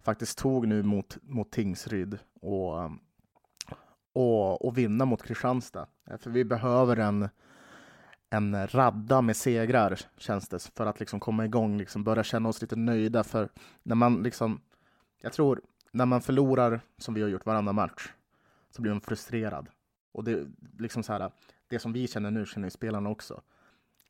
faktiskt 0.02 0.38
tog 0.38 0.68
nu 0.68 0.84
mot, 0.84 1.18
mot 1.22 1.52
Tingsryd 1.52 2.18
och, 2.42 2.92
och, 4.14 4.66
och 4.66 4.78
vinna 4.78 5.06
mot 5.06 5.24
Kristianstad. 5.24 5.88
För 6.20 6.30
vi 6.30 6.46
behöver 6.46 6.98
en, 6.98 7.30
en 8.30 8.68
radda 8.68 9.22
med 9.22 9.36
segrar, 9.36 10.00
känns 10.18 10.50
det, 10.50 10.72
för 10.76 10.86
att 10.86 11.00
liksom 11.00 11.20
komma 11.20 11.46
igång, 11.46 11.78
liksom 11.78 12.04
börja 12.04 12.24
känna 12.24 12.50
oss 12.50 12.62
lite 12.62 12.76
nöjda. 12.76 13.24
För 13.24 13.50
när 13.84 13.96
man 13.96 14.24
liksom, 14.24 14.62
jag 15.22 15.34
tror, 15.34 15.62
när 15.92 16.06
man 16.06 16.22
förlorar, 16.22 16.82
som 16.98 17.14
vi 17.14 17.22
har 17.22 17.30
gjort 17.30 17.46
varannan 17.46 17.76
match, 17.76 18.14
så 18.72 18.82
blir 18.82 18.92
man 18.92 19.02
frustrerad. 19.02 19.70
Och 20.12 20.24
det, 20.24 20.48
liksom 20.78 21.04
så 21.04 21.14
här, 21.14 21.32
det 21.70 21.80
som 21.80 21.94
vi 21.94 22.08
känner 22.08 22.32
nu 22.32 22.46
känner 22.46 22.68
ju 22.68 22.72
spelarna 22.72 23.10
också. 23.10 23.42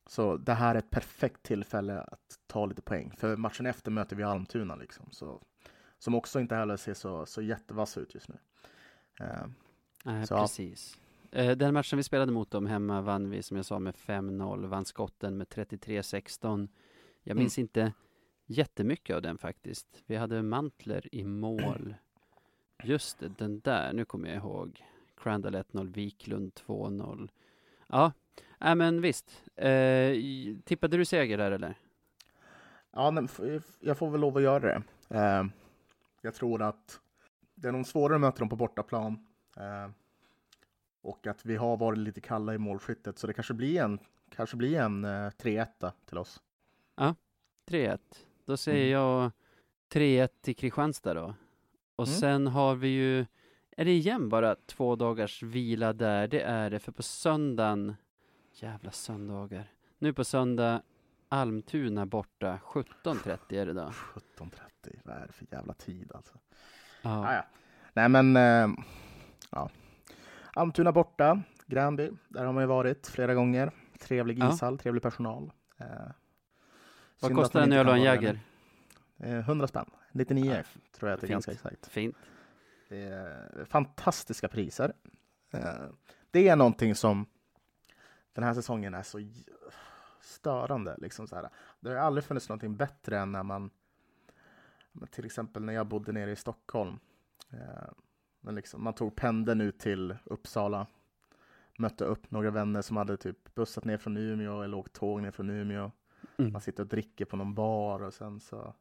Så 0.07 0.37
det 0.37 0.53
här 0.53 0.75
är 0.75 0.79
ett 0.79 0.89
perfekt 0.89 1.43
tillfälle 1.43 2.01
att 2.01 2.39
ta 2.47 2.65
lite 2.65 2.81
poäng. 2.81 3.11
För 3.17 3.35
matchen 3.37 3.65
efter 3.65 3.91
möter 3.91 4.15
vi 4.15 4.23
Almtuna, 4.23 4.75
liksom, 4.75 5.05
så, 5.11 5.41
som 5.97 6.15
också 6.15 6.39
inte 6.39 6.55
heller 6.55 6.77
ser 6.77 6.93
så, 6.93 7.25
så 7.25 7.41
jättevass 7.41 7.97
ut 7.97 8.13
just 8.13 8.29
nu. 8.29 8.37
Eh, 9.19 9.47
Nej, 10.05 10.27
Så, 10.27 10.33
ja. 10.33 10.41
precis. 10.41 10.97
Eh, 11.31 11.57
Den 11.57 11.73
matchen 11.73 11.97
vi 11.97 12.03
spelade 12.03 12.31
mot 12.31 12.51
dem 12.51 12.65
hemma 12.65 13.01
vann 13.01 13.29
vi 13.29 13.43
som 13.43 13.57
jag 13.57 13.65
sa 13.65 13.79
med 13.79 13.95
5-0, 13.95 14.65
vann 14.67 14.85
skotten 14.85 15.37
med 15.37 15.47
33-16. 15.47 16.67
Jag 17.23 17.37
minns 17.37 17.57
Mm. 17.57 17.63
inte 17.63 17.93
jättemycket 18.45 19.15
av 19.15 19.21
den 19.21 19.37
faktiskt. 19.37 20.03
Vi 20.05 20.15
hade 20.15 20.41
Mantler 20.43 21.15
i 21.15 21.23
mål. 21.23 21.95
Just 22.83 23.19
det, 23.19 23.27
den 23.37 23.59
där, 23.59 23.93
nu 23.93 24.05
kommer 24.05 24.27
jag 24.29 24.37
ihåg. 24.37 24.83
Crandall 25.17 25.55
1-0, 25.55 25.93
Wiklund 25.93 26.51
2-0. 26.67 27.29
Ja, 27.89 28.11
äh, 28.61 28.75
men 28.75 29.01
visst. 29.01 29.43
Eh, 29.55 30.13
tippade 30.65 30.97
du 30.97 31.05
seger 31.05 31.37
där 31.37 31.51
eller? 31.51 31.75
ja, 32.91 33.11
men 33.11 33.29
jag 33.79 33.97
får 33.97 34.09
väl 34.09 34.21
lov 34.21 34.37
att 34.37 34.43
göra 34.43 34.59
det. 34.59 34.81
Eh, 35.17 35.43
jag 36.21 36.33
tror 36.33 36.61
att 36.61 36.99
det 37.55 37.67
är 37.67 37.71
nog 37.71 37.87
svårare 37.87 38.15
att 38.15 38.21
möta 38.21 38.39
dem 38.39 38.49
på 38.49 38.55
bortaplan. 38.55 39.27
Eh, 39.57 39.89
och 41.01 41.27
att 41.27 41.45
vi 41.45 41.55
har 41.55 41.77
varit 41.77 41.97
lite 41.97 42.21
kalla 42.21 42.53
i 42.53 42.57
målskyttet, 42.57 43.17
så 43.19 43.27
det 43.27 43.33
kanske 43.33 43.53
blir 43.53 43.81
en, 43.81 43.99
kanske 44.29 44.57
blir 44.57 44.79
en 44.79 45.05
eh, 45.05 45.29
3-1 45.29 45.91
till 46.05 46.17
oss. 46.17 46.41
3-1. 47.67 47.99
Då 48.45 48.57
säger 48.57 48.85
Mm. 48.85 48.91
jag 48.91 49.31
3-1 49.89 50.29
till 50.41 50.55
Kristianstad 50.55 51.13
då. 51.13 51.33
Och 51.95 52.07
Mm. 52.07 52.19
sen 52.19 52.47
har 52.47 52.75
vi 52.75 52.87
ju, 52.87 53.25
är 53.81 53.85
det 53.85 53.91
igen 53.91 54.29
bara 54.29 54.55
två 54.65 54.95
dagars 54.95 55.43
vila 55.43 55.93
där? 55.93 56.27
Det 56.27 56.41
är 56.41 56.69
det, 56.69 56.79
för 56.79 56.91
på 56.91 57.03
söndagen, 57.03 57.95
jävla 58.53 58.91
söndagar. 58.91 59.71
Nu 59.99 60.13
på 60.13 60.23
söndag, 60.23 60.81
Almtuna 61.29 62.05
borta, 62.05 62.59
17.30 62.63 63.37
är 63.49 63.65
det 63.65 63.73
då. 63.73 63.81
17.30, 64.37 64.99
vad 65.03 65.15
är 65.15 65.27
det 65.27 65.33
för 65.33 65.45
jävla 65.51 65.73
tid 65.73 66.11
alltså? 66.15 66.33
Ja. 67.01 67.27
Ah, 67.27 67.33
ja. 67.35 67.45
Nej 67.93 68.09
men, 68.09 68.35
eh, 68.35 68.69
ja. 69.51 69.69
Almtuna 70.53 70.91
borta, 70.91 71.41
Gränby, 71.65 72.09
där 72.27 72.45
har 72.45 72.53
man 72.53 72.63
ju 72.63 72.67
varit 72.67 73.07
flera 73.07 73.33
gånger. 73.33 73.71
Trevlig 73.99 74.39
Ja. 74.39 74.53
ishall, 74.53 74.77
trevlig 74.77 75.03
personal. 75.03 75.51
Eh, 75.77 75.85
Vad 77.19 77.35
kostar 77.35 77.61
en 77.61 77.71
öl 77.73 77.87
och 77.87 77.95
en 77.95 78.01
Jäger? 78.01 78.39
nu. 79.17 79.27
Eh, 79.27 79.39
100 79.39 79.67
spänn, 79.67 79.89
99 80.11 80.51
Ja, 80.55 80.63
tror 80.91 81.09
jag 81.09 81.15
att 81.15 81.21
det 81.21 81.25
är 81.25 81.27
fint. 81.27 81.35
ganska 81.45 81.51
exakt. 81.51 81.87
Fint. 81.87 82.15
Fantastiska 83.65 84.47
priser. 84.47 84.93
Eh, 85.51 85.89
det 86.31 86.47
är 86.47 86.55
någonting 86.55 86.95
som 86.95 87.25
den 88.33 88.43
här 88.43 88.53
säsongen 88.53 88.93
är 88.93 89.03
så 89.03 89.19
störande. 90.21 90.95
Liksom 90.97 91.27
så 91.27 91.35
här. 91.35 91.49
Det 91.79 91.89
har 91.89 91.95
aldrig 91.95 92.23
funnits 92.23 92.49
någonting 92.49 92.75
bättre 92.75 93.19
än 93.19 93.31
när 93.31 93.43
man, 93.43 93.69
till 95.09 95.25
exempel 95.25 95.63
när 95.63 95.73
jag 95.73 95.87
bodde 95.87 96.11
nere 96.11 96.31
i 96.31 96.35
Stockholm. 96.35 96.99
Eh, 97.49 97.89
men 98.41 98.55
liksom, 98.55 98.83
man 98.83 98.93
tog 98.93 99.15
pendeln 99.15 99.61
ut 99.61 99.79
till 99.79 100.17
Uppsala, 100.23 100.87
mötte 101.77 102.05
upp 102.05 102.31
några 102.31 102.51
vänner 102.51 102.81
som 102.81 102.97
hade 102.97 103.17
typ 103.17 103.55
bussat 103.55 103.85
ner 103.85 103.97
från 103.97 104.17
Umeå 104.17 104.61
eller 104.61 104.77
åkt 104.77 104.93
tåg 104.93 105.21
ner 105.21 105.31
från 105.31 105.49
Umeå. 105.49 105.91
Mm. 106.37 106.51
Man 106.51 106.61
sitter 106.61 106.83
och 106.83 106.89
dricker 106.89 107.25
på 107.25 107.37
någon 107.37 107.55
bar 107.55 108.03
och 108.03 108.13
sen 108.13 108.39
så 108.39 108.73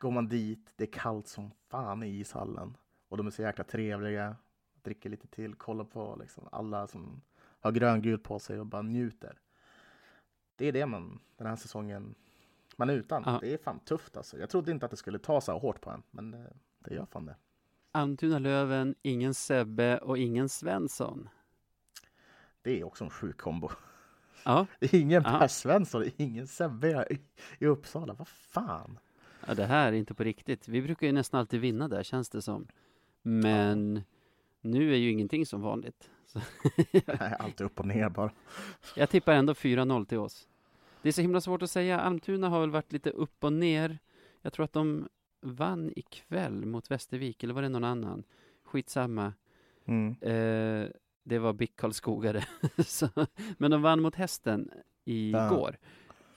går 0.00 0.10
man 0.10 0.28
dit. 0.28 0.72
Det 0.76 0.84
är 0.84 0.92
kallt 0.92 1.26
som 1.26 1.50
fan 1.68 2.02
i 2.02 2.20
ishallen 2.20 2.76
och 3.08 3.16
de 3.16 3.26
är 3.26 3.30
så 3.30 3.42
jäkla 3.42 3.64
trevliga. 3.64 4.36
Dricker 4.82 5.10
lite 5.10 5.26
till, 5.26 5.54
kollar 5.54 5.84
på 5.84 6.16
liksom 6.20 6.48
alla 6.52 6.86
som 6.86 7.22
har 7.36 7.72
gröngult 7.72 8.22
på 8.22 8.38
sig 8.38 8.60
och 8.60 8.66
bara 8.66 8.82
njuter. 8.82 9.38
Det 10.56 10.66
är 10.66 10.72
det 10.72 10.86
man 10.86 11.20
den 11.36 11.46
här 11.46 11.56
säsongen 11.56 12.14
man 12.76 12.90
är 12.90 12.94
utan. 12.94 13.22
Ja. 13.26 13.38
Det 13.42 13.54
är 13.54 13.58
fan 13.58 13.78
tufft 13.78 14.16
alltså. 14.16 14.38
Jag 14.38 14.50
trodde 14.50 14.70
inte 14.70 14.84
att 14.84 14.90
det 14.90 14.96
skulle 14.96 15.18
ta 15.18 15.40
så 15.40 15.52
här 15.52 15.58
hårt 15.58 15.80
på 15.80 15.90
en, 15.90 16.02
men 16.10 16.30
det, 16.30 16.52
det 16.78 16.94
gör 16.94 17.06
fan 17.06 17.26
det. 17.26 17.36
Almtuna-Löven, 17.92 18.94
ingen 19.02 19.34
Sebbe 19.34 19.98
och 19.98 20.18
ingen 20.18 20.48
Svensson. 20.48 21.28
Det 22.62 22.80
är 22.80 22.84
också 22.84 23.04
en 23.04 23.10
sjuk 23.10 23.38
kombo. 23.38 23.70
Ja, 24.44 24.66
ingen. 24.80 25.22
Per 25.22 25.48
Svensson, 25.48 26.04
ingen 26.16 26.46
Sebbe 26.46 27.06
i, 27.10 27.20
i 27.58 27.66
Uppsala. 27.66 28.14
Vad 28.14 28.28
fan? 28.28 28.98
Ja, 29.46 29.54
det 29.54 29.66
här 29.66 29.92
är 29.92 29.96
inte 29.96 30.14
på 30.14 30.24
riktigt. 30.24 30.68
Vi 30.68 30.82
brukar 30.82 31.06
ju 31.06 31.12
nästan 31.12 31.40
alltid 31.40 31.60
vinna 31.60 31.88
där, 31.88 32.02
känns 32.02 32.28
det 32.28 32.42
som. 32.42 32.66
Men 33.22 34.02
nu 34.60 34.92
är 34.92 34.96
ju 34.96 35.10
ingenting 35.10 35.46
som 35.46 35.60
vanligt. 35.60 36.10
Nej, 36.92 37.36
Allt 37.38 37.60
upp 37.60 37.80
och 37.80 37.86
ner 37.86 38.08
bara. 38.08 38.30
jag 38.96 39.10
tippar 39.10 39.32
ändå 39.32 39.52
4-0 39.52 40.04
till 40.04 40.18
oss. 40.18 40.48
Det 41.02 41.08
är 41.08 41.12
så 41.12 41.20
himla 41.20 41.40
svårt 41.40 41.62
att 41.62 41.70
säga. 41.70 42.00
Almtuna 42.00 42.48
har 42.48 42.60
väl 42.60 42.70
varit 42.70 42.92
lite 42.92 43.10
upp 43.10 43.44
och 43.44 43.52
ner. 43.52 43.98
Jag 44.42 44.52
tror 44.52 44.64
att 44.64 44.72
de 44.72 45.08
vann 45.40 45.92
ikväll 45.96 46.66
mot 46.66 46.90
Västervik, 46.90 47.44
eller 47.44 47.54
var 47.54 47.62
det 47.62 47.68
någon 47.68 47.84
annan? 47.84 48.22
Skitsamma. 48.64 49.32
Mm. 49.84 50.16
Eh, 50.20 50.88
det 51.22 51.38
var 51.38 51.52
BIK 51.52 51.76
Karlskogare. 51.76 52.44
Så, 52.86 53.08
men 53.58 53.70
de 53.70 53.82
vann 53.82 54.02
mot 54.02 54.14
hästen 54.14 54.70
igår. 55.04 55.76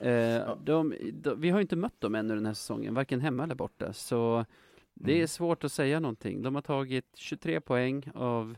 Eh, 0.04 0.56
de, 0.64 0.94
de, 1.12 1.40
vi 1.40 1.50
har 1.50 1.58
ju 1.58 1.62
inte 1.62 1.76
mött 1.76 2.00
dem 2.00 2.14
ännu 2.14 2.34
den 2.34 2.46
här 2.46 2.54
säsongen, 2.54 2.94
varken 2.94 3.20
hemma 3.20 3.42
eller 3.44 3.54
borta. 3.54 3.92
Så 3.92 4.44
det 4.94 5.12
är 5.12 5.16
Mm. 5.16 5.28
svårt 5.28 5.64
att 5.64 5.72
säga 5.72 6.00
någonting. 6.00 6.42
De 6.42 6.54
har 6.54 6.62
tagit 6.62 7.06
23 7.14 7.60
poäng 7.60 8.10
av, 8.14 8.56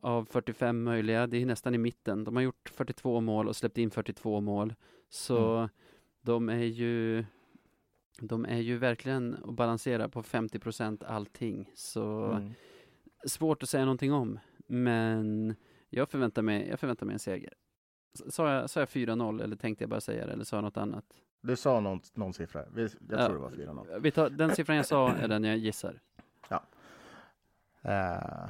av 0.00 0.24
45 0.24 0.82
möjliga. 0.82 1.26
Det 1.26 1.36
är 1.42 1.46
nästan 1.46 1.74
i 1.74 1.78
mitten. 1.78 2.24
De 2.24 2.36
har 2.36 2.42
gjort 2.42 2.68
42 2.68 3.20
mål 3.20 3.48
och 3.48 3.56
släppt 3.56 3.78
in 3.78 3.90
42 3.90 4.40
mål. 4.40 4.74
Så 5.08 5.56
Mm. 5.56 5.68
de 6.22 6.48
är 6.48 6.64
ju 6.64 7.24
de 8.22 8.44
är 8.44 8.58
ju 8.58 8.76
verkligen 8.78 9.36
att 9.44 9.54
balansera 9.54 10.08
på 10.08 10.22
50 10.22 10.58
procent 10.58 11.04
allting. 11.04 11.70
Så 11.74 12.24
Mm. 12.32 12.50
svårt 13.26 13.62
att 13.62 13.68
säga 13.68 13.84
någonting 13.84 14.12
om. 14.12 14.38
Men 14.66 15.54
jag 15.90 16.08
förväntar 16.08 16.42
mig, 16.42 16.68
jag 16.68 16.80
förväntar 16.80 17.06
mig 17.06 17.12
en 17.12 17.18
seger. 17.18 17.52
Sa 18.14 18.52
jag, 18.54 18.70
sa 18.70 18.80
jag 18.80 18.88
4-0 18.88 19.42
eller 19.42 19.56
tänkte 19.56 19.82
jag 19.84 19.90
bara 19.90 20.00
säga 20.00 20.26
det 20.26 20.32
eller 20.32 20.44
sa 20.44 20.56
jag 20.56 20.64
något 20.64 20.76
annat? 20.76 21.04
Du 21.40 21.56
sa 21.56 21.80
någon, 21.80 22.00
någon 22.14 22.34
siffra. 22.34 22.64
Vi- 22.74 22.82
Jag 22.82 23.20
Ja. 23.20 23.26
tror 23.26 23.34
det 23.34 23.40
var 23.42 23.50
4-0. 23.50 24.00
Vi 24.00 24.10
tar, 24.10 24.30
den 24.30 24.54
siffran 24.54 24.76
jag 24.76 24.86
sa 24.86 25.12
är 25.12 25.28
den 25.28 25.44
jag 25.44 25.56
gissar. 25.58 26.00
Eh, 27.82 28.48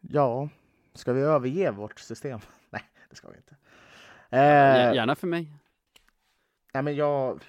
ja, 0.00 0.48
ska 0.94 1.12
vi 1.12 1.20
överge 1.20 1.70
vårt 1.70 1.98
system? 2.00 2.40
Nej, 2.70 2.82
det 3.10 3.16
ska 3.16 3.28
vi 3.30 3.36
inte. 3.36 3.56
Eh, 4.30 4.94
Gärna 4.94 5.14
för 5.14 5.26
mig. 5.26 5.52
nej, 6.74 6.82
men 6.82 6.96
jag, 6.96 7.44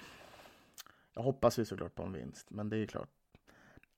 jag 1.13 1.21
hoppas 1.21 1.59
ju 1.59 1.65
såklart 1.65 1.95
på 1.95 2.03
en 2.03 2.13
vinst, 2.13 2.49
men 2.49 2.69
det 2.69 2.77
är 2.77 2.85
klart. 2.85 3.09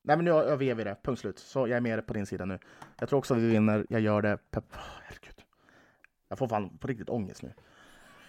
Nej, 0.01 0.15
men 0.15 0.25
nu 0.25 0.31
överger 0.31 0.75
vi 0.75 0.83
det. 0.83 0.95
Punkt 1.03 1.19
slut. 1.19 1.39
Så 1.39 1.59
jag 1.59 1.77
är 1.77 1.81
med 1.81 2.07
på 2.07 2.13
din 2.13 2.25
sida 2.25 2.45
nu. 2.45 2.59
Jag 2.99 3.09
tror 3.09 3.19
också 3.19 3.33
att 3.33 3.39
vi 3.39 3.47
vinner. 3.47 3.85
Jag 3.89 4.01
gör 4.01 4.21
det. 4.21 4.37
Pep. 4.51 4.63
Oh, 4.73 4.79
herregud. 5.03 5.43
Jag 6.29 6.37
får 6.37 6.47
fan 6.47 6.77
på 6.77 6.87
riktigt 6.87 7.09
ångest 7.09 7.43
nu. 7.43 7.53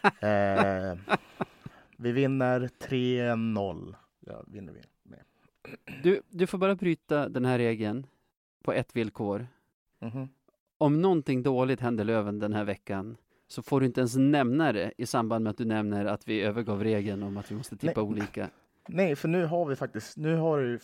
Eh, 0.28 0.98
vi 1.96 2.12
vinner 2.12 2.60
3-0. 2.78 3.94
Ja, 4.20 4.44
vinner 4.46 4.72
vi 4.72 4.80
med. 5.02 5.20
Du, 6.02 6.22
du 6.28 6.46
får 6.46 6.58
bara 6.58 6.74
bryta 6.74 7.28
den 7.28 7.44
här 7.44 7.58
regeln 7.58 8.06
på 8.62 8.72
ett 8.72 8.96
villkor. 8.96 9.46
Mhm. 9.98 10.28
Om 10.78 11.02
någonting 11.02 11.42
dåligt 11.42 11.80
händer 11.80 12.04
Löven 12.04 12.38
den 12.38 12.52
här 12.52 12.64
veckan 12.64 13.16
så 13.46 13.62
får 13.62 13.80
du 13.80 13.86
inte 13.86 14.00
ens 14.00 14.16
nämna 14.16 14.72
det 14.72 14.92
i 14.98 15.06
samband 15.06 15.44
med 15.44 15.50
att 15.50 15.56
du 15.56 15.64
nämner 15.64 16.04
att 16.04 16.28
vi 16.28 16.42
övergav 16.42 16.84
regeln 16.84 17.22
om 17.22 17.36
att 17.36 17.50
vi 17.50 17.54
måste 17.54 17.76
tippa 17.76 18.00
Nej. 18.00 18.10
olika. 18.10 18.50
Nej, 18.88 19.16
för 19.16 19.28
nu 19.28 19.44
har 19.44 19.64
vi 19.64 19.76
faktiskt, 19.76 20.16
nu 20.16 20.36
har, 20.36 20.58
du, 20.58 20.78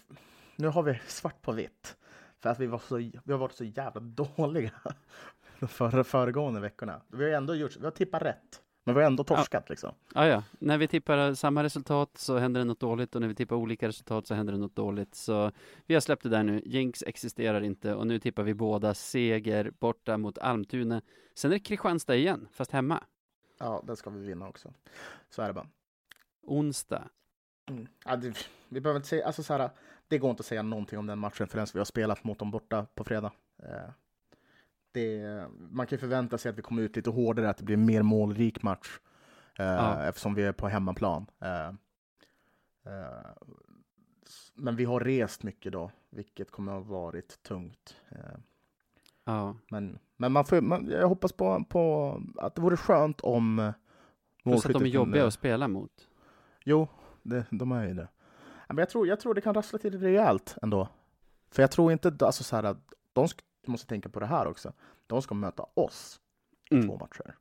nu 0.58 0.68
har 0.68 0.82
vi 0.82 1.00
svart 1.06 1.42
på 1.42 1.52
vitt. 1.52 1.96
För 2.38 2.50
att 2.50 2.60
vi, 2.60 2.66
var 2.66 2.78
så, 2.78 2.96
vi 2.96 3.32
har 3.32 3.38
varit 3.38 3.52
så 3.52 3.64
jävla 3.64 4.00
dåliga 4.00 4.72
de 5.60 5.68
förra, 5.68 6.04
föregående 6.04 6.60
veckorna. 6.60 7.00
Vi 7.08 7.24
har 7.24 7.30
ändå 7.30 7.54
gjort, 7.54 7.76
vi 7.76 7.84
har 7.84 7.90
tippat 7.90 8.22
rätt. 8.22 8.62
Men 8.84 8.94
vi 8.94 9.00
har 9.00 9.06
ändå 9.06 9.24
torskat 9.24 9.68
liksom. 9.68 9.94
Ah, 10.14 10.26
ja, 10.26 10.42
när 10.58 10.78
vi 10.78 10.88
tippar 10.88 11.34
samma 11.34 11.62
resultat 11.62 12.18
så 12.18 12.38
händer 12.38 12.60
det 12.60 12.64
något 12.64 12.80
dåligt 12.80 13.14
och 13.14 13.20
när 13.20 13.28
vi 13.28 13.34
tippar 13.34 13.56
olika 13.56 13.88
resultat 13.88 14.26
så 14.26 14.34
händer 14.34 14.52
det 14.52 14.58
något 14.58 14.76
dåligt. 14.76 15.14
Så 15.14 15.52
vi 15.86 15.94
har 15.94 16.00
släppt 16.00 16.22
det 16.22 16.28
där 16.28 16.42
nu. 16.42 16.62
Jinx 16.64 17.02
existerar 17.06 17.60
inte 17.60 17.94
och 17.94 18.06
nu 18.06 18.18
tippar 18.18 18.42
vi 18.42 18.54
båda 18.54 18.94
seger 18.94 19.70
borta 19.78 20.16
mot 20.16 20.38
Almtuna. 20.38 21.02
Sen 21.34 21.50
är 21.50 21.54
det 21.54 21.60
Kristianstad 21.60 22.16
igen, 22.16 22.48
fast 22.52 22.70
hemma. 22.70 23.04
Ja, 23.58 23.82
den 23.86 23.96
ska 23.96 24.10
vi 24.10 24.26
vinna 24.26 24.48
också. 24.48 24.72
Så 25.30 25.42
är 25.42 25.46
det 25.46 25.52
bara. 25.52 25.68
Onsdag. 26.42 27.08
Mm. 27.68 27.86
Ja, 28.04 28.16
det, 28.16 28.48
vi 28.68 28.80
behöver 28.80 28.98
inte 28.98 29.08
säga, 29.08 29.26
alltså 29.26 29.42
så 29.42 29.52
här, 29.52 29.70
det 30.08 30.18
går 30.18 30.30
inte 30.30 30.40
att 30.40 30.46
säga 30.46 30.62
någonting 30.62 30.98
om 30.98 31.06
den 31.06 31.18
matchen 31.18 31.48
förrän 31.48 31.66
vi 31.72 31.80
har 31.80 31.84
spelat 31.84 32.24
mot 32.24 32.38
dem 32.38 32.50
borta 32.50 32.86
på 32.94 33.04
fredag. 33.04 33.32
Eh, 33.62 33.90
det, 34.92 35.22
man 35.70 35.86
kan 35.86 35.96
ju 35.96 36.00
förvänta 36.00 36.38
sig 36.38 36.50
att 36.50 36.58
vi 36.58 36.62
kommer 36.62 36.82
ut 36.82 36.96
lite 36.96 37.10
hårdare, 37.10 37.50
att 37.50 37.58
det 37.58 37.64
blir 37.64 37.76
en 37.76 37.86
mer 37.86 38.02
målrik 38.02 38.62
match. 38.62 38.98
Eh, 39.58 39.66
Ja. 39.66 40.04
Eftersom 40.04 40.34
vi 40.34 40.42
är 40.42 40.52
på 40.52 40.68
hemmaplan. 40.68 41.26
Eh, 41.40 41.72
men 44.54 44.76
vi 44.76 44.84
har 44.84 45.00
rest 45.00 45.42
mycket 45.42 45.72
då, 45.72 45.90
vilket 46.10 46.50
kommer 46.50 46.72
att 46.72 46.86
ha 46.86 46.94
varit 46.94 47.42
tungt. 47.42 47.96
Ja, 49.24 49.56
men 49.70 49.98
men 50.20 50.32
man 50.32 50.44
får, 50.44 50.60
man, 50.60 50.86
jag 50.90 51.08
hoppas 51.08 51.32
på, 51.32 51.64
på 51.68 52.14
att 52.36 52.54
det 52.54 52.60
vore 52.60 52.76
skönt 52.76 53.20
om 53.20 53.58
eh, 53.58 53.72
plus 54.42 54.56
att 54.56 54.62
de 54.62 54.68
är 54.68 54.72
målskyttet 54.74 54.94
jobbiga 54.94 55.26
att 55.26 55.34
spela 55.34 55.68
mot. 55.68 56.08
Jo, 56.64 56.88
det, 57.22 57.44
de 57.50 57.72
är 57.72 57.86
ju 57.88 57.94
det. 57.94 58.08
Men 58.68 58.78
jag, 58.78 58.88
tror, 58.88 59.06
jag 59.06 59.20
tror 59.20 59.34
det 59.34 59.40
kan 59.40 59.54
rassla 59.54 59.78
till 59.78 60.00
rejält 60.00 60.56
ändå. 60.62 60.88
För 61.50 61.62
jag 61.62 61.70
tror 61.70 61.92
inte, 61.92 62.26
alltså 62.26 62.44
så 62.44 62.56
här, 62.56 62.62
att 62.62 62.78
de 63.12 63.28
måste 63.66 63.86
tänka 63.86 64.08
på 64.08 64.20
det 64.20 64.26
här 64.26 64.46
också. 64.46 64.72
De 65.06 65.22
ska 65.22 65.34
möta 65.34 65.66
oss 65.74 66.20
i 66.70 66.74
Mm. 66.74 66.88
två 66.88 66.96
matcher. 66.98 67.36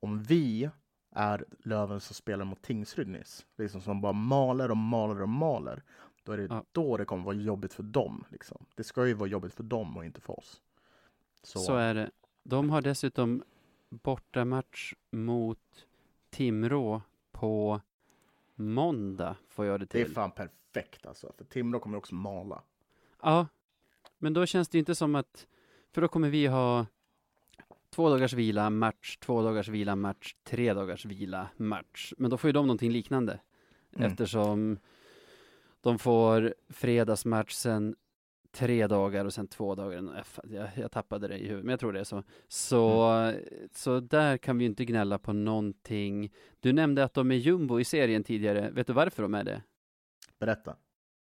Om 0.00 0.22
vi 0.22 0.70
är 1.10 1.44
Löven 1.58 2.00
som 2.00 2.14
spelar 2.14 2.44
mot 2.44 2.62
Tingsryd 2.62 3.08
nyss, 3.08 3.46
liksom 3.56 3.80
som 3.80 4.00
bara 4.00 4.12
maler 4.12 4.70
och 4.70 4.76
maler 4.76 5.22
och 5.22 5.28
maler, 5.28 5.82
då 6.22 6.32
är 6.32 6.36
det 6.36 6.42
Ja. 6.50 6.64
då 6.72 6.96
det 6.96 7.04
kommer 7.04 7.24
vara 7.24 7.34
jobbigt 7.36 7.72
för 7.72 7.82
dem. 7.82 8.24
Liksom. 8.28 8.66
Det 8.74 8.84
ska 8.84 9.06
ju 9.06 9.14
vara 9.14 9.28
jobbigt 9.28 9.54
för 9.54 9.62
dem 9.62 9.96
och 9.96 10.04
inte 10.04 10.20
för 10.20 10.38
oss. 10.38 10.62
Så, 11.42 11.58
Så 11.58 11.76
är 11.76 11.94
det. 11.94 12.10
De 12.42 12.70
har 12.70 12.80
dessutom 12.80 13.42
bortamatch 13.90 14.94
mot 15.10 15.86
Timrå 16.30 17.02
på 17.32 17.80
måndag, 18.56 19.36
får 19.48 19.66
jag 19.66 19.80
det 19.80 19.86
det 19.90 20.00
är 20.00 20.04
till. 20.04 20.14
fan 20.14 20.30
perfekt 20.30 21.06
alltså, 21.06 21.32
för 21.38 21.44
Timrå 21.44 21.80
kommer 21.80 21.98
också 21.98 22.14
mala. 22.14 22.62
Ja, 23.22 23.46
men 24.18 24.32
då 24.32 24.46
känns 24.46 24.68
det 24.68 24.78
inte 24.78 24.94
som 24.94 25.14
att, 25.14 25.46
för 25.92 26.00
då 26.00 26.08
kommer 26.08 26.28
vi 26.28 26.46
ha 26.46 26.86
två 27.90 28.10
dagars 28.10 28.32
vila, 28.32 28.70
match, 28.70 29.16
två 29.20 29.42
dagars 29.42 29.68
vila, 29.68 29.96
match, 29.96 30.34
tre 30.44 30.74
dagars 30.74 31.04
vila, 31.04 31.48
match. 31.56 32.12
Men 32.18 32.30
då 32.30 32.36
får 32.36 32.48
ju 32.48 32.52
de 32.52 32.66
någonting 32.66 32.90
liknande. 32.90 33.40
Mm. 33.92 34.10
Eftersom 34.10 34.78
de 35.80 35.98
får 35.98 36.54
fredagsmatch, 36.68 37.52
sen 37.52 37.96
tre 38.56 38.86
dagar 38.86 39.24
och 39.24 39.34
sen 39.34 39.48
två 39.48 39.74
dagar. 39.74 40.24
Jag, 40.50 40.68
jag 40.76 40.90
tappade 40.90 41.28
det 41.28 41.38
i 41.38 41.42
huvudet, 41.42 41.64
men 41.64 41.70
jag 41.70 41.80
tror 41.80 41.92
det 41.92 42.00
är 42.00 42.04
så. 42.04 42.22
Så, 42.48 43.32
så 43.72 44.00
där 44.00 44.36
kan 44.36 44.58
vi 44.58 44.64
ju 44.64 44.70
inte 44.70 44.84
gnälla 44.84 45.18
på 45.18 45.32
någonting. 45.32 46.32
Du 46.60 46.72
nämnde 46.72 47.04
att 47.04 47.14
de 47.14 47.30
är 47.30 47.34
jumbo 47.34 47.80
i 47.80 47.84
serien 47.84 48.24
tidigare. 48.24 48.70
Vet 48.70 48.86
du 48.86 48.92
varför 48.92 49.22
de 49.22 49.34
är 49.34 49.44
det? 49.44 49.62
Berätta. 50.38 50.76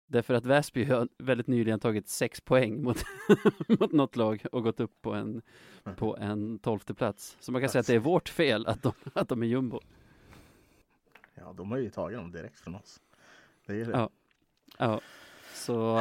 Därför 0.06 0.34
att 0.34 0.46
Väsby 0.46 0.84
har 0.84 1.08
väldigt 1.18 1.46
nyligen 1.46 1.80
tagit 1.80 2.08
sex 2.08 2.40
poäng 2.40 2.82
mot, 2.82 3.04
mot 3.80 3.92
något 3.92 4.16
lag 4.16 4.44
och 4.52 4.62
gått 4.62 4.80
upp 4.80 5.02
på 5.02 5.12
en, 5.12 5.42
på 5.96 6.16
en 6.16 6.58
tolfte 6.58 6.94
plats. 6.94 7.36
Så 7.40 7.52
man 7.52 7.60
kan 7.60 7.70
säga 7.70 7.80
att 7.80 7.86
det 7.86 7.94
är 7.94 7.98
vårt 7.98 8.28
fel 8.28 8.66
att 8.66 8.82
de, 8.82 8.92
att 9.14 9.28
de 9.28 9.42
är 9.42 9.46
jumbo. 9.46 9.80
Ja, 11.34 11.52
de 11.56 11.70
har 11.70 11.78
ju 11.78 11.90
tagit 11.90 12.18
dem 12.18 12.32
direkt 12.32 12.60
från 12.60 12.74
oss. 12.74 13.00
Det 13.66 13.80
är 13.80 13.84
det. 13.84 13.92
Ja. 13.92 14.10
Ja, 14.78 15.00
så 15.54 15.96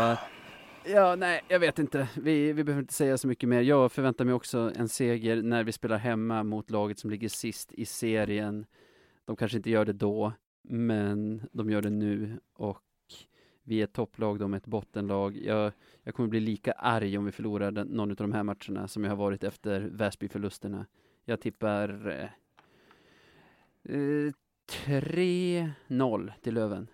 ja, 0.85 1.15
nej, 1.15 1.41
jag 1.47 1.59
vet 1.59 1.79
inte. 1.79 2.09
Vi, 2.17 2.53
vi 2.53 2.63
behöver 2.63 2.81
inte 2.81 2.93
säga 2.93 3.17
så 3.17 3.27
mycket 3.27 3.49
mer. 3.49 3.61
Jag 3.61 3.91
förväntar 3.91 4.25
mig 4.25 4.33
också 4.33 4.71
en 4.75 4.89
seger 4.89 5.41
när 5.41 5.63
vi 5.63 5.71
spelar 5.71 5.97
hemma 5.97 6.43
mot 6.43 6.69
laget 6.69 6.99
som 6.99 7.09
ligger 7.09 7.29
sist 7.29 7.73
i 7.73 7.85
serien. 7.85 8.65
De 9.25 9.35
kanske 9.35 9.57
inte 9.57 9.69
gör 9.69 9.85
det 9.85 9.93
då, 9.93 10.33
men 10.61 11.47
de 11.51 11.69
gör 11.69 11.81
det 11.81 11.89
nu 11.89 12.39
och 12.53 12.81
vi 13.63 13.79
är 13.79 13.83
ett 13.83 13.93
topplag, 13.93 14.39
de 14.39 14.53
är 14.53 14.57
ett 14.57 14.65
bottenlag. 14.67 15.37
Jag, 15.37 15.71
jag 16.03 16.15
kommer 16.15 16.29
bli 16.29 16.39
lika 16.39 16.71
arg 16.71 17.17
om 17.17 17.25
vi 17.25 17.31
förlorar 17.31 17.71
den, 17.71 17.87
någon 17.87 18.09
av 18.09 18.15
de 18.15 18.33
här 18.33 18.43
matcherna 18.43 18.87
som 18.87 19.03
jag 19.03 19.11
har 19.11 19.17
varit 19.17 19.43
efter 19.43 19.81
Väsby-förlusterna. 19.81 20.85
Jag 21.25 21.41
tippar 21.41 22.09
eh, 22.09 22.29
eh, 23.95 24.31
3-0 24.87 26.31
till 26.41 26.53
Löven. 26.53 26.87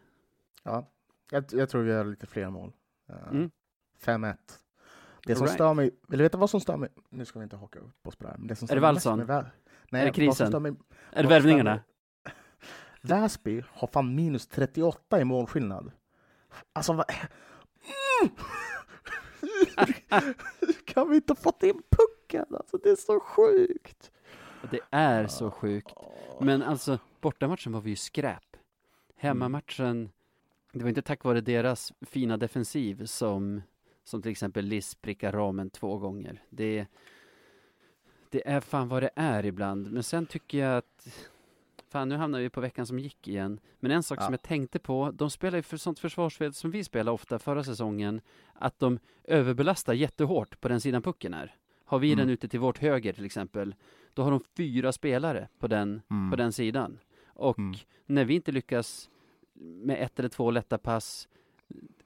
Ja, 0.64 0.91
jag, 1.31 1.45
jag 1.51 1.69
tror 1.69 1.84
vi 1.84 1.91
gör 1.91 2.05
lite 2.05 2.27
fler 2.27 2.49
mål. 2.49 2.73
Uh, 3.09 3.31
Mm. 3.31 3.51
5-1. 4.03 4.36
Det 5.26 5.36
som 5.36 5.44
Alright. 5.44 5.53
stör 5.56 5.74
mig, 5.74 5.91
vill 6.07 6.18
du 6.19 6.24
veta 6.24 6.38
vad 6.38 6.49
som 6.49 6.60
stör 6.61 6.78
mig? 6.78 6.90
Nu 7.10 7.26
ska 7.26 7.40
vi 7.40 7.44
inte 7.44 7.56
haka 7.56 7.80
upp 7.80 8.07
oss 8.07 8.15
på 8.15 8.24
det 8.24 8.30
här. 8.30 8.38
Men 8.38 8.48
det 8.48 8.56
som 8.56 8.68
Är 8.72 8.76
det 8.76 8.82
Wallson? 8.82 9.18
med 9.19 9.28
Vä- 9.28 9.45
Nej, 9.91 10.02
Är 10.02 10.06
det 10.06 10.11
krisen? 10.11 10.61
mig- 10.64 10.76
Är 11.11 11.24
det 11.24 11.30
värvningarna? 11.30 11.80
Väsby 13.02 13.64
har 13.69 13.88
fan 13.88 14.15
minus 14.15 14.48
38 14.48 15.22
i 15.22 15.24
målskillnad. 15.24 15.91
Alltså, 16.74 16.94
vad... 16.94 17.06
Hur 20.60 20.86
kan 20.86 21.10
vi 21.10 21.15
inte 21.15 21.34
ha 21.34 21.36
fått 21.38 21.64
in 21.64 21.82
pucken? 21.90 22.45
Alltså 22.56 22.78
det 22.78 22.90
är 22.90 22.95
så 22.95 23.19
sjukt. 23.19 24.11
Det 24.72 24.80
är 24.91 25.28
så 25.28 25.52
sjukt. 25.52 25.94
Men 26.41 26.64
alltså, 26.64 26.99
bortamatchen 27.22 27.72
var 27.74 27.82
vi 27.82 27.90
ju 27.90 27.95
skräp. 27.95 28.44
Hemmamatchen, 29.15 30.10
det 30.72 30.80
var 30.84 30.90
inte 30.90 31.02
tack 31.02 31.24
vare 31.24 31.41
deras 31.41 31.94
fina 32.02 32.38
defensiv 32.38 33.06
som, 33.06 33.61
som 34.08 34.22
till 34.22 34.32
exempel 34.32 34.66
Liss 34.66 34.96
prickar 34.96 35.32
ramen 35.32 35.70
två 35.70 35.98
gånger. 35.98 36.44
Det, 36.50 36.86
det 38.30 38.48
är 38.48 38.60
fan 38.60 38.88
vad 38.88 39.04
det 39.04 39.10
är 39.16 39.46
ibland. 39.46 39.92
Men 39.92 40.04
sen 40.04 40.26
tycker 40.26 40.58
jag 40.58 40.78
att 40.78 41.24
Fan, 41.90 42.10
nu 42.10 42.16
hamnar 42.16 42.40
vi 42.40 42.50
på 42.50 42.62
veckan 42.62 42.86
som 42.86 43.00
gick 43.00 43.28
igen. 43.28 43.60
Men 43.80 43.92
en 43.92 44.04
sak 44.04 44.18
Ja. 44.20 44.24
som 44.24 44.34
jag 44.34 44.42
tänkte 44.42 44.80
på, 44.80 45.12
de 45.12 45.30
spelar 45.30 45.58
ju 45.58 45.62
för 45.62 45.78
sånt 45.78 46.00
försvarsspel 46.00 46.54
som 46.54 46.72
vi 46.72 46.84
spelade 46.84 47.12
ofta 47.12 47.40
förra 47.40 47.64
säsongen, 47.64 48.22
att 48.54 48.80
de 48.80 49.00
överbelastar 49.24 49.94
jättehårt 49.94 50.60
på 50.62 50.68
den 50.68 50.82
sidan 50.82 51.02
pucken 51.02 51.34
är. 51.34 51.56
Har 51.86 52.00
vi 52.00 52.08
Mm. 52.14 52.18
den 52.20 52.30
ute 52.34 52.48
till 52.48 52.60
vårt 52.60 52.78
höger 52.78 53.14
till 53.14 53.26
exempel, 53.26 53.76
då 54.14 54.24
har 54.24 54.32
de 54.32 54.42
fyra 54.58 54.92
spelare 54.92 55.48
på 55.60 55.68
den, 55.68 56.02
Mm. 56.12 56.30
på 56.32 56.36
den 56.36 56.54
sidan. 56.54 57.00
Och 57.28 57.60
Mm. 57.60 57.76
när 58.06 58.26
vi 58.26 58.34
inte 58.36 58.52
lyckas 58.52 59.10
med 59.60 60.04
ett 60.04 60.20
eller 60.20 60.30
två 60.30 60.52
lätta 60.52 60.78
pass 60.78 61.28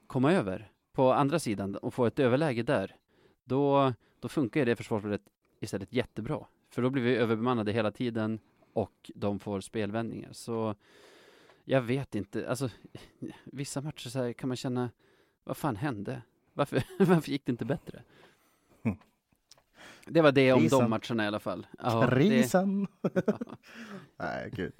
komma 0.06 0.32
över 0.32 0.71
på 0.92 1.12
andra 1.12 1.38
sidan 1.38 1.76
och 1.76 1.94
få 1.94 2.06
ett 2.06 2.18
överläge 2.18 2.62
där, 2.62 2.96
då, 3.44 3.92
då 4.20 4.28
funkar 4.28 4.60
ju 4.60 4.64
det 4.66 4.76
försvarsspelet 4.76 5.22
istället 5.60 5.92
jättebra. 5.92 6.46
För 6.70 6.82
då 6.82 6.90
blir 6.90 7.02
vi 7.02 7.16
överbemannade 7.16 7.72
hela 7.72 7.90
tiden 7.90 8.38
och 8.72 9.10
de 9.14 9.38
får 9.38 9.60
spelvändningar. 9.60 10.32
Så 10.32 10.74
jag 11.64 11.82
vet 11.82 12.14
inte, 12.14 12.48
alltså 12.50 12.68
vissa 13.44 13.80
matcher 13.80 14.08
så 14.08 14.34
kan 14.34 14.48
man 14.48 14.56
känna, 14.56 14.90
vad 15.44 15.56
fan 15.56 15.76
hände? 15.76 16.22
Varför, 16.52 16.82
varför 16.98 17.30
gick 17.30 17.46
det 17.46 17.52
inte 17.52 17.64
bättre? 17.64 18.02
Mm. 18.82 18.98
Det 20.06 20.20
var 20.20 20.32
det 20.32 20.52
om 20.52 20.60
Krisen. 20.60 20.78
de 20.78 20.90
matcherna 20.90 21.24
i 21.24 21.26
alla 21.26 21.40
fall. 21.40 21.66
Ja, 21.78 22.06
det, 22.06 22.16
Krisen! 22.16 22.86
Nej, 24.16 24.50
gud. 24.52 24.72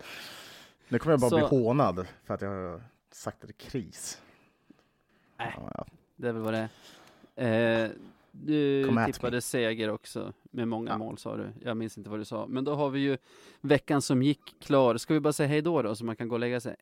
Nu 0.89 0.99
kommer 0.99 1.13
jag 1.13 1.21
bara 1.21 1.31
Så- 1.31 1.37
bli 1.49 1.59
hånad 1.59 2.07
för 2.25 2.35
att 2.35 2.43
jag 2.43 2.49
har 2.49 2.83
sagt 3.11 3.45
att 3.45 3.49
det 3.49 3.65
är 3.65 3.71
kris. 3.71 4.23
Äh. 5.39 5.47
Ja, 5.57 5.87
det 6.23 6.29
är 6.29 6.33
väl 6.33 6.43
vad 6.43 6.55
det 6.55 6.69
är. 7.37 7.85
Eh, 7.85 7.91
du 8.31 8.85
Come 8.87 9.07
tippade 9.13 9.41
seger 9.41 9.89
också 9.91 10.33
med 10.43 10.69
många 10.69 10.91
Ja. 10.91 10.99
mål 10.99 11.19
sa 11.19 11.37
du. 11.37 11.49
Jag 11.61 11.77
minns 11.77 11.99
inte 11.99 12.11
vad 12.11 12.19
du 12.21 12.25
sa. 12.25 12.47
Men 12.47 12.65
då 12.65 12.75
har 12.75 12.91
vi 12.91 13.01
ju 13.01 13.19
veckan 13.61 14.03
som 14.03 14.23
gick 14.23 14.61
klar. 14.61 14.97
Ska 14.97 15.15
vi 15.15 15.21
bara 15.21 15.33
säga 15.33 15.49
hej 15.49 15.63
då 15.63 15.83
då 15.83 15.95
så 15.95 16.05
man 16.05 16.17
kan 16.17 16.29
gå 16.29 16.35
och 16.35 16.41
lägga 16.41 16.61
sig? 16.61 16.77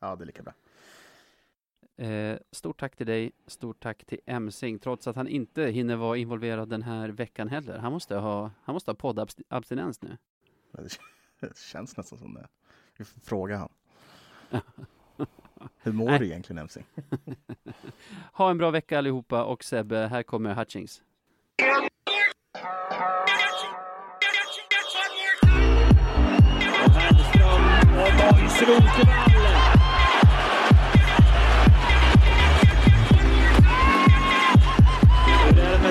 ja, 0.00 0.16
det 0.16 0.24
är 0.24 0.26
lika 0.26 0.42
bra. 0.42 0.52
Eh, 2.06 2.38
stort 2.50 2.80
tack 2.80 2.96
till 2.96 3.06
dig, 3.06 3.32
stort 3.46 3.80
tack 3.80 4.04
till 4.04 4.18
Emsing, 4.26 4.78
trots 4.78 5.06
att 5.06 5.16
han 5.16 5.28
inte 5.28 5.62
hinner 5.64 5.96
vara 5.96 6.16
involverad 6.16 6.68
den 6.68 6.82
här 6.82 7.08
veckan 7.08 7.48
heller. 7.48 7.78
Han 7.78 7.92
måste 7.92 8.16
ha, 8.16 8.50
han 8.62 8.72
måste 8.72 8.90
ha 8.90 8.96
poddabstinens 8.96 10.02
nu. 10.02 10.16
Det 10.72 10.88
det 11.40 11.58
känns 11.58 11.96
nästan 11.96 12.18
som 12.18 12.34
det. 12.34 12.48
Vi 12.96 13.04
får 13.04 13.20
fråga 13.20 13.56
han. 13.56 13.68
Hur 15.82 15.92
mår 15.92 16.18
du 16.18 16.26
egentligen 16.26 16.58
MC? 16.58 16.80
ha 18.32 18.50
en 18.50 18.58
bra 18.58 18.70
vecka 18.70 18.98
allihopa 18.98 19.44
och 19.44 19.64
Sebbe, 19.64 19.96
här 19.96 20.22
kommer 20.22 20.54
Hutchings. 20.54 21.02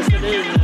Selin 0.10 0.61